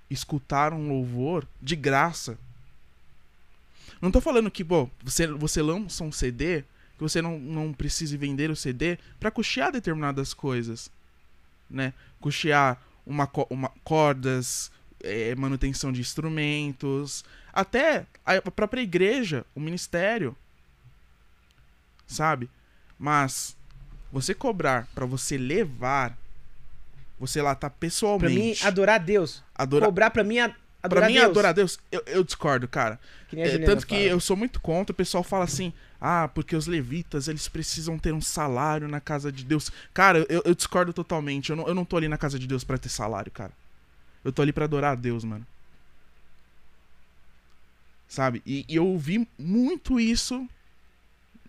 escutar 0.09 0.73
um 0.73 0.87
louvor 0.87 1.47
de 1.61 1.75
graça. 1.75 2.37
Não 4.01 4.11
tô 4.11 4.21
falando 4.21 4.51
que, 4.51 4.63
pô, 4.63 4.89
você, 5.03 5.27
você 5.27 5.61
lança 5.61 6.03
um 6.03 6.11
CD, 6.11 6.63
que 6.97 7.01
você 7.01 7.21
não, 7.21 7.37
não 7.39 7.73
precise 7.73 8.15
vender 8.17 8.49
o 8.49 8.55
CD 8.55 8.97
pra 9.19 9.31
custear 9.31 9.71
determinadas 9.71 10.33
coisas, 10.33 10.89
né? 11.69 11.93
Custear 12.19 12.81
uma, 13.05 13.29
uma 13.49 13.69
cordas, 13.83 14.71
é, 15.03 15.33
manutenção 15.35 15.91
de 15.91 16.01
instrumentos, 16.01 17.23
até 17.53 18.05
a 18.25 18.51
própria 18.51 18.81
igreja, 18.81 19.45
o 19.55 19.59
ministério, 19.59 20.35
sabe? 22.05 22.49
Mas 22.99 23.55
você 24.11 24.33
cobrar 24.33 24.87
pra 24.93 25.05
você 25.05 25.37
levar, 25.37 26.17
você 27.19 27.41
lá 27.41 27.55
tá 27.55 27.69
Pra 27.69 27.75
mim, 27.75 27.79
pessoalmente, 27.79 28.65
adorar 28.65 28.95
a 28.95 29.03
Deus. 29.03 29.43
adorar 29.55 29.87
Cobrar 29.87 30.09
pra 30.11 30.23
mim, 30.23 30.39
a- 30.39 30.49
Pra 30.49 30.57
adorar 30.83 31.09
mim, 31.09 31.15
Deus. 31.15 31.25
adorar 31.29 31.49
a 31.49 31.53
Deus, 31.53 31.79
eu, 31.91 32.03
eu 32.05 32.23
discordo, 32.23 32.67
cara. 32.67 32.99
Que 33.29 33.39
É, 33.39 33.57
tanto 33.59 33.85
que 33.85 33.95
fala. 33.95 34.07
eu 34.07 34.19
sou 34.19 34.37
muito 34.37 34.59
contra, 34.61 34.93
o 34.93 34.95
pessoal 34.95 35.23
fala 35.23 35.43
assim, 35.43 35.73
ah, 35.99 36.29
porque 36.33 36.55
os 36.55 36.67
levitas, 36.67 37.27
eles 37.27 37.47
precisam 37.49 37.97
ter 37.99 38.13
um 38.13 38.21
salário 38.21 38.87
na 38.87 39.01
casa 39.01 39.31
de 39.31 39.43
Deus. 39.43 39.69
Cara, 39.93 40.25
eu, 40.29 40.41
eu 40.45 40.55
discordo 40.55 40.93
totalmente, 40.93 41.49
eu 41.49 41.55
não, 41.55 41.67
eu 41.67 41.73
não 41.75 41.83
tô 41.83 41.97
ali 41.97 42.07
na 42.07 42.17
casa 42.17 42.37
de 42.39 42.47
Deus 42.47 42.63
pra 42.63 42.77
ter 42.77 42.89
salário, 42.89 43.31
cara. 43.31 43.51
Eu 44.23 44.31
tô 44.31 44.41
ali 44.41 44.53
pra 44.53 44.65
adorar 44.65 44.91
a 44.93 44.95
Deus, 44.95 45.23
mano. 45.25 45.45
Sabe? 48.07 48.41
E, 48.45 48.63
e 48.69 48.75
eu 48.75 48.85
ouvi 48.85 49.27
muito 49.37 49.99
isso 49.99 50.47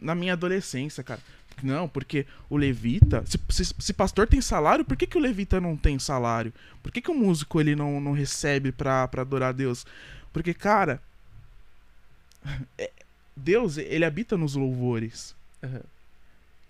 na 0.00 0.14
minha 0.14 0.32
adolescência, 0.32 1.04
cara. 1.04 1.20
Não, 1.62 1.89
porque 1.89 2.26
o 2.48 2.56
levita. 2.56 3.24
Se, 3.26 3.39
se, 3.51 3.74
se 3.78 3.93
pastor 3.93 4.26
tem 4.28 4.40
salário, 4.40 4.85
por 4.85 4.97
que, 4.97 5.06
que 5.06 5.18
o 5.18 5.20
levita 5.20 5.60
não 5.60 5.76
tem 5.76 5.98
salário? 5.98 6.52
Por 6.82 6.93
que, 6.93 7.01
que 7.01 7.10
o 7.10 7.14
músico 7.14 7.60
ele 7.60 7.74
não, 7.74 8.01
não 8.01 8.12
recebe 8.12 8.70
pra, 8.72 9.06
pra 9.09 9.22
adorar 9.22 9.51
a 9.51 9.52
Deus? 9.52 9.85
Porque, 10.32 10.55
cara. 10.55 11.02
é- 12.76 12.90
Deus, 13.36 13.76
ele 13.78 14.05
habita 14.05 14.36
nos 14.36 14.55
louvores. 14.55 15.35
Aham. 15.62 15.82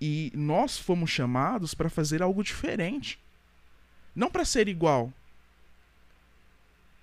E 0.01 0.31
nós 0.35 0.79
fomos 0.79 1.11
chamados 1.11 1.75
pra 1.75 1.91
fazer 1.91 2.23
algo 2.23 2.45
diferente. 2.45 3.19
Não 4.15 4.31
pra 4.31 4.45
ser 4.45 4.69
igual. 4.69 5.13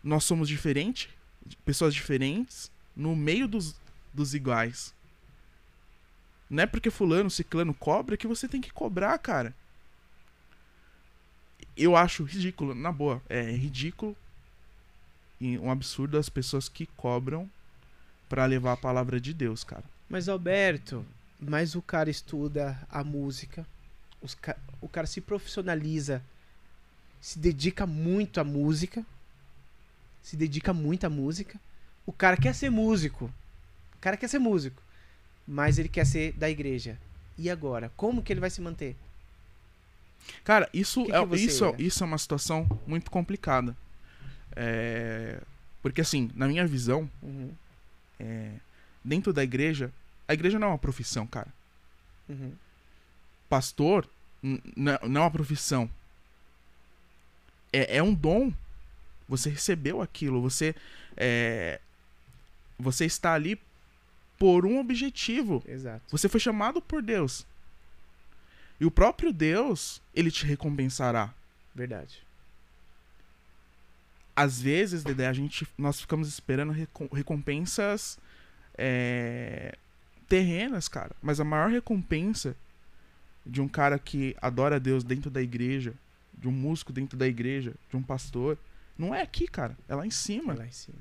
Nós 0.03 0.23
somos 0.23 0.47
diferentes, 0.47 1.09
pessoas 1.65 1.93
diferentes, 1.93 2.71
no 2.95 3.15
meio 3.15 3.47
dos, 3.47 3.75
dos 4.13 4.33
iguais. 4.33 4.94
Não 6.49 6.63
é 6.63 6.65
porque 6.65 6.91
fulano, 6.91 7.29
ciclano 7.29 7.73
cobra 7.73 8.17
que 8.17 8.27
você 8.27 8.47
tem 8.47 8.61
que 8.61 8.71
cobrar, 8.71 9.17
cara. 9.17 9.53
Eu 11.75 11.95
acho 11.95 12.23
ridículo, 12.23 12.73
na 12.73 12.91
boa, 12.91 13.21
é 13.29 13.51
ridículo 13.51 14.15
e 15.39 15.57
um 15.57 15.69
absurdo 15.69 16.17
as 16.17 16.29
pessoas 16.29 16.69
que 16.69 16.85
cobram 16.97 17.49
pra 18.29 18.45
levar 18.45 18.73
a 18.73 18.77
palavra 18.77 19.19
de 19.19 19.33
Deus, 19.33 19.63
cara. 19.63 19.83
Mas, 20.09 20.29
Alberto, 20.29 21.05
mas 21.39 21.75
o 21.75 21.81
cara 21.81 22.09
estuda 22.09 22.79
a 22.89 23.03
música, 23.03 23.65
ca- 24.41 24.57
o 24.81 24.87
cara 24.87 25.07
se 25.07 25.19
profissionaliza, 25.19 26.21
se 27.21 27.39
dedica 27.39 27.85
muito 27.85 28.39
à 28.39 28.43
música, 28.43 29.05
se 30.23 30.35
dedica 30.35 30.73
muito 30.73 31.05
à 31.05 31.09
música. 31.09 31.59
O 32.05 32.13
cara 32.13 32.37
quer 32.37 32.53
ser 32.53 32.69
músico, 32.69 33.25
o 33.95 33.99
cara 33.99 34.15
quer 34.15 34.27
ser 34.29 34.39
músico, 34.39 34.81
mas 35.47 35.77
ele 35.77 35.89
quer 35.89 36.05
ser 36.05 36.33
da 36.33 36.49
igreja. 36.49 36.97
E 37.37 37.49
agora? 37.49 37.91
Como 37.95 38.23
que 38.23 38.31
ele 38.33 38.39
vai 38.39 38.49
se 38.49 38.61
manter? 38.61 38.95
Cara, 40.43 40.69
isso, 40.73 41.05
Que 41.05 41.11
é, 41.11 41.27
que 41.27 41.35
isso, 41.35 41.65
olha? 41.65 41.81
isso 41.81 42.03
é 42.03 42.07
uma 42.07 42.17
situação 42.17 42.67
muito 42.87 43.11
complicada. 43.11 43.75
É, 44.55 45.41
porque, 45.81 46.01
assim, 46.01 46.31
na 46.35 46.47
minha 46.47 46.65
visão, 46.65 47.09
Uhum, 47.21 47.51
é, 48.19 48.53
dentro 49.03 49.31
da 49.33 49.43
igreja, 49.43 49.91
a 50.27 50.33
igreja 50.33 50.57
não 50.57 50.67
é 50.69 50.71
uma 50.71 50.77
profissão, 50.77 51.27
cara. 51.27 51.53
uhum. 52.29 52.53
Pastor 53.47 54.09
não 54.75 55.21
é 55.21 55.23
uma 55.25 55.31
profissão. 55.31 55.89
É, 57.71 57.97
é 57.97 58.03
um 58.03 58.13
dom. 58.13 58.51
Você 59.27 59.49
recebeu 59.49 60.01
aquilo. 60.01 60.41
Você, 60.41 60.75
é, 61.17 61.79
você 62.77 63.05
está 63.05 63.33
ali 63.33 63.59
por 64.37 64.65
um 64.65 64.79
objetivo. 64.79 65.63
Exato. 65.67 66.03
Você 66.09 66.27
foi 66.29 66.39
chamado 66.39 66.81
por 66.81 67.01
Deus. 67.01 67.45
E 68.79 68.85
o 68.85 68.91
próprio 68.91 69.31
Deus, 69.31 70.01
ele 70.13 70.29
te 70.31 70.45
recompensará. 70.45 71.33
Verdade. 71.73 72.23
às 74.35 74.61
vezes, 74.61 75.03
Dedé, 75.03 75.27
a 75.27 75.33
gente, 75.33 75.65
nós 75.77 75.99
ficamos 76.01 76.27
esperando 76.27 76.71
recom- 76.73 77.07
recompensas 77.13 78.17
é, 78.77 79.77
terrenas, 80.27 80.87
cara. 80.89 81.11
Mas 81.21 81.39
a 81.39 81.45
maior 81.45 81.69
recompensa 81.69 82.53
de 83.45 83.61
um 83.61 83.67
cara 83.67 83.97
que 83.97 84.35
adora 84.41 84.77
Deus 84.79 85.03
dentro 85.05 85.29
da 85.29 85.41
igreja, 85.41 85.93
de 86.37 86.49
um 86.49 86.51
músico 86.51 86.91
dentro 86.91 87.17
da 87.17 87.25
igreja, 87.27 87.73
de 87.89 87.95
um 87.95 88.03
pastor, 88.03 88.57
não 88.97 89.15
é 89.15 89.21
aqui, 89.21 89.47
cara. 89.47 89.77
É 89.87 89.95
lá 89.95 90.05
em 90.05 90.11
cima, 90.11 90.53
Lá 90.53 90.65
em 90.65 90.71
cima. 90.71 90.97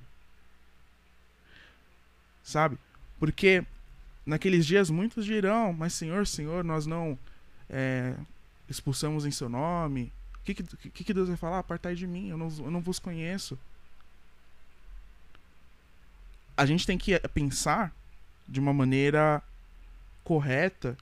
sabe? 2.43 2.78
Porque 3.19 3.65
naqueles 4.27 4.66
dias 4.66 4.91
muitos 4.91 5.24
dirão, 5.24 5.73
mas 5.73 5.93
Senhor, 5.95 6.27
Senhor, 6.27 6.65
nós 6.65 6.86
não 6.86 7.19
é, 7.69 8.15
expulsamos 8.69 9.24
em 9.27 9.31
seu 9.31 9.49
nome. 9.49 10.12
O 10.41 10.45
que, 10.45 10.55
que, 10.55 11.05
que 11.05 11.15
Deus 11.15 11.28
vai 11.28 11.36
falar? 11.36 11.59
Apartai 11.59 11.95
de 11.95 12.07
mim, 12.07 12.28
eu 12.28 12.36
não, 12.36 12.49
eu 12.59 12.70
não 12.70 12.81
vos 12.81 12.99
conheço. 12.99 13.59
A 16.57 16.66
gente 16.66 16.86
tem 16.86 16.97
que 16.99 17.19
pensar 17.31 17.93
de 18.47 18.61
uma 18.61 18.73
maneira 18.73 19.43
correta, 20.23 20.97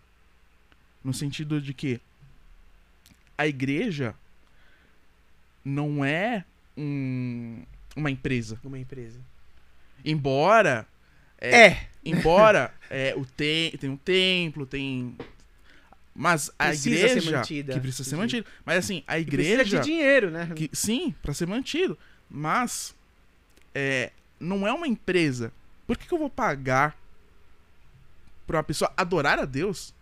no 1.04 1.12
sentido 1.12 1.60
de 1.60 1.74
que 1.74 2.00
a 3.36 3.46
igreja 3.46 4.14
não 5.64 6.04
é 6.04 6.44
um- 6.76 7.62
uma 7.96 8.10
empresa. 8.10 8.58
Uma 8.64 8.78
empresa. 8.78 9.20
Embora. 10.04 10.86
É. 11.46 11.86
Embora 12.04 12.72
é, 12.90 13.14
o 13.16 13.24
te, 13.24 13.76
tem 13.80 13.90
um 13.90 13.96
templo, 13.96 14.66
tem. 14.66 15.16
Mas 16.14 16.50
a 16.58 16.66
Precisa 16.68 16.96
igreja. 17.06 17.20
ser 17.20 17.36
mantida. 17.36 17.72
Que 17.74 17.80
precisa 17.80 18.08
ser 18.10 18.16
mantida. 18.16 18.46
Mas 18.66 18.78
assim, 18.84 19.02
a 19.06 19.18
E 19.18 19.24
precisa 19.24 19.54
igreja. 19.54 19.80
de 19.80 19.84
dinheiro, 19.86 20.30
né? 20.30 20.50
que- 20.54 20.70
sim, 20.72 21.14
pra 21.22 21.32
ser 21.34 21.46
mantido. 21.46 21.98
Mas. 22.28 22.94
É, 23.74 24.10
não 24.38 24.66
é 24.66 24.72
uma 24.72 24.86
empresa. 24.86 25.52
Por 25.86 25.96
que, 25.96 26.06
que 26.06 26.12
eu 26.14 26.18
vou 26.18 26.28
pagar 26.30 26.96
pra 28.46 28.58
uma 28.58 28.62
pessoa 28.64 28.92
adorar 28.96 29.38
a 29.38 29.44
Deus? 29.44 29.94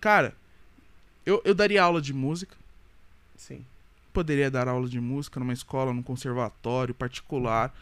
Cara, 0.00 0.34
eu, 1.26 1.42
eu 1.44 1.54
daria 1.54 1.82
aula 1.82 2.00
de 2.00 2.12
música. 2.14 2.56
Sim. 3.36 3.64
Poderia 4.12 4.50
dar 4.50 4.68
aula 4.68 4.88
de 4.88 5.00
música 5.00 5.38
numa 5.38 5.52
escola, 5.52 5.92
num 5.92 6.02
conservatório 6.02 6.94
particular. 6.94 7.74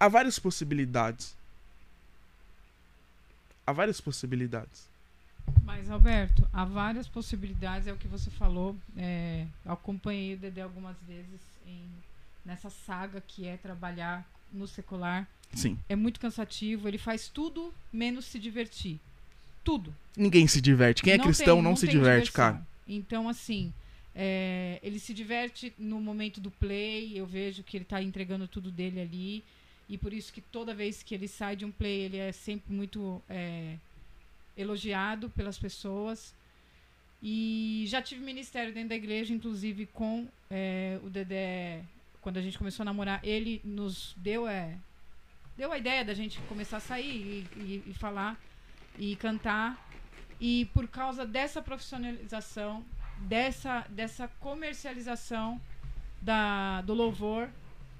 Há 0.00 0.08
várias 0.08 0.38
possibilidades. 0.38 1.36
Há 3.66 3.72
várias 3.72 4.00
possibilidades. 4.00 4.88
Mas, 5.64 5.90
Alberto, 5.90 6.46
há 6.52 6.64
várias 6.64 7.06
possibilidades, 7.06 7.86
é 7.86 7.92
o 7.92 7.96
que 7.96 8.08
você 8.08 8.30
falou. 8.30 8.74
É, 8.96 9.46
eu 9.64 9.72
acompanhei 9.72 10.34
o 10.34 10.38
Dedé 10.38 10.62
algumas 10.62 10.96
vezes 11.06 11.40
em- 11.66 11.88
nessa 12.44 12.70
saga 12.70 13.20
que 13.20 13.46
é 13.46 13.56
trabalhar 13.56 14.26
no 14.52 14.66
secular. 14.66 15.28
Sim. 15.54 15.78
É 15.88 15.94
muito 15.96 16.18
cansativo, 16.18 16.88
ele 16.88 16.98
faz 16.98 17.28
tudo 17.28 17.72
menos 17.92 18.24
se 18.24 18.38
divertir. 18.38 18.98
Tudo. 19.62 19.94
Ninguém 20.16 20.46
se 20.48 20.60
diverte. 20.60 21.02
Quem 21.02 21.12
é 21.12 21.18
Não 21.18 21.24
cristão 21.26 21.56
tem- 21.56 21.62
não, 21.64 21.76
se 21.76 21.86
tem 21.86 21.94
diverte, 21.94 22.30
diversão. 22.30 22.52
cara. 22.54 22.66
Então, 22.88 23.28
assim, 23.28 23.72
é, 24.14 24.78
ele 24.82 24.98
se 24.98 25.12
diverte 25.12 25.72
no 25.78 26.00
momento 26.00 26.40
do 26.40 26.50
play. 26.50 27.12
Eu 27.18 27.26
vejo 27.26 27.62
que 27.62 27.76
ele 27.76 27.84
tá 27.84 28.02
entregando 28.02 28.48
tudo 28.48 28.70
dele 28.70 29.00
ali. 29.00 29.44
E 29.90 29.98
por 29.98 30.12
isso 30.12 30.32
que 30.32 30.40
toda 30.40 30.72
vez 30.72 31.02
que 31.02 31.14
ele 31.16 31.26
sai 31.26 31.56
de 31.56 31.64
um 31.64 31.72
play, 31.72 32.02
ele 32.02 32.16
é 32.16 32.30
sempre 32.30 32.72
muito 32.72 33.20
é, 33.28 33.74
elogiado 34.56 35.28
pelas 35.30 35.58
pessoas. 35.58 36.32
E 37.20 37.84
já 37.88 38.00
tive 38.00 38.22
ministério 38.24 38.72
dentro 38.72 38.90
da 38.90 38.94
igreja, 38.94 39.34
inclusive 39.34 39.86
com 39.86 40.28
é, 40.48 40.98
o 41.02 41.10
Dedé. 41.10 41.82
Quando 42.22 42.36
a 42.36 42.40
gente 42.42 42.56
começou 42.56 42.84
a 42.84 42.86
namorar, 42.86 43.20
ele 43.24 43.60
nos 43.64 44.14
deu, 44.16 44.46
é, 44.46 44.76
deu 45.56 45.72
a 45.72 45.76
ideia 45.78 46.04
da 46.04 46.14
gente 46.14 46.38
começar 46.42 46.76
a 46.76 46.80
sair 46.80 47.46
e, 47.56 47.60
e- 47.60 47.82
e 47.88 47.94
falar 47.94 48.40
e 48.98 49.16
cantar. 49.16 49.88
E 50.40 50.66
por 50.72 50.86
causa 50.86 51.26
dessa 51.26 51.60
profissionalização, 51.60 52.84
dessa, 53.18 53.80
dessa 53.90 54.28
comercialização 54.38 55.60
da, 56.22 56.80
do 56.82 56.94
louvor, 56.94 57.50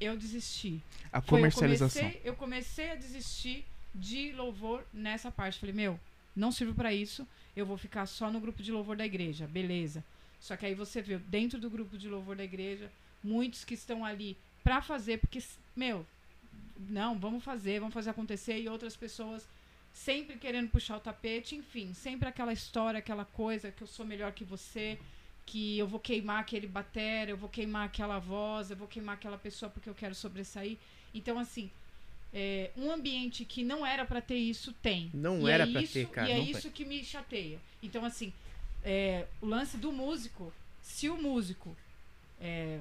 eu 0.00 0.16
desisti. 0.16 0.80
A 1.12 1.20
Foi, 1.20 1.38
eu 1.38 1.42
comercialização. 1.42 2.02
comecei- 2.02 2.20
Eu 2.24 2.34
comecei, 2.36 2.90
a 2.90 2.94
desistir 2.94 3.64
de 3.94 4.32
louvor 4.32 4.84
nessa 4.92 5.30
parte. 5.30 5.58
Falei, 5.58 5.74
meu, 5.74 5.98
não 6.34 6.50
sirvo 6.52 6.74
pra 6.74 6.92
isso. 6.92 7.26
Eu 7.56 7.66
vou 7.66 7.76
ficar 7.76 8.06
só 8.06 8.30
no 8.30 8.40
grupo 8.40 8.62
de 8.62 8.70
louvor 8.72 8.96
da 8.96 9.04
igreja. 9.04 9.46
Beleza. 9.46 10.04
Só 10.40 10.56
que 10.56 10.64
aí 10.66 10.74
você 10.74 11.02
vê, 11.02 11.18
dentro 11.18 11.58
do 11.58 11.68
grupo 11.68 11.98
de 11.98 12.08
louvor 12.08 12.34
da 12.36 12.44
igreja, 12.44 12.90
muitos 13.22 13.64
que 13.64 13.74
estão 13.74 14.04
ali 14.04 14.36
pra 14.64 14.80
fazer, 14.80 15.18
porque, 15.18 15.42
meu, 15.76 16.06
não, 16.88 17.18
vamos 17.18 17.44
fazer, 17.44 17.78
vamos 17.80 17.92
fazer 17.94 18.10
acontecer. 18.10 18.58
E 18.60 18.68
outras 18.68 18.96
pessoas 18.96 19.46
sempre 19.92 20.36
querendo 20.36 20.70
puxar 20.70 20.96
o 20.96 21.00
tapete. 21.00 21.56
Enfim, 21.56 21.92
sempre 21.92 22.28
aquela 22.28 22.52
história, 22.52 22.98
aquela 22.98 23.24
coisa 23.24 23.70
que 23.72 23.82
eu 23.82 23.86
sou 23.86 24.06
melhor 24.06 24.32
que 24.32 24.44
você. 24.44 24.98
Que 25.50 25.76
eu 25.78 25.86
vou 25.88 25.98
queimar 25.98 26.38
aquele 26.40 26.68
batera, 26.68 27.30
eu 27.32 27.36
vou 27.36 27.48
queimar 27.48 27.86
aquela 27.86 28.20
voz, 28.20 28.70
eu 28.70 28.76
vou 28.76 28.86
queimar 28.86 29.16
aquela 29.16 29.36
pessoa 29.36 29.68
porque 29.68 29.88
eu 29.90 29.94
quero 29.94 30.14
sobressair. 30.14 30.76
Então, 31.12 31.38
assim, 31.40 31.68
é, 32.32 32.70
um 32.76 32.88
ambiente 32.90 33.44
que 33.44 33.64
não 33.64 33.84
era 33.84 34.04
pra 34.04 34.20
ter 34.20 34.36
isso, 34.36 34.72
tem. 34.74 35.10
Não 35.12 35.48
E 35.48 35.50
era 35.50 35.64
é 35.64 35.66
pra 35.72 35.82
isso, 35.82 35.92
ter, 35.94 36.08
cara, 36.08 36.28
E 36.28 36.32
é 36.32 36.36
não 36.36 36.44
tem. 36.44 36.52
isso 36.52 36.70
que 36.70 36.84
me 36.84 37.02
chateia. 37.04 37.58
Então, 37.82 38.04
assim, 38.04 38.32
é, 38.84 39.26
o 39.40 39.46
lance 39.46 39.76
do 39.76 39.90
músico, 39.90 40.52
se 40.82 41.08
o 41.08 41.16
músico. 41.20 41.76
é, 42.40 42.78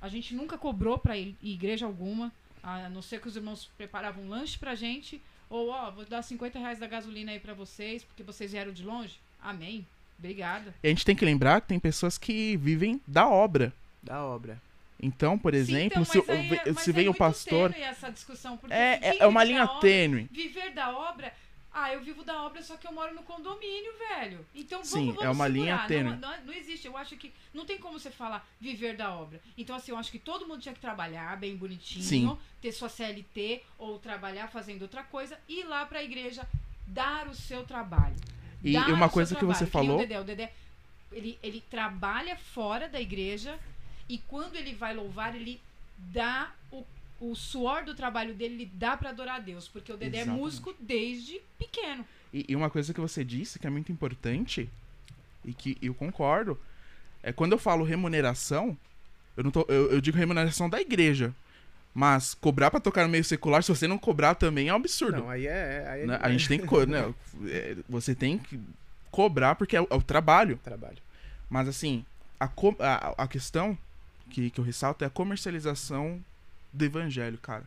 a 0.00 0.08
gente 0.08 0.34
nunca 0.34 0.58
cobrou 0.58 0.98
pra 0.98 1.16
igreja 1.16 1.86
alguma, 1.86 2.30
a 2.62 2.88
não 2.90 3.00
ser 3.02 3.20
que 3.20 3.28
os 3.28 3.36
irmãos 3.36 3.70
preparavam 3.78 4.24
um 4.24 4.28
lanche 4.28 4.58
pra 4.58 4.74
gente, 4.74 5.22
ou, 5.48 5.68
ó, 5.70 5.90
vou 5.92 6.04
dar 6.04 6.20
50 6.22 6.58
reais 6.58 6.78
da 6.78 6.86
gasolina 6.86 7.30
aí 7.32 7.38
pra 7.40 7.54
vocês, 7.54 8.02
porque 8.04 8.22
vocês 8.22 8.50
vieram 8.52 8.72
de 8.72 8.82
longe. 8.82 9.18
Amém. 9.40 9.86
Obrigada. 10.18 10.74
E 10.82 10.86
a 10.86 10.90
gente 10.90 11.04
tem 11.04 11.14
que 11.16 11.24
lembrar 11.24 11.60
que 11.60 11.68
tem 11.68 11.78
pessoas 11.78 12.16
que 12.18 12.56
vivem 12.56 13.00
da 13.06 13.28
obra. 13.28 13.72
Da 14.02 14.22
obra. 14.24 14.60
Então, 15.00 15.38
por 15.38 15.52
exemplo, 15.54 16.04
Sim, 16.04 16.12
se, 16.12 16.18
então, 16.18 16.34
aí 16.34 16.54
é- 16.64 16.72
mas 16.72 16.82
se 16.82 16.90
é 16.90 16.92
vem 16.92 17.04
o 17.04 17.06
muito 17.10 17.18
pastor. 17.18 17.72
tênue 17.72 17.84
essa 17.84 18.10
discussão, 18.10 18.56
porque 18.56 18.72
É, 18.74 18.98
é, 19.02 19.16
é 19.18 19.26
uma 19.26 19.44
linha 19.44 19.64
obra- 19.64 19.80
tênue. 19.80 20.28
Viver 20.30 20.70
da 20.72 20.96
obra. 20.96 21.32
Ah, 21.76 21.92
eu 21.92 22.00
vivo 22.04 22.22
da 22.22 22.40
obra, 22.44 22.62
só 22.62 22.76
que 22.76 22.86
eu 22.86 22.92
moro 22.92 23.12
no 23.12 23.24
condomínio, 23.24 23.92
velho. 23.98 24.46
Então 24.54 24.78
vamos, 24.78 24.88
Sim, 24.90 25.06
vamos 25.08 25.24
é 25.24 25.28
uma 25.28 25.48
linha 25.48 25.74
segurar. 25.76 25.88
tênue. 25.88 26.10
Não, 26.12 26.18
não, 26.30 26.44
não 26.46 26.52
existe. 26.54 26.86
Eu 26.86 26.96
acho 26.96 27.16
que 27.16 27.32
não 27.52 27.66
tem 27.66 27.78
como 27.78 27.98
você 27.98 28.12
falar 28.12 28.46
viver 28.60 28.96
da 28.96 29.12
obra. 29.12 29.40
Então, 29.58 29.74
assim, 29.74 29.90
eu 29.90 29.98
acho 29.98 30.12
que 30.12 30.18
todo 30.20 30.46
mundo 30.46 30.60
tinha 30.60 30.72
que 30.74 30.80
trabalhar 30.80 31.36
bem 31.36 31.56
bonitinho, 31.56 32.04
Sim. 32.04 32.38
ter 32.62 32.70
sua 32.70 32.88
CLT 32.88 33.60
ou 33.76 33.98
trabalhar 33.98 34.46
fazendo 34.48 34.82
outra 34.82 35.02
coisa, 35.02 35.36
e 35.48 35.60
ir 35.60 35.64
lá 35.64 35.84
pra 35.84 36.00
igreja 36.02 36.46
dar 36.86 37.26
o 37.26 37.34
seu 37.34 37.64
trabalho. 37.64 38.14
E, 38.64 38.72
e 38.72 38.92
uma 38.92 39.08
coisa 39.08 39.34
que 39.34 39.44
você 39.44 39.66
falou. 39.66 39.96
O 39.96 40.00
Dedé, 40.00 40.20
o 40.20 40.24
Dedé 40.24 40.52
ele, 41.12 41.38
ele 41.42 41.62
trabalha 41.70 42.36
fora 42.36 42.88
da 42.88 43.00
igreja 43.00 43.58
e 44.08 44.18
quando 44.18 44.56
ele 44.56 44.74
vai 44.74 44.94
louvar, 44.94 45.34
ele 45.34 45.60
dá 45.96 46.52
o, 46.72 46.84
o 47.20 47.34
suor 47.34 47.84
do 47.84 47.94
trabalho 47.94 48.34
dele, 48.34 48.54
ele 48.54 48.70
dá 48.74 48.96
pra 48.96 49.10
adorar 49.10 49.36
a 49.36 49.40
Deus. 49.40 49.68
Porque 49.68 49.92
o 49.92 49.96
Dedé 49.96 50.18
Exatamente. 50.18 50.38
é 50.38 50.42
músico 50.42 50.74
desde 50.80 51.40
pequeno. 51.58 52.04
E, 52.32 52.46
e 52.48 52.56
uma 52.56 52.68
coisa 52.68 52.92
que 52.92 53.00
você 53.00 53.24
disse 53.24 53.58
que 53.58 53.66
é 53.66 53.70
muito 53.70 53.92
importante, 53.92 54.68
e 55.44 55.52
que 55.52 55.78
eu 55.80 55.94
concordo, 55.94 56.58
é 57.22 57.32
quando 57.32 57.52
eu 57.52 57.58
falo 57.58 57.84
remuneração, 57.84 58.76
eu, 59.36 59.44
não 59.44 59.50
tô, 59.50 59.64
eu, 59.68 59.92
eu 59.92 60.00
digo 60.00 60.16
remuneração 60.16 60.68
da 60.68 60.80
igreja. 60.80 61.34
Mas 61.94 62.34
cobrar 62.34 62.70
pra 62.72 62.80
tocar 62.80 63.04
no 63.04 63.08
meio 63.08 63.22
secular, 63.22 63.62
se 63.62 63.68
você 63.68 63.86
não 63.86 63.96
cobrar 63.98 64.34
também 64.34 64.68
é 64.68 64.72
um 64.72 64.76
absurdo. 64.76 65.18
Não, 65.18 65.30
aí 65.30 65.46
é. 65.46 65.86
Aí 65.88 66.02
é 66.02 66.06
né? 66.06 66.18
A 66.20 66.30
gente 66.30 66.48
tem 66.48 66.58
que. 66.60 66.66
co- 66.66 66.84
Né? 66.84 67.14
É, 67.46 67.76
Você 67.88 68.14
tem 68.16 68.36
que 68.36 68.58
cobrar 69.12 69.54
porque 69.54 69.76
é 69.76 69.80
o, 69.80 69.86
é 69.88 69.94
o 69.94 70.02
trabalho. 70.02 70.58
Trabalho. 70.64 70.98
Mas 71.48 71.68
assim, 71.68 72.04
a, 72.40 72.48
co- 72.48 72.74
a, 72.80 73.14
a 73.22 73.28
questão 73.28 73.78
que, 74.28 74.50
que 74.50 74.58
eu 74.60 74.64
ressalto 74.64 75.04
é 75.04 75.06
a 75.06 75.10
comercialização 75.10 76.20
do 76.72 76.84
evangelho, 76.84 77.38
cara. 77.38 77.62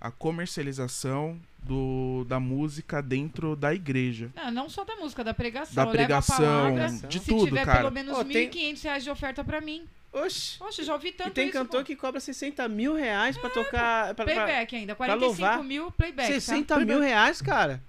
A 0.00 0.10
comercialização 0.10 1.38
do, 1.62 2.24
da 2.28 2.38
música 2.40 3.00
dentro 3.00 3.56
da 3.56 3.72
igreja. 3.74 4.30
Não, 4.34 4.50
não 4.50 4.68
só 4.68 4.84
da 4.84 4.96
música, 4.96 5.22
da 5.24 5.32
pregação. 5.32 5.84
Da 5.84 5.90
pregação, 5.90 6.36
palavra, 6.74 6.88
de 7.08 7.18
se 7.20 7.26
tudo, 7.26 7.46
tiver 7.46 7.64
cara. 7.64 7.78
pelo 7.78 7.90
menos 7.92 8.18
R$ 8.18 8.24
tem- 8.24 8.50
1.500 8.74 8.82
reais 8.82 9.04
de 9.04 9.10
oferta 9.10 9.44
pra 9.44 9.60
mim. 9.60 9.86
Oxi. 10.14 10.58
Poxa, 10.58 10.84
já 10.84 10.92
ouvi 10.92 11.10
tanto 11.12 11.30
E 11.30 11.32
tem 11.32 11.48
isso, 11.48 11.58
cantor 11.58 11.80
pô. 11.80 11.86
que 11.86 11.96
cobra 11.96 12.20
60 12.20 12.68
mil 12.68 12.94
reais 12.94 13.36
pra 13.36 13.50
tocar. 13.50 14.14
Pra, 14.14 14.24
pra, 14.24 14.24
Playback 14.24 14.76
ainda. 14.76 14.94
pra 14.94 15.06
45 15.06 15.26
louvar. 15.42 15.64
mil 15.64 15.90
playback. 15.90 16.28
tá? 16.28 16.34
60 16.34 16.80
mil 16.80 17.00
reais, 17.00 17.42
cara. 17.42 17.82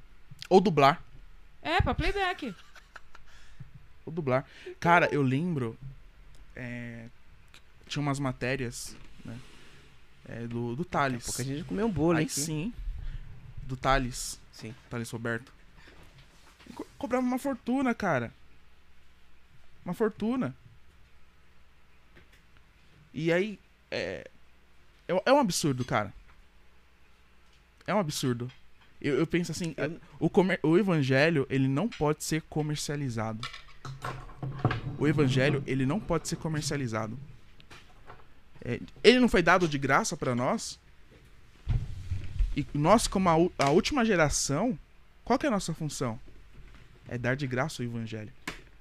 Ou 0.50 0.60
dublar. 0.60 1.04
É, 1.62 1.80
pra 1.82 1.94
playback. 1.94 2.54
Ou 4.06 4.12
dublar. 4.14 4.46
Cara, 4.80 5.08
eu 5.12 5.22
lembro. 5.22 5.78
é, 6.56 7.06
tinha 7.88 8.02
umas 8.02 8.20
matérias, 8.20 8.96
né? 9.24 9.38
é, 10.28 10.48
do, 10.48 10.76
do 10.76 10.84
Thales. 10.86 11.26
Porque 11.26 11.42
a 11.42 11.46
gente 11.46 11.64
comeu 11.66 11.86
um 11.86 11.92
bolo 11.92 12.18
Aí 12.18 12.24
aqui. 12.26 12.34
sim. 12.34 12.74
Do 13.64 13.76
Thales. 13.78 14.40
Sim. 14.52 14.74
Thales 14.90 15.10
Roberto. 15.12 15.52
Co- 16.74 16.88
cobrava 16.98 17.26
uma 17.26 17.38
fortuna, 17.40 17.94
cara. 17.94 18.32
Uma 19.84 19.94
fortuna. 19.94 20.56
E 23.16 23.32
aí. 23.32 23.58
É, 23.90 24.30
é, 25.08 25.22
é 25.26 25.32
um 25.34 25.40
absurdo, 25.40 25.86
cara. 25.86 26.14
É 27.88 27.96
um 27.96 28.00
absurdo. 28.00 28.52
Eu, 29.02 29.18
eu 29.20 29.26
penso 29.26 29.52
assim: 29.52 29.74
Eu- 29.78 30.00
o, 30.20 30.30
comer- 30.30 30.60
o 30.62 30.78
evangelho, 30.78 31.48
ele 31.50 31.68
não 31.68 31.88
pode 31.88 32.24
ser 32.24 32.42
comercializado. 32.44 33.48
O 35.00 35.08
evangelho, 35.08 35.64
ele 35.66 35.86
não 35.86 36.00
pode 36.00 36.28
ser 36.28 36.36
comercializado. 36.36 37.18
É, 38.64 38.80
ele 39.04 39.20
não 39.20 39.30
foi 39.30 39.42
dado 39.42 39.68
de 39.68 39.78
graça 39.78 40.18
pra 40.18 40.36
nós. 40.36 40.78
E 42.56 42.66
nós, 42.74 43.08
como 43.08 43.30
a, 43.30 43.66
a 43.66 43.70
última 43.70 44.04
geração, 44.06 44.78
qual 45.24 45.38
que 45.40 45.46
é 45.46 45.50
a 45.50 45.52
nossa 45.52 45.74
função? 45.74 46.20
É 47.08 47.18
dar 47.18 47.36
de 47.36 47.46
graça 47.46 47.82
o 47.82 47.86
evangelho. 47.86 48.32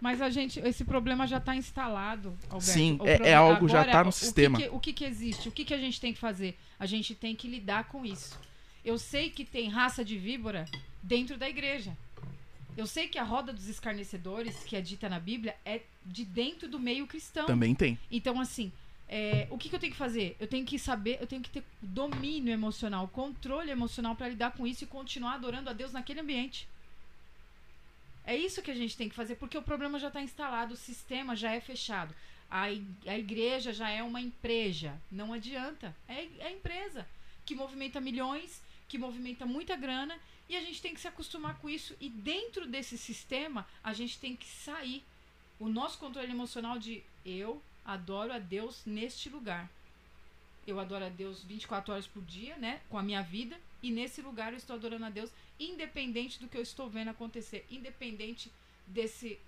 Mas 0.04 0.20
a 0.20 0.28
gente, 0.28 0.60
esse 0.60 0.84
problema 0.84 1.26
já 1.26 1.38
está 1.38 1.56
instalado, 1.56 2.36
Alberto. 2.50 2.60
Sim, 2.72 2.98
é- 3.06 3.30
é 3.30 3.34
algo 3.34 3.66
já 3.66 3.78
agora, 3.80 3.92
tá 3.92 4.04
no 4.04 4.10
o 4.10 4.12
sistema. 4.12 4.58
que- 4.58 4.68
O 4.68 4.78
que, 4.78 4.92
que 4.92 5.02
existe? 5.02 5.48
O 5.48 5.50
que, 5.50 5.64
que 5.64 5.72
a 5.72 5.78
gente 5.78 5.98
tem 5.98 6.12
que 6.12 6.18
fazer? 6.18 6.58
A 6.78 6.84
gente 6.84 7.14
tem 7.14 7.34
que 7.34 7.48
lidar 7.48 7.84
com 7.84 8.04
isso. 8.04 8.38
Eu 8.84 8.98
sei 8.98 9.30
que 9.30 9.46
tem 9.46 9.66
raça 9.70 10.04
de 10.04 10.18
víbora 10.18 10.66
dentro 11.02 11.38
da 11.38 11.48
igreja. 11.48 11.96
Eu 12.76 12.86
sei 12.86 13.08
que 13.08 13.18
a 13.18 13.22
roda 13.24 13.50
dos 13.50 13.66
escarnecedores, 13.66 14.62
que 14.64 14.76
é 14.76 14.82
dita 14.82 15.08
na 15.08 15.18
Bíblia, 15.18 15.56
é 15.64 15.80
de 16.04 16.22
dentro 16.26 16.68
do 16.68 16.78
meio 16.78 17.06
cristão. 17.06 17.46
Também 17.46 17.74
tem. 17.74 17.98
Então, 18.10 18.38
assim, 18.38 18.70
é, 19.08 19.46
o 19.48 19.56
que, 19.56 19.70
que 19.70 19.74
eu 19.74 19.80
tenho 19.80 19.92
que 19.92 19.98
fazer? 19.98 20.36
Eu 20.38 20.46
tenho 20.46 20.66
que 20.66 20.78
saber, 20.78 21.16
eu 21.18 21.26
tenho 21.26 21.40
que 21.40 21.48
ter 21.48 21.64
domínio 21.80 22.52
emocional, 22.52 23.08
controle 23.08 23.70
emocional 23.70 24.14
para 24.14 24.28
lidar 24.28 24.50
com 24.50 24.66
isso 24.66 24.84
e 24.84 24.86
continuar 24.86 25.36
adorando 25.36 25.70
a 25.70 25.72
Deus 25.72 25.92
naquele 25.92 26.20
ambiente. 26.20 26.68
É 28.26 28.36
isso 28.36 28.62
que 28.62 28.70
a 28.70 28.74
gente 28.74 28.96
tem 28.96 29.08
que 29.08 29.14
fazer, 29.14 29.36
porque 29.36 29.58
o 29.58 29.62
problema 29.62 29.98
já 29.98 30.08
está 30.08 30.22
instalado, 30.22 30.74
o 30.74 30.78
sistema 30.78 31.36
já 31.36 31.52
é 31.52 31.60
fechado. 31.60 32.14
A, 32.50 32.64
a 32.64 33.18
igreja 33.18 33.72
já 33.72 33.90
é 33.90 34.02
uma 34.02 34.20
empresa. 34.20 35.00
Não 35.10 35.32
adianta. 35.32 35.94
É, 36.08 36.26
é 36.38 36.52
empresa 36.52 37.06
que 37.44 37.54
movimenta 37.54 38.00
milhões, 38.00 38.62
que 38.88 38.96
movimenta 38.96 39.44
muita 39.44 39.76
grana, 39.76 40.18
e 40.48 40.56
a 40.56 40.60
gente 40.60 40.80
tem 40.80 40.94
que 40.94 41.00
se 41.00 41.08
acostumar 41.08 41.58
com 41.58 41.68
isso. 41.68 41.94
E 42.00 42.08
dentro 42.08 42.66
desse 42.66 42.96
sistema, 42.96 43.66
a 43.82 43.92
gente 43.92 44.18
tem 44.18 44.36
que 44.36 44.46
sair. 44.46 45.02
O 45.58 45.68
nosso 45.68 45.98
controle 45.98 46.30
emocional 46.30 46.78
de 46.78 47.02
eu 47.24 47.62
adoro 47.84 48.32
a 48.32 48.38
Deus 48.38 48.82
neste 48.84 49.28
lugar. 49.28 49.70
Eu 50.66 50.80
adoro 50.80 51.04
a 51.04 51.08
Deus 51.08 51.42
24 51.44 51.92
horas 51.92 52.06
por 52.06 52.22
dia, 52.22 52.56
né? 52.56 52.80
Com 52.88 52.98
a 52.98 53.02
minha 53.02 53.22
vida. 53.22 53.58
E 53.82 53.90
nesse 53.90 54.22
lugar 54.22 54.52
eu 54.52 54.58
estou 54.58 54.76
adorando 54.76 55.04
a 55.04 55.10
Deus, 55.10 55.30
independente 55.58 56.38
do 56.40 56.48
que 56.48 56.56
eu 56.56 56.62
estou 56.62 56.88
vendo 56.88 57.10
acontecer, 57.10 57.64
independente 57.70 58.50
desse, 58.86 59.38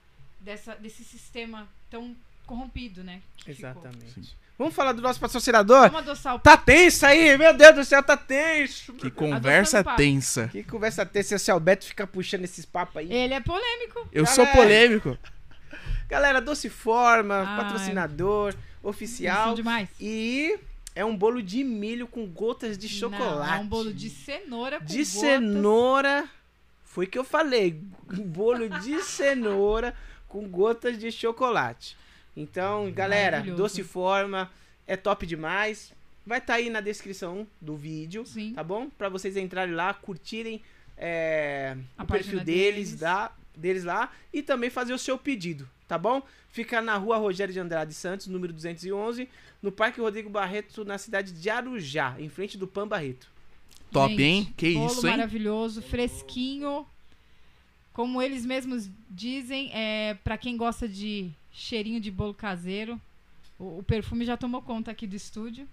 dessa, 0.40 0.74
desse 0.74 1.04
sistema 1.04 1.68
tão 1.90 2.14
corrompido, 2.46 3.02
né? 3.02 3.20
Exatamente. 3.46 4.36
Vamos 4.58 4.74
falar 4.74 4.92
do 4.92 5.02
nosso 5.02 5.20
patrocinador? 5.20 5.90
Vamos 5.90 6.08
adoçar 6.08 6.34
o 6.34 6.38
Tá 6.38 6.56
tenso 6.56 7.04
aí, 7.04 7.36
meu 7.36 7.52
Deus 7.54 7.74
do 7.74 7.84
céu, 7.84 8.02
tá 8.02 8.16
tenso. 8.16 8.94
Que 8.94 9.10
conversa 9.10 9.84
tensa. 9.84 10.48
Que 10.48 10.62
conversa 10.62 11.04
tensa 11.04 11.38
se 11.38 11.50
o 11.50 11.54
Alberto 11.54 11.84
fica 11.84 12.06
puxando 12.06 12.44
esses 12.44 12.64
papos 12.64 12.96
aí. 12.96 13.12
Ele 13.12 13.34
é 13.34 13.40
polêmico. 13.40 14.08
Eu 14.10 14.24
sou 14.24 14.46
Galera. 14.46 14.56
polêmico. 14.62 15.18
Galera, 16.08 16.40
Doce 16.40 16.70
Forma, 16.70 17.42
Ah, 17.42 17.56
patrocinador 17.56 18.54
oficial. 18.82 19.46
São 19.48 19.54
demais. 19.56 19.88
E 20.00 20.58
é 20.96 21.04
um 21.04 21.14
bolo 21.14 21.42
de 21.42 21.62
milho 21.62 22.08
com 22.08 22.26
gotas 22.26 22.78
de 22.78 22.88
chocolate. 22.88 23.50
Não, 23.50 23.54
é 23.54 23.60
um 23.60 23.66
bolo 23.66 23.92
de 23.92 24.08
cenoura 24.08 24.78
com 24.78 24.86
de 24.86 24.96
gotas. 24.96 25.08
cenoura. 25.08 26.30
Foi 26.82 27.06
que 27.06 27.18
eu 27.18 27.22
falei. 27.22 27.78
Um 28.10 28.22
bolo 28.24 28.66
de 28.80 29.00
cenoura 29.04 29.94
com 30.26 30.48
gotas 30.48 30.98
de 30.98 31.12
chocolate. 31.12 31.98
Então, 32.34 32.90
galera. 32.90 33.42
Doce 33.42 33.84
Forma 33.84 34.50
é 34.86 34.96
top 34.96 35.26
demais. 35.26 35.92
Vai 36.26 36.38
estar 36.38 36.54
aí 36.54 36.70
na 36.70 36.80
descrição 36.80 37.46
do 37.60 37.76
vídeo, 37.76 38.24
Sim. 38.24 38.54
tá 38.54 38.64
bom? 38.64 38.88
Pra 38.88 39.10
vocês 39.10 39.36
entrarem 39.36 39.74
lá, 39.74 39.92
curtirem 39.92 40.62
é, 40.96 41.76
o 41.98 42.06
perfil 42.06 42.42
deles, 42.42 42.88
deles. 42.88 42.94
da, 42.96 43.32
deles 43.54 43.84
lá 43.84 44.10
e 44.32 44.42
também 44.42 44.70
fazer 44.70 44.94
o 44.94 44.98
seu 44.98 45.16
pedido, 45.16 45.68
tá 45.86 45.98
bom? 45.98 46.22
Fica 46.50 46.80
na 46.80 46.96
rua 46.96 47.16
Rogério 47.16 47.52
de 47.52 47.60
Andrade 47.60 47.94
Santos, 47.94 48.26
número 48.26 48.52
211, 48.52 49.28
no 49.62 49.70
Parque 49.70 50.00
Rodrigo 50.00 50.30
Barreto, 50.30 50.84
na 50.84 50.98
cidade 50.98 51.32
de 51.32 51.50
Arujá, 51.50 52.16
em 52.18 52.28
frente 52.28 52.56
do 52.56 52.66
Pan 52.66 52.86
Barreto. 52.86 53.28
Top, 53.90 54.10
Gente, 54.10 54.22
hein? 54.22 54.54
Que 54.56 54.74
bolo 54.74 54.86
isso, 54.86 55.06
hein? 55.06 55.12
maravilhoso, 55.12 55.82
fresquinho. 55.82 56.86
Como 57.92 58.20
eles 58.20 58.44
mesmos 58.44 58.90
dizem, 59.08 59.70
é 59.72 60.14
para 60.22 60.36
quem 60.36 60.56
gosta 60.56 60.88
de 60.88 61.30
cheirinho 61.52 62.00
de 62.00 62.10
bolo 62.10 62.34
caseiro. 62.34 63.00
O, 63.58 63.78
o 63.78 63.82
perfume 63.82 64.24
já 64.24 64.36
tomou 64.36 64.60
conta 64.60 64.90
aqui 64.90 65.06
do 65.06 65.16
estúdio. 65.16 65.66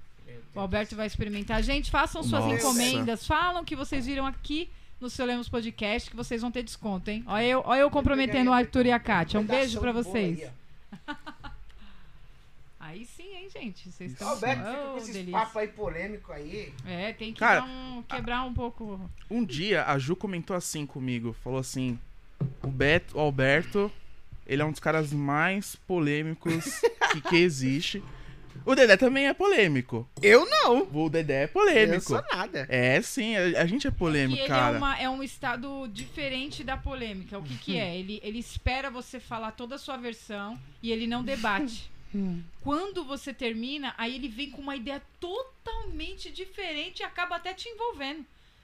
O 0.55 0.59
Alberto 0.59 0.95
vai 0.95 1.07
experimentar. 1.07 1.61
Gente, 1.61 1.91
façam 1.91 2.23
suas 2.23 2.45
Nossa. 2.45 2.55
encomendas. 2.55 3.25
Falam 3.25 3.65
que 3.65 3.75
vocês 3.75 4.05
viram 4.05 4.25
aqui 4.25 4.69
no 5.03 5.09
seu 5.09 5.25
Lemos 5.25 5.49
Podcast 5.49 6.09
que 6.09 6.15
vocês 6.15 6.41
vão 6.41 6.49
ter 6.51 6.63
desconto, 6.63 7.11
hein? 7.11 7.23
Olha 7.27 7.45
eu, 7.45 7.61
olha 7.65 7.79
eu 7.81 7.91
comprometendo 7.91 8.49
o 8.49 8.53
Arthur 8.53 8.85
e 8.85 8.91
a 8.91 8.99
Kátia. 8.99 9.39
Um 9.39 9.43
beijo 9.45 9.79
pra 9.79 9.91
vocês. 9.91 10.49
Aí 12.79 13.05
sim, 13.05 13.23
hein, 13.35 13.47
gente? 13.49 13.89
Vocês 13.91 14.11
estão 14.11 14.27
Alberto 14.29 14.63
fica 14.65 14.81
Oh, 14.83 14.91
com 14.91 14.97
esses 14.97 15.13
delícia. 15.13 15.31
papos 15.39 15.57
aí 15.57 15.67
polêmico 15.69 16.31
aí. 16.33 16.73
É, 16.85 17.13
tem 17.13 17.31
que 17.33 17.39
Cara, 17.39 17.63
um- 17.63 18.03
quebrar 18.03 18.43
um 18.43 18.53
pouco. 18.53 19.09
Um 19.29 19.43
dia 19.43 19.85
a 19.85 19.97
Ju 19.97 20.15
comentou 20.15 20.55
assim 20.55 20.85
comigo, 20.85 21.33
falou 21.43 21.59
assim: 21.59 21.97
"O 22.61 22.67
Beto, 22.67 23.17
o 23.17 23.21
Alberto, 23.21 23.89
ele 24.45 24.61
é 24.61 24.65
um 24.65 24.71
dos 24.71 24.81
caras 24.81 25.13
mais 25.13 25.75
polêmicos 25.87 26.81
que, 27.13 27.21
que 27.21 27.35
existe. 27.37 28.03
O 28.65 28.75
Dedé 28.75 28.95
também 28.97 29.27
é 29.27 29.33
polêmico. 29.33 30.07
Eu 30.21 30.45
não. 30.49 30.87
O 30.93 31.09
Dedé 31.09 31.41
é 31.41 31.43
Eu 31.45 31.49
polêmico. 31.49 32.01
sou 32.01 32.23
nada. 32.31 32.65
É 32.69 33.01
sim, 33.01 33.35
a, 33.35 33.61
a 33.61 33.65
gente 33.65 33.87
é 33.87 33.91
que 33.91 33.97
polêmico, 33.97 34.39
ele 34.39 34.47
cara. 34.47 34.75
é, 34.75 34.77
uma- 34.77 34.99
é 35.01 35.09
um 35.09 35.21
estado 35.23 35.87
diferente 35.91 36.63
da 36.63 36.77
polêmica. 36.77 37.37
O 37.37 37.43
que, 37.43 37.57
que 37.57 37.77
é? 37.77 37.97
Ele, 37.97 38.19
ele 38.23 38.39
espera 38.39 38.89
você 38.89 39.19
falar 39.19 39.51
toda 39.51 39.75
a 39.75 39.77
sua 39.79 39.97
versão 39.97 40.57
e 40.81 40.91
ele 40.91 41.07
não 41.07 41.23
debate. 41.23 41.91
Quando 42.61 43.03
você 43.03 43.33
termina, 43.33 43.93
aí 43.97 44.15
ele 44.15 44.27
vem 44.29 44.51
com 44.51 44.61
uma 44.61 44.75
ideia 44.75 45.01
totalmente 45.19 46.31
diferente 46.31 46.99
e 46.99 47.03
acaba 47.03 47.35
até 47.37 47.53
te 47.53 47.67
envolvendo. 47.67 48.23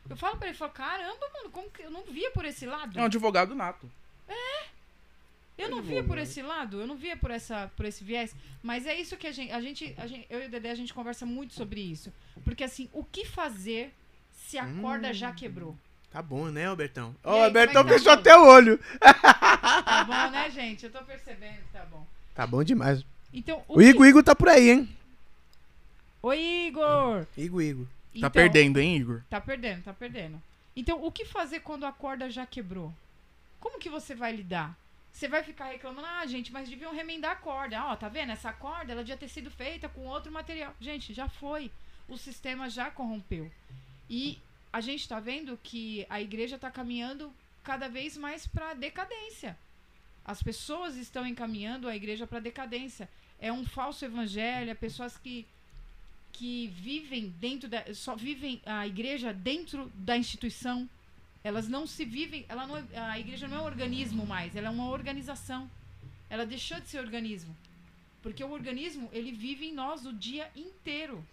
Eu 0.09 0.15
falo 0.15 0.37
pra 0.37 0.47
ele, 0.47 0.55
eu 0.55 0.59
falo, 0.59 0.71
caramba, 0.71 1.27
mano, 1.33 1.49
como 1.51 1.69
que 1.69 1.81
eu 1.83 1.91
não 1.91 2.03
via 2.03 2.31
por 2.31 2.45
esse 2.45 2.65
lado? 2.65 2.97
É 2.97 3.01
um 3.01 3.05
advogado 3.05 3.53
nato. 3.55 3.89
Eu 5.59 5.69
não 5.69 5.81
via 5.81 6.03
por 6.03 6.17
esse 6.17 6.41
lado, 6.41 6.79
eu 6.79 6.87
não 6.87 6.95
via 6.95 7.17
por, 7.17 7.31
essa, 7.31 7.69
por 7.75 7.85
esse 7.85 8.03
viés. 8.03 8.33
Mas 8.63 8.85
é 8.85 8.95
isso 8.95 9.17
que 9.17 9.27
a 9.27 9.31
gente, 9.31 9.51
a 9.51 9.59
gente, 9.61 9.93
a 9.97 10.07
gente. 10.07 10.25
Eu 10.29 10.41
e 10.41 10.45
o 10.45 10.49
Dedé, 10.49 10.71
a 10.71 10.75
gente 10.75 10.93
conversa 10.93 11.25
muito 11.25 11.53
sobre 11.53 11.81
isso. 11.81 12.13
Porque 12.43 12.63
assim, 12.63 12.89
o 12.93 13.03
que 13.03 13.25
fazer 13.25 13.93
se 14.31 14.57
a 14.57 14.65
corda 14.81 15.13
já 15.13 15.31
quebrou? 15.33 15.77
Tá 16.11 16.21
bom, 16.21 16.45
né, 16.45 16.65
Albertão? 16.65 17.15
Ó, 17.23 17.35
aí, 17.35 17.41
o 17.41 17.43
Albertão 17.43 17.81
é 17.81 17.83
que 17.85 17.91
fechou 17.91 18.13
tá? 18.13 18.19
até 18.19 18.37
o 18.37 18.47
olho. 18.47 18.79
Tá 18.99 20.03
bom, 20.07 20.31
né, 20.31 20.49
gente? 20.49 20.85
Eu 20.85 20.91
tô 20.91 21.03
percebendo 21.03 21.57
que 21.57 21.73
tá 21.73 21.85
bom. 21.85 22.07
Tá 22.33 22.47
bom 22.47 22.63
demais. 22.63 23.03
Então, 23.33 23.63
O 23.67 23.81
Igor, 23.81 24.07
Igor 24.07 24.23
tá 24.23 24.33
por 24.33 24.49
aí, 24.49 24.71
hein? 24.71 24.89
Oi, 26.23 26.67
Igor! 26.67 27.27
Igor, 27.37 27.61
Igor. 27.61 27.85
Tá 27.85 27.91
Então, 28.15 28.31
perdendo, 28.31 28.79
hein, 28.79 28.97
Igor? 28.97 29.21
Tá 29.29 29.39
perdendo, 29.39 29.83
tá 29.83 29.93
perdendo. 29.93 30.41
Então, 30.75 31.03
o 31.03 31.11
que 31.11 31.25
fazer 31.25 31.59
quando 31.59 31.85
a 31.85 31.91
corda 31.91 32.29
já 32.29 32.45
quebrou? 32.45 32.91
Como 33.59 33.77
que 33.77 33.89
você 33.89 34.15
vai 34.15 34.35
lidar? 34.35 34.75
Você 35.11 35.27
vai 35.27 35.43
ficar 35.43 35.65
reclamando, 35.65 36.07
ah, 36.07 36.25
gente, 36.25 36.51
mas 36.51 36.69
deviam 36.69 36.93
remendar 36.93 37.31
a 37.31 37.35
corda. 37.35 37.83
Ó, 37.85 37.95
tá 37.95 38.07
vendo? 38.07 38.31
Essa 38.31 38.53
corda, 38.53 38.91
ela 38.91 39.03
devia 39.03 39.17
ter 39.17 39.27
sido 39.27 39.51
feita 39.51 39.89
com 39.89 40.05
outro 40.05 40.31
material. 40.31 40.73
Gente, 40.79 41.13
já 41.13 41.27
foi. 41.27 41.71
O 42.07 42.17
sistema 42.17 42.69
já 42.69 42.89
corrompeu. 42.89 43.51
E 44.09 44.39
a 44.71 44.81
gente 44.81 45.07
tá 45.07 45.19
vendo 45.19 45.59
que 45.61 46.05
a 46.09 46.21
igreja 46.21 46.57
tá 46.57 46.71
caminhando 46.71 47.33
cada 47.63 47.87
vez 47.87 48.17
mais 48.17 48.47
pra 48.47 48.73
decadência. 48.73 49.57
As 50.23 50.41
pessoas 50.41 50.95
estão 50.95 51.25
encaminhando 51.25 51.87
a 51.87 51.95
igreja 51.95 52.27
pra 52.27 52.39
decadência. 52.39 53.09
É 53.39 53.51
um 53.51 53.65
falso 53.65 54.05
evangelho, 54.05 54.69
é 54.69 54.75
pessoas 54.75 55.17
que 55.17 55.45
que 56.31 56.67
vivem 56.67 57.33
dentro 57.39 57.67
da 57.67 57.93
só 57.93 58.15
vivem 58.15 58.61
a 58.65 58.85
igreja 58.87 59.33
dentro 59.33 59.91
da 59.95 60.15
instituição. 60.15 60.87
Elas 61.49 61.67
não 61.67 61.87
se 61.87 62.05
vivem, 62.05 62.45
ela 62.47 62.67
não 62.67 62.77
é- 62.77 62.85
a 62.95 63.19
igreja 63.19 63.47
não 63.47 63.57
é 63.57 63.61
um 63.61 63.65
organismo 63.65 64.23
mais, 64.23 64.55
ela 64.55 64.67
é 64.67 64.69
uma 64.69 64.89
organização. 64.91 65.67
Ela 66.29 66.45
deixou 66.45 66.79
de 66.79 66.87
ser 66.87 66.99
organismo. 66.99 67.57
Porque 68.21 68.43
o 68.43 68.51
organismo, 68.51 69.09
ele 69.11 69.31
vive 69.31 69.65
em 69.65 69.73
nós 69.73 70.05
o 70.05 70.13
dia 70.13 70.51
inteiro. 70.55 71.25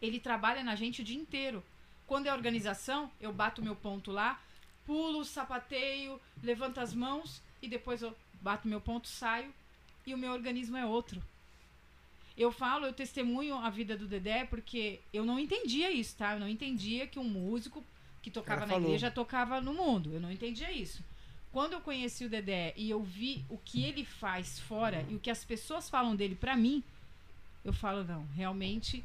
Ele 0.00 0.18
trabalha 0.18 0.64
na 0.64 0.74
gente 0.74 1.02
o 1.02 1.04
dia 1.04 1.18
inteiro. 1.18 1.62
Quando 2.06 2.28
é 2.28 2.32
organização, 2.32 3.10
eu 3.20 3.30
bato 3.30 3.60
meu 3.60 3.76
ponto 3.76 4.10
lá, 4.10 4.40
pulo, 4.86 5.22
sapateio, 5.22 6.18
levanto 6.42 6.80
as 6.80 6.94
mãos 6.94 7.42
e 7.60 7.68
depois 7.68 8.00
eu 8.00 8.16
bato 8.40 8.66
meu 8.66 8.80
ponto, 8.80 9.06
saio 9.06 9.52
e 10.06 10.14
o 10.14 10.18
meu 10.18 10.32
organismo 10.32 10.78
é 10.78 10.86
outro. 10.86 11.22
Eu 12.38 12.50
falo, 12.50 12.86
eu 12.86 12.92
testemunho 12.94 13.56
a 13.56 13.68
vida 13.68 13.98
do 13.98 14.08
Dedé 14.08 14.46
porque 14.46 15.00
eu 15.12 15.26
não 15.26 15.38
entendia 15.38 15.90
isso, 15.90 16.16
tá? 16.16 16.32
Eu 16.32 16.40
não 16.40 16.48
entendia 16.48 17.06
que 17.06 17.18
um 17.18 17.28
músico 17.28 17.84
que 18.24 18.30
tocava 18.30 18.60
Ela 18.62 18.66
na 18.66 18.72
falou. 18.72 18.88
igreja 18.88 19.10
tocava 19.10 19.60
no 19.60 19.74
mundo. 19.74 20.10
Eu 20.10 20.18
não 20.18 20.32
entendia 20.32 20.72
isso. 20.72 21.04
Quando 21.52 21.74
eu 21.74 21.80
conheci 21.82 22.24
o 22.24 22.28
Dedé 22.30 22.72
e 22.74 22.88
eu 22.88 23.02
vi 23.02 23.44
o 23.50 23.58
que 23.58 23.84
ele 23.84 24.02
faz 24.02 24.58
fora 24.58 25.04
e 25.10 25.14
o 25.14 25.20
que 25.20 25.30
as 25.30 25.44
pessoas 25.44 25.90
falam 25.90 26.16
dele 26.16 26.34
pra 26.34 26.56
mim, 26.56 26.82
eu 27.62 27.72
falo, 27.74 28.02
não, 28.02 28.26
realmente 28.34 29.04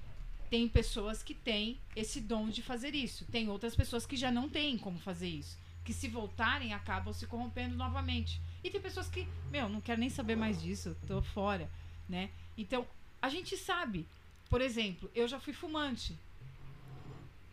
tem 0.49 0.69
pessoas 0.69 1.21
que 1.21 1.33
têm 1.35 1.77
esse 1.97 2.21
dom 2.21 2.47
de 2.47 2.63
fazer 2.63 2.95
isso. 2.95 3.25
Tem 3.25 3.49
outras 3.49 3.75
pessoas 3.75 4.05
que 4.05 4.15
já 4.15 4.31
não 4.31 4.47
têm 4.47 4.77
como 4.77 4.97
fazer 4.97 5.27
isso. 5.27 5.57
Que 5.83 5.91
se 5.91 6.07
voltarem, 6.07 6.73
acabam 6.73 7.13
se 7.13 7.27
corrompendo 7.27 7.75
novamente. 7.75 8.39
E 8.63 8.69
tem 8.69 8.79
pessoas 8.79 9.09
que, 9.09 9.27
meu, 9.51 9.67
não 9.67 9.81
quero 9.81 9.99
nem 9.99 10.09
saber 10.09 10.37
mais 10.37 10.61
disso, 10.61 10.95
tô 11.05 11.21
fora, 11.21 11.69
né? 12.07 12.29
Então, 12.57 12.87
a 13.21 13.27
gente 13.27 13.57
sabe. 13.57 14.07
Por 14.49 14.61
exemplo, 14.61 15.11
eu 15.13 15.27
já 15.27 15.41
fui 15.41 15.51
fumante. 15.51 16.17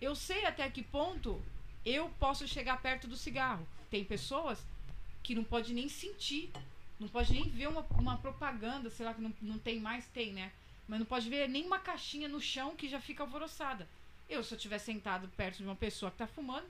Eu 0.01 0.15
sei 0.15 0.45
até 0.47 0.71
que 0.71 0.83
ponto 0.83 1.43
eu 1.87 2.11
posso 2.19 2.47
chegar 2.47 2.83
perto 2.83 3.07
do 3.07 3.17
cigarro. 3.17 3.67
Tem 3.91 4.05
pessoas 4.05 4.59
que 5.23 5.35
não 5.35 5.45
pode 5.45 5.73
nem 5.73 5.89
sentir, 5.89 6.51
não 7.01 7.09
pode 7.09 7.33
nem 7.33 7.49
ver 7.49 7.69
uma, 7.69 7.87
uma 7.93 8.19
propaganda, 8.19 8.91
sei 8.91 9.07
lá, 9.07 9.15
que 9.15 9.21
não, 9.23 9.33
não 9.41 9.59
tem 9.59 9.81
mais, 9.81 10.05
tem, 10.07 10.33
né? 10.33 10.53
Mas 10.89 10.99
não 10.99 11.07
pode 11.07 11.31
ver 11.31 11.49
nem 11.49 11.65
uma 11.65 11.79
caixinha 11.79 12.29
no 12.29 12.41
chão 12.41 12.77
que 12.77 12.89
já 12.89 13.01
fica 13.01 13.23
alvoroçada. 13.23 13.89
Eu, 14.29 14.43
se 14.43 14.53
eu 14.53 14.57
estiver 14.57 14.79
sentado 14.79 15.29
perto 15.37 15.59
de 15.59 15.65
uma 15.65 15.77
pessoa 15.77 16.11
que 16.11 16.19
tá 16.19 16.27
fumando, 16.27 16.67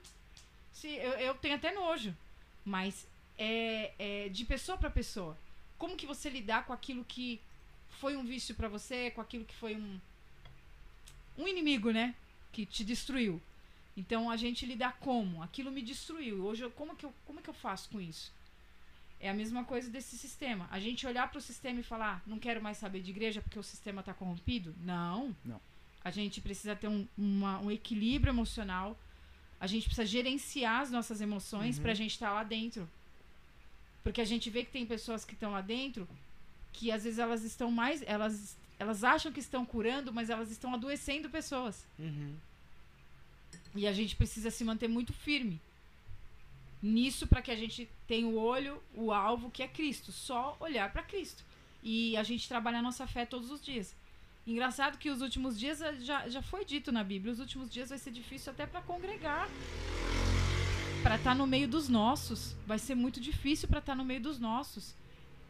se, 0.71 0.87
eu, 0.87 1.13
eu 1.13 1.35
tenho 1.35 1.55
até 1.55 1.73
nojo. 1.73 2.15
Mas 2.63 3.07
é, 3.37 3.91
é 3.97 4.29
de 4.29 4.45
pessoa 4.45 4.77
para 4.77 4.89
pessoa. 4.89 5.37
Como 5.77 5.97
que 5.97 6.05
você 6.05 6.29
lidar 6.29 6.65
com 6.65 6.73
aquilo 6.73 7.03
que 7.03 7.41
foi 7.99 8.15
um 8.15 8.25
vício 8.25 8.53
pra 8.55 8.67
você, 8.67 9.11
com 9.11 9.21
aquilo 9.21 9.45
que 9.45 9.55
foi 9.55 9.75
um 9.75 9.99
um 11.37 11.47
inimigo, 11.47 11.91
né, 11.91 12.15
que 12.51 12.65
te 12.65 12.83
destruiu. 12.83 13.41
Então 13.97 14.29
a 14.29 14.37
gente 14.37 14.65
lidar 14.65 14.97
como? 14.99 15.41
Aquilo 15.41 15.71
me 15.71 15.81
destruiu. 15.81 16.45
Hoje 16.45 16.63
eu, 16.63 16.69
como 16.71 16.95
que 16.95 17.05
eu 17.05 17.13
como 17.25 17.41
que 17.41 17.49
eu 17.49 17.53
faço 17.53 17.89
com 17.89 17.99
isso? 17.99 18.31
É 19.19 19.27
a 19.29 19.33
mesma 19.33 19.63
coisa 19.63 19.89
desse 19.89 20.15
sistema. 20.17 20.67
A 20.69 20.79
gente 20.79 21.07
olhar 21.07 21.27
para 21.29 21.39
o 21.39 21.41
sistema 21.41 21.79
e 21.79 21.83
falar, 21.83 22.21
não 22.27 22.37
quero 22.37 22.61
mais 22.61 22.77
saber 22.77 23.01
de 23.01 23.09
igreja 23.09 23.41
porque 23.41 23.57
o 23.57 23.63
sistema 23.63 24.01
está 24.01 24.13
corrompido? 24.13 24.75
Não. 24.83 25.35
Não. 25.43 25.59
A 26.03 26.11
gente 26.11 26.39
precisa 26.39 26.75
ter 26.75 26.87
um, 26.87 27.07
uma- 27.17 27.59
um 27.59 27.71
equilíbrio 27.71 28.29
emocional. 28.31 28.95
A 29.59 29.65
gente 29.65 29.85
precisa 29.85 30.05
gerenciar 30.05 30.81
as 30.81 30.91
nossas 30.91 31.19
emoções 31.19 31.77
Uhum. 31.77 31.81
para 31.81 31.91
a 31.93 31.95
gente 31.95 32.11
estar 32.11 32.31
lá 32.31 32.43
dentro. 32.43 32.87
Porque 34.03 34.21
a 34.21 34.25
gente 34.25 34.49
vê 34.51 34.63
que 34.63 34.71
tem 34.71 34.85
pessoas 34.85 35.25
que 35.25 35.33
estão 35.33 35.51
lá 35.51 35.61
dentro 35.61 36.07
que 36.71 36.91
às 36.91 37.03
vezes 37.03 37.17
elas 37.17 37.43
estão 37.43 37.71
mais. 37.71 38.03
Elas, 38.05 38.55
elas 38.77 39.03
acham 39.03 39.31
que 39.31 39.39
estão 39.39 39.65
curando, 39.65 40.13
mas 40.13 40.29
elas 40.29 40.51
estão 40.51 40.75
adoecendo 40.75 41.27
pessoas. 41.27 41.83
Uhum. 41.97 42.35
E 43.77 43.87
a 43.87 43.93
gente 43.93 44.15
precisa 44.15 44.49
se 44.49 44.63
manter 44.63 44.87
muito 44.87 45.13
firme 45.13 45.61
nisso 46.81 47.27
para 47.27 47.41
que 47.41 47.51
a 47.51 47.55
gente 47.55 47.89
tenha 48.07 48.27
o 48.27 48.37
olho, 48.37 48.81
o 48.93 49.11
alvo 49.11 49.49
que 49.49 49.63
é 49.63 49.67
Cristo, 49.67 50.11
só 50.11 50.55
olhar 50.59 50.91
para 50.91 51.03
Cristo. 51.03 51.43
E 51.83 52.15
a 52.17 52.23
gente 52.23 52.47
trabalhar 52.47 52.79
a 52.79 52.81
nossa 52.81 53.07
fé 53.07 53.25
todos 53.25 53.51
os 53.51 53.61
dias. 53.61 53.95
Engraçado 54.45 54.97
que 54.97 55.09
os 55.09 55.21
últimos 55.21 55.59
dias 55.59 55.81
eh, 55.81 55.95
já, 55.99 56.27
já 56.29 56.41
foi 56.41 56.63
dito 56.63 56.91
na 56.91 57.03
Bíblia, 57.03 57.33
os 57.33 57.39
últimos 57.39 57.69
dias 57.69 57.89
vai 57.89 57.97
ser 57.97 58.11
difícil 58.11 58.51
até 58.51 58.65
para 58.65 58.81
congregar. 58.81 59.47
Para 61.03 61.15
estar 61.15 61.35
no 61.35 61.45
meio 61.45 61.67
dos 61.67 61.89
nossos, 61.89 62.55
vai 62.65 62.79
ser 62.79 62.95
muito 62.95 63.19
difícil 63.19 63.67
para 63.67 63.79
estar 63.79 63.95
no 63.95 64.05
meio 64.05 64.21
dos 64.21 64.39
nossos. 64.39 64.95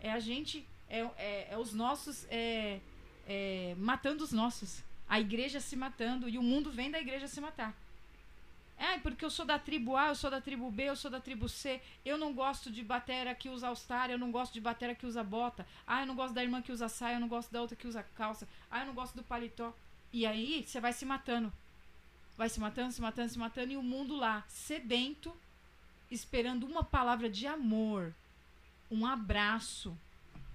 É 0.01 0.11
a 0.11 0.19
gente, 0.19 0.65
é, 0.89 0.99
é, 1.17 1.47
é 1.51 1.57
os 1.57 1.73
nossos 1.73 2.25
é, 2.29 2.79
é, 3.27 3.75
matando 3.77 4.23
os 4.23 4.31
nossos. 4.31 4.83
A 5.07 5.19
igreja 5.19 5.59
se 5.59 5.75
matando 5.75 6.27
e 6.27 6.37
o 6.37 6.43
mundo 6.43 6.71
vem 6.71 6.91
da 6.91 6.99
igreja 6.99 7.27
se 7.27 7.39
matar. 7.39 7.75
É, 8.77 8.99
porque 8.99 9.25
eu 9.25 9.29
sou 9.29 9.43
da 9.43 9.57
tribo 9.57 9.97
A, 9.97 10.09
eu 10.09 10.15
sou 10.15 10.29
da 10.29 10.39
tribo 10.39 10.69
B, 10.69 10.83
eu 10.83 10.95
sou 10.95 11.09
da 11.09 11.19
tribo 11.19 11.49
C. 11.49 11.81
Eu 12.05 12.17
não 12.17 12.31
gosto 12.33 12.71
de 12.71 12.83
batera 12.83 13.33
que 13.33 13.49
usa 13.49 13.67
All-Star, 13.67 14.11
eu 14.11 14.19
não 14.19 14.31
gosto 14.31 14.53
de 14.53 14.61
batera 14.61 14.93
que 14.93 15.05
usa 15.05 15.23
bota. 15.23 15.65
Ah, 15.85 16.01
eu 16.01 16.05
não 16.05 16.15
gosto 16.15 16.33
da 16.33 16.43
irmã 16.43 16.61
que 16.61 16.71
usa 16.71 16.87
saia, 16.87 17.15
eu 17.15 17.19
não 17.19 17.27
gosto 17.27 17.51
da 17.51 17.59
outra 17.59 17.75
que 17.75 17.87
usa 17.87 18.03
calça. 18.15 18.47
Ah, 18.69 18.81
eu 18.81 18.85
não 18.85 18.93
gosto 18.93 19.15
do 19.15 19.23
paletó. 19.23 19.73
E 20.13 20.25
aí, 20.25 20.63
você 20.65 20.79
vai 20.79 20.93
se 20.93 21.05
matando. 21.05 21.51
Vai 22.37 22.49
se 22.49 22.59
matando, 22.59 22.91
se 22.93 23.01
matando, 23.01 23.29
se 23.29 23.39
matando. 23.39 23.73
E 23.73 23.77
o 23.77 23.81
mundo 23.83 24.15
lá, 24.15 24.45
sedento, 24.47 25.35
esperando 26.11 26.67
uma 26.67 26.83
palavra 26.83 27.29
de 27.29 27.47
amor, 27.47 28.13
um 28.91 29.07
abraço, 29.07 29.97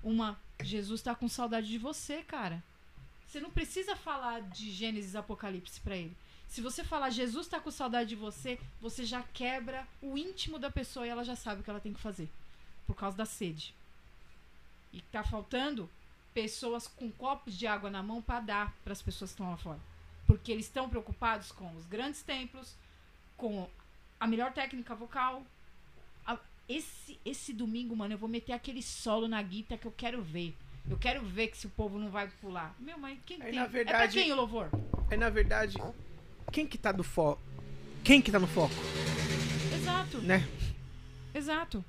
uma. 0.02 0.38
Jesus 0.62 1.02
tá 1.02 1.12
com 1.12 1.28
saudade 1.28 1.66
de 1.66 1.78
você, 1.78 2.22
cara. 2.22 2.62
Você 3.26 3.40
não 3.40 3.50
precisa 3.50 3.96
falar 3.96 4.42
de 4.42 4.70
Gênesis 4.70 5.16
Apocalipse 5.16 5.80
pra 5.80 5.96
ele. 5.96 6.16
Se 6.52 6.60
você 6.60 6.84
falar 6.84 7.08
Jesus 7.08 7.46
tá 7.48 7.58
com 7.58 7.70
saudade 7.70 8.10
de 8.10 8.14
você, 8.16 8.58
você 8.78 9.06
já 9.06 9.22
quebra 9.22 9.88
o 10.02 10.18
íntimo 10.18 10.58
da 10.58 10.70
pessoa 10.70 11.06
e 11.06 11.08
ela 11.08 11.24
já 11.24 11.34
sabe 11.34 11.62
o 11.62 11.64
que 11.64 11.70
ela 11.70 11.80
tem 11.80 11.94
que 11.94 12.00
fazer. 12.00 12.28
Por 12.86 12.94
causa 12.94 13.16
da 13.16 13.24
sede. 13.24 13.74
E 14.92 15.00
tá 15.00 15.24
faltando 15.24 15.88
pessoas 16.34 16.86
com 16.86 17.10
copos 17.10 17.56
de 17.56 17.66
água 17.66 17.88
na 17.88 18.02
mão 18.02 18.20
para 18.20 18.40
dar 18.40 18.74
para 18.84 18.92
as 18.92 19.00
pessoas 19.00 19.30
que 19.30 19.34
estão 19.36 19.50
lá 19.50 19.56
fora. 19.56 19.80
Porque 20.26 20.52
eles 20.52 20.66
estão 20.66 20.90
preocupados 20.90 21.50
com 21.50 21.74
os 21.74 21.86
grandes 21.86 22.20
templos, 22.22 22.74
com 23.34 23.66
a 24.20 24.26
melhor 24.26 24.52
técnica 24.52 24.94
vocal. 24.94 25.42
A- 26.26 26.38
esse, 26.68 27.18
esse 27.24 27.54
domingo, 27.54 27.96
mano, 27.96 28.12
eu 28.12 28.18
vou 28.18 28.28
meter 28.28 28.52
aquele 28.52 28.82
solo 28.82 29.26
na 29.26 29.40
guitarra 29.40 29.80
que 29.80 29.86
eu 29.86 29.92
quero 29.96 30.20
ver. 30.20 30.54
Eu 30.90 30.98
quero 30.98 31.24
ver 31.24 31.48
que 31.48 31.56
se 31.56 31.66
o 31.66 31.70
povo 31.70 31.98
não 31.98 32.10
vai 32.10 32.28
pular. 32.42 32.74
Meu, 32.78 32.98
mas 32.98 33.18
quem 33.24 33.40
Aí, 33.40 33.52
tem? 33.52 33.54
na 33.54 33.60
É 33.62 33.64
pra 33.64 33.72
verdade- 33.72 34.12
quem 34.20 34.30
o 34.30 34.36
louvor? 34.36 34.68
Aí, 35.10 35.16
na 35.16 35.30
verdade, 35.30 35.78
quem 36.51 36.66
que 36.66 36.78
tá 36.78 36.93
do 36.93 37.02
foco? 37.05 37.40
Quem 38.05 38.20
que 38.20 38.32
tá 38.32 38.39
no 38.39 38.47
foco, 38.48 38.74
Exato. 39.74 40.19
né? 40.19 40.47
Exato. 41.35 41.85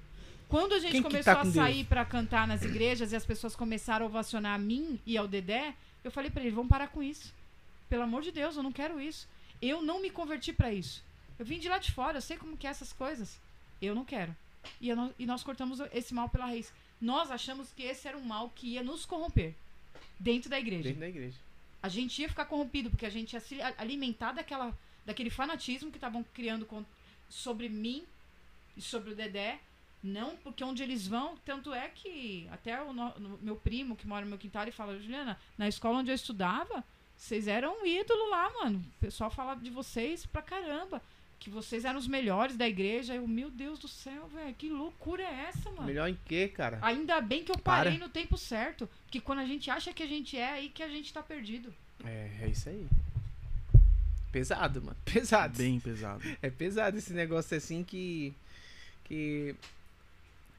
Quando 0.48 0.74
a 0.74 0.80
gente 0.80 0.92
Quem 0.92 1.02
que 1.02 1.10
começou 1.10 1.34
tá 1.34 1.42
a 1.42 1.46
sair 1.46 1.84
pra 1.86 2.06
cantar 2.06 2.48
nas 2.48 2.62
igrejas 2.62 3.12
e 3.12 3.16
as 3.16 3.26
pessoas 3.26 3.56
começaram 3.56 4.06
a 4.06 4.10
ovacionar 4.10 4.54
a 4.54 4.58
mim 4.60 5.00
e 5.06 5.18
ao 5.18 5.28
Dedé, 5.28 5.74
eu 6.04 6.12
falei 6.12 6.30
pra 6.30 6.42
eles, 6.44 6.54
vamos 6.54 6.70
parar 6.70 6.90
com 6.90 7.02
isso. 7.02 7.34
Pelo 7.90 8.04
amor 8.04 8.22
de 8.22 8.32
Deus, 8.32 8.56
eu 8.56 8.62
não 8.64 8.72
quero 8.72 9.02
isso. 9.02 9.28
Eu 9.62 9.82
não 9.82 10.00
me 10.02 10.10
converti 10.12 10.54
pra 10.54 10.72
isso. 10.72 11.04
Eu 11.40 11.46
vim 11.46 11.58
de 11.58 11.68
lá 11.68 11.80
de 11.80 11.92
fora, 11.92 12.18
eu 12.18 12.22
sei 12.22 12.38
como 12.38 12.56
que 12.56 12.68
é 12.68 12.70
essas 12.70 12.94
coisas. 12.94 13.40
Eu 13.82 13.96
não 13.96 14.06
quero. 14.06 14.36
E, 14.80 14.94
não- 14.94 15.14
e 15.18 15.26
nós 15.26 15.42
cortamos 15.44 15.80
esse 15.92 16.14
mal 16.14 16.30
pela 16.30 16.46
raiz. 16.46 16.72
Nós 17.02 17.32
achamos 17.32 17.70
que 17.76 17.82
esse 17.84 18.08
era 18.08 18.18
um 18.18 18.22
mal 18.24 18.52
que 18.54 18.68
ia 18.68 18.84
nos 18.84 19.06
corromper 19.06 19.56
dentro 20.20 20.50
da 20.50 20.60
igreja. 20.60 20.84
Dentro 20.84 21.00
da 21.00 21.10
igreja. 21.10 21.38
A 21.84 21.89
gente 21.89 22.22
ia 22.22 22.30
ficar 22.30 22.45
corrompido, 22.45 22.89
porque 22.89 23.05
a 23.05 23.10
gente 23.10 23.34
ia 23.34 23.39
se 23.41 23.61
alimentar 23.77 24.31
daquela, 24.31 24.76
daquele 25.05 25.30
fanatismo 25.30 25.91
que 25.91 25.97
estavam 25.97 26.23
criando 26.34 26.65
com- 26.65 26.85
sobre 27.30 27.68
mim 27.68 28.03
e 28.77 28.81
sobre 28.81 29.11
o 29.11 29.15
Dedé. 29.15 29.60
Não, 30.01 30.35
porque 30.38 30.64
onde 30.64 30.81
eles 30.81 31.07
vão, 31.07 31.38
tanto 31.45 31.73
é 31.73 31.88
que 31.89 32.47
até 32.51 32.81
o 32.81 32.91
no- 32.93 33.14
no- 33.19 33.38
meu 33.41 33.55
primo 33.55 33.95
que 33.95 34.07
mora 34.07 34.23
no 34.26 34.30
meu 34.30 34.38
quintal, 34.39 34.64
ele 34.64 34.72
fala, 34.72 34.97
Juliana, 34.99 35.39
na 35.57 35.68
escola 35.68 35.99
onde 35.99 36.10
eu 36.11 36.15
estudava, 36.15 36.84
vocês 37.15 37.47
eram 37.47 37.81
um 37.81 37.85
ídolo 37.85 38.30
lá, 38.30 38.49
mano. 38.61 38.80
O 38.80 38.99
pessoal 38.99 39.30
falava 39.30 39.61
de 39.61 39.69
vocês 39.69 40.26
pra 40.26 40.41
caramba. 40.41 41.01
Que 41.39 41.49
vocês 41.49 41.84
eram 41.84 41.99
os 41.99 42.07
melhores 42.07 42.55
da 42.55 42.68
igreja. 42.68 43.15
Eu, 43.15 43.27
meu 43.27 43.51
Deus 43.51 43.77
do 43.77 43.88
céu, 43.88 44.27
velho, 44.34 44.53
que 44.55 44.69
loucura 44.69 45.23
é 45.23 45.49
essa, 45.49 45.69
mano? 45.72 45.84
Melhor 45.84 46.07
em 46.07 46.18
quê, 46.26 46.47
cara? 46.47 46.80
Ainda 46.81 47.19
bem 47.19 47.43
que 47.43 47.51
eu 47.51 47.57
parei 47.57 47.93
Para. 47.93 48.05
no 48.05 48.10
tempo 48.10 48.38
certo. 48.38 48.89
Porque 49.05 49.19
quando 49.19 49.39
a 49.39 49.45
gente 49.45 49.69
acha 49.69 49.93
que 49.93 50.01
a 50.01 50.07
gente 50.07 50.38
é, 50.38 50.51
aí 50.51 50.69
que 50.69 50.81
a 50.81 50.88
gente 50.88 51.11
tá 51.11 51.22
perdido. 51.22 51.73
É, 52.05 52.30
é 52.41 52.47
isso 52.47 52.69
aí. 52.69 52.88
Pesado, 54.31 54.81
mano. 54.81 54.97
Pesado. 55.05 55.57
Bem 55.57 55.80
pesado. 55.80 56.23
É 56.41 56.49
pesado 56.49 56.97
esse 56.97 57.14
negócio 57.14 57.55
assim 57.55 57.84
que. 57.84 58.34
Que. 59.03 59.55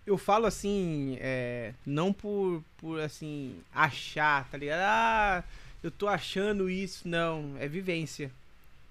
Eu 0.06 0.18
falo 0.18 0.44
assim, 0.44 1.16
é, 1.18 1.72
não 1.84 2.12
por, 2.12 2.62
por 2.76 3.00
assim, 3.00 3.56
achar, 3.74 4.46
tá 4.50 4.58
ligado? 4.58 4.80
Ah, 4.80 5.44
eu 5.82 5.90
tô 5.90 6.06
achando 6.06 6.68
isso. 6.70 7.08
Não, 7.08 7.56
é 7.58 7.66
vivência. 7.66 8.30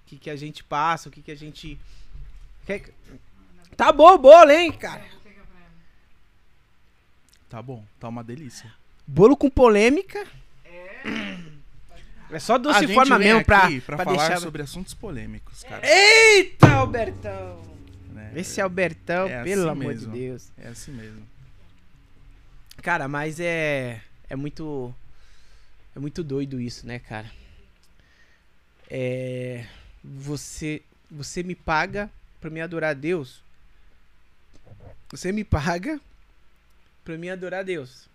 O 0.04 0.06
que, 0.06 0.16
que 0.18 0.30
a 0.30 0.36
gente 0.36 0.62
passa, 0.62 1.08
o 1.08 1.12
que, 1.12 1.22
que 1.22 1.30
a 1.30 1.36
gente. 1.36 1.78
Quer- 2.66 2.90
Tá 3.76 3.90
bom 3.90 4.14
o 4.14 4.18
bolo, 4.18 4.50
hein, 4.52 4.70
cara? 4.72 5.04
Tá 7.48 7.60
bom, 7.62 7.84
tá 8.00 8.08
uma 8.08 8.22
delícia. 8.24 8.72
Bolo 9.06 9.36
com 9.36 9.48
polêmica. 9.50 10.26
É 12.30 12.38
só 12.40 12.56
doce 12.58 12.78
a 12.78 12.82
gente 12.82 12.94
forma 12.94 13.18
vem 13.18 13.28
mesmo 13.28 13.44
pra, 13.44 13.60
pra, 13.68 13.80
pra 13.96 14.04
falar 14.04 14.16
deixar. 14.28 14.40
sobre 14.40 14.62
assuntos 14.62 14.94
polêmicos, 14.94 15.62
cara. 15.64 15.86
Eita, 15.86 16.68
Albertão! 16.74 17.62
né? 18.12 18.32
Esse 18.34 18.60
Albertão, 18.60 19.26
É 19.28 19.42
pelo 19.44 19.62
assim 19.62 19.70
amor 19.70 19.86
mesmo. 19.94 20.12
de 20.12 20.18
Deus. 20.18 20.50
É 20.58 20.68
assim 20.68 20.92
mesmo. 20.92 21.22
Cara, 22.82 23.06
mas 23.08 23.38
é. 23.40 24.00
É 24.28 24.36
muito. 24.36 24.92
É 25.94 25.98
muito 26.00 26.24
doido 26.24 26.60
isso, 26.60 26.86
né, 26.86 26.98
cara? 26.98 27.30
É. 28.90 29.64
Você. 30.04 30.82
Você 31.10 31.42
me 31.42 31.54
paga 31.54 32.10
pra 32.40 32.50
me 32.50 32.60
adorar 32.60 32.90
a 32.90 32.94
Deus. 32.94 33.42
Você 35.10 35.32
me 35.32 35.44
paga 35.44 36.00
pra 37.04 37.16
me 37.16 37.30
adorar 37.30 37.60
a 37.60 37.62
Deus. 37.62 38.08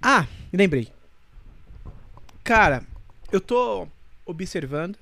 Ah, 0.00 0.26
lembrei. 0.52 0.92
Cara, 2.42 2.84
eu 3.30 3.40
tô 3.40 3.86
observando 4.26 4.98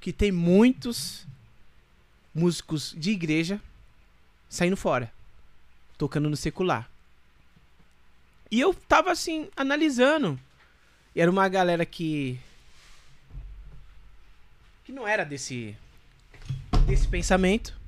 que 0.00 0.12
tem 0.12 0.32
muitos 0.32 1.26
músicos 2.34 2.94
de 2.98 3.12
igreja 3.12 3.60
saindo 4.48 4.76
fora, 4.76 5.12
tocando 5.96 6.28
no 6.28 6.36
secular. 6.36 6.90
E 8.50 8.60
eu 8.60 8.74
tava 8.74 9.10
assim, 9.10 9.48
analisando. 9.56 10.38
E 11.14 11.20
era 11.20 11.30
uma 11.30 11.48
galera 11.48 11.86
que. 11.86 12.38
Que 14.84 14.92
não 14.92 15.06
era 15.06 15.24
desse. 15.24 15.76
desse 16.86 17.08
pensamento. 17.08 17.78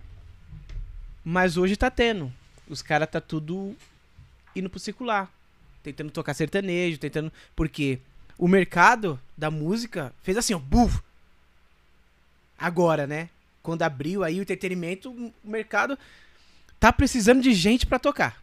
Mas 1.24 1.56
hoje 1.56 1.76
tá 1.76 1.90
tendo. 1.90 2.32
Os 2.68 2.82
caras 2.82 3.10
tá 3.10 3.20
tudo 3.20 3.76
indo 4.54 4.70
pro 4.70 4.78
secular. 4.78 5.30
Tentando 5.82 6.10
tocar 6.10 6.34
sertanejo, 6.34 6.98
tentando. 6.98 7.32
Porque 7.54 7.98
o 8.38 8.48
mercado 8.48 9.20
da 9.36 9.50
música 9.50 10.12
fez 10.22 10.36
assim, 10.36 10.54
ó, 10.54 10.58
buf! 10.58 11.00
Agora, 12.58 13.06
né? 13.06 13.28
Quando 13.62 13.82
abriu 13.82 14.24
aí 14.24 14.38
o 14.38 14.42
entretenimento, 14.42 15.10
o 15.10 15.32
mercado 15.44 15.98
tá 16.80 16.92
precisando 16.92 17.42
de 17.42 17.52
gente 17.52 17.86
pra 17.86 17.98
tocar 17.98 18.42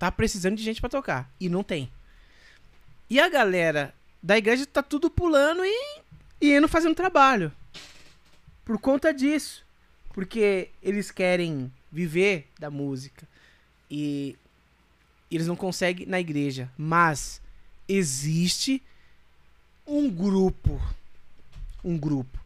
tá 0.00 0.10
precisando 0.10 0.56
de 0.56 0.62
gente 0.62 0.80
pra 0.80 0.88
tocar. 0.88 1.30
E 1.38 1.46
não 1.50 1.62
tem. 1.62 1.92
E 3.10 3.20
a 3.20 3.28
galera 3.28 3.94
da 4.22 4.38
igreja 4.38 4.64
tá 4.64 4.82
tudo 4.82 5.10
pulando 5.10 5.62
e, 5.62 6.00
e 6.40 6.54
indo 6.56 6.68
fazendo 6.68 6.94
trabalho. 6.94 7.52
Por 8.64 8.78
conta 8.78 9.12
disso. 9.12 9.64
Porque 10.12 10.70
eles 10.82 11.10
querem 11.10 11.72
viver 11.90 12.48
da 12.58 12.70
música. 12.70 13.26
E 13.90 14.36
eles 15.30 15.46
não 15.46 15.56
conseguem 15.56 16.06
na 16.06 16.18
igreja. 16.18 16.70
Mas 16.76 17.40
existe 17.88 18.82
um 19.86 20.10
grupo. 20.10 20.80
Um 21.84 21.98
grupo. 21.98 22.38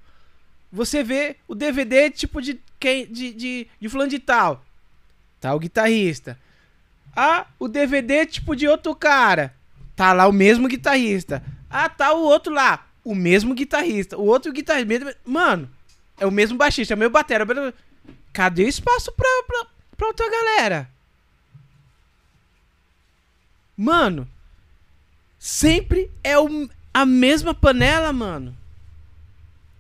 Você 0.73 1.05
vê 1.05 1.37
o 1.47 1.55
DVD 1.55 2.11
tipo 2.11 2.43
de 2.43 2.61
quem 2.81 3.07
de, 3.07 3.33
de, 3.33 3.69
de 3.81 3.89
fulano 3.89 4.11
de 4.11 4.19
tal. 4.19 4.65
Tá 5.41 5.55
o 5.55 5.59
guitarrista. 5.59 6.39
Ah, 7.15 7.47
o 7.59 7.69
DVD 7.69 8.27
tipo 8.27 8.57
de 8.57 8.67
outro 8.67 8.95
cara. 8.95 9.55
Tá 9.95 10.13
lá 10.13 10.27
o 10.27 10.33
mesmo 10.33 10.67
guitarrista. 10.67 11.43
Ah, 11.71 11.89
tá 11.89 12.13
o 12.13 12.23
outro 12.23 12.53
lá. 12.53 12.84
O 13.05 13.15
mesmo 13.15 13.55
guitarrista. 13.55 14.17
O 14.17 14.25
outro 14.25 14.53
guitarrista. 14.53 15.17
Mano, 15.25 15.71
é 16.19 16.27
o 16.27 16.31
mesmo 16.31 16.57
baixista, 16.57 16.95
é 16.95 16.97
o 16.97 16.99
meu 16.99 17.11
batera. 17.11 17.47
Cadê 18.33 18.65
o 18.65 18.69
espaço 18.69 19.13
pra, 19.13 19.29
pra, 19.47 19.67
pra 19.97 20.07
outra 20.09 20.31
galera? 20.31 20.91
Mano, 23.77 24.29
sempre 25.39 26.11
é 26.23 26.39
o, 26.39 26.69
a 26.93 27.05
mesma 27.05 27.53
panela, 27.53 28.13
mano. 28.13 28.57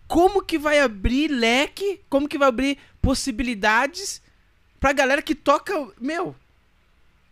Como 0.06 0.42
que 0.42 0.58
vai 0.58 0.80
abrir 0.80 1.28
leque? 1.28 2.00
Como 2.08 2.28
que 2.28 2.38
vai 2.38 2.48
abrir 2.48 2.78
possibilidades 3.00 4.20
pra 4.78 4.92
galera 4.92 5.22
que 5.22 5.34
toca, 5.34 5.72
meu, 6.00 6.36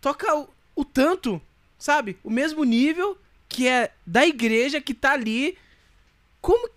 toca 0.00 0.34
o, 0.34 0.48
o 0.74 0.84
tanto, 0.84 1.40
sabe? 1.78 2.16
O 2.24 2.30
mesmo 2.30 2.64
nível 2.64 3.18
que 3.48 3.68
é 3.68 3.92
da 4.06 4.26
igreja 4.26 4.80
que 4.80 4.94
tá 4.94 5.12
ali. 5.12 5.58
Como 6.42 6.68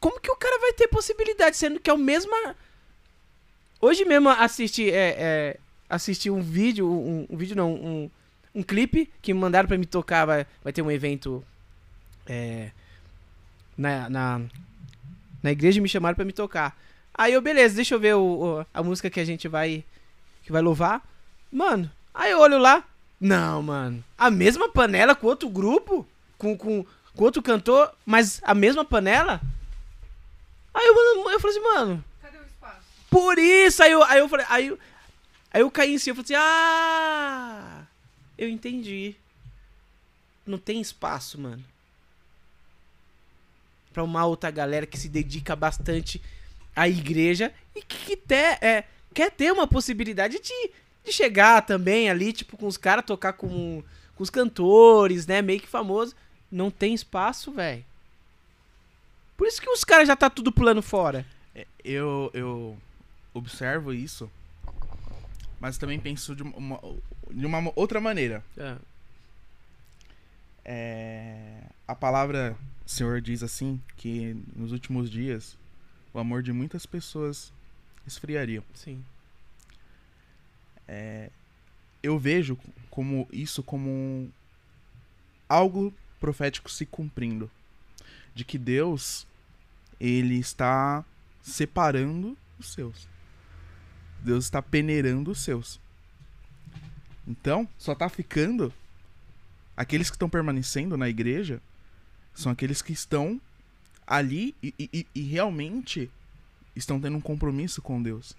como 0.00 0.20
que 0.20 0.30
o 0.30 0.36
cara 0.36 0.58
vai 0.60 0.72
ter 0.72 0.88
possibilidade, 0.88 1.56
sendo 1.56 1.80
que 1.80 1.90
é 1.90 1.92
o 1.92 1.98
mesmo. 1.98 2.32
Hoje 3.80 4.04
mesmo 4.04 4.28
assisti, 4.28 4.90
é, 4.90 5.16
é, 5.18 5.56
assisti 5.88 6.30
um 6.30 6.40
vídeo, 6.40 6.88
um, 6.88 7.26
um 7.28 7.36
vídeo 7.36 7.56
não, 7.56 7.72
um, 7.74 8.10
um 8.54 8.62
clipe 8.62 9.10
que 9.20 9.34
me 9.34 9.40
mandaram 9.40 9.68
para 9.68 9.78
me 9.78 9.86
tocar. 9.86 10.24
Vai, 10.24 10.46
vai 10.62 10.72
ter 10.72 10.82
um 10.82 10.90
evento 10.90 11.44
é, 12.26 12.70
na, 13.76 14.08
na, 14.08 14.40
na 15.42 15.50
igreja 15.52 15.80
me 15.80 15.88
chamaram 15.88 16.16
para 16.16 16.24
me 16.24 16.32
tocar. 16.32 16.76
Aí 17.14 17.32
eu, 17.32 17.42
beleza, 17.42 17.74
deixa 17.74 17.94
eu 17.94 18.00
ver 18.00 18.14
o, 18.14 18.20
o, 18.60 18.66
a 18.72 18.82
música 18.82 19.10
que 19.10 19.20
a 19.20 19.24
gente 19.24 19.48
vai 19.48 19.84
que 20.42 20.52
vai 20.52 20.62
louvar. 20.62 21.06
Mano, 21.50 21.90
aí 22.14 22.30
eu 22.30 22.40
olho 22.40 22.58
lá. 22.58 22.84
Não, 23.20 23.62
mano. 23.62 24.02
A 24.16 24.30
mesma 24.30 24.68
panela 24.68 25.14
com 25.14 25.26
outro 25.26 25.48
grupo? 25.48 26.06
Com, 26.36 26.56
com, 26.56 26.86
com 27.18 27.24
outro 27.24 27.42
cantor, 27.42 27.92
mas 28.06 28.40
a 28.44 28.54
mesma 28.54 28.84
panela? 28.84 29.40
Aí 30.72 30.86
eu, 30.86 30.94
eu 31.30 31.40
falei 31.40 31.56
assim, 31.56 31.66
mano. 31.66 32.04
Cadê 32.22 32.38
o 32.38 32.44
espaço? 32.44 32.86
Por 33.10 33.36
isso! 33.38 33.82
Aí 33.82 33.90
eu, 33.90 34.04
aí 34.04 34.20
eu 34.20 34.28
falei. 34.28 34.46
Aí, 34.48 34.66
eu, 34.68 34.78
aí 35.52 35.60
eu 35.62 35.70
caí 35.70 35.94
em 35.94 35.98
si, 35.98 36.10
eu 36.10 36.14
falei 36.14 36.24
assim, 36.26 36.34
ah! 36.36 37.86
Eu 38.38 38.48
entendi. 38.48 39.16
Não 40.46 40.58
tem 40.58 40.80
espaço, 40.80 41.40
mano. 41.40 41.64
Pra 43.92 44.04
uma 44.04 44.24
outra 44.24 44.48
galera 44.52 44.86
que 44.86 44.96
se 44.96 45.08
dedica 45.08 45.56
bastante 45.56 46.22
à 46.76 46.88
igreja 46.88 47.52
e 47.74 47.82
que, 47.82 47.96
que 47.96 48.16
ter, 48.16 48.62
é, 48.62 48.84
quer 49.12 49.32
ter 49.32 49.52
uma 49.52 49.66
possibilidade 49.66 50.38
de, 50.38 50.70
de 51.04 51.12
chegar 51.12 51.62
também 51.62 52.08
ali, 52.08 52.32
tipo, 52.32 52.56
com 52.56 52.68
os 52.68 52.76
caras, 52.76 53.04
tocar 53.04 53.32
com, 53.32 53.82
com 54.14 54.22
os 54.22 54.30
cantores, 54.30 55.26
né? 55.26 55.42
Meio 55.42 55.58
que 55.58 55.66
famoso. 55.66 56.14
Não 56.50 56.70
tem 56.70 56.94
espaço, 56.94 57.52
velho. 57.52 57.84
Por 59.36 59.46
isso 59.46 59.60
que 59.60 59.70
os 59.70 59.84
caras 59.84 60.08
já 60.08 60.16
tá 60.16 60.28
tudo 60.28 60.50
pulando 60.50 60.82
fora. 60.82 61.24
É, 61.54 61.66
eu, 61.84 62.30
eu 62.34 62.76
observo 63.32 63.92
isso, 63.92 64.30
mas 65.60 65.78
também 65.78 66.00
penso 66.00 66.34
de 66.34 66.42
uma, 66.42 66.80
de 67.30 67.46
uma 67.46 67.72
outra 67.76 68.00
maneira. 68.00 68.44
É. 68.56 68.76
É, 70.64 71.62
a 71.86 71.94
palavra 71.94 72.56
Senhor 72.84 73.20
diz 73.20 73.42
assim 73.42 73.80
que 73.96 74.34
nos 74.56 74.72
últimos 74.72 75.10
dias 75.10 75.56
o 76.12 76.18
amor 76.18 76.42
de 76.42 76.52
muitas 76.52 76.86
pessoas 76.86 77.52
esfriaria. 78.06 78.62
Sim. 78.74 79.04
É, 80.86 81.30
eu 82.02 82.18
vejo 82.18 82.58
como 82.90 83.28
isso 83.30 83.62
como 83.62 84.32
algo 85.48 85.92
profético 86.20 86.70
se 86.70 86.86
cumprindo 86.86 87.50
de 88.34 88.44
que 88.44 88.58
Deus 88.58 89.26
ele 90.00 90.38
está 90.38 91.04
separando 91.42 92.36
os 92.58 92.72
seus. 92.72 93.08
Deus 94.22 94.44
está 94.44 94.60
peneirando 94.60 95.30
os 95.30 95.40
seus. 95.40 95.80
Então, 97.26 97.68
só 97.78 97.92
está 97.92 98.08
ficando 98.08 98.72
aqueles 99.76 100.10
que 100.10 100.16
estão 100.16 100.28
permanecendo 100.28 100.96
na 100.96 101.08
igreja 101.08 101.60
são 102.38 102.52
aqueles 102.52 102.80
que 102.80 102.92
estão 102.92 103.40
ali 104.06 104.54
e, 104.62 104.72
e, 104.78 105.06
e, 105.12 105.22
realmente 105.22 106.08
estão 106.74 107.00
tendo 107.00 107.16
um 107.16 107.20
compromisso 107.20 107.82
com 107.82 108.00
Deus. 108.00 108.36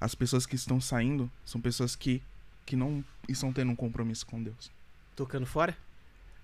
As 0.00 0.14
pessoas 0.14 0.46
que 0.46 0.54
estão 0.54 0.80
saindo 0.80 1.30
são 1.44 1.60
pessoas 1.60 1.96
que, 1.96 2.22
que 2.64 2.76
não 2.76 3.04
estão 3.28 3.52
tendo 3.52 3.72
um 3.72 3.76
compromisso 3.76 4.24
com 4.24 4.40
Deus. 4.40 4.70
Tocando 5.16 5.46
fora? 5.46 5.76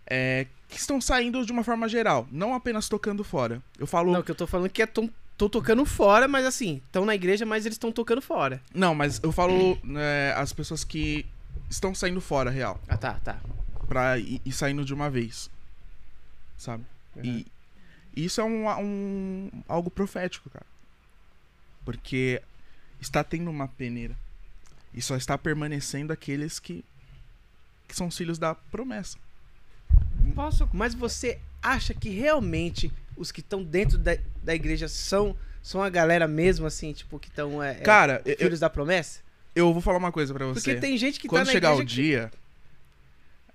É, 0.07 0.47
que 0.69 0.79
estão 0.79 1.01
saindo 1.01 1.45
de 1.45 1.53
uma 1.53 1.65
forma 1.65 1.89
geral, 1.89 2.27
não 2.31 2.55
apenas 2.55 2.89
tocando 2.89 3.25
fora. 3.25 3.63
Eu 3.79 3.87
falo. 3.87 4.13
Não, 4.13 4.23
que 4.23 4.31
eu 4.31 4.35
tô 4.35 4.47
falando 4.47 4.71
que 4.71 4.83
é 4.83 4.87
tão, 4.87 5.11
tô 5.37 5.49
tocando 5.49 5.85
fora, 5.85 6.29
mas 6.29 6.45
assim, 6.47 6.81
estão 6.87 7.05
na 7.05 7.15
igreja, 7.15 7.47
mas 7.47 7.67
eles 7.67 7.77
estão 7.77 7.91
tocando 7.91 8.21
fora. 8.21 8.61
Não, 8.75 8.95
mas 8.95 9.21
eu 9.23 9.33
falo 9.33 9.79
é, 9.97 10.35
as 10.37 10.53
pessoas 10.53 10.85
que 10.85 11.27
estão 11.69 11.95
saindo 11.95 12.21
fora, 12.21 12.51
real. 12.51 12.81
Ah, 12.89 12.97
tá, 12.97 13.15
tá. 13.15 13.41
Pra 13.89 14.19
ir, 14.19 14.41
ir 14.45 14.53
saindo 14.53 14.85
de 14.85 14.93
uma 14.95 15.11
vez. 15.11 15.51
Sabe? 16.57 16.85
Uhum. 17.17 17.25
E 17.25 17.47
isso 18.15 18.41
é 18.41 18.45
um, 18.45 18.69
um, 18.69 19.51
algo 19.69 19.91
profético, 19.91 20.51
cara. 20.51 20.67
Porque 21.85 22.43
está 23.01 23.25
tendo 23.25 23.51
uma 23.51 23.67
peneira. 23.67 24.17
E 24.93 25.01
só 25.01 25.17
está 25.17 25.39
permanecendo 25.39 26.13
aqueles 26.13 26.59
que, 26.59 26.85
que 27.89 27.97
são 27.97 28.09
os 28.09 28.17
filhos 28.17 28.39
da 28.39 28.55
promessa. 28.55 29.17
Posso. 30.31 30.69
Mas 30.73 30.95
você 30.95 31.39
acha 31.63 31.95
que 31.95 32.09
realmente 32.09 32.93
os 33.17 33.31
que 33.31 33.41
estão 33.41 33.63
dentro 33.63 33.99
da, 33.99 34.17
da 34.43 34.55
igreja 34.55 34.89
são, 34.89 35.37
são 35.63 35.83
a 35.83 35.89
galera 35.89 36.27
mesmo, 36.27 36.67
assim, 36.67 36.93
tipo, 36.93 37.19
que 37.19 37.29
estão. 37.29 37.63
É, 37.63 37.73
é, 37.73 37.75
Cara, 37.75 38.23
é, 38.25 38.37
filhos 38.37 38.55
eu, 38.55 38.61
da 38.61 38.71
promessa? 38.71 39.21
Eu 39.55 39.73
vou 39.73 39.83
falar 39.83 39.99
uma 39.99 40.13
coisa 40.13 40.33
para 40.33 40.47
você. 40.47 40.61
Porque 40.61 40.81
tem 40.81 40.97
gente 40.97 41.21
que 41.21 41.29
Quando 41.29 41.43
tá 41.43 41.47
na 41.47 41.53
chegar 41.53 41.75
o 41.75 41.85
dia. 41.85 42.31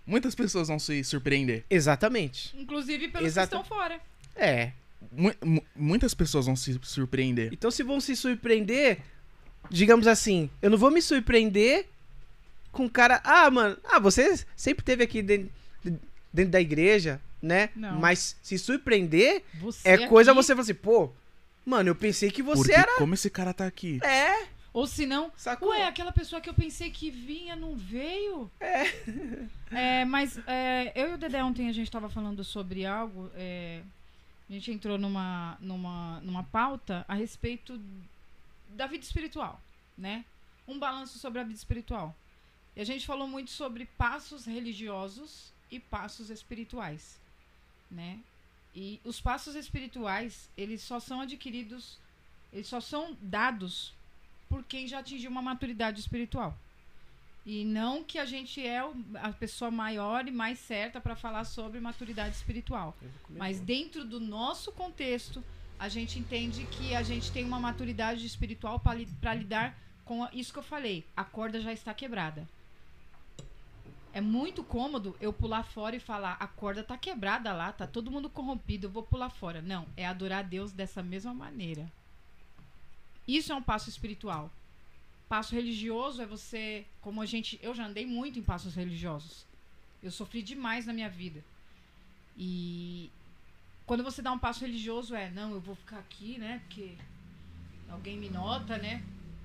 Muitas 0.05 0.35
pessoas 0.35 0.67
vão 0.67 0.77
se 0.77 1.03
surpreender. 1.03 1.65
Exatamente. 1.67 2.55
Inclusive 2.55 3.07
pelos 3.07 3.27
Exata... 3.27 3.47
que 3.47 3.61
estão 3.61 3.77
fora. 3.77 3.99
É. 4.35 4.71
M 5.11 5.63
muitas 5.75 6.13
pessoas 6.13 6.45
vão 6.45 6.55
se 6.55 6.79
surpreender. 6.83 7.51
Então, 7.51 7.71
se 7.71 7.81
vão 7.81 7.99
se 7.99 8.15
surpreender, 8.15 8.99
digamos 9.69 10.05
assim, 10.05 10.49
eu 10.61 10.69
não 10.69 10.77
vou 10.77 10.91
me 10.91 11.01
surpreender 11.01 11.87
com 12.71 12.85
o 12.85 12.89
cara. 12.89 13.19
Ah, 13.23 13.49
mano, 13.49 13.77
ah, 13.83 13.99
você 13.99 14.39
sempre 14.55 14.85
teve 14.85 15.03
aqui 15.03 15.23
dentro 15.23 15.49
dentro 16.35 16.51
da 16.51 16.61
igreja, 16.61 17.21
né? 17.41 17.69
Não. 17.75 17.99
Mas 17.99 18.37
se 18.43 18.57
surpreender 18.57 19.43
você 19.55 19.89
é 19.89 20.07
coisa 20.07 20.33
você 20.33 20.53
falar 20.53 20.63
assim, 20.63 20.73
pô, 20.73 21.09
mano, 21.65 21.89
eu 21.89 21.95
pensei 21.95 22.29
que 22.29 22.43
você 22.43 22.63
Porque 22.63 22.79
era. 22.79 22.97
Como 22.97 23.13
esse 23.13 23.29
cara 23.29 23.53
tá 23.53 23.65
aqui? 23.65 23.99
É. 24.03 24.47
Ou 24.73 24.85
se 24.85 25.05
não, 25.05 25.31
Sacou? 25.37 25.69
ué, 25.69 25.87
aquela 25.87 26.11
pessoa 26.11 26.41
que 26.41 26.49
eu 26.49 26.53
pensei 26.53 26.89
que 26.91 27.09
vinha 27.09 27.55
não 27.55 27.77
veio. 27.77 28.51
É. 28.59 28.83
é 30.01 30.05
mas 30.05 30.37
é, 30.45 30.91
eu 30.93 31.11
e 31.11 31.13
o 31.13 31.17
Dedé 31.17 31.41
ontem 31.41 31.69
a 31.69 31.73
gente 31.73 31.89
tava 31.89 32.09
falando 32.09 32.43
sobre 32.43 32.85
algo. 32.85 33.31
É, 33.35 33.81
a 34.49 34.51
gente 34.51 34.69
entrou 34.71 34.97
numa, 34.97 35.57
numa, 35.61 36.19
numa 36.19 36.43
pauta 36.43 37.05
a 37.07 37.13
respeito 37.13 37.79
da 38.67 38.85
vida 38.85 39.05
espiritual, 39.05 39.61
né? 39.97 40.25
Um 40.67 40.77
balanço 40.77 41.17
sobre 41.19 41.39
a 41.39 41.43
vida 41.43 41.55
espiritual. 41.55 42.13
E 42.75 42.81
a 42.81 42.83
gente 42.83 43.05
falou 43.05 43.29
muito 43.29 43.51
sobre 43.51 43.85
passos 43.97 44.45
religiosos 44.45 45.54
e 45.71 45.79
passos 45.79 46.29
espirituais, 46.29 47.19
né? 47.89 48.19
E 48.73 48.99
os 49.03 49.21
passos 49.21 49.55
espirituais, 49.55 50.49
eles 50.57 50.81
só 50.81 50.99
são 50.99 51.21
adquiridos, 51.21 51.97
eles 52.51 52.67
só 52.67 52.81
são 52.81 53.15
dados 53.21 53.93
por 54.49 54.63
quem 54.63 54.87
já 54.87 54.99
atingiu 54.99 55.31
uma 55.31 55.41
maturidade 55.41 55.99
espiritual. 55.99 56.57
E 57.45 57.63
não 57.63 58.03
que 58.03 58.17
a 58.17 58.25
gente 58.25 58.65
é 58.65 58.79
a 59.21 59.31
pessoa 59.31 59.69
maior 59.69 60.27
e 60.27 60.31
mais 60.31 60.57
certa 60.57 60.99
para 60.99 61.15
falar 61.15 61.45
sobre 61.45 61.79
maturidade 61.79 62.35
espiritual. 62.35 62.97
Mas 63.29 63.59
dentro 63.59 64.03
do 64.03 64.19
nosso 64.19 64.71
contexto, 64.71 65.43
a 65.77 65.87
gente 65.87 66.17
entende 66.17 66.65
que 66.65 66.95
a 66.95 67.03
gente 67.03 67.31
tem 67.31 67.45
uma 67.45 67.59
maturidade 67.59 68.25
espiritual 68.25 68.79
para 68.79 69.33
lidar 69.35 69.77
com 70.03 70.27
isso 70.33 70.51
que 70.51 70.59
eu 70.59 70.63
falei. 70.63 71.05
A 71.15 71.23
corda 71.23 71.61
já 71.61 71.71
está 71.71 71.93
quebrada. 71.93 72.47
É 74.15 74.21
muito 74.21 74.63
cômodo 74.63 75.13
eu 75.19 75.33
pular 75.33 75.63
fora 75.63 75.93
e 75.93 75.99
falar: 75.99 76.37
a 76.39 76.47
corda 76.47 76.81
tá 76.81 76.97
quebrada 76.97 77.51
lá, 77.51 77.73
tá 77.73 77.85
todo 77.85 78.09
mundo 78.09 78.29
corrompido, 78.29 78.87
eu 78.87 78.89
vou 78.89 79.03
pular 79.03 79.29
fora. 79.29 79.61
Não, 79.61 79.85
é 79.97 80.07
adorar 80.07 80.39
a 80.39 80.47
Deus 80.47 80.71
dessa 80.71 81.03
mesma 81.03 81.33
maneira. 81.33 81.91
Isso 83.27 83.51
é 83.51 83.55
um 83.55 83.61
passo 83.61 83.89
espiritual. 83.89 84.49
Passo 85.27 85.53
religioso 85.53 86.21
é 86.21 86.25
você, 86.25 86.85
como 87.01 87.21
a 87.21 87.25
gente, 87.25 87.59
eu 87.61 87.75
já 87.75 87.87
andei 87.87 88.05
muito 88.05 88.39
em 88.39 88.41
passos 88.41 88.73
religiosos. 88.73 89.45
Eu 90.01 90.11
sofri 90.11 90.41
demais 90.41 90.85
na 90.85 90.93
minha 90.93 91.09
vida. 91.09 91.43
E 92.37 93.11
quando 93.85 94.01
você 94.01 94.21
dá 94.21 94.31
um 94.31 94.39
passo 94.39 94.61
religioso 94.61 95.13
é, 95.13 95.29
não, 95.29 95.51
eu 95.51 95.59
vou 95.59 95.75
ficar 95.75 95.99
aqui, 95.99 96.37
né? 96.37 96.61
Porque 96.65 96.95
alguém 97.89 98.15
me 98.17 98.29
nota, 98.29 98.77
né? 98.77 99.03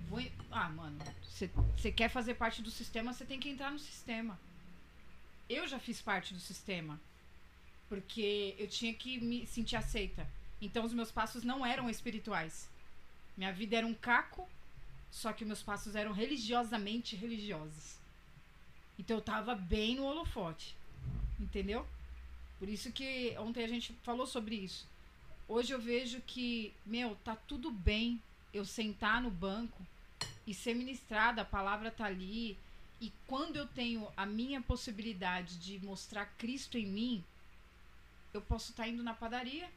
Vou... 0.09 0.23
Ah, 0.49 0.69
mano, 0.69 0.97
você 1.29 1.91
quer 1.91 2.09
fazer 2.09 2.35
parte 2.35 2.63
do 2.63 2.71
sistema, 2.71 3.13
você 3.13 3.25
tem 3.25 3.41
que 3.41 3.49
entrar 3.49 3.73
no 3.73 3.79
sistema. 3.81 4.39
Eu 5.51 5.67
já 5.67 5.81
fiz 5.81 6.01
parte 6.01 6.33
do 6.33 6.39
sistema. 6.39 7.01
Porque 7.89 8.55
eu 8.57 8.69
tinha 8.69 8.95
que 8.95 9.21
me 9.21 9.45
sentir 9.49 9.75
aceita. 9.75 10.25
Então 10.63 10.85
os 10.85 10.95
meus 10.95 11.11
passos 11.11 11.43
não 11.43 11.67
eram 11.67 11.91
espirituais. 11.91 12.69
Minha 13.37 13.53
vida 13.53 13.77
era 13.77 13.87
um 13.87 13.95
caco, 13.95 14.49
só 15.11 15.33
que 15.33 15.45
meus 15.45 15.61
passos 15.61 15.97
eram 15.97 16.13
religiosamente 16.13 17.17
religiosos. 17.17 17.97
Então 18.97 19.17
eu 19.17 19.23
tava 19.23 19.57
bem 19.57 19.97
no 19.97 20.05
holofote. 20.05 20.77
Entendeu? 21.41 21.85
Por 22.61 22.69
isso 22.69 22.93
que 22.93 23.35
ontem 23.39 23.65
a 23.65 23.69
gente 23.69 23.93
falou 24.05 24.27
sobre 24.27 24.55
isso. 24.55 24.87
Hoje 25.49 25.73
eu 25.73 25.81
vejo 25.81 26.21
que, 26.21 26.73
meu, 26.87 27.17
tá 27.25 27.35
tudo 27.35 27.73
bem 27.73 28.23
eu 28.55 28.65
sentar 28.65 29.21
no 29.21 29.31
banco 29.31 29.85
e 30.47 30.55
ser 30.55 30.75
ministrada, 30.75 31.43
a 31.43 31.45
palavra 31.45 31.91
tá 31.91 32.05
ali. 32.05 32.57
E 33.01 33.13
quando 33.27 33.57
eu 33.57 33.67
tenho 33.67 34.07
a 34.17 34.27
minha 34.27 34.61
possibilidade 34.61 35.59
de 35.59 35.79
mostrar 35.85 36.27
Cristo 36.37 36.77
em 36.77 36.87
mim, 36.87 37.25
eu 38.35 38.43
posso 38.43 38.71
estar 38.71 38.83
tá 38.83 38.89
indo 38.89 39.03
na 39.03 39.15
padaria. 39.15 39.71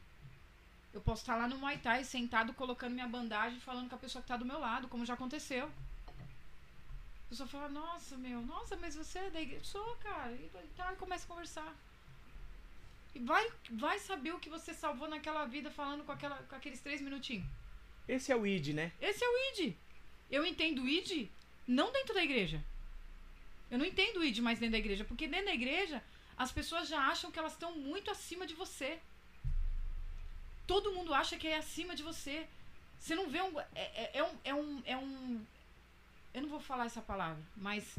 Eu 0.92 1.00
posso 1.00 1.22
estar 1.22 1.34
tá 1.34 1.40
lá 1.40 1.48
no 1.48 1.58
Muay 1.58 1.78
Thai, 1.78 2.04
sentado, 2.04 2.52
colocando 2.52 2.92
minha 2.92 3.08
bandagem, 3.08 3.58
falando 3.60 3.88
com 3.88 3.96
a 3.96 3.98
pessoa 3.98 4.20
que 4.20 4.26
está 4.26 4.36
do 4.36 4.44
meu 4.44 4.58
lado, 4.58 4.88
como 4.88 5.06
já 5.06 5.14
aconteceu. 5.14 5.66
A 5.66 7.28
pessoa 7.30 7.48
fala, 7.48 7.68
nossa, 7.68 8.16
meu, 8.16 8.42
nossa, 8.42 8.76
mas 8.76 8.94
você 8.94 9.18
é 9.18 9.30
da 9.30 9.40
igreja? 9.40 9.64
Sou, 9.64 9.96
cara. 9.96 10.32
E 10.32 10.50
tá, 10.76 10.94
começa 10.96 11.24
a 11.24 11.28
conversar. 11.28 11.74
E 13.14 13.18
vai, 13.20 13.50
vai 13.70 13.98
saber 13.98 14.32
o 14.32 14.38
que 14.38 14.50
você 14.50 14.74
salvou 14.74 15.08
naquela 15.08 15.46
vida 15.46 15.70
falando 15.70 16.04
com, 16.04 16.12
aquela, 16.12 16.36
com 16.36 16.54
aqueles 16.54 16.80
três 16.80 17.00
minutinhos. 17.00 17.46
Esse 18.06 18.30
é 18.30 18.36
o 18.36 18.46
ID, 18.46 18.68
né? 18.68 18.92
Esse 19.00 19.24
é 19.24 19.28
o 19.28 19.62
ID. 19.62 19.74
Eu 20.30 20.44
entendo 20.44 20.82
o 20.82 20.88
ID 20.88 21.28
não 21.66 21.90
dentro 21.90 22.14
da 22.14 22.22
igreja. 22.22 22.62
Eu 23.70 23.78
não 23.78 23.84
entendo 23.84 24.18
o 24.18 24.24
ID 24.24 24.38
mais 24.38 24.58
dentro 24.58 24.72
da 24.72 24.78
igreja, 24.78 25.04
porque 25.04 25.26
dentro 25.26 25.46
da 25.46 25.54
igreja 25.54 26.02
as 26.36 26.50
pessoas 26.52 26.88
já 26.88 27.00
acham 27.00 27.30
que 27.30 27.38
elas 27.38 27.52
estão 27.52 27.76
muito 27.76 28.10
acima 28.10 28.46
de 28.46 28.54
você. 28.54 28.98
Todo 30.66 30.92
mundo 30.92 31.14
acha 31.14 31.36
que 31.36 31.46
é 31.46 31.58
acima 31.58 31.94
de 31.94 32.02
você. 32.02 32.46
Você 32.98 33.14
não 33.14 33.28
vê 33.28 33.42
um. 33.42 33.60
É, 33.60 33.66
é, 33.74 34.10
é 34.14 34.24
um, 34.24 34.38
é, 34.44 34.54
um, 34.54 34.82
é 34.86 34.96
um. 34.96 35.44
Eu 36.32 36.42
não 36.42 36.48
vou 36.48 36.60
falar 36.60 36.86
essa 36.86 37.02
palavra, 37.02 37.42
mas. 37.56 37.96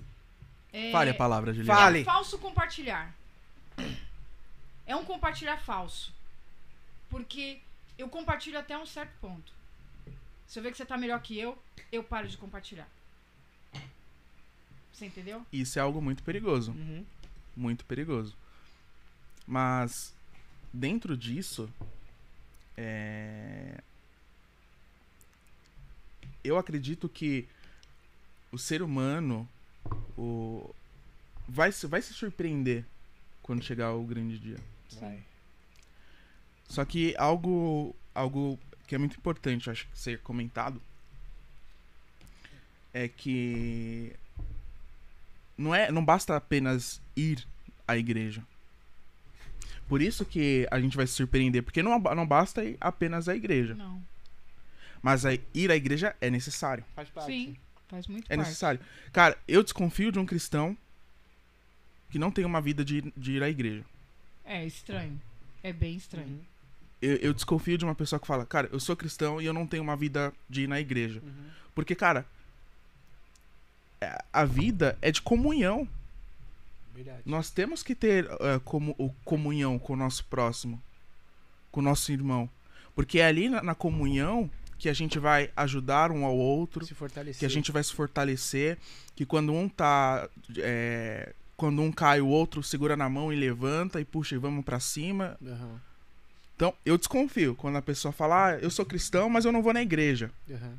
É, 0.73 0.91
Fale 0.91 1.11
a 1.11 1.15
palavra, 1.15 1.53
Juliana. 1.53 1.79
Fale. 1.79 2.01
É 2.01 2.03
falso 2.03 2.37
compartilhar. 2.39 3.13
É 4.85 4.95
um 4.95 5.05
compartilhar 5.05 5.57
falso. 5.57 6.13
Porque 7.09 7.61
eu 7.97 8.09
compartilho 8.09 8.59
até 8.59 8.77
um 8.77 8.85
certo 8.85 9.13
ponto. 9.21 9.53
Se 10.47 10.59
eu 10.59 10.63
ver 10.63 10.71
que 10.71 10.77
você 10.77 10.85
tá 10.85 10.97
melhor 10.97 11.21
que 11.21 11.37
eu, 11.39 11.57
eu 11.91 12.03
paro 12.03 12.27
de 12.27 12.37
compartilhar. 12.37 12.87
Você 14.95 15.07
entendeu? 15.07 15.45
Isso 15.51 15.77
é 15.77 15.81
algo 15.81 16.01
muito 16.01 16.23
perigoso. 16.23 16.71
Uhum. 16.71 17.05
Muito 17.53 17.83
perigoso. 17.83 18.33
Mas, 19.45 20.15
dentro 20.71 21.17
disso, 21.17 21.69
é... 22.77 23.81
eu 26.41 26.57
acredito 26.57 27.09
que 27.09 27.45
o 28.53 28.57
ser 28.57 28.81
humano 28.81 29.47
o... 30.17 30.73
vai, 31.45 31.71
vai 31.71 32.01
se 32.01 32.13
surpreender 32.13 32.85
quando 33.43 33.65
chegar 33.65 33.93
o 33.93 34.03
grande 34.05 34.39
dia. 34.39 34.57
Vai. 34.93 35.21
Só 36.69 36.85
que 36.85 37.13
algo, 37.17 37.93
algo 38.13 38.57
que 38.87 38.95
é 38.95 38.97
muito 38.97 39.17
importante, 39.17 39.69
acho 39.69 39.85
que 39.89 39.99
ser 39.99 40.21
comentado, 40.21 40.81
é 42.93 43.09
que 43.09 44.15
não 45.57 45.73
é, 45.73 45.91
não 45.91 46.03
basta 46.03 46.35
apenas 46.35 47.01
ir 47.15 47.45
à 47.87 47.97
igreja. 47.97 48.43
Por 49.87 50.01
isso 50.01 50.25
que 50.25 50.67
a 50.71 50.79
gente 50.79 50.97
vai 50.97 51.05
se 51.05 51.13
surpreender, 51.13 51.63
porque 51.63 51.83
não, 51.83 51.99
não 51.99 52.25
basta 52.25 52.63
ir 52.63 52.77
apenas 52.81 53.29
à 53.29 53.35
igreja. 53.35 53.75
Não. 53.75 54.01
Mas 55.01 55.23
ir 55.53 55.71
à 55.71 55.75
igreja 55.75 56.15
é 56.19 56.29
necessário. 56.29 56.83
Faz 56.95 57.09
parte. 57.09 57.27
Sim, 57.27 57.55
faz 57.87 58.07
muito 58.07 58.25
é 58.25 58.35
parte. 58.35 58.47
necessário. 58.47 58.79
Cara, 59.13 59.37
eu 59.47 59.61
desconfio 59.61 60.11
de 60.11 60.17
um 60.17 60.25
cristão 60.25 60.75
que 62.09 62.17
não 62.17 62.31
tem 62.31 62.45
uma 62.45 62.61
vida 62.61 62.83
de, 62.83 63.13
de 63.15 63.33
ir 63.33 63.43
à 63.43 63.49
igreja. 63.49 63.85
É 64.43 64.65
estranho. 64.65 65.21
É 65.61 65.71
bem 65.71 65.95
estranho. 65.95 66.27
Uhum. 66.27 66.41
Eu, 67.01 67.15
eu, 67.17 67.33
desconfio 67.33 67.77
de 67.77 67.85
uma 67.85 67.93
pessoa 67.93 68.19
que 68.19 68.25
fala, 68.25 68.45
cara, 68.45 68.69
eu 68.71 68.79
sou 68.79 68.95
cristão 68.95 69.39
e 69.39 69.45
eu 69.45 69.53
não 69.53 69.67
tenho 69.67 69.83
uma 69.83 69.95
vida 69.95 70.33
de 70.49 70.63
ir 70.63 70.67
na 70.67 70.79
igreja. 70.79 71.21
Uhum. 71.23 71.49
Porque, 71.75 71.93
cara, 71.93 72.19
é, 72.19 72.25
a 74.31 74.45
vida 74.45 74.97
é 75.01 75.11
de 75.11 75.21
comunhão. 75.21 75.87
Verdade. 76.93 77.21
Nós 77.25 77.49
temos 77.49 77.83
que 77.83 77.93
ter 77.93 78.25
uh, 78.25 78.59
como, 78.63 78.95
comunhão 79.23 79.77
com 79.77 79.93
o 79.93 79.95
nosso 79.97 80.23
próximo, 80.25 80.81
com 81.71 81.79
o 81.79 81.83
nosso 81.83 82.11
irmão. 82.11 82.49
Porque 82.93 83.19
é 83.19 83.25
ali 83.25 83.49
na, 83.49 83.61
na 83.61 83.75
comunhão 83.75 84.49
que 84.77 84.89
a 84.89 84.93
gente 84.93 85.19
vai 85.19 85.49
ajudar 85.55 86.11
um 86.11 86.25
ao 86.25 86.35
outro, 86.35 86.85
que 87.37 87.45
a 87.45 87.49
gente 87.49 87.71
vai 87.71 87.83
se 87.83 87.93
fortalecer, 87.93 88.77
que 89.15 89.25
quando 89.25 89.53
um 89.53 89.67
tá 89.67 90.29
é, 90.57 91.33
quando 91.55 91.81
um 91.81 91.91
cai, 91.91 92.21
o 92.21 92.27
outro 92.27 92.61
segura 92.61 92.97
na 92.97 93.09
mão 93.09 93.31
e 93.31 93.35
levanta 93.35 93.99
e 94.01 94.05
puxa 94.05 94.35
e 94.35 94.37
vamos 94.37 94.63
para 94.65 94.79
cima. 94.79 95.37
Uhum. 95.41 95.79
Então, 96.55 96.73
eu 96.85 96.97
desconfio 96.97 97.55
quando 97.55 97.77
a 97.77 97.81
pessoa 97.81 98.11
fala, 98.11 98.47
ah, 98.47 98.59
eu 98.59 98.69
sou 98.69 98.85
cristão, 98.85 99.29
mas 99.29 99.45
eu 99.45 99.51
não 99.51 99.61
vou 99.61 99.73
na 99.73 99.81
igreja. 99.81 100.31
Uhum. 100.49 100.73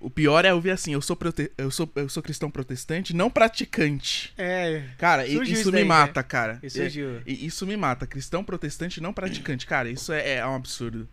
O 0.00 0.10
pior 0.10 0.44
é 0.44 0.52
ouvir 0.52 0.70
assim, 0.70 0.92
eu 0.92 1.00
sou, 1.00 1.16
prote... 1.16 1.50
eu 1.56 1.70
sou, 1.70 1.90
eu 1.96 2.08
sou 2.08 2.22
cristão 2.22 2.50
protestante, 2.50 3.14
não 3.14 3.30
praticante. 3.30 4.32
É. 4.36 4.82
Cara, 4.98 5.26
isso 5.26 5.72
me 5.72 5.84
mata, 5.84 6.20
né? 6.20 6.26
cara. 6.28 6.58
Isso, 6.62 6.80
é, 6.80 6.88
isso 7.26 7.66
me 7.66 7.76
mata. 7.76 8.06
Cristão 8.06 8.44
protestante 8.44 9.00
não 9.00 9.12
praticante. 9.12 9.66
Cara, 9.66 9.88
isso 9.88 10.12
é, 10.12 10.34
é 10.34 10.46
um 10.46 10.54
absurdo. 10.54 11.08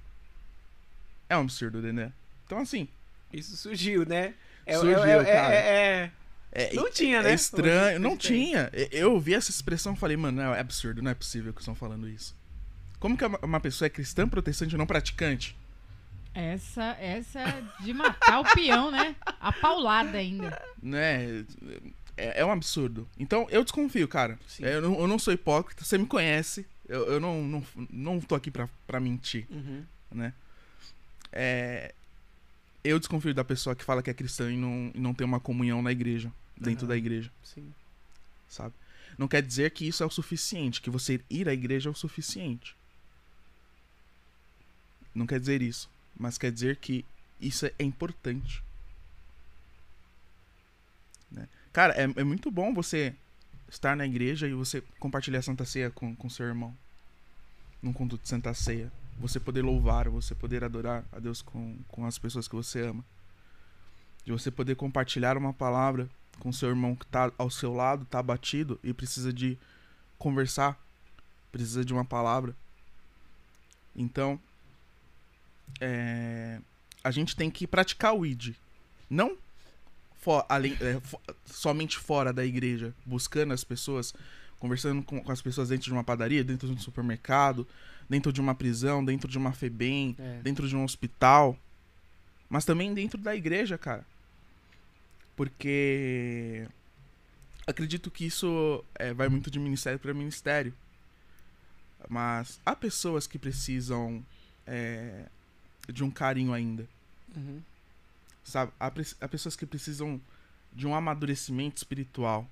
É 1.30 1.38
um 1.38 1.42
absurdo, 1.42 1.82
né? 1.82 2.12
Então, 2.46 2.60
assim. 2.60 2.88
Isso 3.32 3.56
surgiu, 3.58 4.06
né? 4.06 4.34
É, 4.66 4.78
surgiu, 4.78 5.04
é, 5.04 5.12
é 5.12 5.24
cara. 5.24 5.56
É, 5.56 6.12
é, 6.52 6.74
não 6.74 6.90
tinha, 6.92 7.24
né? 7.24 7.32
É 7.32 7.34
estranho. 7.34 8.00
Não 8.00 8.16
tinha. 8.16 8.70
Eu 8.92 9.14
ouvi 9.14 9.34
essa 9.34 9.50
expressão 9.50 9.94
e 9.94 9.98
falei, 9.98 10.16
mano, 10.16 10.42
não, 10.42 10.54
é 10.54 10.60
absurdo, 10.60 11.02
não 11.02 11.10
é 11.10 11.16
possível 11.16 11.52
que 11.52 11.62
estão 11.62 11.74
falando 11.74 12.08
isso. 12.08 12.36
Como 13.00 13.18
que 13.18 13.26
uma 13.26 13.60
pessoa 13.60 13.88
é 13.88 13.90
cristã 13.90 14.28
protestante 14.28 14.78
não 14.78 14.86
praticante? 14.86 15.58
Essa, 16.34 16.98
essa 17.00 17.40
é 17.40 17.64
de 17.82 17.94
matar 17.94 18.40
o 18.40 18.56
peão, 18.56 18.90
né? 18.90 19.16
A 19.40 19.52
paulada 19.52 20.18
ainda. 20.18 20.60
Né? 20.82 21.46
É, 22.18 22.42
é 22.42 22.46
um 22.46 22.52
absurdo. 22.52 23.08
Então, 23.20 23.48
eu 23.52 23.64
desconfio, 23.64 24.08
cara. 24.08 24.40
Eu 24.60 24.82
não, 24.82 25.00
eu 25.00 25.08
não 25.08 25.20
sou 25.20 25.32
hipócrita, 25.32 25.84
você 25.84 25.98
me 25.98 26.08
conhece. 26.08 26.66
Eu, 26.88 27.06
eu 27.06 27.20
não, 27.20 27.44
não, 27.44 27.64
não 27.92 28.20
tô 28.20 28.34
aqui 28.34 28.50
pra, 28.50 28.68
pra 28.88 29.00
mentir, 29.00 29.48
uhum. 29.50 29.86
né? 30.12 30.34
É, 31.32 31.94
eu 32.84 33.00
desconfio 33.00 33.34
da 33.34 33.44
pessoa 33.44 33.76
que 33.76 33.84
fala 33.84 34.04
que 34.04 34.10
é 34.10 34.14
cristã 34.14 34.52
e 34.52 34.58
não, 34.58 34.92
e 34.94 35.00
não 35.00 35.14
tem 35.14 35.26
uma 35.26 35.40
comunhão 35.40 35.82
na 35.82 35.92
igreja, 35.92 36.32
dentro 36.58 36.84
uhum. 36.84 36.90
da 36.90 36.98
igreja. 36.98 37.32
Sim. 37.44 37.74
Sabe? 38.50 38.74
Não 39.18 39.28
quer 39.28 39.42
dizer 39.42 39.72
que 39.72 39.88
isso 39.88 40.04
é 40.04 40.06
o 40.06 40.10
suficiente, 40.10 40.82
que 40.82 40.90
você 40.90 41.22
ir 41.30 41.48
à 41.48 41.54
igreja 41.54 41.90
é 41.90 41.92
o 41.92 41.96
suficiente. 41.96 42.76
Não 45.16 45.28
quer 45.28 45.40
dizer 45.40 45.62
isso 45.62 45.93
mas 46.18 46.38
quer 46.38 46.52
dizer 46.52 46.78
que 46.78 47.06
isso 47.40 47.66
é 47.66 47.74
importante. 47.80 48.64
Né? 51.32 51.48
Cara, 51.72 51.94
é, 51.94 52.04
é 52.04 52.24
muito 52.24 52.50
bom 52.52 52.74
você 52.74 53.16
estar 53.70 53.96
na 53.96 54.06
igreja 54.06 54.48
e 54.48 54.54
você 54.54 54.82
compartilhar 55.00 55.40
a 55.40 55.44
Santa 55.44 55.66
Ceia 55.66 55.90
com, 55.90 56.16
com 56.16 56.30
seu 56.30 56.46
irmão. 56.46 56.76
Num 57.82 57.92
culto 57.92 58.18
de 58.18 58.28
Santa 58.28 58.54
Ceia. 58.54 58.92
Você 59.20 59.40
poder 59.40 59.62
louvar, 59.62 60.10
você 60.10 60.34
poder 60.34 60.64
adorar 60.64 61.04
a 61.12 61.20
Deus 61.20 61.42
com, 61.42 61.78
com 61.88 62.06
as 62.06 62.18
pessoas 62.18 62.48
que 62.48 62.56
você 62.56 62.82
ama. 62.82 63.04
De 64.26 64.32
você 64.32 64.50
poder 64.50 64.76
compartilhar 64.76 65.38
uma 65.38 65.54
palavra 65.54 66.10
com 66.40 66.52
seu 66.52 66.70
irmão 66.70 66.96
que 66.96 67.06
está 67.06 67.32
ao 67.38 67.50
seu 67.50 67.74
lado, 67.74 68.04
está 68.04 68.20
abatido 68.20 68.80
e 68.84 68.94
precisa 68.94 69.32
de 69.32 69.58
conversar, 70.18 70.80
precisa 71.52 71.84
de 71.84 71.94
uma 71.94 72.06
palavra. 72.06 72.56
Então, 73.96 74.40
é, 75.80 76.60
a 77.04 77.12
gente 77.12 77.36
tem 77.36 77.50
que 77.50 77.68
praticar 77.68 78.16
o 78.16 78.26
ID. 78.26 78.56
Não 79.10 79.38
for, 80.24 80.46
além, 80.48 80.78
é, 80.80 81.00
for, 81.02 81.20
somente 81.46 81.98
fora 81.98 82.32
da 82.32 82.46
igreja, 82.46 82.94
buscando 83.06 83.54
as 83.54 83.64
pessoas, 83.64 84.14
conversando 84.58 85.04
com, 85.04 85.22
com, 85.22 85.32
as 85.32 85.42
pessoas 85.42 85.70
dentro 85.70 85.86
de 85.86 85.92
uma 85.92 86.04
padaria, 86.04 86.44
dentro 86.44 86.68
de 86.68 86.74
um 86.74 86.80
supermercado, 86.80 87.68
dentro 88.10 88.32
de 88.32 88.40
uma 88.40 88.56
prisão, 88.56 89.04
dentro 89.04 89.30
de 89.30 89.38
uma 89.38 89.52
FEBEM, 89.52 90.16
é. 90.18 90.40
dentro 90.42 90.68
de 90.68 90.76
um 90.76 90.84
hospital. 90.84 91.58
mas 92.50 92.64
também 92.64 92.94
dentro 92.94 93.20
da 93.20 93.36
igreja, 93.36 93.78
cara. 93.78 94.06
Porque 95.36 96.68
acredito 97.68 98.10
que 98.10 98.26
isso 98.26 98.84
é, 98.96 99.14
vai 99.14 99.28
muito 99.28 99.52
de 99.52 99.60
ministério 99.60 100.00
para 100.00 100.14
ministério. 100.14 100.74
Mas 102.08 102.60
há 102.66 102.76
pessoas 102.76 103.28
que 103.28 103.40
precisam 103.40 104.24
é, 104.68 105.26
de 105.92 106.04
um 106.04 106.12
carinho 106.12 106.54
ainda. 106.54 106.88
Uhum. 107.36 107.62
Sabe? 108.44 108.72
Há, 108.80 108.92
há 109.22 109.28
pessoas 109.28 109.56
que 109.56 109.66
precisam 109.66 110.20
de 110.72 110.88
um 110.88 110.96
amadurecimento 110.96 111.78
espiritual. 111.78 112.48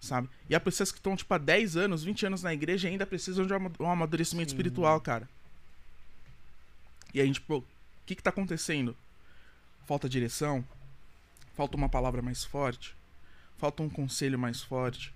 Sabe? 0.00 0.28
E 0.48 0.54
há 0.54 0.60
pessoas 0.60 0.92
que 0.92 0.98
estão, 0.98 1.16
tipo, 1.16 1.32
há 1.32 1.38
10 1.38 1.76
anos, 1.76 2.04
20 2.04 2.26
anos 2.26 2.42
na 2.42 2.52
igreja 2.54 2.88
e 2.88 2.92
ainda 2.92 3.06
precisam 3.06 3.46
de 3.46 3.52
um 3.52 3.72
um 3.80 3.90
amadurecimento 3.90 4.50
Sim. 4.50 4.56
espiritual, 4.56 5.00
cara. 5.00 5.28
E 7.12 7.20
a 7.20 7.24
gente, 7.24 7.40
pô, 7.40 7.58
o 7.58 7.64
que 8.04 8.14
que 8.14 8.22
tá 8.22 8.30
acontecendo? 8.30 8.96
Falta 9.86 10.08
direção? 10.08 10.64
Falta 11.54 11.76
uma 11.76 11.88
palavra 11.88 12.20
mais 12.20 12.44
forte? 12.44 12.94
Falta 13.56 13.82
um 13.82 13.88
conselho 13.88 14.38
mais 14.38 14.62
forte? 14.62 15.14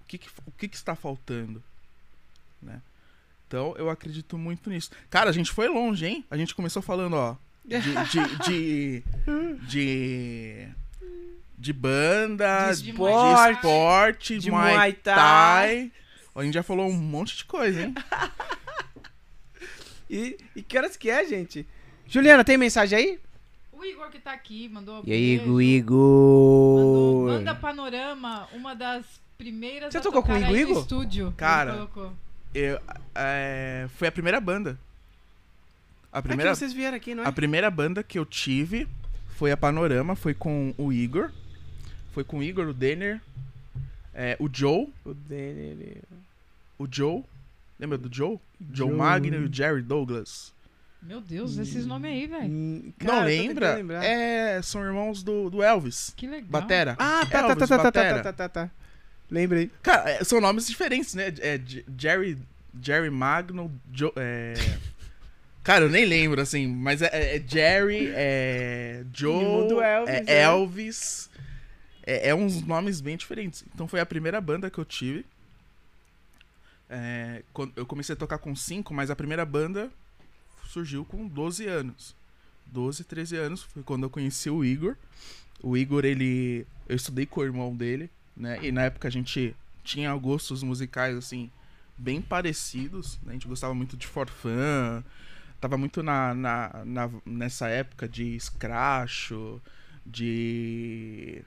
O 0.00 0.04
que 0.06 0.18
que, 0.18 0.28
o 0.44 0.50
que, 0.50 0.68
que 0.68 0.76
está 0.76 0.96
faltando? 0.96 1.62
Né? 2.60 2.82
Então, 3.46 3.74
eu 3.78 3.88
acredito 3.88 4.36
muito 4.36 4.68
nisso. 4.70 4.90
Cara, 5.08 5.30
a 5.30 5.32
gente 5.32 5.50
foi 5.52 5.68
longe, 5.68 6.04
hein? 6.06 6.24
A 6.30 6.36
gente 6.36 6.54
começou 6.54 6.82
falando, 6.82 7.14
ó, 7.14 7.36
de. 7.64 7.80
de, 7.80 8.36
de, 8.44 9.02
de, 9.68 10.68
de 11.58 11.72
banda, 11.72 12.72
De 12.72 12.82
de 12.82 12.90
esporte, 12.90 13.54
esporte, 13.54 14.38
de 14.38 14.50
Muay 14.50 14.74
Muay 14.74 14.92
Thai. 14.92 15.14
Thai. 15.16 15.92
A 16.34 16.42
gente 16.42 16.54
já 16.54 16.62
falou 16.62 16.86
um 16.88 16.92
monte 16.92 17.36
de 17.36 17.44
coisa, 17.44 17.82
hein? 17.82 17.94
E, 20.08 20.36
e 20.54 20.62
que 20.62 20.78
horas 20.78 20.96
que 20.96 21.10
é, 21.10 21.24
gente? 21.26 21.66
Juliana, 22.06 22.44
tem 22.44 22.56
mensagem 22.56 22.96
aí? 22.96 23.20
O 23.72 23.84
Igor 23.84 24.08
que 24.08 24.20
tá 24.20 24.32
aqui 24.32 24.68
mandou. 24.68 25.02
E 25.04 25.12
aí, 25.12 25.38
beijo. 25.38 25.60
Igor, 25.60 26.76
Mandou, 26.78 27.22
Igor? 27.22 27.32
manda 27.38 27.54
Panorama, 27.56 28.48
uma 28.52 28.74
das 28.74 29.04
primeiras 29.36 29.92
Você 29.92 30.00
tocou 30.00 30.22
comigo, 30.22 30.46
aí 30.46 30.52
no 30.52 30.56
Igor? 30.58 30.80
estúdio. 30.82 31.34
Cara, 31.36 31.70
Ele 31.70 31.78
colocou. 31.88 32.12
Eu, 32.58 32.80
é, 33.14 33.86
foi 33.96 34.08
a 34.08 34.12
primeira 34.12 34.40
banda. 34.40 34.78
A 36.10 36.20
É 36.20 36.22
primeira, 36.22 36.52
que 36.52 36.56
vocês 36.56 36.72
vieram 36.72 36.96
aqui, 36.96 37.14
não 37.14 37.22
é? 37.22 37.26
a 37.26 37.32
primeira 37.32 37.70
banda 37.70 38.02
que 38.02 38.18
eu 38.18 38.24
tive 38.24 38.88
foi 39.36 39.52
a 39.52 39.56
Panorama, 39.56 40.16
foi 40.16 40.32
com 40.32 40.74
o 40.78 40.90
Igor. 40.90 41.30
Foi 42.14 42.24
com 42.24 42.38
o 42.38 42.42
Igor, 42.42 42.66
o 42.68 42.72
Denner, 42.72 43.20
é, 44.14 44.36
o 44.40 44.48
Joe, 44.50 44.88
O 45.04 45.12
Denner... 45.12 45.98
o 46.78 46.88
Joe. 46.90 47.22
Lembra 47.78 47.98
do 47.98 48.08
Joe? 48.10 48.38
Joe, 48.72 48.88
Joe. 48.88 48.90
Magno 48.90 49.36
e 49.36 49.44
o 49.44 49.52
Jerry 49.52 49.82
Douglas. 49.82 50.54
Meu 51.02 51.20
Deus, 51.20 51.58
esses 51.58 51.84
nomes 51.84 52.10
aí, 52.10 52.26
velho. 52.26 52.94
Não 53.04 53.22
lembra? 53.22 54.02
É, 54.02 54.62
são 54.62 54.82
irmãos 54.82 55.22
do, 55.22 55.50
do 55.50 55.62
Elvis. 55.62 56.14
Que 56.16 56.26
legal. 56.26 56.48
Batera. 56.48 56.96
Ah, 56.98 57.20
tá, 57.30 57.42
tá, 57.42 57.48
Elvis, 57.50 57.58
tá, 57.58 57.66
tá, 57.66 57.76
tá, 57.76 57.82
Batera. 57.82 58.22
tá, 58.22 58.32
tá, 58.32 58.48
tá, 58.48 58.66
tá. 58.66 58.70
Lembrei. 59.30 59.70
Cara, 59.82 60.10
é, 60.10 60.24
são 60.24 60.40
nomes 60.40 60.66
diferentes, 60.66 61.14
né? 61.14 61.32
É, 61.40 61.60
Jerry, 61.98 62.38
Jerry 62.80 63.10
Magno, 63.10 63.72
Joe, 63.92 64.12
é... 64.16 64.54
Cara, 65.64 65.86
eu 65.86 65.88
nem 65.90 66.04
lembro, 66.04 66.40
assim, 66.40 66.68
mas 66.68 67.02
é, 67.02 67.10
é- 67.12 67.36
é 67.36 67.44
Jerry, 67.44 68.12
é 68.14 69.04
Joe, 69.12 69.68
do 69.68 69.80
Elvis, 69.82 70.14
é 70.14 70.24
é. 70.26 70.42
Elvis. 70.42 71.30
É, 72.06 72.28
é 72.28 72.34
uns 72.34 72.62
nomes 72.62 73.00
bem 73.00 73.16
diferentes. 73.16 73.64
Então 73.74 73.88
foi 73.88 73.98
a 73.98 74.06
primeira 74.06 74.40
banda 74.40 74.70
que 74.70 74.78
eu 74.78 74.84
tive. 74.84 75.26
É, 76.88 77.42
eu 77.74 77.84
comecei 77.84 78.12
a 78.12 78.16
tocar 78.16 78.38
com 78.38 78.54
5, 78.54 78.94
mas 78.94 79.10
a 79.10 79.16
primeira 79.16 79.44
banda 79.44 79.90
surgiu 80.68 81.04
com 81.04 81.26
12 81.26 81.66
anos. 81.66 82.14
12, 82.66 83.02
13 83.02 83.36
anos 83.36 83.62
foi 83.64 83.82
quando 83.82 84.04
eu 84.04 84.10
conheci 84.10 84.48
o 84.48 84.64
Igor. 84.64 84.96
O 85.60 85.76
Igor, 85.76 86.04
ele. 86.04 86.64
Eu 86.88 86.94
estudei 86.94 87.26
com 87.26 87.40
o 87.40 87.44
irmão 87.44 87.74
dele, 87.74 88.08
né? 88.36 88.58
E 88.62 88.70
na 88.72 88.82
época 88.84 89.08
a 89.08 89.10
gente 89.10 89.54
tinha 89.82 90.14
gostos 90.16 90.62
musicais, 90.62 91.16
assim, 91.16 91.50
bem 91.96 92.20
parecidos. 92.20 93.18
Né? 93.22 93.30
A 93.30 93.32
gente 93.32 93.48
gostava 93.48 93.74
muito 93.74 93.96
de 93.96 94.06
Forfã. 94.06 95.02
Tava 95.60 95.78
muito 95.78 96.02
na, 96.02 96.34
na, 96.34 96.82
na- 96.84 97.10
nessa 97.24 97.68
época 97.68 98.06
de 98.08 98.38
scratch, 98.38 99.30
de. 100.04 101.42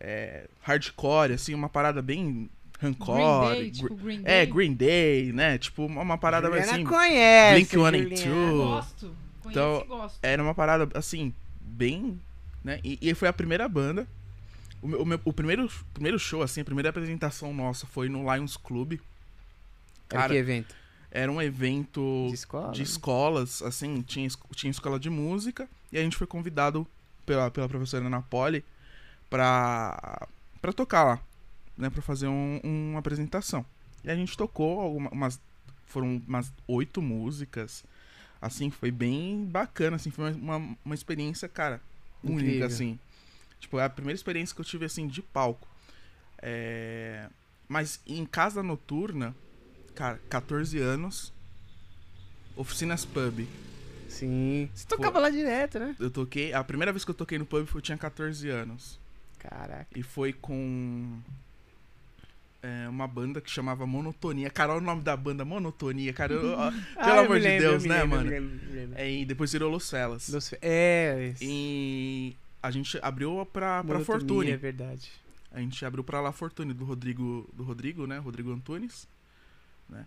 é, 0.00 0.46
hardcore, 0.62 1.32
assim, 1.34 1.54
uma 1.54 1.68
parada 1.68 2.00
bem 2.02 2.48
Green 2.80 2.92
rancor. 2.92 3.54
Day, 3.56 3.70
tipo 3.70 3.94
Green 3.96 4.20
É, 4.24 4.44
Day. 4.44 4.46
Green 4.46 4.72
Day, 4.74 5.32
né? 5.32 5.58
Tipo, 5.58 5.86
uma, 5.86 6.16
parada 6.16 6.48
mais 6.48 6.64
Juliana 6.66 6.82
assim. 6.90 6.96
conhece. 6.96 7.54
Blink-182. 7.76 8.16
Juliana. 8.18 8.52
Gosto. 8.52 9.16
Conheço 9.42 9.60
Então, 9.60 9.82
e 9.84 9.88
gosto. 9.88 10.18
Era 10.22 10.42
uma 10.42 10.54
parada, 10.54 10.88
assim, 10.94 11.34
bem. 11.60 12.20
Né? 12.64 12.80
E, 12.84 12.98
e 13.02 13.14
foi 13.14 13.28
a 13.28 13.32
primeira 13.32 13.68
banda. 13.68 14.06
O, 14.82 14.86
meu, 14.88 15.02
o, 15.02 15.06
meu- 15.06 15.20
o 15.24 15.32
primeiro, 15.32 15.68
primeiro 15.92 16.18
show, 16.18 16.42
assim, 16.42 16.60
a 16.60 16.64
primeira 16.64 16.90
apresentação 16.90 17.52
nossa 17.52 17.86
foi 17.86 18.08
no 18.08 18.32
Lions 18.32 18.56
Club. 18.56 18.92
Era 20.10 20.20
Cara, 20.22 20.32
que 20.32 20.38
evento? 20.38 20.74
era 21.10 21.30
um 21.30 21.40
evento 21.42 22.26
De 22.28 22.34
escola? 22.34 22.72
de 22.72 22.82
escolas, 22.82 23.62
assim, 23.62 24.02
tinha, 24.02 24.28
tinha 24.54 24.70
escola 24.70 24.98
de 24.98 25.10
música. 25.10 25.68
E 25.92 25.98
a 25.98 26.02
gente 26.02 26.16
foi 26.16 26.26
convidado 26.26 26.86
pela, 27.26 27.50
pela 27.50 27.68
professora 27.68 28.06
Ana 28.06 28.22
Poli 28.22 28.64
pra, 29.28 30.26
pra 30.60 30.72
tocar 30.72 31.04
lá, 31.04 31.20
né? 31.76 31.90
Pra 31.90 32.02
fazer 32.02 32.28
um- 32.28 32.60
uma 32.62 32.98
apresentação. 32.98 33.64
E 34.04 34.10
a 34.10 34.14
gente 34.14 34.36
tocou 34.36 34.80
alguma- 34.80 35.10
umas. 35.10 35.40
Foram 35.86 36.20
umas 36.26 36.52
oito 36.66 37.00
músicas. 37.00 37.82
Assim, 38.40 38.70
foi 38.70 38.90
bem 38.90 39.44
bacana, 39.46 39.96
assim, 39.96 40.10
foi 40.10 40.32
uma, 40.34 40.56
uma, 40.58 40.76
uma 40.84 40.94
experiência, 40.94 41.48
cara, 41.48 41.80
única, 42.22 42.42
Incrível. 42.42 42.66
assim. 42.66 42.98
Tipo, 43.60 43.78
é 43.78 43.84
a 43.84 43.90
primeira 43.90 44.14
experiência 44.16 44.54
que 44.54 44.60
eu 44.60 44.64
tive, 44.64 44.84
assim, 44.84 45.06
de 45.06 45.20
palco. 45.22 45.66
É... 46.40 47.28
Mas 47.68 48.00
em 48.06 48.24
casa 48.24 48.62
noturna, 48.62 49.34
cara, 49.94 50.18
14 50.30 50.78
anos, 50.78 51.32
oficinas 52.56 53.04
pub. 53.04 53.46
Sim. 54.08 54.70
Você 54.74 54.86
tocava 54.86 55.18
lá 55.18 55.28
direto, 55.28 55.78
né? 55.78 55.94
Eu 56.00 56.10
toquei, 56.10 56.52
a 56.52 56.64
primeira 56.64 56.92
vez 56.92 57.04
que 57.04 57.10
eu 57.10 57.14
toquei 57.14 57.38
no 57.38 57.44
pub 57.44 57.66
foi 57.66 57.78
eu 57.80 57.82
tinha 57.82 57.98
14 57.98 58.48
anos. 58.48 58.98
Caraca. 59.38 59.86
E 59.94 60.02
foi 60.02 60.32
com 60.32 61.20
é, 62.62 62.88
uma 62.88 63.06
banda 63.06 63.40
que 63.40 63.50
chamava 63.50 63.86
Monotonia. 63.86 64.50
Cara, 64.50 64.72
olha 64.72 64.80
o 64.82 64.84
nome 64.84 65.02
da 65.02 65.16
banda, 65.16 65.44
Monotonia, 65.44 66.12
cara. 66.12 66.32
eu- 66.32 66.54
ó, 66.58 66.72
Ah, 66.96 67.10
eu 67.16 67.20
amor 67.24 67.38
de 67.38 67.44
lembro, 67.46 67.64
eu 67.66 67.70
Deus, 67.72 67.84
né, 67.84 68.00
lembro, 68.02 68.16
mano? 68.16 68.30
lembro. 68.30 68.98
É, 68.98 69.10
e 69.10 69.24
depois 69.24 69.52
virou 69.52 69.70
Los 69.70 69.88
Felas. 69.90 70.28
Los- 70.30 70.54
É, 70.62 71.32
isso. 71.34 71.44
E 71.44 72.34
a 72.62 72.70
gente 72.70 72.98
abriu 73.02 73.44
pra, 73.52 73.82
pra 73.84 73.98
Fortune. 74.04 74.50
É 74.50 74.56
verdade. 74.56 75.10
A 75.50 75.60
gente 75.60 75.84
abriu 75.84 76.04
pra 76.04 76.20
La 76.20 76.32
Fortune 76.32 76.72
do 76.74 76.84
Rodrigo, 76.84 77.48
do 77.54 77.62
Rodrigo, 77.62 78.06
né? 78.06 78.18
Rodrigo 78.18 78.52
Antunes, 78.52 79.08
né? 79.88 80.06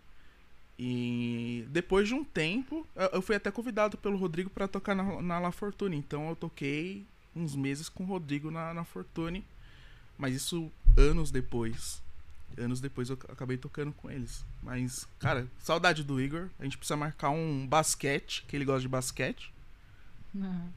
E 0.78 1.66
depois 1.70 2.08
de 2.08 2.14
um 2.14 2.24
tempo, 2.24 2.88
eu- 3.12 3.22
fui 3.22 3.36
até 3.36 3.52
convidado 3.52 3.98
pelo 3.98 4.18
Rodrigo 4.18 4.50
pra 4.50 4.68
tocar 4.68 4.96
na, 4.96 5.22
na 5.22 5.40
La 5.40 5.52
Fortune. 5.52 5.96
Então 5.98 6.30
eu 6.30 6.36
toquei 6.36 7.06
uns 7.36 7.56
meses 7.56 7.88
com 7.90 8.04
o 8.04 8.08
Rodrigo 8.08 8.50
na, 8.52 8.74
na 8.74 8.84
Fortune. 8.84 9.44
Mas 10.18 10.36
isso 10.36 10.72
anos 10.98 11.32
depois. 11.32 12.02
Anos 12.58 12.82
depois 12.82 13.10
eu 13.10 13.18
acabei 13.30 13.58
tocando 13.58 13.94
com 13.94 14.10
eles. 14.12 14.44
Mas, 14.62 15.08
cara, 15.20 15.48
saudade 15.60 16.04
do 16.04 16.20
Igor. 16.20 16.50
A 16.60 16.64
gente 16.64 16.78
precisa 16.78 16.98
marcar 16.98 17.30
um 17.30 17.66
basquete, 17.66 18.44
que 18.48 18.56
ele 18.56 18.66
gosta 18.66 18.82
de 18.82 18.88
basquete. 18.88 19.52
Aham. 20.36 20.70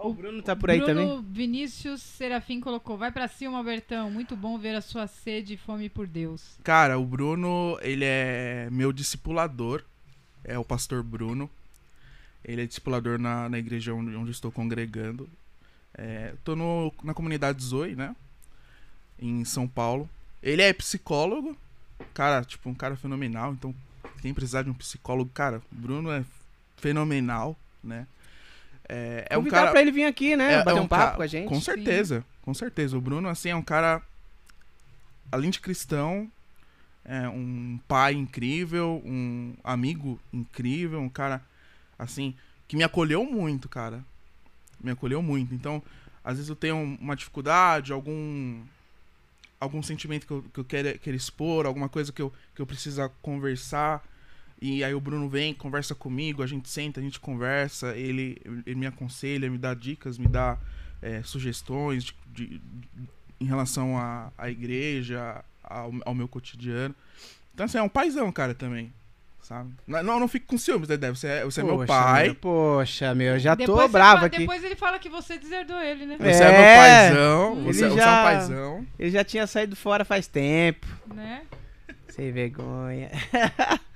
O 0.00 0.12
Bruno 0.12 0.42
tá 0.42 0.54
por 0.54 0.70
aí 0.70 0.80
Bruno 0.80 1.16
também. 1.16 1.32
Vinícius 1.32 2.00
Serafim 2.02 2.60
colocou: 2.60 2.96
Vai 2.96 3.10
pra 3.10 3.26
cima, 3.26 3.62
Bertão. 3.62 4.10
Muito 4.10 4.36
bom 4.36 4.58
ver 4.58 4.74
a 4.74 4.80
sua 4.80 5.06
sede 5.06 5.54
e 5.54 5.56
fome 5.56 5.88
por 5.88 6.06
Deus. 6.06 6.58
Cara, 6.62 6.98
o 6.98 7.04
Bruno, 7.04 7.78
ele 7.82 8.04
é 8.04 8.68
meu 8.70 8.92
discipulador. 8.92 9.82
É 10.44 10.58
o 10.58 10.64
pastor 10.64 11.02
Bruno. 11.02 11.50
Ele 12.44 12.62
é 12.62 12.66
discipulador 12.66 13.18
na, 13.18 13.48
na 13.48 13.58
igreja 13.58 13.92
onde, 13.92 14.14
onde 14.14 14.30
estou 14.30 14.52
congregando. 14.52 15.28
É, 15.94 16.34
tô 16.44 16.54
no, 16.54 16.92
na 17.02 17.12
comunidade 17.12 17.62
Zoe, 17.62 17.96
né? 17.96 18.14
Em 19.18 19.44
São 19.44 19.66
Paulo. 19.66 20.08
Ele 20.42 20.62
é 20.62 20.72
psicólogo. 20.72 21.56
Cara, 22.14 22.44
tipo, 22.44 22.68
um 22.70 22.74
cara 22.74 22.96
fenomenal. 22.96 23.52
Então, 23.52 23.74
quem 24.22 24.32
precisar 24.32 24.62
de 24.62 24.70
um 24.70 24.74
psicólogo, 24.74 25.30
cara, 25.34 25.60
o 25.72 25.74
Bruno 25.74 26.10
é 26.12 26.24
fenomenal, 26.76 27.56
né? 27.82 28.06
É, 28.88 29.26
é 29.30 29.38
um 29.38 29.44
cara. 29.44 29.70
pra 29.70 29.80
ele 29.82 29.90
vir 29.90 30.04
aqui, 30.04 30.34
né? 30.36 30.54
É- 30.54 30.64
Bater 30.64 30.78
é 30.78 30.82
um, 30.82 30.88
papo 30.88 31.04
cara- 31.04 31.16
com 31.16 31.22
a 31.22 31.26
gente. 31.26 31.48
Com 31.48 31.60
certeza, 31.60 32.24
com 32.42 32.54
certeza. 32.54 32.96
O 32.96 33.00
Bruno, 33.00 33.28
assim, 33.28 33.50
é 33.50 33.54
um 33.56 33.62
cara, 33.62 34.00
além 35.30 35.50
de 35.50 35.60
cristão, 35.60 36.30
é 37.04 37.28
um 37.28 37.78
pai 37.86 38.14
incrível, 38.14 39.02
um 39.04 39.54
amigo 39.62 40.18
incrível, 40.32 41.00
um 41.00 41.08
cara, 41.08 41.42
assim, 41.98 42.34
que 42.66 42.76
me 42.76 42.84
acolheu 42.84 43.24
muito, 43.24 43.68
cara. 43.68 44.02
Me 44.80 44.90
acolheu 44.90 45.22
muito. 45.22 45.54
Então, 45.54 45.82
às 46.24 46.36
vezes 46.36 46.48
eu 46.48 46.56
tenho 46.56 46.76
uma 47.00 47.16
dificuldade, 47.16 47.92
algum 47.92 48.62
algum 49.60 49.82
sentimento 49.82 50.24
que 50.24 50.32
eu, 50.32 50.44
que 50.54 50.60
eu 50.60 50.64
quero, 50.64 50.98
quero 51.00 51.16
expor, 51.16 51.66
alguma 51.66 51.88
coisa 51.88 52.12
que 52.12 52.22
eu, 52.22 52.32
que 52.54 52.62
eu 52.62 52.66
preciso 52.66 53.10
conversar. 53.20 54.02
E 54.60 54.82
aí 54.82 54.92
o 54.94 55.00
Bruno 55.00 55.28
vem, 55.28 55.54
conversa 55.54 55.94
comigo, 55.94 56.42
a 56.42 56.46
gente 56.46 56.68
senta, 56.68 56.98
a 56.98 57.02
gente 57.02 57.20
conversa, 57.20 57.96
ele, 57.96 58.36
ele 58.66 58.74
me 58.74 58.86
aconselha, 58.86 59.48
me 59.48 59.56
dá 59.58 59.72
dicas, 59.72 60.18
me 60.18 60.26
dá 60.26 60.58
é, 61.00 61.22
sugestões 61.22 62.02
de, 62.04 62.14
de- 62.26 62.60
em 63.40 63.44
relação 63.44 63.96
à, 63.96 64.32
à 64.36 64.50
igreja, 64.50 65.44
ao, 65.62 65.92
ao 66.04 66.14
meu 66.14 66.26
cotidiano. 66.26 66.94
Então, 67.54 67.66
assim, 67.66 67.78
é 67.78 67.82
um 67.82 67.88
paizão, 67.88 68.30
cara, 68.32 68.52
também. 68.54 68.92
Sabe? 69.40 69.72
Não, 69.86 70.02
não, 70.02 70.20
não 70.20 70.28
fico 70.28 70.46
com 70.46 70.58
ciúmes, 70.58 70.88
Dedé. 70.88 71.08
Você 71.10 71.26
é, 71.26 71.44
você 71.44 71.60
é 71.60 71.64
meu 71.64 71.76
Poxa, 71.76 71.86
pai. 71.86 72.24
meu, 72.24 72.34
poxa, 72.34 73.14
meu, 73.14 73.34
eu 73.34 73.38
já 73.38 73.56
tô 73.56 73.64
Depois 73.64 73.82
você 73.86 73.92
bravo 73.92 74.14
fala- 74.16 74.26
aqui. 74.26 74.38
Depois 74.38 74.62
ele 74.64 74.76
fala 74.76 74.98
que 74.98 75.08
você 75.08 75.38
deserdou 75.38 75.80
ele, 75.80 76.04
né? 76.04 76.16
Você 76.18 76.42
é, 76.42 76.50
meu 76.50 76.60
É, 76.60 76.76
paizão. 76.76 77.52
ele 77.58 77.62
Você, 77.62 77.78
você 77.78 77.84
é 77.84 77.88
um 77.92 77.96
já- 77.96 78.22
paizão. 78.24 78.86
Ele 78.98 79.10
já 79.10 79.24
tinha 79.24 79.46
saído 79.46 79.74
fora 79.76 80.04
faz 80.04 80.26
tempo. 80.26 80.86
Né? 81.14 81.42
Sem 82.08 82.30
vergonha. 82.32 83.10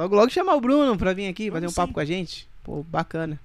logo, 0.00 0.16
logo 0.16 0.30
chamar 0.30 0.54
o 0.54 0.60
Bruno 0.60 0.96
pra 0.96 1.12
vir 1.12 1.28
aqui, 1.28 1.50
fazer 1.50 1.66
um 1.66 1.70
Vamos 1.70 1.74
papo 1.74 1.88
sim. 1.88 1.94
com 1.94 2.00
a 2.00 2.04
gente. 2.04 2.48
Pô, 2.64 2.82
bacana. 2.82 3.38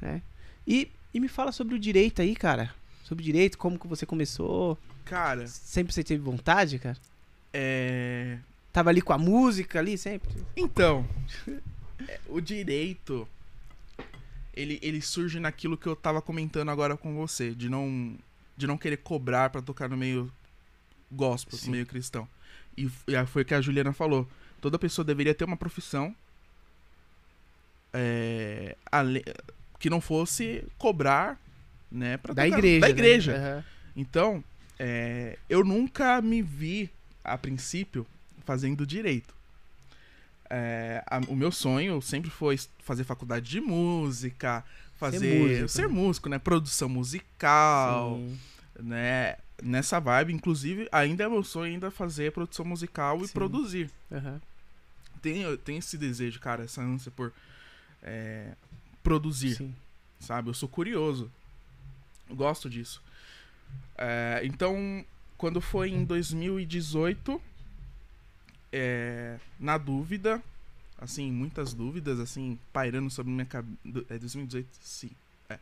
né? 0.00 0.22
E, 0.66 0.90
e 1.12 1.20
me 1.20 1.28
fala 1.28 1.52
sobre 1.52 1.74
o 1.74 1.78
direito 1.78 2.22
aí, 2.22 2.34
cara. 2.34 2.74
Sobre 3.04 3.22
o 3.22 3.24
direito, 3.24 3.58
como 3.58 3.78
que 3.78 3.86
você 3.86 4.06
começou. 4.06 4.78
Cara, 5.04 5.46
Sempre 5.46 5.92
você 5.92 6.02
teve 6.02 6.22
vontade, 6.22 6.78
cara? 6.78 6.96
é. 7.52 8.38
Tava 8.72 8.88
ali 8.88 9.02
com 9.02 9.12
a 9.12 9.18
música 9.18 9.80
ali, 9.80 9.98
sempre? 9.98 10.30
Então, 10.56 11.04
o 12.28 12.40
direito 12.40 13.26
ele, 14.54 14.78
ele 14.80 15.02
surge 15.02 15.40
naquilo 15.40 15.76
que 15.76 15.88
eu 15.88 15.96
tava 15.96 16.22
comentando 16.22 16.70
agora 16.70 16.96
com 16.96 17.14
você, 17.16 17.52
de 17.52 17.68
não 17.68 18.16
de 18.56 18.68
não 18.68 18.78
querer 18.78 18.98
cobrar 18.98 19.50
pra 19.50 19.60
tocar 19.60 19.88
no 19.88 19.96
meio 19.96 20.30
gospel, 21.10 21.58
Sim. 21.58 21.66
no 21.66 21.72
meio 21.72 21.86
cristão. 21.86 22.28
E, 22.76 22.88
e 23.08 23.26
foi 23.26 23.42
o 23.42 23.44
que 23.44 23.54
a 23.54 23.60
Juliana 23.60 23.92
falou. 23.92 24.28
Toda 24.60 24.78
pessoa 24.78 25.04
deveria 25.04 25.34
ter 25.34 25.44
uma 25.44 25.56
profissão 25.56 26.14
é, 27.92 28.76
ale- 28.90 29.24
que 29.78 29.90
não 29.90 30.00
fosse 30.00 30.64
cobrar, 30.78 31.40
né, 31.90 32.16
pra 32.16 32.34
Da 32.34 32.44
tocar- 32.44 32.58
igreja. 32.58 32.80
Da 32.80 32.86
né? 32.86 32.90
igreja. 32.92 33.36
Aham. 33.36 33.64
Então, 33.96 34.44
é, 34.78 35.38
eu 35.48 35.64
nunca 35.64 36.20
me 36.22 36.42
vi, 36.42 36.90
a 37.24 37.36
princípio, 37.36 38.06
fazendo 38.44 38.86
direito. 38.86 39.34
É, 40.48 41.02
a- 41.06 41.20
o 41.28 41.36
meu 41.36 41.50
sonho 41.52 42.00
sempre 42.02 42.30
foi 42.30 42.58
fazer 42.80 43.04
faculdade 43.04 43.48
de 43.48 43.60
música, 43.60 44.64
fazer 44.96 45.38
músico, 45.48 45.68
ser 45.68 45.88
né? 45.88 45.94
músico, 45.94 46.28
né? 46.28 46.38
Produção 46.38 46.88
musical, 46.88 48.16
Sim. 48.16 48.38
né? 48.82 49.36
Nessa 49.62 50.00
vibe, 50.00 50.32
inclusive, 50.32 50.88
ainda 50.90 51.24
é 51.24 51.28
meu 51.28 51.44
sonho 51.44 51.72
ainda 51.72 51.90
fazer 51.90 52.32
produção 52.32 52.64
musical 52.64 53.18
e 53.22 53.26
Sim. 53.28 53.32
produzir. 53.34 53.90
Aham. 55.20 55.34
Tenho, 55.34 55.58
tenho 55.58 55.78
esse 55.78 55.98
desejo, 55.98 56.40
cara, 56.40 56.64
essa 56.64 56.80
ânsia 56.82 57.10
por 57.10 57.32
é, 58.02 58.54
produzir 59.02 59.56
Sim. 59.56 59.74
sabe? 60.18 60.48
Eu 60.48 60.54
sou 60.54 60.68
curioso. 60.68 61.30
Eu 62.28 62.36
gosto 62.36 62.70
disso. 62.70 63.02
É, 63.96 64.40
então, 64.44 65.04
quando 65.36 65.60
foi 65.60 65.90
em 65.90 66.04
2018, 66.04 67.40
é, 68.72 69.38
na 69.58 69.76
dúvida, 69.76 70.42
assim, 70.98 71.30
muitas 71.30 71.74
dúvidas, 71.74 72.20
assim, 72.20 72.58
pairando 72.72 73.10
sobre 73.10 73.32
minha 73.32 73.46
cabeça. 73.46 73.76
É 74.08 74.18
2018? 74.18 74.68
Sim. 74.80 75.10
É. 75.48 75.58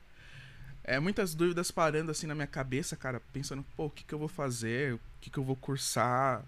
É, 0.84 1.00
muitas 1.00 1.34
dúvidas 1.34 1.70
parando, 1.70 2.10
assim, 2.10 2.26
na 2.26 2.34
minha 2.34 2.46
cabeça, 2.46 2.96
cara, 2.96 3.20
pensando, 3.32 3.64
pô, 3.76 3.86
o 3.86 3.90
que, 3.90 4.04
que 4.04 4.14
eu 4.14 4.18
vou 4.18 4.28
fazer? 4.28 4.94
O 4.94 5.00
que, 5.20 5.30
que 5.30 5.38
eu 5.38 5.44
vou 5.44 5.56
cursar? 5.56 6.44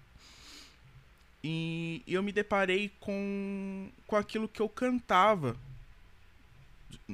E, 1.43 2.03
eu 2.07 2.21
me 2.21 2.31
deparei 2.31 2.91
com, 2.99 3.89
com 4.05 4.15
aquilo 4.15 4.47
que 4.47 4.61
eu 4.61 4.69
cantava 4.69 5.57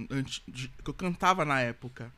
antes 0.10 0.42
que 0.84 0.90
eu 0.90 0.94
cantava 0.94 1.46
na 1.46 1.60
época, 1.62 2.12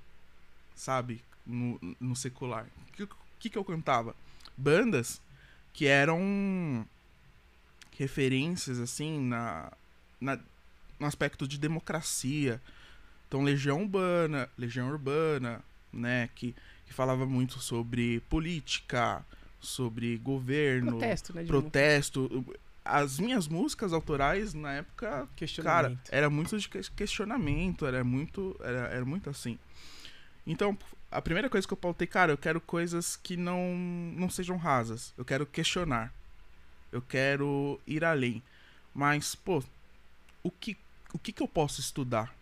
sabe? 0.76 1.23
No, 1.45 1.80
no 1.99 2.15
secular. 2.15 2.65
O 2.90 2.91
que, 2.94 3.07
que, 3.40 3.49
que 3.49 3.57
eu 3.57 3.65
cantava? 3.65 4.15
Bandas 4.56 5.22
que 5.73 5.86
eram 5.86 6.86
referências, 7.98 8.80
assim, 8.80 9.19
na, 9.19 9.72
na, 10.19 10.40
no 10.99 11.06
aspecto 11.06 11.48
de 11.48 11.57
democracia. 11.57 12.61
Então, 13.27 13.44
Legião 13.44 13.81
Urbana, 13.81 14.49
Legião 14.57 14.90
Urbana, 14.90 15.64
né? 15.91 16.30
Que, 16.36 16.56
que 16.86 16.94
falava 16.94 17.26
muito 17.26 17.60
sobre 17.60 18.22
política, 18.22 19.26
sobre 19.60 20.18
governo, 20.18 20.91
Protesto, 20.98 21.34
né? 21.34 21.44
protesto. 21.44 22.45
As 22.84 23.19
minhas 23.19 23.48
músicas 23.48 23.94
autorais, 23.94 24.53
na 24.53 24.73
época, 24.73 25.27
Cara, 25.64 25.99
era 26.10 26.30
muito 26.30 26.57
de 26.57 26.68
que- 26.68 26.81
questionamento, 26.95 27.86
era 27.86 28.03
muito, 28.03 28.56
era, 28.61 28.88
era 28.88 29.06
muito 29.06 29.30
assim. 29.30 29.60
Então, 30.48 30.76
a 31.11 31.22
primeira 31.22 31.49
coisa 31.49 31.68
que 31.68 31.73
eu 31.73 31.77
pautei, 31.77 32.07
cara, 32.07 32.31
eu 32.31 32.38
quero 32.38 32.60
coisas 32.60 33.15
que 33.15 33.38
não, 33.38 33.76
não 34.15 34.30
sejam 34.30 34.57
rasas. 34.57 35.14
Eu 35.18 35.23
quero 35.26 35.45
questionar. 35.45 36.11
Eu 36.91 37.02
quero 37.02 37.80
ir 37.86 38.03
além. 38.03 38.41
Mas, 38.94 39.36
pô, 39.36 39.64
o 40.41 40.49
que, 40.49 40.76
o 41.14 41.19
que, 41.19 41.31
que 41.31 41.44
eu 41.44 41.48
posso 41.48 41.80
estudar? 41.80 42.34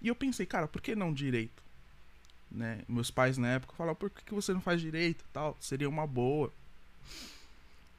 E 0.00 0.06
eu 0.06 0.14
pensei, 0.14 0.46
cara, 0.46 0.68
por 0.68 0.80
que 0.80 0.94
não 0.94 1.12
direito? 1.12 1.60
Né? 2.50 2.82
Meus 2.88 3.10
pais 3.10 3.36
na 3.36 3.48
época 3.48 3.74
falavam, 3.76 3.96
por 3.96 4.10
que, 4.10 4.22
que 4.24 4.34
você 4.34 4.52
não 4.52 4.60
faz 4.60 4.80
direito 4.80 5.24
tal? 5.32 5.56
Seria 5.58 5.88
uma 5.88 6.06
boa. 6.06 6.52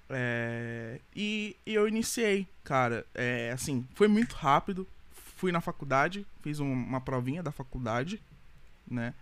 É, 0.10 0.99
e, 1.15 1.56
e 1.65 1.73
eu 1.73 1.88
iniciei, 1.88 2.48
cara. 2.64 3.06
É, 3.14 3.52
assim, 3.52 3.86
foi 3.95 4.07
muito 4.07 4.34
rápido. 4.36 4.88
Fui 5.36 5.52
na 5.52 5.61
faculdade, 5.61 6.26
fiz 6.41 6.60
um- 6.60 6.72
uma 6.73 6.99
provinha 6.99 7.41
da 7.44 7.52
faculdade, 7.52 8.22
né? 8.90 9.14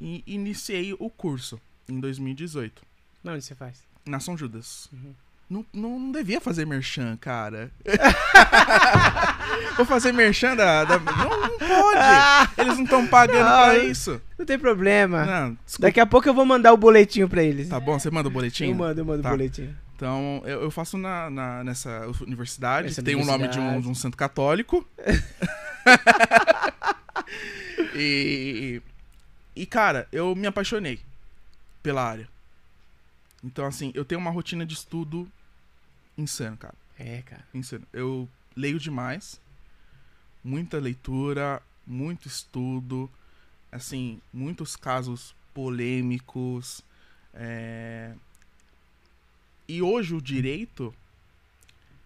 E 0.00 0.22
iniciei 0.26 0.94
o 0.94 1.10
curso 1.10 1.60
em 1.88 2.00
2018, 2.00 2.82
Não, 3.22 3.34
onde 3.34 3.44
você 3.44 3.54
faz? 3.54 3.82
na 4.06 4.18
São 4.20 4.36
Judas. 4.38 4.88
Uhum. 4.92 5.14
Não, 5.48 5.64
não, 5.72 5.98
não 6.00 6.12
devia 6.12 6.40
fazer 6.40 6.66
merchan, 6.66 7.16
cara. 7.20 7.70
Vou 9.76 9.84
fazer 9.86 10.12
merchan 10.12 10.56
da. 10.56 10.84
da- 10.84 10.98
Não, 10.98 11.40
não 11.40 11.58
pode! 11.58 12.50
Eles 12.58 12.76
não 12.76 12.84
estão 12.84 13.06
pagando 13.06 13.44
Não, 13.44 13.64
pra 13.64 13.78
isso. 13.78 14.20
Não 14.38 14.46
tem 14.46 14.58
problema. 14.58 15.56
Daqui 15.78 16.00
a 16.00 16.06
pouco 16.06 16.28
eu 16.28 16.34
vou 16.34 16.44
mandar 16.46 16.72
o 16.72 16.76
boletim 16.76 17.26
pra 17.26 17.42
eles. 17.42 17.68
Tá 17.68 17.78
bom, 17.78 17.98
você 17.98 18.10
manda 18.10 18.28
o 18.28 18.32
boletim? 18.32 18.68
eu 18.68 18.74
mando, 18.74 19.00
eu 19.00 19.04
mando 19.04 19.22
Tá. 19.22 19.28
o 19.28 19.32
boletim. 19.32 19.74
Então, 19.96 20.42
eu, 20.44 20.62
eu 20.62 20.70
faço 20.70 20.96
na, 20.98 21.30
na- 21.30 21.64
nessa 21.64 22.06
universidade, 22.22 22.94
tem 23.02 23.14
o 23.14 23.24
nome 23.24 23.46
de 23.48 23.58
um, 23.58 23.62
universidade. 23.62 23.82
de 23.82 23.88
um 23.88 23.94
santo 23.94 24.16
católico. 24.16 24.86
e, 27.94 28.82
e, 29.54 29.66
cara, 29.66 30.06
eu 30.12 30.34
me 30.34 30.46
apaixonei 30.46 30.98
pela 31.82 32.02
área. 32.02 32.28
Então, 33.44 33.66
assim, 33.66 33.92
eu 33.94 34.04
tenho 34.04 34.20
uma 34.20 34.30
rotina 34.30 34.64
de 34.64 34.74
estudo 34.74 35.30
insano, 36.16 36.56
cara. 36.56 36.74
É, 36.98 37.22
cara. 37.22 37.46
Insano. 37.52 37.86
Eu 37.92 38.28
leio 38.56 38.78
demais. 38.78 39.38
Muita 40.42 40.78
leitura, 40.78 41.62
muito 41.86 42.26
estudo. 42.26 43.10
Assim, 43.70 44.20
muitos 44.32 44.76
casos 44.76 45.34
polêmicos. 45.52 46.80
é, 47.34 48.14
E 49.68 49.82
hoje 49.82 50.14
o 50.14 50.22
direito, 50.22 50.94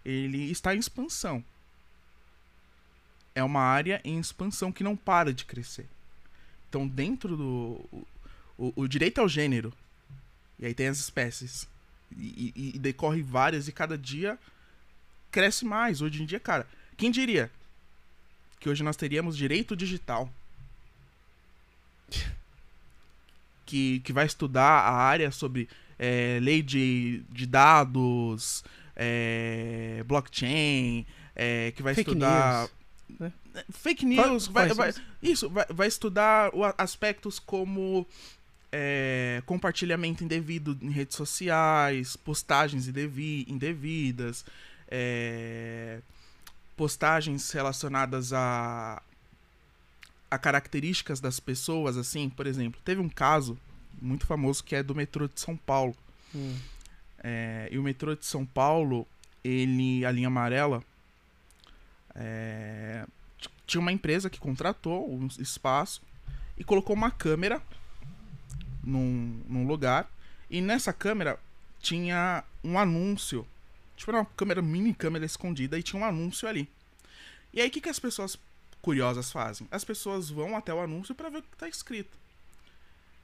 ele 0.03 0.51
está 0.51 0.75
em 0.75 0.79
expansão. 0.79 1.43
É 3.33 3.43
uma 3.43 3.61
área 3.61 4.01
em 4.03 4.19
expansão 4.19 4.71
que 4.71 4.83
não 4.83 4.95
para 4.97 5.33
de 5.33 5.45
crescer. 5.45 5.87
Então, 6.67 6.87
dentro 6.87 7.37
do... 7.37 8.05
O, 8.57 8.73
o- 8.75 8.87
direito 8.87 9.21
é 9.21 9.23
o 9.23 9.27
gênero. 9.29 9.71
E 10.59 10.65
aí 10.65 10.73
tem 10.73 10.87
as 10.87 10.99
espécies. 10.99 11.67
E, 12.15 12.51
e- 12.55 12.71
e 12.75 12.79
decorre 12.79 13.21
várias 13.21 13.67
e 13.67 13.71
cada 13.71 13.97
dia 13.97 14.37
cresce 15.31 15.63
mais. 15.65 16.01
Hoje 16.01 16.21
em 16.21 16.25
dia, 16.25 16.39
cara, 16.39 16.67
quem 16.97 17.11
diria 17.11 17.51
que 18.59 18.67
hoje 18.69 18.83
nós 18.83 18.95
teríamos 18.97 19.37
direito 19.37 19.75
digital? 19.75 20.29
Que, 23.65 23.99
que 23.99 24.11
vai 24.11 24.25
estudar 24.25 24.63
a 24.81 24.91
área 24.95 25.29
sobre 25.29 25.69
é, 25.99 26.39
lei 26.41 26.63
de, 26.63 27.21
de 27.29 27.45
dados, 27.45 28.63
é, 28.95 30.03
blockchain, 30.07 31.05
é, 31.35 31.71
que 31.75 31.83
vai 31.83 31.93
Fake 31.93 32.09
estudar. 32.09 32.61
news, 33.07 33.19
né? 33.19 33.33
Fake 33.69 34.05
news, 34.07 34.47
vai, 34.47 34.69
vai- 34.73 34.91
isso, 35.21 35.47
vai, 35.51 35.67
vai 35.69 35.87
estudar 35.87 36.49
o 36.55 36.61
aspectos 36.79 37.37
como 37.37 38.07
é, 38.71 39.41
compartilhamento 39.45 40.23
indevido 40.23 40.77
em 40.81 40.89
redes 40.89 41.15
sociais, 41.15 42.15
postagens 42.15 42.87
indevi- 42.87 43.45
indevidas, 43.47 44.45
é, 44.87 45.99
postagens 46.75 47.51
relacionadas 47.51 48.31
a, 48.33 49.01
a 50.29 50.37
características 50.37 51.19
das 51.19 51.39
pessoas, 51.39 51.97
assim, 51.97 52.29
por 52.29 52.47
exemplo, 52.47 52.79
teve 52.83 53.01
um 53.01 53.09
caso 53.09 53.57
muito 54.01 54.25
famoso 54.25 54.63
que 54.63 54.75
é 54.75 54.83
do 54.83 54.95
metrô 54.95 55.27
de 55.27 55.39
São 55.39 55.57
Paulo. 55.57 55.95
Hum. 56.33 56.57
É, 57.21 57.67
e 57.71 57.77
o 57.77 57.83
metrô 57.83 58.15
de 58.15 58.25
São 58.25 58.45
Paulo, 58.45 59.05
ele, 59.43 60.05
a 60.05 60.11
linha 60.11 60.27
amarela, 60.27 60.81
é, 62.15 63.05
tinha 63.67 63.81
uma 63.81 63.91
empresa 63.91 64.29
que 64.29 64.39
contratou 64.39 65.11
um 65.11 65.27
espaço 65.39 66.01
e 66.57 66.63
colocou 66.63 66.95
uma 66.95 67.11
câmera 67.11 67.61
num, 68.83 69.41
num 69.47 69.67
lugar. 69.67 70.09
E 70.49 70.61
nessa 70.61 70.91
câmera 70.91 71.39
tinha 71.79 72.43
um 72.63 72.77
anúncio. 72.77 73.45
Tipo, 73.95 74.11
era 74.11 74.19
uma 74.19 74.25
câmera, 74.25 74.61
mini 74.61 74.93
câmera 74.93 75.25
escondida 75.25 75.77
e 75.77 75.83
tinha 75.83 76.01
um 76.01 76.05
anúncio 76.05 76.47
ali. 76.47 76.69
E 77.53 77.61
aí, 77.61 77.67
o 77.67 77.71
que, 77.71 77.81
que 77.81 77.89
as 77.89 77.99
pessoas 77.99 78.37
curiosas 78.81 79.31
fazem? 79.31 79.67
As 79.71 79.83
pessoas 79.83 80.29
vão 80.29 80.55
até 80.55 80.73
o 80.73 80.79
anúncio 80.79 81.15
para 81.15 81.29
ver 81.29 81.39
o 81.39 81.41
que 81.41 81.57
tá 81.57 81.67
escrito. 81.67 82.17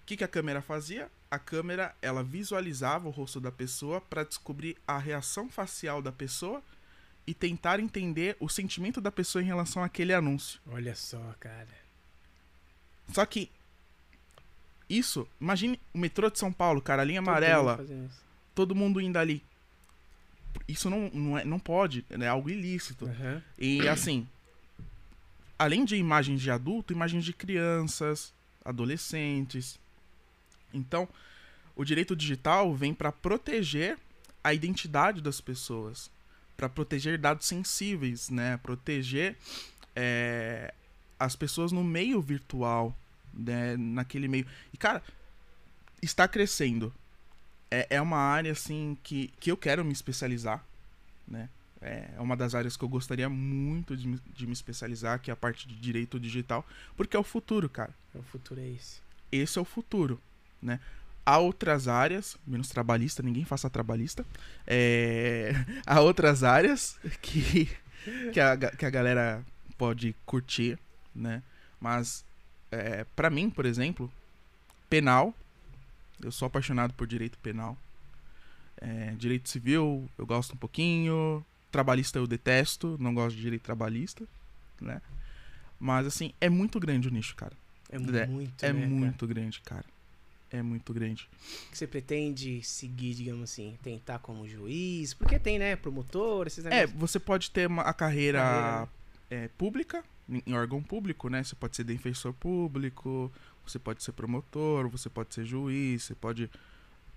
O 0.01 0.05
que, 0.05 0.17
que 0.17 0.23
a 0.23 0.27
câmera 0.27 0.61
fazia? 0.61 1.09
A 1.31 1.39
câmera, 1.39 1.95
ela 2.01 2.23
visualizava 2.23 3.07
o 3.07 3.11
rosto 3.11 3.39
da 3.39 3.51
pessoa 3.51 3.99
para 3.99 4.23
descobrir 4.23 4.77
a 4.87 4.97
reação 4.97 5.49
facial 5.49 6.01
da 6.01 6.11
pessoa 6.11 6.61
e 7.25 7.33
tentar 7.33 7.79
entender 7.79 8.37
o 8.39 8.47
sentimento 8.47 9.01
da 9.01 9.11
pessoa 9.11 9.41
em 9.41 9.47
relação 9.47 9.83
àquele 9.83 10.13
anúncio. 10.13 10.59
Olha 10.67 10.95
só, 10.95 11.33
cara. 11.39 11.85
Só 13.11 13.25
que 13.25 13.49
isso, 14.89 15.27
imagine 15.39 15.79
o 15.93 15.97
metrô 15.97 16.29
de 16.29 16.39
São 16.39 16.51
Paulo, 16.51 16.81
cara, 16.81 17.01
a 17.01 17.05
linha 17.05 17.21
Todo 17.21 17.29
amarela, 17.29 17.77
mundo 17.77 18.09
todo 18.53 18.75
mundo 18.75 19.01
indo 19.01 19.17
ali. 19.17 19.43
Isso 20.67 20.89
não, 20.89 21.09
não, 21.13 21.37
é, 21.37 21.43
não 21.43 21.59
pode, 21.59 22.05
é 22.09 22.27
algo 22.27 22.49
ilícito. 22.49 23.05
Aham. 23.05 23.43
E 23.59 23.87
assim, 23.87 24.27
além 25.59 25.83
de 25.83 25.95
imagens 25.97 26.41
de 26.41 26.49
adulto, 26.49 26.93
imagens 26.93 27.25
de 27.25 27.33
crianças, 27.33 28.33
adolescentes. 28.63 29.77
Então, 30.73 31.07
o 31.75 31.83
direito 31.83 32.15
digital 32.15 32.73
vem 32.73 32.93
para 32.93 33.11
proteger 33.11 33.97
a 34.43 34.53
identidade 34.53 35.21
das 35.21 35.41
pessoas, 35.41 36.09
para 36.55 36.69
proteger 36.69 37.17
dados 37.17 37.45
sensíveis, 37.45 38.29
né? 38.29 38.57
Proteger 38.57 39.35
é, 39.95 40.73
as 41.19 41.35
pessoas 41.35 41.71
no 41.71 41.83
meio 41.83 42.21
virtual, 42.21 42.95
né? 43.35 43.75
Naquele 43.77 44.27
meio. 44.27 44.45
E 44.73 44.77
cara, 44.77 45.03
está 46.01 46.27
crescendo. 46.27 46.93
É, 47.69 47.87
é 47.91 48.01
uma 48.01 48.17
área 48.17 48.51
assim 48.51 48.97
que, 49.03 49.33
que 49.39 49.51
eu 49.51 49.57
quero 49.57 49.83
me 49.83 49.91
especializar, 49.91 50.63
né? 51.27 51.49
É 51.81 52.15
uma 52.19 52.35
das 52.35 52.55
áreas 52.55 52.75
que 52.75 52.83
eu 52.83 52.89
gostaria 52.89 53.29
muito 53.29 53.95
de 53.95 54.07
me, 54.07 54.19
de 54.33 54.47
me 54.47 54.53
especializar, 54.53 55.19
que 55.19 55.29
é 55.29 55.33
a 55.33 55.37
parte 55.37 55.67
de 55.67 55.75
direito 55.75 56.19
digital, 56.19 56.65
porque 56.97 57.15
é 57.15 57.19
o 57.19 57.23
futuro, 57.23 57.69
cara. 57.69 57.93
O 58.13 58.23
futuro 58.23 58.59
é 58.59 58.67
esse. 58.67 58.99
Esse 59.31 59.59
é 59.59 59.61
o 59.61 59.65
futuro, 59.65 60.19
né? 60.61 60.79
Há 61.25 61.37
outras 61.37 61.87
áreas, 61.87 62.37
menos 62.45 62.69
trabalhista, 62.69 63.21
ninguém 63.21 63.45
faça 63.45 63.69
trabalhista. 63.69 64.25
É, 64.65 65.53
há 65.85 65.99
outras 65.99 66.43
áreas 66.43 66.97
que, 67.21 67.69
que, 68.31 68.39
a, 68.39 68.57
que 68.57 68.85
a 68.85 68.89
galera 68.89 69.43
pode 69.77 70.15
curtir, 70.25 70.79
né? 71.13 71.43
Mas, 71.79 72.25
é, 72.75 73.03
para 73.15 73.29
mim, 73.29 73.49
por 73.49 73.65
exemplo, 73.65 74.11
penal, 74.89 75.33
eu 76.21 76.31
sou 76.31 76.45
apaixonado 76.45 76.93
por 76.93 77.07
direito 77.07 77.37
penal. 77.39 77.77
É, 78.77 79.11
direito 79.17 79.49
civil, 79.49 80.09
eu 80.17 80.25
gosto 80.25 80.53
um 80.53 80.57
pouquinho. 80.57 81.45
Trabalhista 81.71 82.19
eu 82.19 82.27
detesto, 82.27 82.97
não 82.99 83.13
gosto 83.13 83.35
de 83.35 83.41
direito 83.41 83.63
trabalhista, 83.63 84.25
né? 84.81 85.01
Mas, 85.79 86.05
assim, 86.07 86.33
é 86.39 86.49
muito 86.49 86.79
grande 86.79 87.07
o 87.07 87.11
nicho, 87.11 87.35
cara. 87.35 87.53
É, 87.89 87.95
É- 87.97 88.27
muito, 88.27 88.65
É 88.65 88.73
né, 88.73 88.79
cara? 88.81 88.89
muito 88.89 89.27
grande, 89.27 89.61
cara. 89.61 89.85
É 90.49 90.61
muito 90.61 90.93
grande. 90.93 91.27
Que 91.71 91.77
você 91.77 91.85
pretende 91.87 92.63
seguir, 92.63 93.13
digamos 93.15 93.43
assim, 93.43 93.77
tentar 93.83 94.19
como 94.19 94.47
juiz? 94.47 95.13
Porque 95.13 95.37
tem, 95.37 95.59
né, 95.59 95.75
promotor, 95.75 96.47
esses 96.47 96.63
É, 96.65 96.69
negócios. 96.85 96.99
você 96.99 97.19
pode 97.19 97.51
ter 97.51 97.67
uma, 97.67 97.81
a 97.81 97.93
carreira, 97.93 98.39
Carreira, 98.39 98.79
né? 98.81 98.87
é, 99.29 99.47
pública, 99.49 100.03
em, 100.29 100.53
órgão 100.53 100.81
público, 100.81 101.29
né? 101.29 101.43
Você 101.43 101.55
pode 101.55 101.75
ser 101.75 101.83
defensor 101.83 102.33
público, 102.33 103.31
você 103.65 103.79
pode 103.79 104.03
ser 104.03 104.11
promotor, 104.11 104.89
você 104.89 105.09
pode 105.09 105.33
ser 105.33 105.45
juiz, 105.45 106.03
você 106.03 106.15
pode 106.15 106.49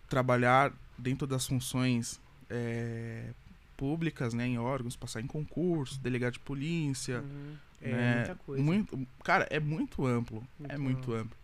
trabalhar 0.09 0.73
dentro 0.97 1.27
das 1.27 1.47
funções 1.47 2.21
é, 2.51 3.31
públicas, 3.77 4.35
né? 4.35 4.47
Em 4.47 4.59
órgãos, 4.59 4.97
passar 4.97 5.21
em 5.21 5.27
concurso, 5.27 6.01
delegado 6.01 6.35
de 6.35 6.41
polícia. 6.41 7.21
Uhum. 7.21 7.57
É, 7.81 7.93
né? 7.93 8.17
muita 8.17 8.35
coisa. 8.37 8.63
Muito, 8.63 9.07
cara, 9.25 9.47
é 9.51 9.61
muito 9.61 10.07
amplo. 10.07 10.47
é 10.69 10.77
Muito 10.77 10.83
muito 10.83 11.13
amplo. 11.15 11.37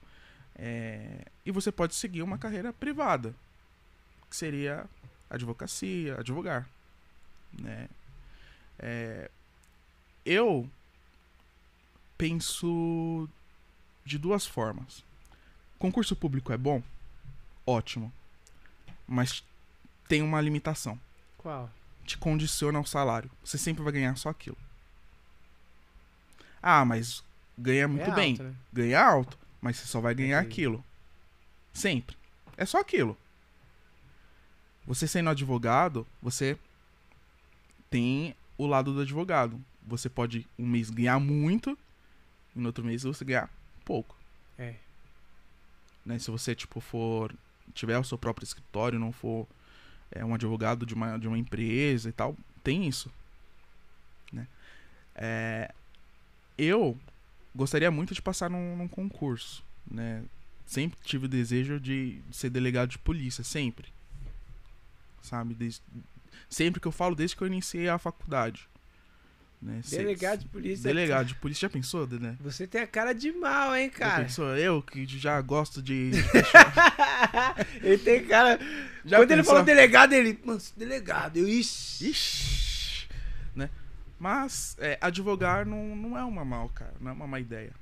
É, 0.56 1.24
e 1.44 1.50
você 1.50 1.72
pode 1.72 1.94
seguir 1.94 2.22
uma 2.22 2.38
carreira 2.38 2.72
privada, 2.72 3.34
que 4.30 4.36
seria 4.36 4.86
advocacia, 5.28 6.18
advogar. 6.18 6.68
Né? 7.58 7.88
É, 8.78 9.30
eu 10.24 10.68
penso 12.16 13.28
de 14.04 14.18
duas 14.18 14.46
formas. 14.46 15.04
Concurso 15.78 16.14
público 16.14 16.52
é 16.52 16.56
bom? 16.56 16.82
Ótimo. 17.66 18.12
Mas 19.06 19.42
tem 20.08 20.22
uma 20.22 20.40
limitação. 20.40 20.98
Qual? 21.38 21.70
Te 22.04 22.16
condiciona 22.18 22.78
ao 22.78 22.84
salário. 22.84 23.30
Você 23.44 23.58
sempre 23.58 23.82
vai 23.82 23.92
ganhar 23.92 24.16
só 24.16 24.28
aquilo. 24.28 24.56
Ah, 26.62 26.84
mas 26.84 27.22
ganha 27.58 27.86
muito 27.86 28.10
é 28.10 28.14
bem 28.14 28.32
alto, 28.32 28.42
né? 28.42 28.54
ganha 28.72 29.04
alto, 29.04 29.38
mas 29.60 29.76
você 29.76 29.86
só 29.86 30.00
vai 30.00 30.14
ganhar 30.14 30.40
Entendi. 30.40 30.52
aquilo. 30.52 30.84
Sempre. 31.72 32.16
É 32.56 32.64
só 32.64 32.80
aquilo. 32.80 33.16
Você 34.86 35.06
sendo 35.06 35.30
advogado, 35.30 36.06
você 36.22 36.58
tem 37.90 38.34
o 38.56 38.66
lado 38.66 38.92
do 38.92 39.00
advogado. 39.00 39.60
Você 39.86 40.08
pode 40.08 40.46
um 40.58 40.66
mês 40.66 40.90
ganhar 40.90 41.18
muito 41.18 41.78
e 42.54 42.58
no 42.58 42.66
outro 42.66 42.84
mês 42.84 43.02
você 43.02 43.24
ganhar 43.24 43.50
pouco. 43.84 44.16
É. 44.58 44.74
Né? 46.04 46.18
Se 46.18 46.30
você 46.30 46.54
tipo 46.54 46.80
for 46.80 47.34
tiver 47.72 47.98
o 47.98 48.04
seu 48.04 48.18
próprio 48.18 48.44
escritório, 48.44 48.98
não 48.98 49.12
for 49.12 49.46
é, 50.10 50.24
um 50.24 50.34
advogado 50.34 50.84
de 50.86 50.94
uma, 50.94 51.18
de 51.18 51.26
uma 51.26 51.38
empresa 51.38 52.08
e 52.08 52.12
tal, 52.12 52.36
tem 52.62 52.86
isso. 52.86 53.10
Né? 54.32 54.46
É, 55.14 55.72
eu 56.58 56.98
gostaria 57.54 57.90
muito 57.90 58.14
de 58.14 58.22
passar 58.22 58.50
num, 58.50 58.76
num 58.76 58.88
concurso, 58.88 59.64
né? 59.90 60.24
Sempre 60.66 60.98
tive 61.04 61.26
o 61.26 61.28
desejo 61.28 61.78
de, 61.78 62.20
ser 62.32 62.48
delegado 62.48 62.90
de 62.90 62.98
polícia, 62.98 63.44
sempre. 63.44 63.92
Sabe? 65.22 65.54
Desde- 65.54 65.82
sempre 66.48 66.80
que 66.80 66.88
eu 66.88 66.92
falo, 66.92 67.14
desde 67.14 67.36
que 67.36 67.42
eu 67.42 67.46
iniciei 67.46 67.88
a 67.88 67.98
faculdade. 67.98 68.66
Né? 69.64 69.80
Delegado 69.88 70.40
de 70.40 70.46
polícia. 70.46 70.82
Delegado 70.82 71.26
de 71.28 71.34
polícia, 71.36 71.62
já 71.62 71.70
pensou, 71.70 72.06
Dedé? 72.06 72.34
Você 72.40 72.66
tem 72.66 72.82
a 72.82 72.86
cara 72.86 73.14
de 73.14 73.32
mal, 73.32 73.74
hein, 73.74 73.90
Já 73.90 73.98
cara? 73.98 74.24
pensou? 74.24 74.54
Eu 74.54 74.82
que 74.82 75.06
já 75.06 75.40
gosto 75.40 75.80
de. 75.82 76.10
de 76.10 76.18
ele 77.82 77.96
tem 77.96 78.26
cara. 78.26 78.58
Já 79.06 79.16
Quando 79.16 79.30
ele 79.30 79.40
pensou? 79.40 79.54
falou 79.54 79.64
delegado, 79.64 80.12
ele. 80.12 80.38
Mano, 80.44 80.60
delegado, 80.76 81.38
eu. 81.38 81.48
Ixi. 81.48 82.10
Ixi, 82.10 83.08
né? 83.56 83.70
Mas 84.18 84.76
é, 84.78 84.98
advogar 85.00 85.64
não, 85.64 85.96
não 85.96 86.18
é 86.18 86.22
uma 86.22 86.44
mal, 86.44 86.68
cara. 86.68 86.92
Não 87.00 87.12
é 87.12 87.14
uma 87.14 87.26
má 87.26 87.40
ideia. 87.40 87.72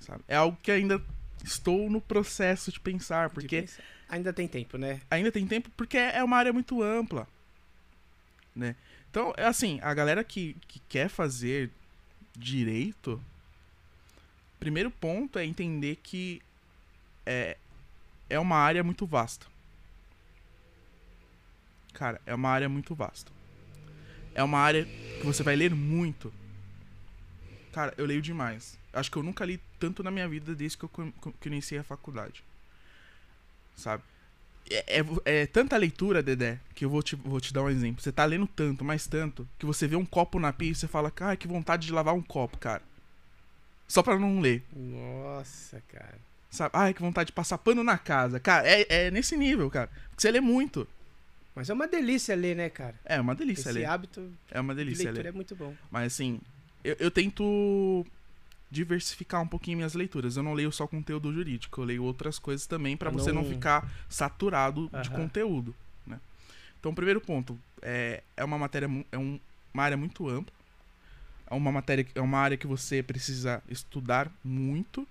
Sabe? 0.00 0.24
É 0.26 0.36
algo 0.36 0.56
que 0.62 0.70
ainda 0.70 0.98
estou 1.44 1.90
no 1.90 2.00
processo 2.00 2.72
de 2.72 2.80
pensar, 2.80 3.28
De 3.28 3.34
porque 3.34 3.60
pensar. 3.60 3.82
Ainda 4.08 4.32
tem 4.32 4.48
tempo, 4.48 4.78
né? 4.78 5.02
ainda 5.10 5.30
tem 5.30 5.46
tempo, 5.46 5.68
porque 5.76 5.98
é 5.98 6.24
uma 6.24 6.36
área 6.38 6.52
muito 6.54 6.82
ampla, 6.82 7.28
né? 8.54 8.76
Então, 9.16 9.32
é 9.34 9.46
assim, 9.46 9.80
a 9.80 9.94
galera 9.94 10.22
que, 10.22 10.54
que 10.68 10.78
quer 10.78 11.08
fazer 11.08 11.70
direito, 12.36 13.18
primeiro 14.60 14.90
ponto 14.90 15.38
é 15.38 15.46
entender 15.46 15.96
que 16.02 16.42
é, 17.24 17.56
é 18.28 18.38
uma 18.38 18.58
área 18.58 18.84
muito 18.84 19.06
vasta. 19.06 19.46
Cara, 21.94 22.20
é 22.26 22.34
uma 22.34 22.50
área 22.50 22.68
muito 22.68 22.94
vasta. 22.94 23.32
É 24.34 24.42
uma 24.42 24.58
área 24.58 24.84
que 24.84 25.24
você 25.24 25.42
vai 25.42 25.56
ler 25.56 25.74
muito. 25.74 26.30
Cara, 27.72 27.94
eu 27.96 28.04
leio 28.04 28.20
demais. 28.20 28.78
Acho 28.92 29.10
que 29.10 29.16
eu 29.16 29.22
nunca 29.22 29.46
li 29.46 29.58
tanto 29.80 30.02
na 30.02 30.10
minha 30.10 30.28
vida 30.28 30.54
desde 30.54 30.76
que 30.76 30.84
eu, 30.84 30.90
que 30.90 31.48
eu 31.48 31.52
iniciei 31.52 31.80
a 31.80 31.84
faculdade. 31.84 32.44
Sabe? 33.74 34.02
É, 34.70 35.00
é- 35.00 35.42
é 35.42 35.46
tanta 35.46 35.76
leitura, 35.76 36.22
Dedé, 36.22 36.58
que 36.74 36.84
eu 36.84 36.90
vou 36.90 37.02
te, 37.02 37.14
vou 37.16 37.40
te 37.40 37.52
dar 37.52 37.62
um 37.62 37.70
exemplo. 37.70 38.02
Você 38.02 38.10
tá 38.10 38.24
lendo 38.24 38.46
tanto, 38.46 38.84
mais 38.84 39.06
tanto, 39.06 39.46
que 39.58 39.66
você 39.66 39.86
vê 39.86 39.94
um 39.96 40.04
copo 40.04 40.38
na 40.40 40.52
pia 40.52 40.70
e 40.70 40.74
você 40.74 40.88
fala, 40.88 41.10
cara, 41.10 41.36
que 41.36 41.46
vontade 41.46 41.86
de 41.86 41.92
lavar 41.92 42.14
um 42.14 42.22
copo, 42.22 42.58
cara. 42.58 42.82
Só 43.86 44.02
pra 44.02 44.18
não 44.18 44.40
ler. 44.40 44.64
Nossa, 44.74 45.80
cara. 45.88 46.18
Sabe? 46.50 46.70
Ai, 46.74 46.92
que 46.94 47.00
vontade 47.02 47.28
de 47.28 47.32
passar 47.32 47.58
pano 47.58 47.84
na 47.84 47.96
casa. 47.98 48.40
Cara, 48.40 48.66
é, 48.68 48.86
é 48.88 49.10
nesse 49.10 49.36
nível, 49.36 49.70
cara. 49.70 49.88
Porque 50.10 50.22
você 50.22 50.30
lê 50.30 50.40
muito. 50.40 50.86
Mas 51.54 51.70
é 51.70 51.72
uma 51.74 51.86
delícia 51.86 52.34
ler, 52.34 52.56
né, 52.56 52.68
cara? 52.68 52.94
É 53.04 53.20
uma 53.20 53.34
delícia 53.34 53.70
Esse 53.70 53.78
ler. 53.78 53.84
hábito 53.86 54.30
É 54.50 54.60
uma 54.60 54.74
de 54.74 54.78
delícia 54.84 55.04
leitura 55.04 55.22
ler. 55.22 55.28
é 55.28 55.32
muito 55.32 55.54
bom. 55.54 55.74
Mas 55.90 56.12
assim, 56.12 56.40
eu, 56.82 56.96
eu 56.98 57.10
tento 57.10 58.04
diversificar 58.70 59.40
um 59.42 59.46
pouquinho 59.48 59.76
minhas 59.78 59.94
leituras. 59.94 60.36
Eu 60.36 60.42
não 60.42 60.52
leio 60.54 60.72
só 60.72 60.86
conteúdo 60.86 61.32
jurídico, 61.32 61.80
eu 61.80 61.84
leio 61.84 62.04
outras 62.04 62.38
coisas 62.38 62.66
também 62.66 62.96
Pra 62.96 63.10
você 63.10 63.32
não 63.32 63.44
ficar 63.44 63.88
saturado 64.08 64.88
de 64.88 65.08
Aham. 65.08 65.16
conteúdo, 65.22 65.74
né? 66.06 66.20
Então, 66.80 66.92
o 66.92 66.94
primeiro 66.94 67.20
ponto 67.20 67.58
é, 67.82 68.22
é 68.36 68.44
uma 68.44 68.58
matéria, 68.58 68.88
é 69.12 69.18
um- 69.18 69.38
uma 69.72 69.82
área 69.82 69.96
muito 69.96 70.28
ampla. 70.28 70.54
É 71.48 71.54
uma 71.54 71.70
matéria, 71.70 72.04
é 72.14 72.20
uma 72.20 72.38
área 72.38 72.56
que 72.56 72.66
você 72.66 73.02
precisa 73.02 73.62
estudar 73.68 74.30
muito, 74.44 75.06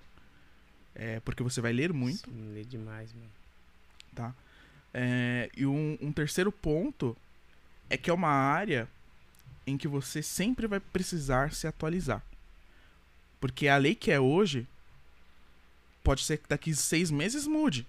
é, 0.93 1.19
porque 1.21 1.41
você 1.41 1.61
vai 1.61 1.71
ler 1.71 1.93
muito. 1.93 2.29
Sim, 2.29 2.53
lê 2.53 2.63
demais, 2.65 3.13
mano. 3.13 3.29
tá? 4.13 4.33
É, 4.93 5.49
e 5.55 5.65
um, 5.65 5.97
um 6.01 6.11
terceiro 6.11 6.51
ponto 6.51 7.15
é 7.89 7.97
que 7.97 8.09
é 8.09 8.13
uma 8.13 8.29
área 8.29 8.87
em 9.67 9.77
que 9.77 9.87
você 9.87 10.21
sempre 10.21 10.67
vai 10.67 10.79
precisar 10.79 11.53
se 11.53 11.67
atualizar. 11.67 12.21
Porque 13.39 13.67
a 13.67 13.77
lei 13.77 13.95
que 13.95 14.11
é 14.11 14.19
hoje 14.19 14.67
pode 16.03 16.23
ser 16.23 16.37
que 16.37 16.47
daqui 16.47 16.73
seis 16.75 17.09
meses 17.11 17.47
mude. 17.47 17.85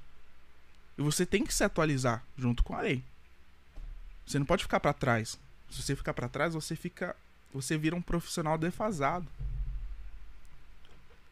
E 0.99 1.03
você 1.03 1.27
tem 1.27 1.45
que 1.45 1.53
se 1.53 1.63
atualizar 1.63 2.23
junto 2.37 2.63
com 2.63 2.75
a 2.75 2.81
lei. 2.81 3.03
Você 4.27 4.39
não 4.39 4.47
pode 4.47 4.65
ficar 4.65 4.81
para 4.81 4.93
trás. 4.93 5.39
Se 5.71 5.83
você 5.83 5.95
ficar 5.95 6.15
para 6.15 6.29
trás, 6.29 6.55
você 6.55 6.75
fica, 6.75 7.15
você 7.53 7.77
vira 7.77 7.95
um 7.95 8.03
profissional 8.03 8.57
defasado. 8.57 9.27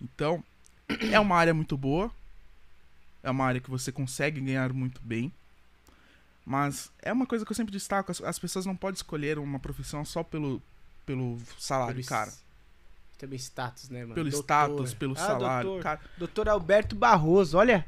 Então, 0.00 0.44
é 1.10 1.18
uma 1.18 1.36
área 1.36 1.54
muito 1.54 1.76
boa, 1.76 2.12
é 3.22 3.30
uma 3.30 3.44
área 3.44 3.60
que 3.60 3.70
você 3.70 3.90
consegue 3.90 4.40
ganhar 4.40 4.72
muito 4.72 5.00
bem. 5.02 5.32
Mas 6.44 6.92
é 7.00 7.12
uma 7.12 7.26
coisa 7.26 7.44
que 7.44 7.50
eu 7.50 7.56
sempre 7.56 7.72
destaco: 7.72 8.12
as, 8.12 8.20
as 8.20 8.38
pessoas 8.38 8.66
não 8.66 8.76
podem 8.76 8.96
escolher 8.96 9.38
uma 9.38 9.58
profissão 9.58 10.04
só 10.04 10.22
pelo, 10.22 10.62
pelo 11.06 11.38
salário, 11.58 11.94
Pelo 11.94 12.06
cara. 12.06 12.32
Também 13.18 13.38
status, 13.38 13.88
né, 13.90 14.02
mano? 14.02 14.14
Pelo 14.14 14.30
Doutor. 14.30 14.44
status, 14.44 14.94
pelo 14.94 15.12
Ah, 15.12 15.16
salário. 15.16 15.68
doutor. 15.70 15.82
Cara, 15.82 16.00
Doutor 16.18 16.48
Alberto 16.48 16.94
Barroso, 16.96 17.56
olha. 17.56 17.86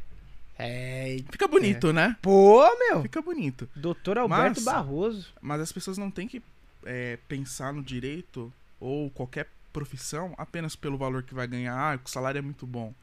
É. 0.59 1.19
fica 1.31 1.47
bonito, 1.47 1.93
né? 1.93 2.17
Pô, 2.23 2.63
meu. 2.79 3.03
Fica 3.03 3.21
bonito. 3.21 3.69
Doutor 3.77 4.17
Alberto 4.17 4.61
Mas- 4.61 4.65
Barroso. 4.65 5.27
Mas 5.43 5.61
as 5.61 5.71
pessoas 5.73 5.99
não 5.99 6.11
têm 6.11 6.27
que 6.27 6.43
é, 6.85 7.19
pensar 7.29 7.73
no 7.75 7.83
direito 7.83 8.51
ou 8.81 9.11
qualquer 9.11 9.49
profissão 9.73 10.33
apenas 10.39 10.75
pelo 10.75 10.97
valor 10.97 11.23
que 11.23 11.35
vai 11.35 11.47
ganhar. 11.47 11.75
Ah, 11.77 12.01
o 12.03 12.09
salário 12.09 12.39
é 12.39 12.43
muito 12.43 12.67
bom. 12.67 12.95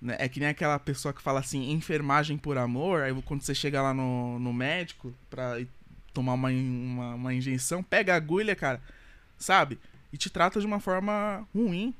Né? 0.00 0.16
É 0.20 0.28
que 0.28 0.38
nem 0.38 0.48
aquela 0.50 0.78
pessoa 0.78 1.12
que 1.12 1.22
fala 1.22 1.40
assim, 1.40 1.70
enfermagem 1.72 2.36
por 2.36 2.58
amor. 2.58 3.02
Aí 3.02 3.22
quando 3.22 3.42
você 3.42 3.54
chega 3.54 3.82
lá 3.82 3.92
no, 3.94 4.38
no 4.38 4.52
médico 4.52 5.12
pra 5.30 5.58
tomar 6.12 6.34
uma, 6.34 6.48
uma, 6.50 7.14
uma 7.14 7.34
injeção, 7.34 7.82
pega 7.82 8.12
a 8.14 8.16
agulha, 8.16 8.54
cara, 8.54 8.80
sabe? 9.38 9.78
E 10.12 10.16
te 10.16 10.30
trata 10.30 10.60
de 10.60 10.66
uma 10.66 10.80
forma 10.80 11.46
ruim. 11.54 11.94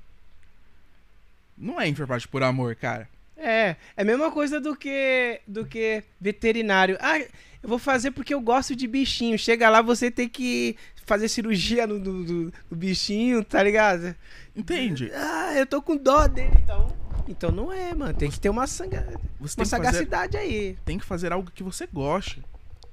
Não 1.57 1.81
é 1.81 1.89
enfermagem 1.89 2.29
por 2.29 2.43
amor, 2.43 2.75
cara. 2.77 3.09
É, 3.37 3.77
é 3.97 4.03
a 4.03 4.05
mesma 4.05 4.31
coisa 4.31 4.61
do 4.61 4.75
que 4.75 5.41
do 5.47 5.67
que 5.67 6.03
veterinário. 6.21 6.97
Ah, 7.01 7.19
eu 7.19 7.69
vou 7.69 7.79
fazer 7.79 8.11
porque 8.11 8.33
eu 8.33 8.41
gosto 8.41 8.75
de 8.75 8.87
bichinho. 8.87 9.39
Chega 9.39 9.69
lá, 9.69 9.83
você 9.83 10.11
tem 10.11 10.29
que 10.29 10.77
fazer 11.05 11.29
cirurgia 11.29 11.87
no, 11.87 11.99
no 11.99 12.53
bichinho, 12.71 13.45
tá 13.45 13.63
ligado? 13.63 14.15
Entende? 14.55 15.11
Ah, 15.15 15.55
eu 15.55 15.67
tô 15.67 15.83
com 15.83 15.97
dó 15.97 16.27
dele, 16.27 16.55
então. 16.63 16.89
Então 17.29 17.51
não 17.51 17.73
é, 17.73 17.95
mano. 17.95 18.15
Tem 18.15 18.31
que 18.31 18.41
ter 18.41 18.49
uma, 18.49 18.67
sanga, 18.67 19.07
Você 19.41 19.61
uma 19.61 19.65
tem 19.65 19.65
que, 19.65 19.71
fazer, 19.71 19.71
sagacidade 19.71 20.37
aí. 20.37 20.79
tem 20.85 20.99
que 20.99 21.05
fazer 21.05 21.33
algo 21.33 21.51
que 21.51 21.63
você 21.63 21.87
goste, 21.87 22.43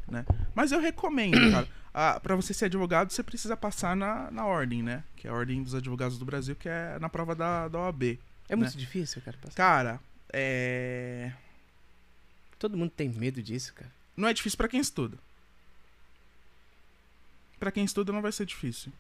né? 0.10 0.26
Mas 0.54 0.72
eu 0.72 0.80
recomendo, 0.80 1.52
cara. 1.52 1.68
Ah, 1.94 2.20
para 2.20 2.36
você 2.36 2.54
ser 2.54 2.66
advogado, 2.66 3.12
você 3.12 3.22
precisa 3.22 3.56
passar 3.56 3.96
na, 3.96 4.32
na 4.32 4.46
ordem, 4.46 4.82
né? 4.82 5.04
Que 5.16 5.28
é 5.28 5.30
a 5.30 5.34
Ordem 5.34 5.62
dos 5.62 5.76
Advogados 5.76 6.18
do 6.18 6.26
Brasil, 6.26 6.56
que 6.56 6.68
é 6.68 6.98
na 7.00 7.08
prova 7.08 7.36
da, 7.36 7.68
da 7.68 7.80
OAB. 7.80 8.18
É 8.50 8.56
muito 8.56 8.76
difícil, 8.78 9.22
cara. 9.22 9.38
passar. 9.38 9.56
Cara, 9.56 10.00
é... 10.32 11.32
Todo 12.58 12.78
mundo 12.78 12.90
tem 12.90 13.10
medo 13.10 13.44
disso, 13.44 13.74
cara. 13.74 13.92
não 14.18 14.28
é 14.28 14.34
difícil 14.34 14.58
pra 14.58 14.68
quem 14.68 14.80
estuda. 14.80 15.18
Pra 17.60 17.72
quem 17.72 17.86
estuda 17.86 18.12
não 18.12 18.22
vai 18.22 18.32
ser 18.32 18.46
difícil. 18.46 18.92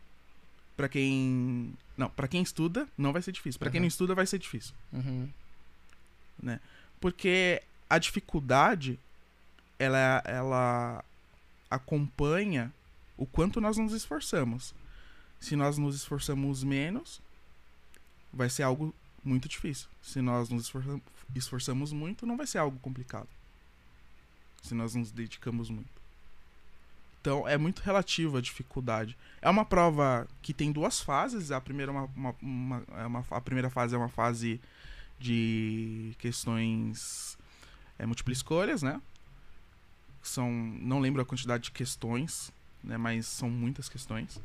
Pra 0.77 0.87
quem... 0.87 1.73
Não, 1.97 2.09
pra 2.09 2.27
quem 2.27 2.41
estuda 2.41 2.87
não 2.97 3.11
vai 3.11 3.21
ser 3.21 3.31
difícil. 3.31 3.59
Pra 3.59 3.69
quem 3.71 3.79
Aham. 3.79 3.83
não 3.83 3.87
estuda 3.87 4.13
vai 4.15 4.25
ser 4.25 4.37
difícil. 4.37 4.73
Uhum. 4.91 5.29
Porque 6.99 7.61
a 7.89 7.97
dificuldade, 7.97 8.99
ela, 9.77 10.21
ela 10.25 11.03
acompanha 11.69 12.71
o 13.17 13.25
quanto 13.25 13.61
nós 13.61 13.77
nos 13.77 13.93
esforçamos. 13.93 14.73
Se 15.39 15.55
nós 15.55 15.77
nos 15.77 15.95
esforçamos 15.95 16.63
menos, 16.63 17.21
vai 18.31 18.49
ser 18.49 18.63
algo 18.63 18.93
muito 19.23 19.47
difícil. 19.47 19.87
Se 20.01 20.21
nós 20.21 20.49
nos 20.49 20.63
esforçam- 20.63 21.01
esforçamos 21.35 21.91
muito, 21.93 22.25
não 22.25 22.37
vai 22.37 22.47
ser 22.47 22.57
algo 22.59 22.79
complicado. 22.79 23.27
Se 24.61 24.73
nós 24.73 24.95
nos 24.95 25.11
dedicamos 25.11 25.69
muito. 25.69 25.91
Então, 27.21 27.47
é 27.47 27.57
muito 27.57 27.79
relativo 27.81 28.37
a 28.37 28.41
dificuldade. 28.41 29.17
É 29.41 29.49
uma 29.49 29.63
prova 29.63 30.27
que 30.41 30.53
tem 30.53 30.71
duas 30.71 30.99
fases. 30.99 31.51
A 31.51 31.61
primeira, 31.61 31.91
é 31.91 31.95
uma, 31.95 32.09
uma- 32.15 32.35
uma- 32.41 32.83
é 32.97 33.05
uma- 33.05 33.25
a 33.31 33.41
primeira 33.41 33.69
fase 33.69 33.95
é 33.95 33.97
uma 33.97 34.09
fase 34.09 34.59
de 35.19 36.13
questões 36.19 37.37
é, 37.97 38.05
múltiplas 38.05 38.37
escolhas, 38.37 38.81
né? 38.81 39.01
São, 40.21 40.51
não 40.51 40.99
lembro 40.99 41.21
a 41.21 41.25
quantidade 41.25 41.65
de 41.65 41.71
questões, 41.71 42.51
né? 42.83 42.97
Mas 42.97 43.25
são 43.25 43.49
muitas 43.49 43.87
questões. 43.89 44.39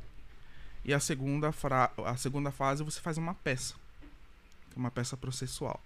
E 0.85 0.94
a 0.94 1.01
segunda, 1.01 1.52
fra- 1.52 1.90
a 2.05 2.16
segunda 2.16 2.51
fase 2.51 2.85
você 2.85 3.01
faz 3.01 3.19
uma 3.19 3.35
peça, 3.35 3.74
é 4.74 4.78
uma 4.78 4.90
peça 4.90 5.16
processual. 5.16 5.81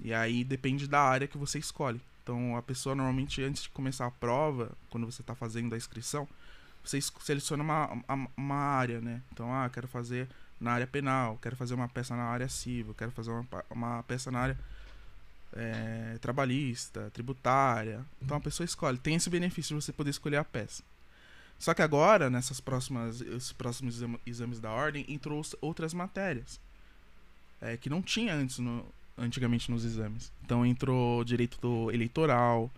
E 0.00 0.14
aí 0.14 0.44
depende 0.44 0.86
da 0.86 1.00
área 1.00 1.28
que 1.28 1.38
você 1.38 1.58
escolhe. 1.58 2.00
Então 2.22 2.56
a 2.56 2.62
pessoa 2.62 2.94
normalmente 2.94 3.42
antes 3.42 3.64
de 3.64 3.68
começar 3.68 4.06
a 4.06 4.10
prova, 4.10 4.72
quando 4.90 5.06
você 5.06 5.22
está 5.22 5.34
fazendo 5.34 5.74
a 5.74 5.78
inscrição, 5.78 6.28
você 6.84 7.00
seleciona 7.20 7.62
uma, 7.62 8.02
uma, 8.36 8.54
área, 8.56 9.00
né? 9.00 9.20
Então, 9.32 9.52
ah, 9.52 9.68
quero 9.68 9.86
fazer 9.86 10.28
na 10.60 10.72
área 10.72 10.86
penal, 10.86 11.38
quero 11.40 11.54
fazer 11.56 11.74
uma 11.74 11.88
peça 11.88 12.16
na 12.16 12.24
área 12.24 12.48
civil, 12.48 12.94
quero 12.94 13.10
fazer 13.10 13.30
uma, 13.30 13.46
uma 13.70 14.02
peça 14.04 14.30
na 14.30 14.40
área 14.40 14.58
é, 15.52 16.18
trabalhista, 16.20 17.10
tributária. 17.12 18.04
Então 18.22 18.36
a 18.36 18.40
pessoa 18.40 18.64
escolhe. 18.64 18.98
Tem 18.98 19.14
esse 19.14 19.30
benefício 19.30 19.76
de 19.76 19.84
você 19.84 19.92
poder 19.92 20.10
escolher 20.10 20.36
a 20.36 20.44
peça. 20.44 20.82
Só 21.58 21.74
que 21.74 21.82
agora, 21.82 22.30
nessas 22.30 22.60
próximas, 22.60 23.20
esses 23.20 23.52
próximos 23.52 23.96
exame- 23.96 24.20
exames 24.24 24.60
da 24.60 24.70
ordem, 24.70 25.04
entrou 25.08 25.42
outras 25.60 25.92
matérias 25.92 26.60
é, 27.60 27.76
que 27.76 27.90
não 27.90 28.00
tinha 28.00 28.34
antes 28.34 28.58
no- 28.60 28.86
antigamente 29.16 29.68
nos 29.70 29.84
exames. 29.84 30.30
Então 30.44 30.64
entrou 30.64 31.24
direito 31.24 31.58
do 31.60 31.90
eleitoral, 31.90 32.70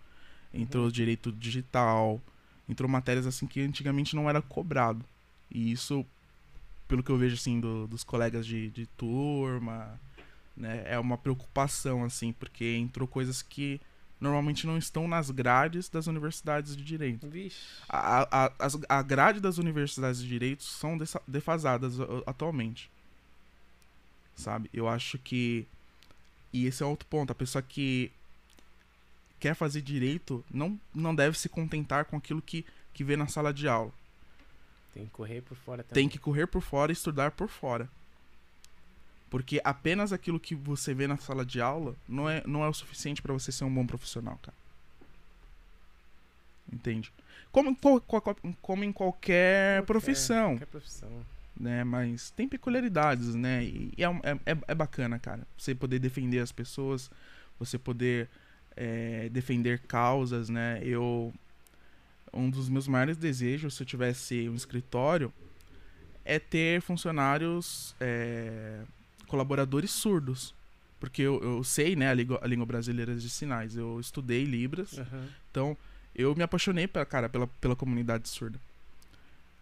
entrou 0.51 0.89
direito 0.89 1.31
digital, 1.31 2.19
entrou 2.67 2.89
matérias 2.89 3.27
assim 3.27 3.45
que 3.45 3.61
antigamente 3.61 4.15
não 4.15 4.27
era 4.27 4.41
cobrado. 4.41 5.05
E 5.51 5.71
isso, 5.71 6.03
pelo 6.87 7.03
que 7.03 7.11
eu 7.11 7.17
vejo 7.17 7.35
assim 7.35 7.59
do- 7.59 7.85
dos 7.85 8.03
colegas 8.03 8.45
de, 8.47 8.71
de 8.71 8.87
turma, 8.87 9.99
né, 10.57 10.83
é 10.87 10.97
uma 10.97 11.17
preocupação 11.17 12.03
assim, 12.03 12.33
porque 12.33 12.75
entrou 12.75 13.07
coisas 13.07 13.43
que 13.43 13.79
normalmente 14.21 14.65
não 14.67 14.77
estão 14.77 15.07
nas 15.07 15.29
grades 15.31 15.89
das 15.89 16.05
universidades 16.07 16.77
de 16.77 16.83
direito. 16.83 17.27
Vixe. 17.27 17.57
A, 17.89 18.45
a, 18.45 18.53
as- 18.59 18.77
a 18.87 19.01
grade 19.01 19.39
das 19.41 19.57
universidades 19.57 20.21
de 20.21 20.27
direito 20.27 20.63
são 20.63 20.97
defasadas 21.27 21.95
atualmente. 22.25 22.89
Sabe? 24.35 24.69
Eu 24.73 24.87
acho 24.87 25.17
que. 25.17 25.67
E 26.53 26.65
esse 26.65 26.83
é 26.83 26.85
outro 26.85 27.07
ponto. 27.07 27.31
A 27.31 27.35
pessoa 27.35 27.61
que 27.61 28.11
quer 29.39 29.55
fazer 29.55 29.81
direito 29.81 30.45
não, 30.51 30.79
não 30.93 31.15
deve 31.15 31.37
se 31.37 31.49
contentar 31.49 32.05
com 32.05 32.15
aquilo 32.15 32.41
que, 32.41 32.65
que 32.93 33.03
vê 33.03 33.15
na 33.17 33.27
sala 33.27 33.51
de 33.53 33.67
aula. 33.67 33.91
Tem 34.93 35.05
que 35.05 35.11
correr 35.11 35.41
por 35.41 35.55
fora 35.57 35.83
também. 35.83 35.93
Tem 36.03 36.09
que 36.09 36.19
correr 36.19 36.45
por 36.47 36.61
fora 36.61 36.91
e 36.91 36.93
estudar 36.93 37.31
por 37.31 37.47
fora. 37.47 37.89
Porque 39.31 39.61
apenas 39.63 40.11
aquilo 40.11 40.37
que 40.39 40.53
você 40.53 40.93
vê 40.93 41.07
na 41.07 41.15
sala 41.15 41.45
de 41.45 41.61
aula 41.61 41.95
não 42.07 42.29
é, 42.29 42.43
não 42.45 42.65
é 42.65 42.67
o 42.67 42.73
suficiente 42.73 43.21
para 43.21 43.31
você 43.31 43.49
ser 43.49 43.63
um 43.63 43.73
bom 43.73 43.87
profissional, 43.87 44.37
cara. 44.43 44.57
Entende? 46.71 47.11
Como, 47.49 47.75
como 48.61 48.83
em 48.83 48.91
qualquer 48.91 49.83
profissão, 49.83 50.57
Qualquer 50.57 50.65
profissão. 50.67 51.09
né? 51.57 51.81
Mas 51.85 52.29
tem 52.31 52.45
peculiaridades, 52.45 53.33
né? 53.33 53.63
E 53.63 53.93
é, 53.97 54.03
é, 54.03 54.51
é, 54.53 54.57
é 54.67 54.75
bacana, 54.75 55.17
cara. 55.17 55.47
Você 55.57 55.73
poder 55.73 55.99
defender 55.99 56.39
as 56.39 56.51
pessoas, 56.51 57.09
você 57.57 57.77
poder 57.77 58.29
é, 58.75 59.29
defender 59.29 59.79
causas, 59.79 60.49
né? 60.49 60.81
Eu... 60.83 61.33
Um 62.33 62.49
dos 62.49 62.67
meus 62.69 62.87
maiores 62.87 63.17
desejos, 63.17 63.75
se 63.75 63.83
eu 63.83 63.87
tivesse 63.87 64.47
um 64.49 64.55
escritório, 64.55 65.33
é 66.23 66.39
ter 66.39 66.81
funcionários, 66.81 67.93
é, 67.99 68.81
colaboradores 69.31 69.91
surdos. 69.91 70.53
Porque 70.99 71.21
eu, 71.23 71.41
eu 71.41 71.63
sei, 71.63 71.95
né, 71.95 72.09
a 72.09 72.13
língua, 72.13 72.39
a 72.43 72.47
língua 72.47 72.65
brasileira 72.65 73.15
de 73.15 73.29
sinais. 73.29 73.75
Eu 73.75 73.99
estudei 73.99 74.43
Libras, 74.43 74.99
Aham. 74.99 75.27
então 75.49 75.77
eu 76.13 76.35
me 76.35 76.43
apaixonei, 76.43 76.87
pela, 76.87 77.05
cara, 77.05 77.27
pela, 77.27 77.47
pela 77.47 77.75
comunidade 77.75 78.29
surda. 78.29 78.59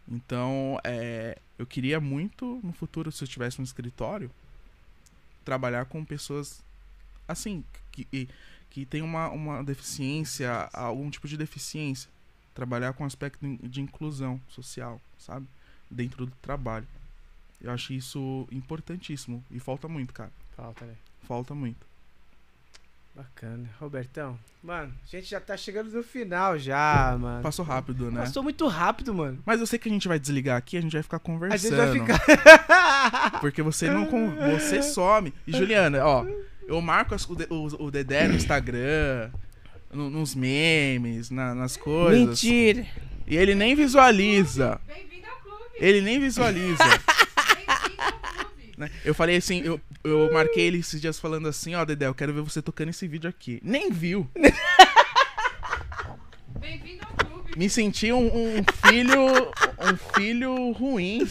Então, 0.05 0.77
é, 0.83 1.37
eu 1.57 1.65
queria 1.65 1.99
muito, 1.99 2.59
no 2.63 2.73
futuro, 2.73 3.11
se 3.11 3.23
eu 3.23 3.27
tivesse 3.27 3.61
um 3.61 3.63
escritório, 3.63 4.29
trabalhar 5.45 5.85
com 5.85 6.03
pessoas 6.03 6.61
assim, 7.27 7.63
que, 7.91 8.27
que 8.71 8.85
tem 8.85 9.01
uma, 9.01 9.29
uma 9.29 9.63
deficiência, 9.63 10.51
algum 10.73 11.09
tipo 11.09 11.27
de 11.27 11.37
deficiência. 11.37 12.09
trabalhar 12.55 12.91
com 12.93 13.05
aspecto 13.05 13.39
de 13.63 13.79
inclusão 13.81 14.41
social, 14.49 14.99
sabe? 15.17 15.45
Dentro 15.89 16.25
do 16.25 16.33
trabalho. 16.41 16.87
Eu 17.61 17.71
acho 17.71 17.91
isso 17.93 18.47
importantíssimo 18.51 19.43
e 19.51 19.59
falta 19.59 19.87
muito, 19.87 20.13
cara. 20.13 20.31
Falta, 20.55 20.85
né? 20.85 20.93
Falta 21.27 21.53
muito. 21.53 21.87
Bacana. 23.15 23.69
Robertão, 23.79 24.39
mano, 24.63 24.93
a 25.03 25.07
gente 25.07 25.29
já 25.29 25.41
tá 25.41 25.57
chegando 25.57 25.91
no 25.91 26.01
final 26.01 26.57
já, 26.57 27.17
mano. 27.19 27.43
Passou 27.43 27.65
rápido, 27.65 28.09
né? 28.09 28.21
Passou 28.21 28.41
muito 28.41 28.65
rápido, 28.67 29.13
mano. 29.13 29.41
Mas 29.45 29.59
eu 29.59 29.67
sei 29.67 29.77
que 29.77 29.89
a 29.89 29.91
gente 29.91 30.07
vai 30.07 30.17
desligar 30.17 30.55
aqui, 30.57 30.77
a 30.77 30.81
gente 30.81 30.93
vai 30.93 31.03
ficar 31.03 31.17
A 31.17 31.19
conversando. 31.19 31.91
gente 31.91 31.99
vai 31.99 32.17
ficar. 32.17 33.39
Porque 33.41 33.61
você 33.61 33.89
não 33.89 34.05
con- 34.05 34.33
você 34.35 34.81
some. 34.81 35.33
E 35.45 35.51
Juliana, 35.51 36.05
ó, 36.05 36.25
eu 36.65 36.79
marco 36.79 37.13
as- 37.13 37.25
o- 37.27 37.83
o 37.85 37.91
Dedé 37.91 38.27
no 38.27 38.35
Instagram, 38.35 39.31
no- 39.91 40.09
nos 40.09 40.33
memes, 40.33 41.29
na- 41.29 41.53
nas 41.53 41.75
coisas. 41.75 42.25
Mentira. 42.41 42.85
E 43.27 43.35
ele 43.35 43.53
nem 43.53 43.75
visualiza. 43.75 44.79
Bem-vindo 44.87 45.27
ao 45.27 45.39
clube! 45.41 45.65
Ele 45.77 45.99
nem 45.99 46.19
visualiza. 46.21 46.83
Né? 48.79 48.89
Eu 49.03 49.13
falei 49.13 49.35
assim, 49.35 49.61
eu, 49.61 49.79
eu 50.05 50.31
marquei 50.31 50.65
ele 50.65 50.79
esses 50.79 51.01
dias 51.01 51.19
falando 51.19 51.49
assim, 51.49 51.75
ó, 51.75 51.83
Dedé, 51.83 52.07
eu 52.07 52.15
quero 52.15 52.33
ver 52.33 52.41
você 52.41 52.61
tocando 52.61 52.87
esse 52.87 53.05
vídeo 53.09 53.29
aqui. 53.29 53.59
Nem 53.61 53.91
viu. 53.91 54.25
Bem-vindo 56.57 57.05
ao 57.05 57.13
clube! 57.13 57.51
Me 57.57 57.69
senti 57.69 58.13
um, 58.13 58.27
um 58.27 58.63
filho. 58.87 59.21
Um 59.81 59.97
filho 60.15 60.71
ruim. 60.71 61.29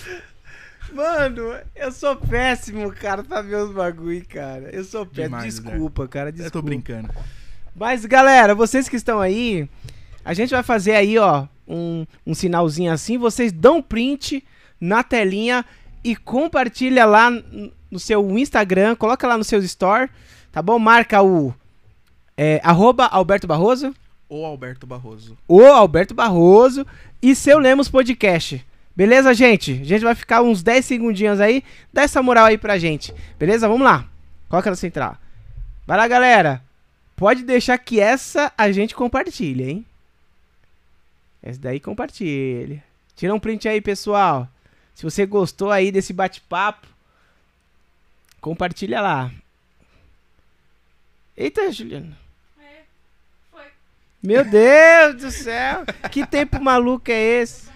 Mano, 0.92 1.58
eu 1.74 1.90
sou 1.90 2.16
péssimo, 2.16 2.92
cara, 2.92 3.24
pra 3.24 3.40
ver 3.40 3.56
os 3.56 3.72
bagulho, 3.72 4.26
cara. 4.26 4.68
Eu 4.70 4.84
sou 4.84 5.06
péssimo. 5.06 5.24
Demais, 5.24 5.54
desculpa, 5.54 6.06
cara, 6.06 6.30
desculpa. 6.30 6.58
Eu 6.58 6.62
tô 6.62 6.66
brincando. 6.66 7.08
Mas, 7.74 8.04
galera, 8.04 8.54
vocês 8.54 8.90
que 8.90 8.96
estão 8.96 9.20
aí, 9.20 9.66
a 10.22 10.34
gente 10.34 10.50
vai 10.50 10.62
fazer 10.62 10.96
aí, 10.96 11.16
ó, 11.16 11.46
um, 11.66 12.06
um 12.26 12.34
sinalzinho 12.34 12.92
assim. 12.92 13.16
Vocês 13.16 13.52
dão 13.52 13.80
print 13.80 14.44
na 14.78 15.02
telinha 15.02 15.64
e 16.02 16.14
compartilha 16.16 17.04
lá 17.04 17.30
no 17.90 17.98
seu 17.98 18.38
Instagram. 18.38 18.94
Coloca 18.96 19.26
lá 19.26 19.36
no 19.36 19.44
seu 19.44 19.58
store, 19.60 20.08
tá 20.52 20.60
bom? 20.62 20.78
Marca 20.78 21.22
o 21.22 21.54
é, 22.36 22.60
arroba 22.62 23.06
Alberto 23.06 23.46
Barroso, 23.46 23.94
Ou 24.28 24.44
Alberto 24.46 24.86
Barroso. 24.86 25.36
o 25.48 25.62
Alberto 25.64 26.14
Barroso 26.14 26.86
e 27.20 27.34
seu 27.34 27.58
Lemos 27.58 27.88
Podcast. 27.88 28.64
Beleza, 28.94 29.32
gente? 29.32 29.72
A 29.80 29.84
gente 29.84 30.04
vai 30.04 30.14
ficar 30.14 30.42
uns 30.42 30.62
10 30.62 30.84
segundinhos 30.84 31.40
aí. 31.40 31.62
Dá 31.92 32.02
essa 32.02 32.22
moral 32.22 32.46
aí 32.46 32.58
pra 32.58 32.78
gente. 32.78 33.14
Beleza? 33.38 33.68
Vamos 33.68 33.84
lá. 33.84 34.04
Coloca 34.48 34.70
na 34.70 34.76
central. 34.76 35.16
Vai 35.86 35.96
lá, 35.96 36.08
galera. 36.08 36.62
Pode 37.14 37.42
deixar 37.44 37.78
que 37.78 38.00
essa 38.00 38.52
a 38.58 38.70
gente 38.72 38.94
compartilha, 38.94 39.70
hein? 39.70 39.84
Essa 41.42 41.60
daí 41.60 41.80
compartilha. 41.80 42.82
Tira 43.16 43.34
um 43.34 43.40
print 43.40 43.68
aí, 43.68 43.80
pessoal. 43.80 44.48
Se 44.98 45.04
você 45.04 45.24
gostou 45.24 45.70
aí 45.70 45.92
desse 45.92 46.12
bate-papo, 46.12 46.88
compartilha 48.40 49.00
lá. 49.00 49.30
Eita, 51.36 51.70
Juliana. 51.70 52.18
É, 52.58 52.80
foi. 53.48 53.62
Meu 54.20 54.44
Deus 54.44 55.22
do 55.22 55.30
céu! 55.30 55.84
Que 56.10 56.26
tempo 56.26 56.60
maluco 56.60 57.12
é 57.12 57.42
esse? 57.42 57.70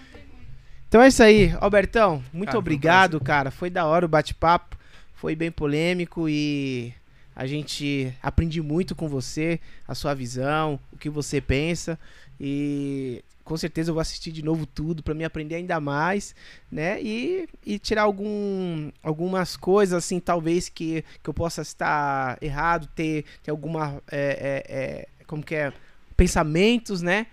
Então 0.89 1.01
é 1.01 1.07
isso 1.07 1.23
aí, 1.23 1.55
Albertão. 1.61 2.21
Muito 2.33 2.49
Cara, 2.49 2.59
obrigado, 2.59 3.21
cara. 3.21 3.51
Foi 3.51 3.69
da 3.69 3.85
hora 3.85 4.05
o 4.05 4.09
bate-papo. 4.09 4.77
Foi 5.15 5.33
bem 5.33 5.49
polêmico 5.49 6.27
e 6.27 6.93
a 7.33 7.47
gente 7.47 8.13
aprende 8.21 8.61
muito 8.61 8.93
com 8.93 9.07
você, 9.07 9.61
a 9.87 9.95
sua 9.95 10.13
visão, 10.13 10.77
o 10.91 10.97
que 10.97 11.09
você 11.09 11.39
pensa. 11.39 11.97
E 12.37 13.23
com 13.43 13.57
certeza 13.57 13.89
eu 13.89 13.93
vou 13.93 14.01
assistir 14.01 14.31
de 14.31 14.43
novo 14.43 14.65
tudo 14.65 15.03
pra 15.03 15.13
me 15.13 15.23
aprender 15.23 15.55
ainda 15.55 15.79
mais, 15.79 16.35
né? 16.71 17.01
E, 17.01 17.47
e 17.65 17.77
tirar 17.77 18.03
algum, 18.03 18.91
algumas 19.01 19.57
coisas, 19.57 19.93
assim, 19.93 20.19
talvez 20.19 20.69
que, 20.69 21.03
que 21.21 21.29
eu 21.29 21.33
possa 21.33 21.61
estar 21.61 22.37
errado, 22.41 22.87
ter, 22.95 23.25
ter 23.43 23.51
alguma. 23.51 24.01
é, 24.09 24.63
é, 24.67 24.75
é, 25.21 25.25
como 25.25 25.43
que 25.43 25.55
é? 25.55 25.73
Pensamentos, 26.15 27.01
né? 27.01 27.27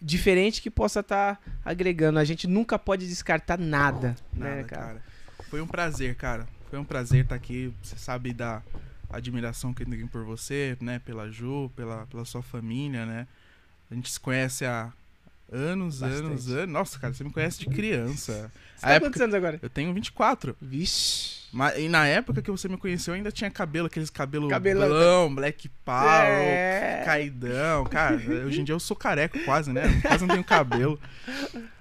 Diferente 0.00 0.60
que 0.60 0.70
possa 0.70 1.00
estar 1.00 1.40
agregando. 1.64 2.18
A 2.18 2.24
gente 2.24 2.46
nunca 2.46 2.78
pode 2.78 3.06
descartar 3.06 3.58
nada, 3.58 4.16
né, 4.32 4.56
Nada, 4.56 4.64
cara? 4.64 4.82
cara. 4.86 5.02
Foi 5.48 5.60
um 5.60 5.66
prazer, 5.66 6.14
cara. 6.14 6.46
Foi 6.68 6.78
um 6.78 6.84
prazer 6.84 7.22
estar 7.22 7.34
aqui. 7.34 7.72
Você 7.82 7.96
sabe 7.96 8.32
da 8.32 8.62
admiração 9.10 9.72
que 9.72 9.82
eu 9.82 9.86
tenho 9.86 10.08
por 10.08 10.24
você, 10.24 10.76
né? 10.80 10.98
Pela 10.98 11.30
Ju, 11.30 11.70
pela, 11.74 12.06
pela 12.06 12.24
sua 12.24 12.42
família, 12.42 13.06
né? 13.06 13.26
A 13.90 13.94
gente 13.94 14.10
se 14.10 14.20
conhece 14.20 14.66
há 14.66 14.92
anos, 15.50 16.00
Bastante. 16.00 16.26
anos, 16.26 16.48
anos. 16.50 16.72
Nossa, 16.72 16.98
cara, 16.98 17.12
você 17.14 17.24
me 17.24 17.30
conhece 17.32 17.58
de 17.60 17.66
criança. 17.66 18.50
Você 18.76 18.84
A 18.84 18.88
tá 18.88 18.94
época- 18.94 19.10
quantos 19.10 19.20
anos 19.20 19.34
agora? 19.34 19.58
Eu 19.62 19.70
tenho 19.70 19.92
24. 19.94 20.56
Vixe. 20.60 21.38
Mas, 21.50 21.78
e 21.78 21.88
na 21.88 22.06
época 22.06 22.42
que 22.42 22.50
você 22.50 22.68
me 22.68 22.76
conheceu, 22.76 23.12
eu 23.14 23.16
ainda 23.16 23.32
tinha 23.32 23.50
cabelo, 23.50 23.86
aqueles 23.86 24.10
cabelos 24.10 24.50
Cabelão. 24.50 24.86
blão, 24.88 25.34
black 25.34 25.68
power, 25.82 26.06
É. 26.30 27.02
caidão. 27.06 27.84
Cara, 27.86 28.16
hoje 28.44 28.60
em 28.60 28.64
dia 28.64 28.74
eu 28.74 28.80
sou 28.80 28.94
careca 28.94 29.38
quase, 29.44 29.72
né? 29.72 29.82
Quase 30.02 30.26
não 30.26 30.34
tenho 30.34 30.44
cabelo. 30.44 31.00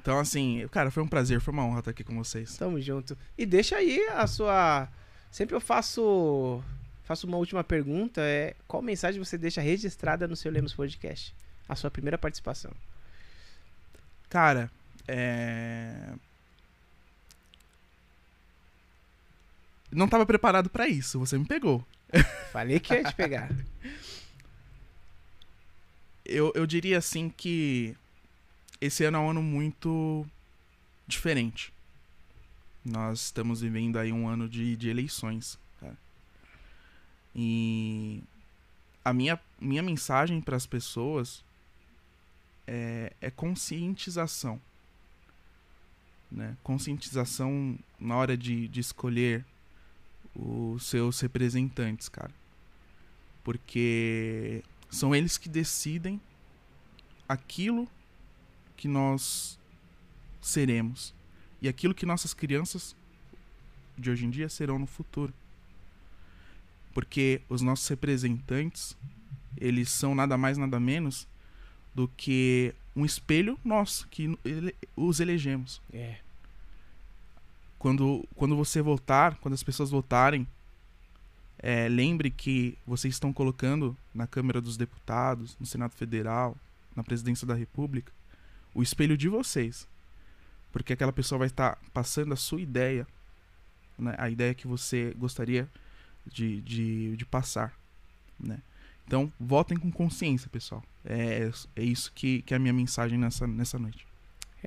Então, 0.01 0.17
assim, 0.19 0.65
cara, 0.71 0.89
foi 0.89 1.03
um 1.03 1.07
prazer, 1.07 1.41
foi 1.41 1.53
uma 1.53 1.65
honra 1.65 1.79
estar 1.79 1.91
aqui 1.91 2.01
com 2.03 2.15
vocês. 2.15 2.55
Tamo 2.57 2.79
junto. 2.79 3.17
E 3.37 3.45
deixa 3.45 3.75
aí 3.75 3.99
a 4.15 4.25
sua. 4.25 4.87
Sempre 5.29 5.53
eu 5.53 5.59
faço. 5.59 6.63
Faço 7.03 7.27
uma 7.27 7.35
última 7.37 7.61
pergunta. 7.63 8.21
É 8.21 8.55
qual 8.67 8.81
mensagem 8.81 9.21
você 9.21 9.37
deixa 9.37 9.59
registrada 9.59 10.27
no 10.29 10.35
seu 10.35 10.49
Lemos 10.49 10.73
Podcast? 10.73 11.35
A 11.67 11.75
sua 11.75 11.91
primeira 11.91 12.17
participação. 12.17 12.71
Cara, 14.29 14.69
é. 15.07 16.13
Não 19.91 20.07
tava 20.07 20.25
preparado 20.25 20.69
pra 20.69 20.87
isso, 20.87 21.17
você 21.19 21.37
me 21.37 21.45
pegou. 21.45 21.85
Falei 22.51 22.79
que 22.79 22.93
ia 22.93 23.03
te 23.03 23.15
pegar. 23.15 23.49
Eu, 26.29 26.51
eu 26.55 26.67
diria 26.67 26.97
assim 26.97 27.29
que 27.29 27.95
esse 28.81 29.05
ano 29.05 29.15
é 29.15 29.19
um 29.21 29.29
ano 29.29 29.41
muito 29.41 30.27
diferente. 31.07 31.71
Nós 32.83 33.21
estamos 33.21 33.61
vivendo 33.61 33.97
aí 33.97 34.11
um 34.11 34.27
ano 34.27 34.49
de, 34.49 34.75
de 34.75 34.89
eleições. 34.89 35.57
cara. 35.79 35.97
E 37.33 38.21
a 39.05 39.13
minha, 39.13 39.39
minha 39.57 39.81
mensagem 39.81 40.41
para 40.41 40.57
as 40.57 40.65
pessoas 40.65 41.45
é, 42.67 43.13
é 43.21 43.31
conscientização. 43.31 44.61
Né? 46.29 46.57
Conscientização 46.61 47.79
na 47.97 48.15
hora 48.17 48.37
de, 48.37 48.67
de 48.67 48.81
escolher 48.81 49.45
os 50.35 50.85
seus 50.85 51.19
representantes, 51.21 52.09
cara. 52.09 52.33
Porque 53.43 54.61
são 54.89 55.15
eles 55.15 55.37
que 55.37 55.47
decidem 55.47 56.19
aquilo 57.27 57.87
que 58.75 58.87
nós 58.87 59.57
seremos 60.41 61.13
e 61.61 61.67
aquilo 61.67 61.95
que 61.95 62.05
nossas 62.05 62.33
crianças 62.33 62.95
de 63.97 64.11
hoje 64.11 64.25
em 64.25 64.29
dia 64.29 64.49
serão 64.49 64.77
no 64.77 64.85
futuro. 64.85 65.33
Porque 66.93 67.41
os 67.49 67.61
nossos 67.61 67.87
representantes, 67.87 68.95
eles 69.55 69.89
são 69.89 70.13
nada 70.13 70.37
mais 70.37 70.57
nada 70.57 70.79
menos 70.79 71.27
do 71.97 72.07
que 72.09 72.75
um 72.95 73.03
espelho 73.03 73.57
nosso 73.65 74.07
que 74.09 74.37
ele- 74.45 74.75
os 74.95 75.19
elegemos. 75.19 75.81
É. 75.91 76.17
Quando, 77.79 78.23
quando 78.35 78.55
você 78.55 78.83
votar, 78.83 79.35
quando 79.37 79.55
as 79.55 79.63
pessoas 79.63 79.89
votarem, 79.89 80.47
é, 81.57 81.89
lembre 81.89 82.29
que 82.29 82.77
vocês 82.85 83.15
estão 83.15 83.33
colocando 83.33 83.97
na 84.13 84.27
Câmara 84.27 84.61
dos 84.61 84.77
Deputados, 84.77 85.57
no 85.59 85.65
Senado 85.65 85.95
Federal, 85.95 86.55
na 86.95 87.03
Presidência 87.03 87.47
da 87.47 87.55
República, 87.55 88.11
o 88.75 88.83
espelho 88.83 89.17
de 89.17 89.27
vocês. 89.27 89.87
Porque 90.71 90.93
aquela 90.93 91.11
pessoa 91.11 91.39
vai 91.39 91.47
estar 91.47 91.79
passando 91.91 92.31
a 92.31 92.35
sua 92.35 92.61
ideia, 92.61 93.07
né, 93.97 94.13
a 94.19 94.29
ideia 94.29 94.53
que 94.53 94.67
você 94.67 95.15
gostaria 95.17 95.67
de, 96.31 96.61
de, 96.61 97.17
de 97.17 97.25
passar. 97.25 97.73
Né? 98.39 98.59
Então, 99.07 99.31
votem 99.39 99.77
com 99.77 99.89
consciência, 99.89 100.49
pessoal. 100.51 100.83
É, 101.05 101.49
é 101.75 101.81
isso 101.81 102.11
que, 102.13 102.41
que 102.41 102.53
é 102.53 102.57
a 102.57 102.59
minha 102.59 102.73
mensagem 102.73 103.17
nessa, 103.17 103.47
nessa 103.47 103.79
noite. 103.79 104.05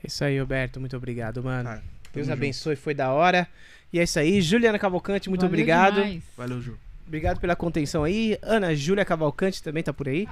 É 0.02 0.06
isso 0.06 0.24
aí, 0.24 0.40
Roberto. 0.40 0.80
Muito 0.80 0.96
obrigado, 0.96 1.44
mano. 1.44 1.68
Cara, 1.68 1.84
Deus 2.14 2.26
tamo 2.26 2.38
abençoe, 2.38 2.74
foi 2.74 2.94
da 2.94 3.12
hora. 3.12 3.46
E 3.92 4.00
é 4.00 4.02
isso 4.02 4.18
aí. 4.18 4.40
Juliana 4.40 4.78
Cavalcante, 4.78 5.28
muito 5.28 5.42
Valeu 5.42 5.52
obrigado. 5.52 5.94
demais. 5.96 6.14
junto. 6.14 6.24
Valeu, 6.36 6.62
Ju. 6.62 6.78
Obrigado 7.06 7.40
pela 7.40 7.56
contenção 7.56 8.04
aí. 8.04 8.38
Ana 8.40 8.74
Júlia 8.74 9.04
Cavalcante 9.04 9.62
também 9.62 9.82
tá 9.82 9.92
por 9.92 10.08
aí. 10.08 10.28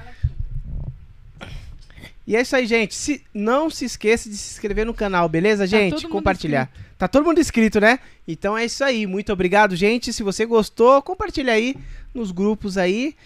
E 2.25 2.37
é 2.37 2.41
isso 2.41 2.55
aí, 2.55 2.67
gente. 2.67 2.95
Se, 2.95 3.25
não 3.35 3.69
se 3.69 3.85
esqueça 3.85 4.31
de 4.31 4.37
se 4.37 4.53
inscrever 4.53 4.87
no 4.87 4.95
canal, 4.95 5.29
beleza, 5.29 5.67
gente? 5.67 5.95
todo 5.95 6.03
mundo 6.03 6.13
Compartilhar. 6.13 6.71
Tá 6.97 7.09
todo 7.09 7.25
mundo 7.25 7.41
inscrito, 7.41 7.81
né? 7.81 7.99
Então 8.29 8.57
é 8.57 8.65
isso 8.65 8.85
aí. 8.85 9.07
Muito 9.07 9.33
obrigado, 9.33 9.75
gente. 9.75 10.13
Se 10.13 10.23
você 10.23 10.47
gostou, 10.47 11.03
compartilha 11.03 11.53
aí 11.53 11.75
nos 12.15 12.31
grupos 12.31 12.79
aí. 12.79 13.17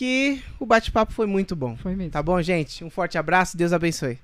Que 0.00 0.42
o 0.58 0.64
bate-papo 0.64 1.12
foi 1.12 1.26
muito 1.26 1.54
bom. 1.54 1.76
Foi 1.76 1.94
mesmo. 1.94 2.10
Tá 2.10 2.22
bom, 2.22 2.40
gente? 2.40 2.82
Um 2.82 2.88
forte 2.88 3.18
abraço. 3.18 3.54
Deus 3.54 3.70
abençoe. 3.70 4.18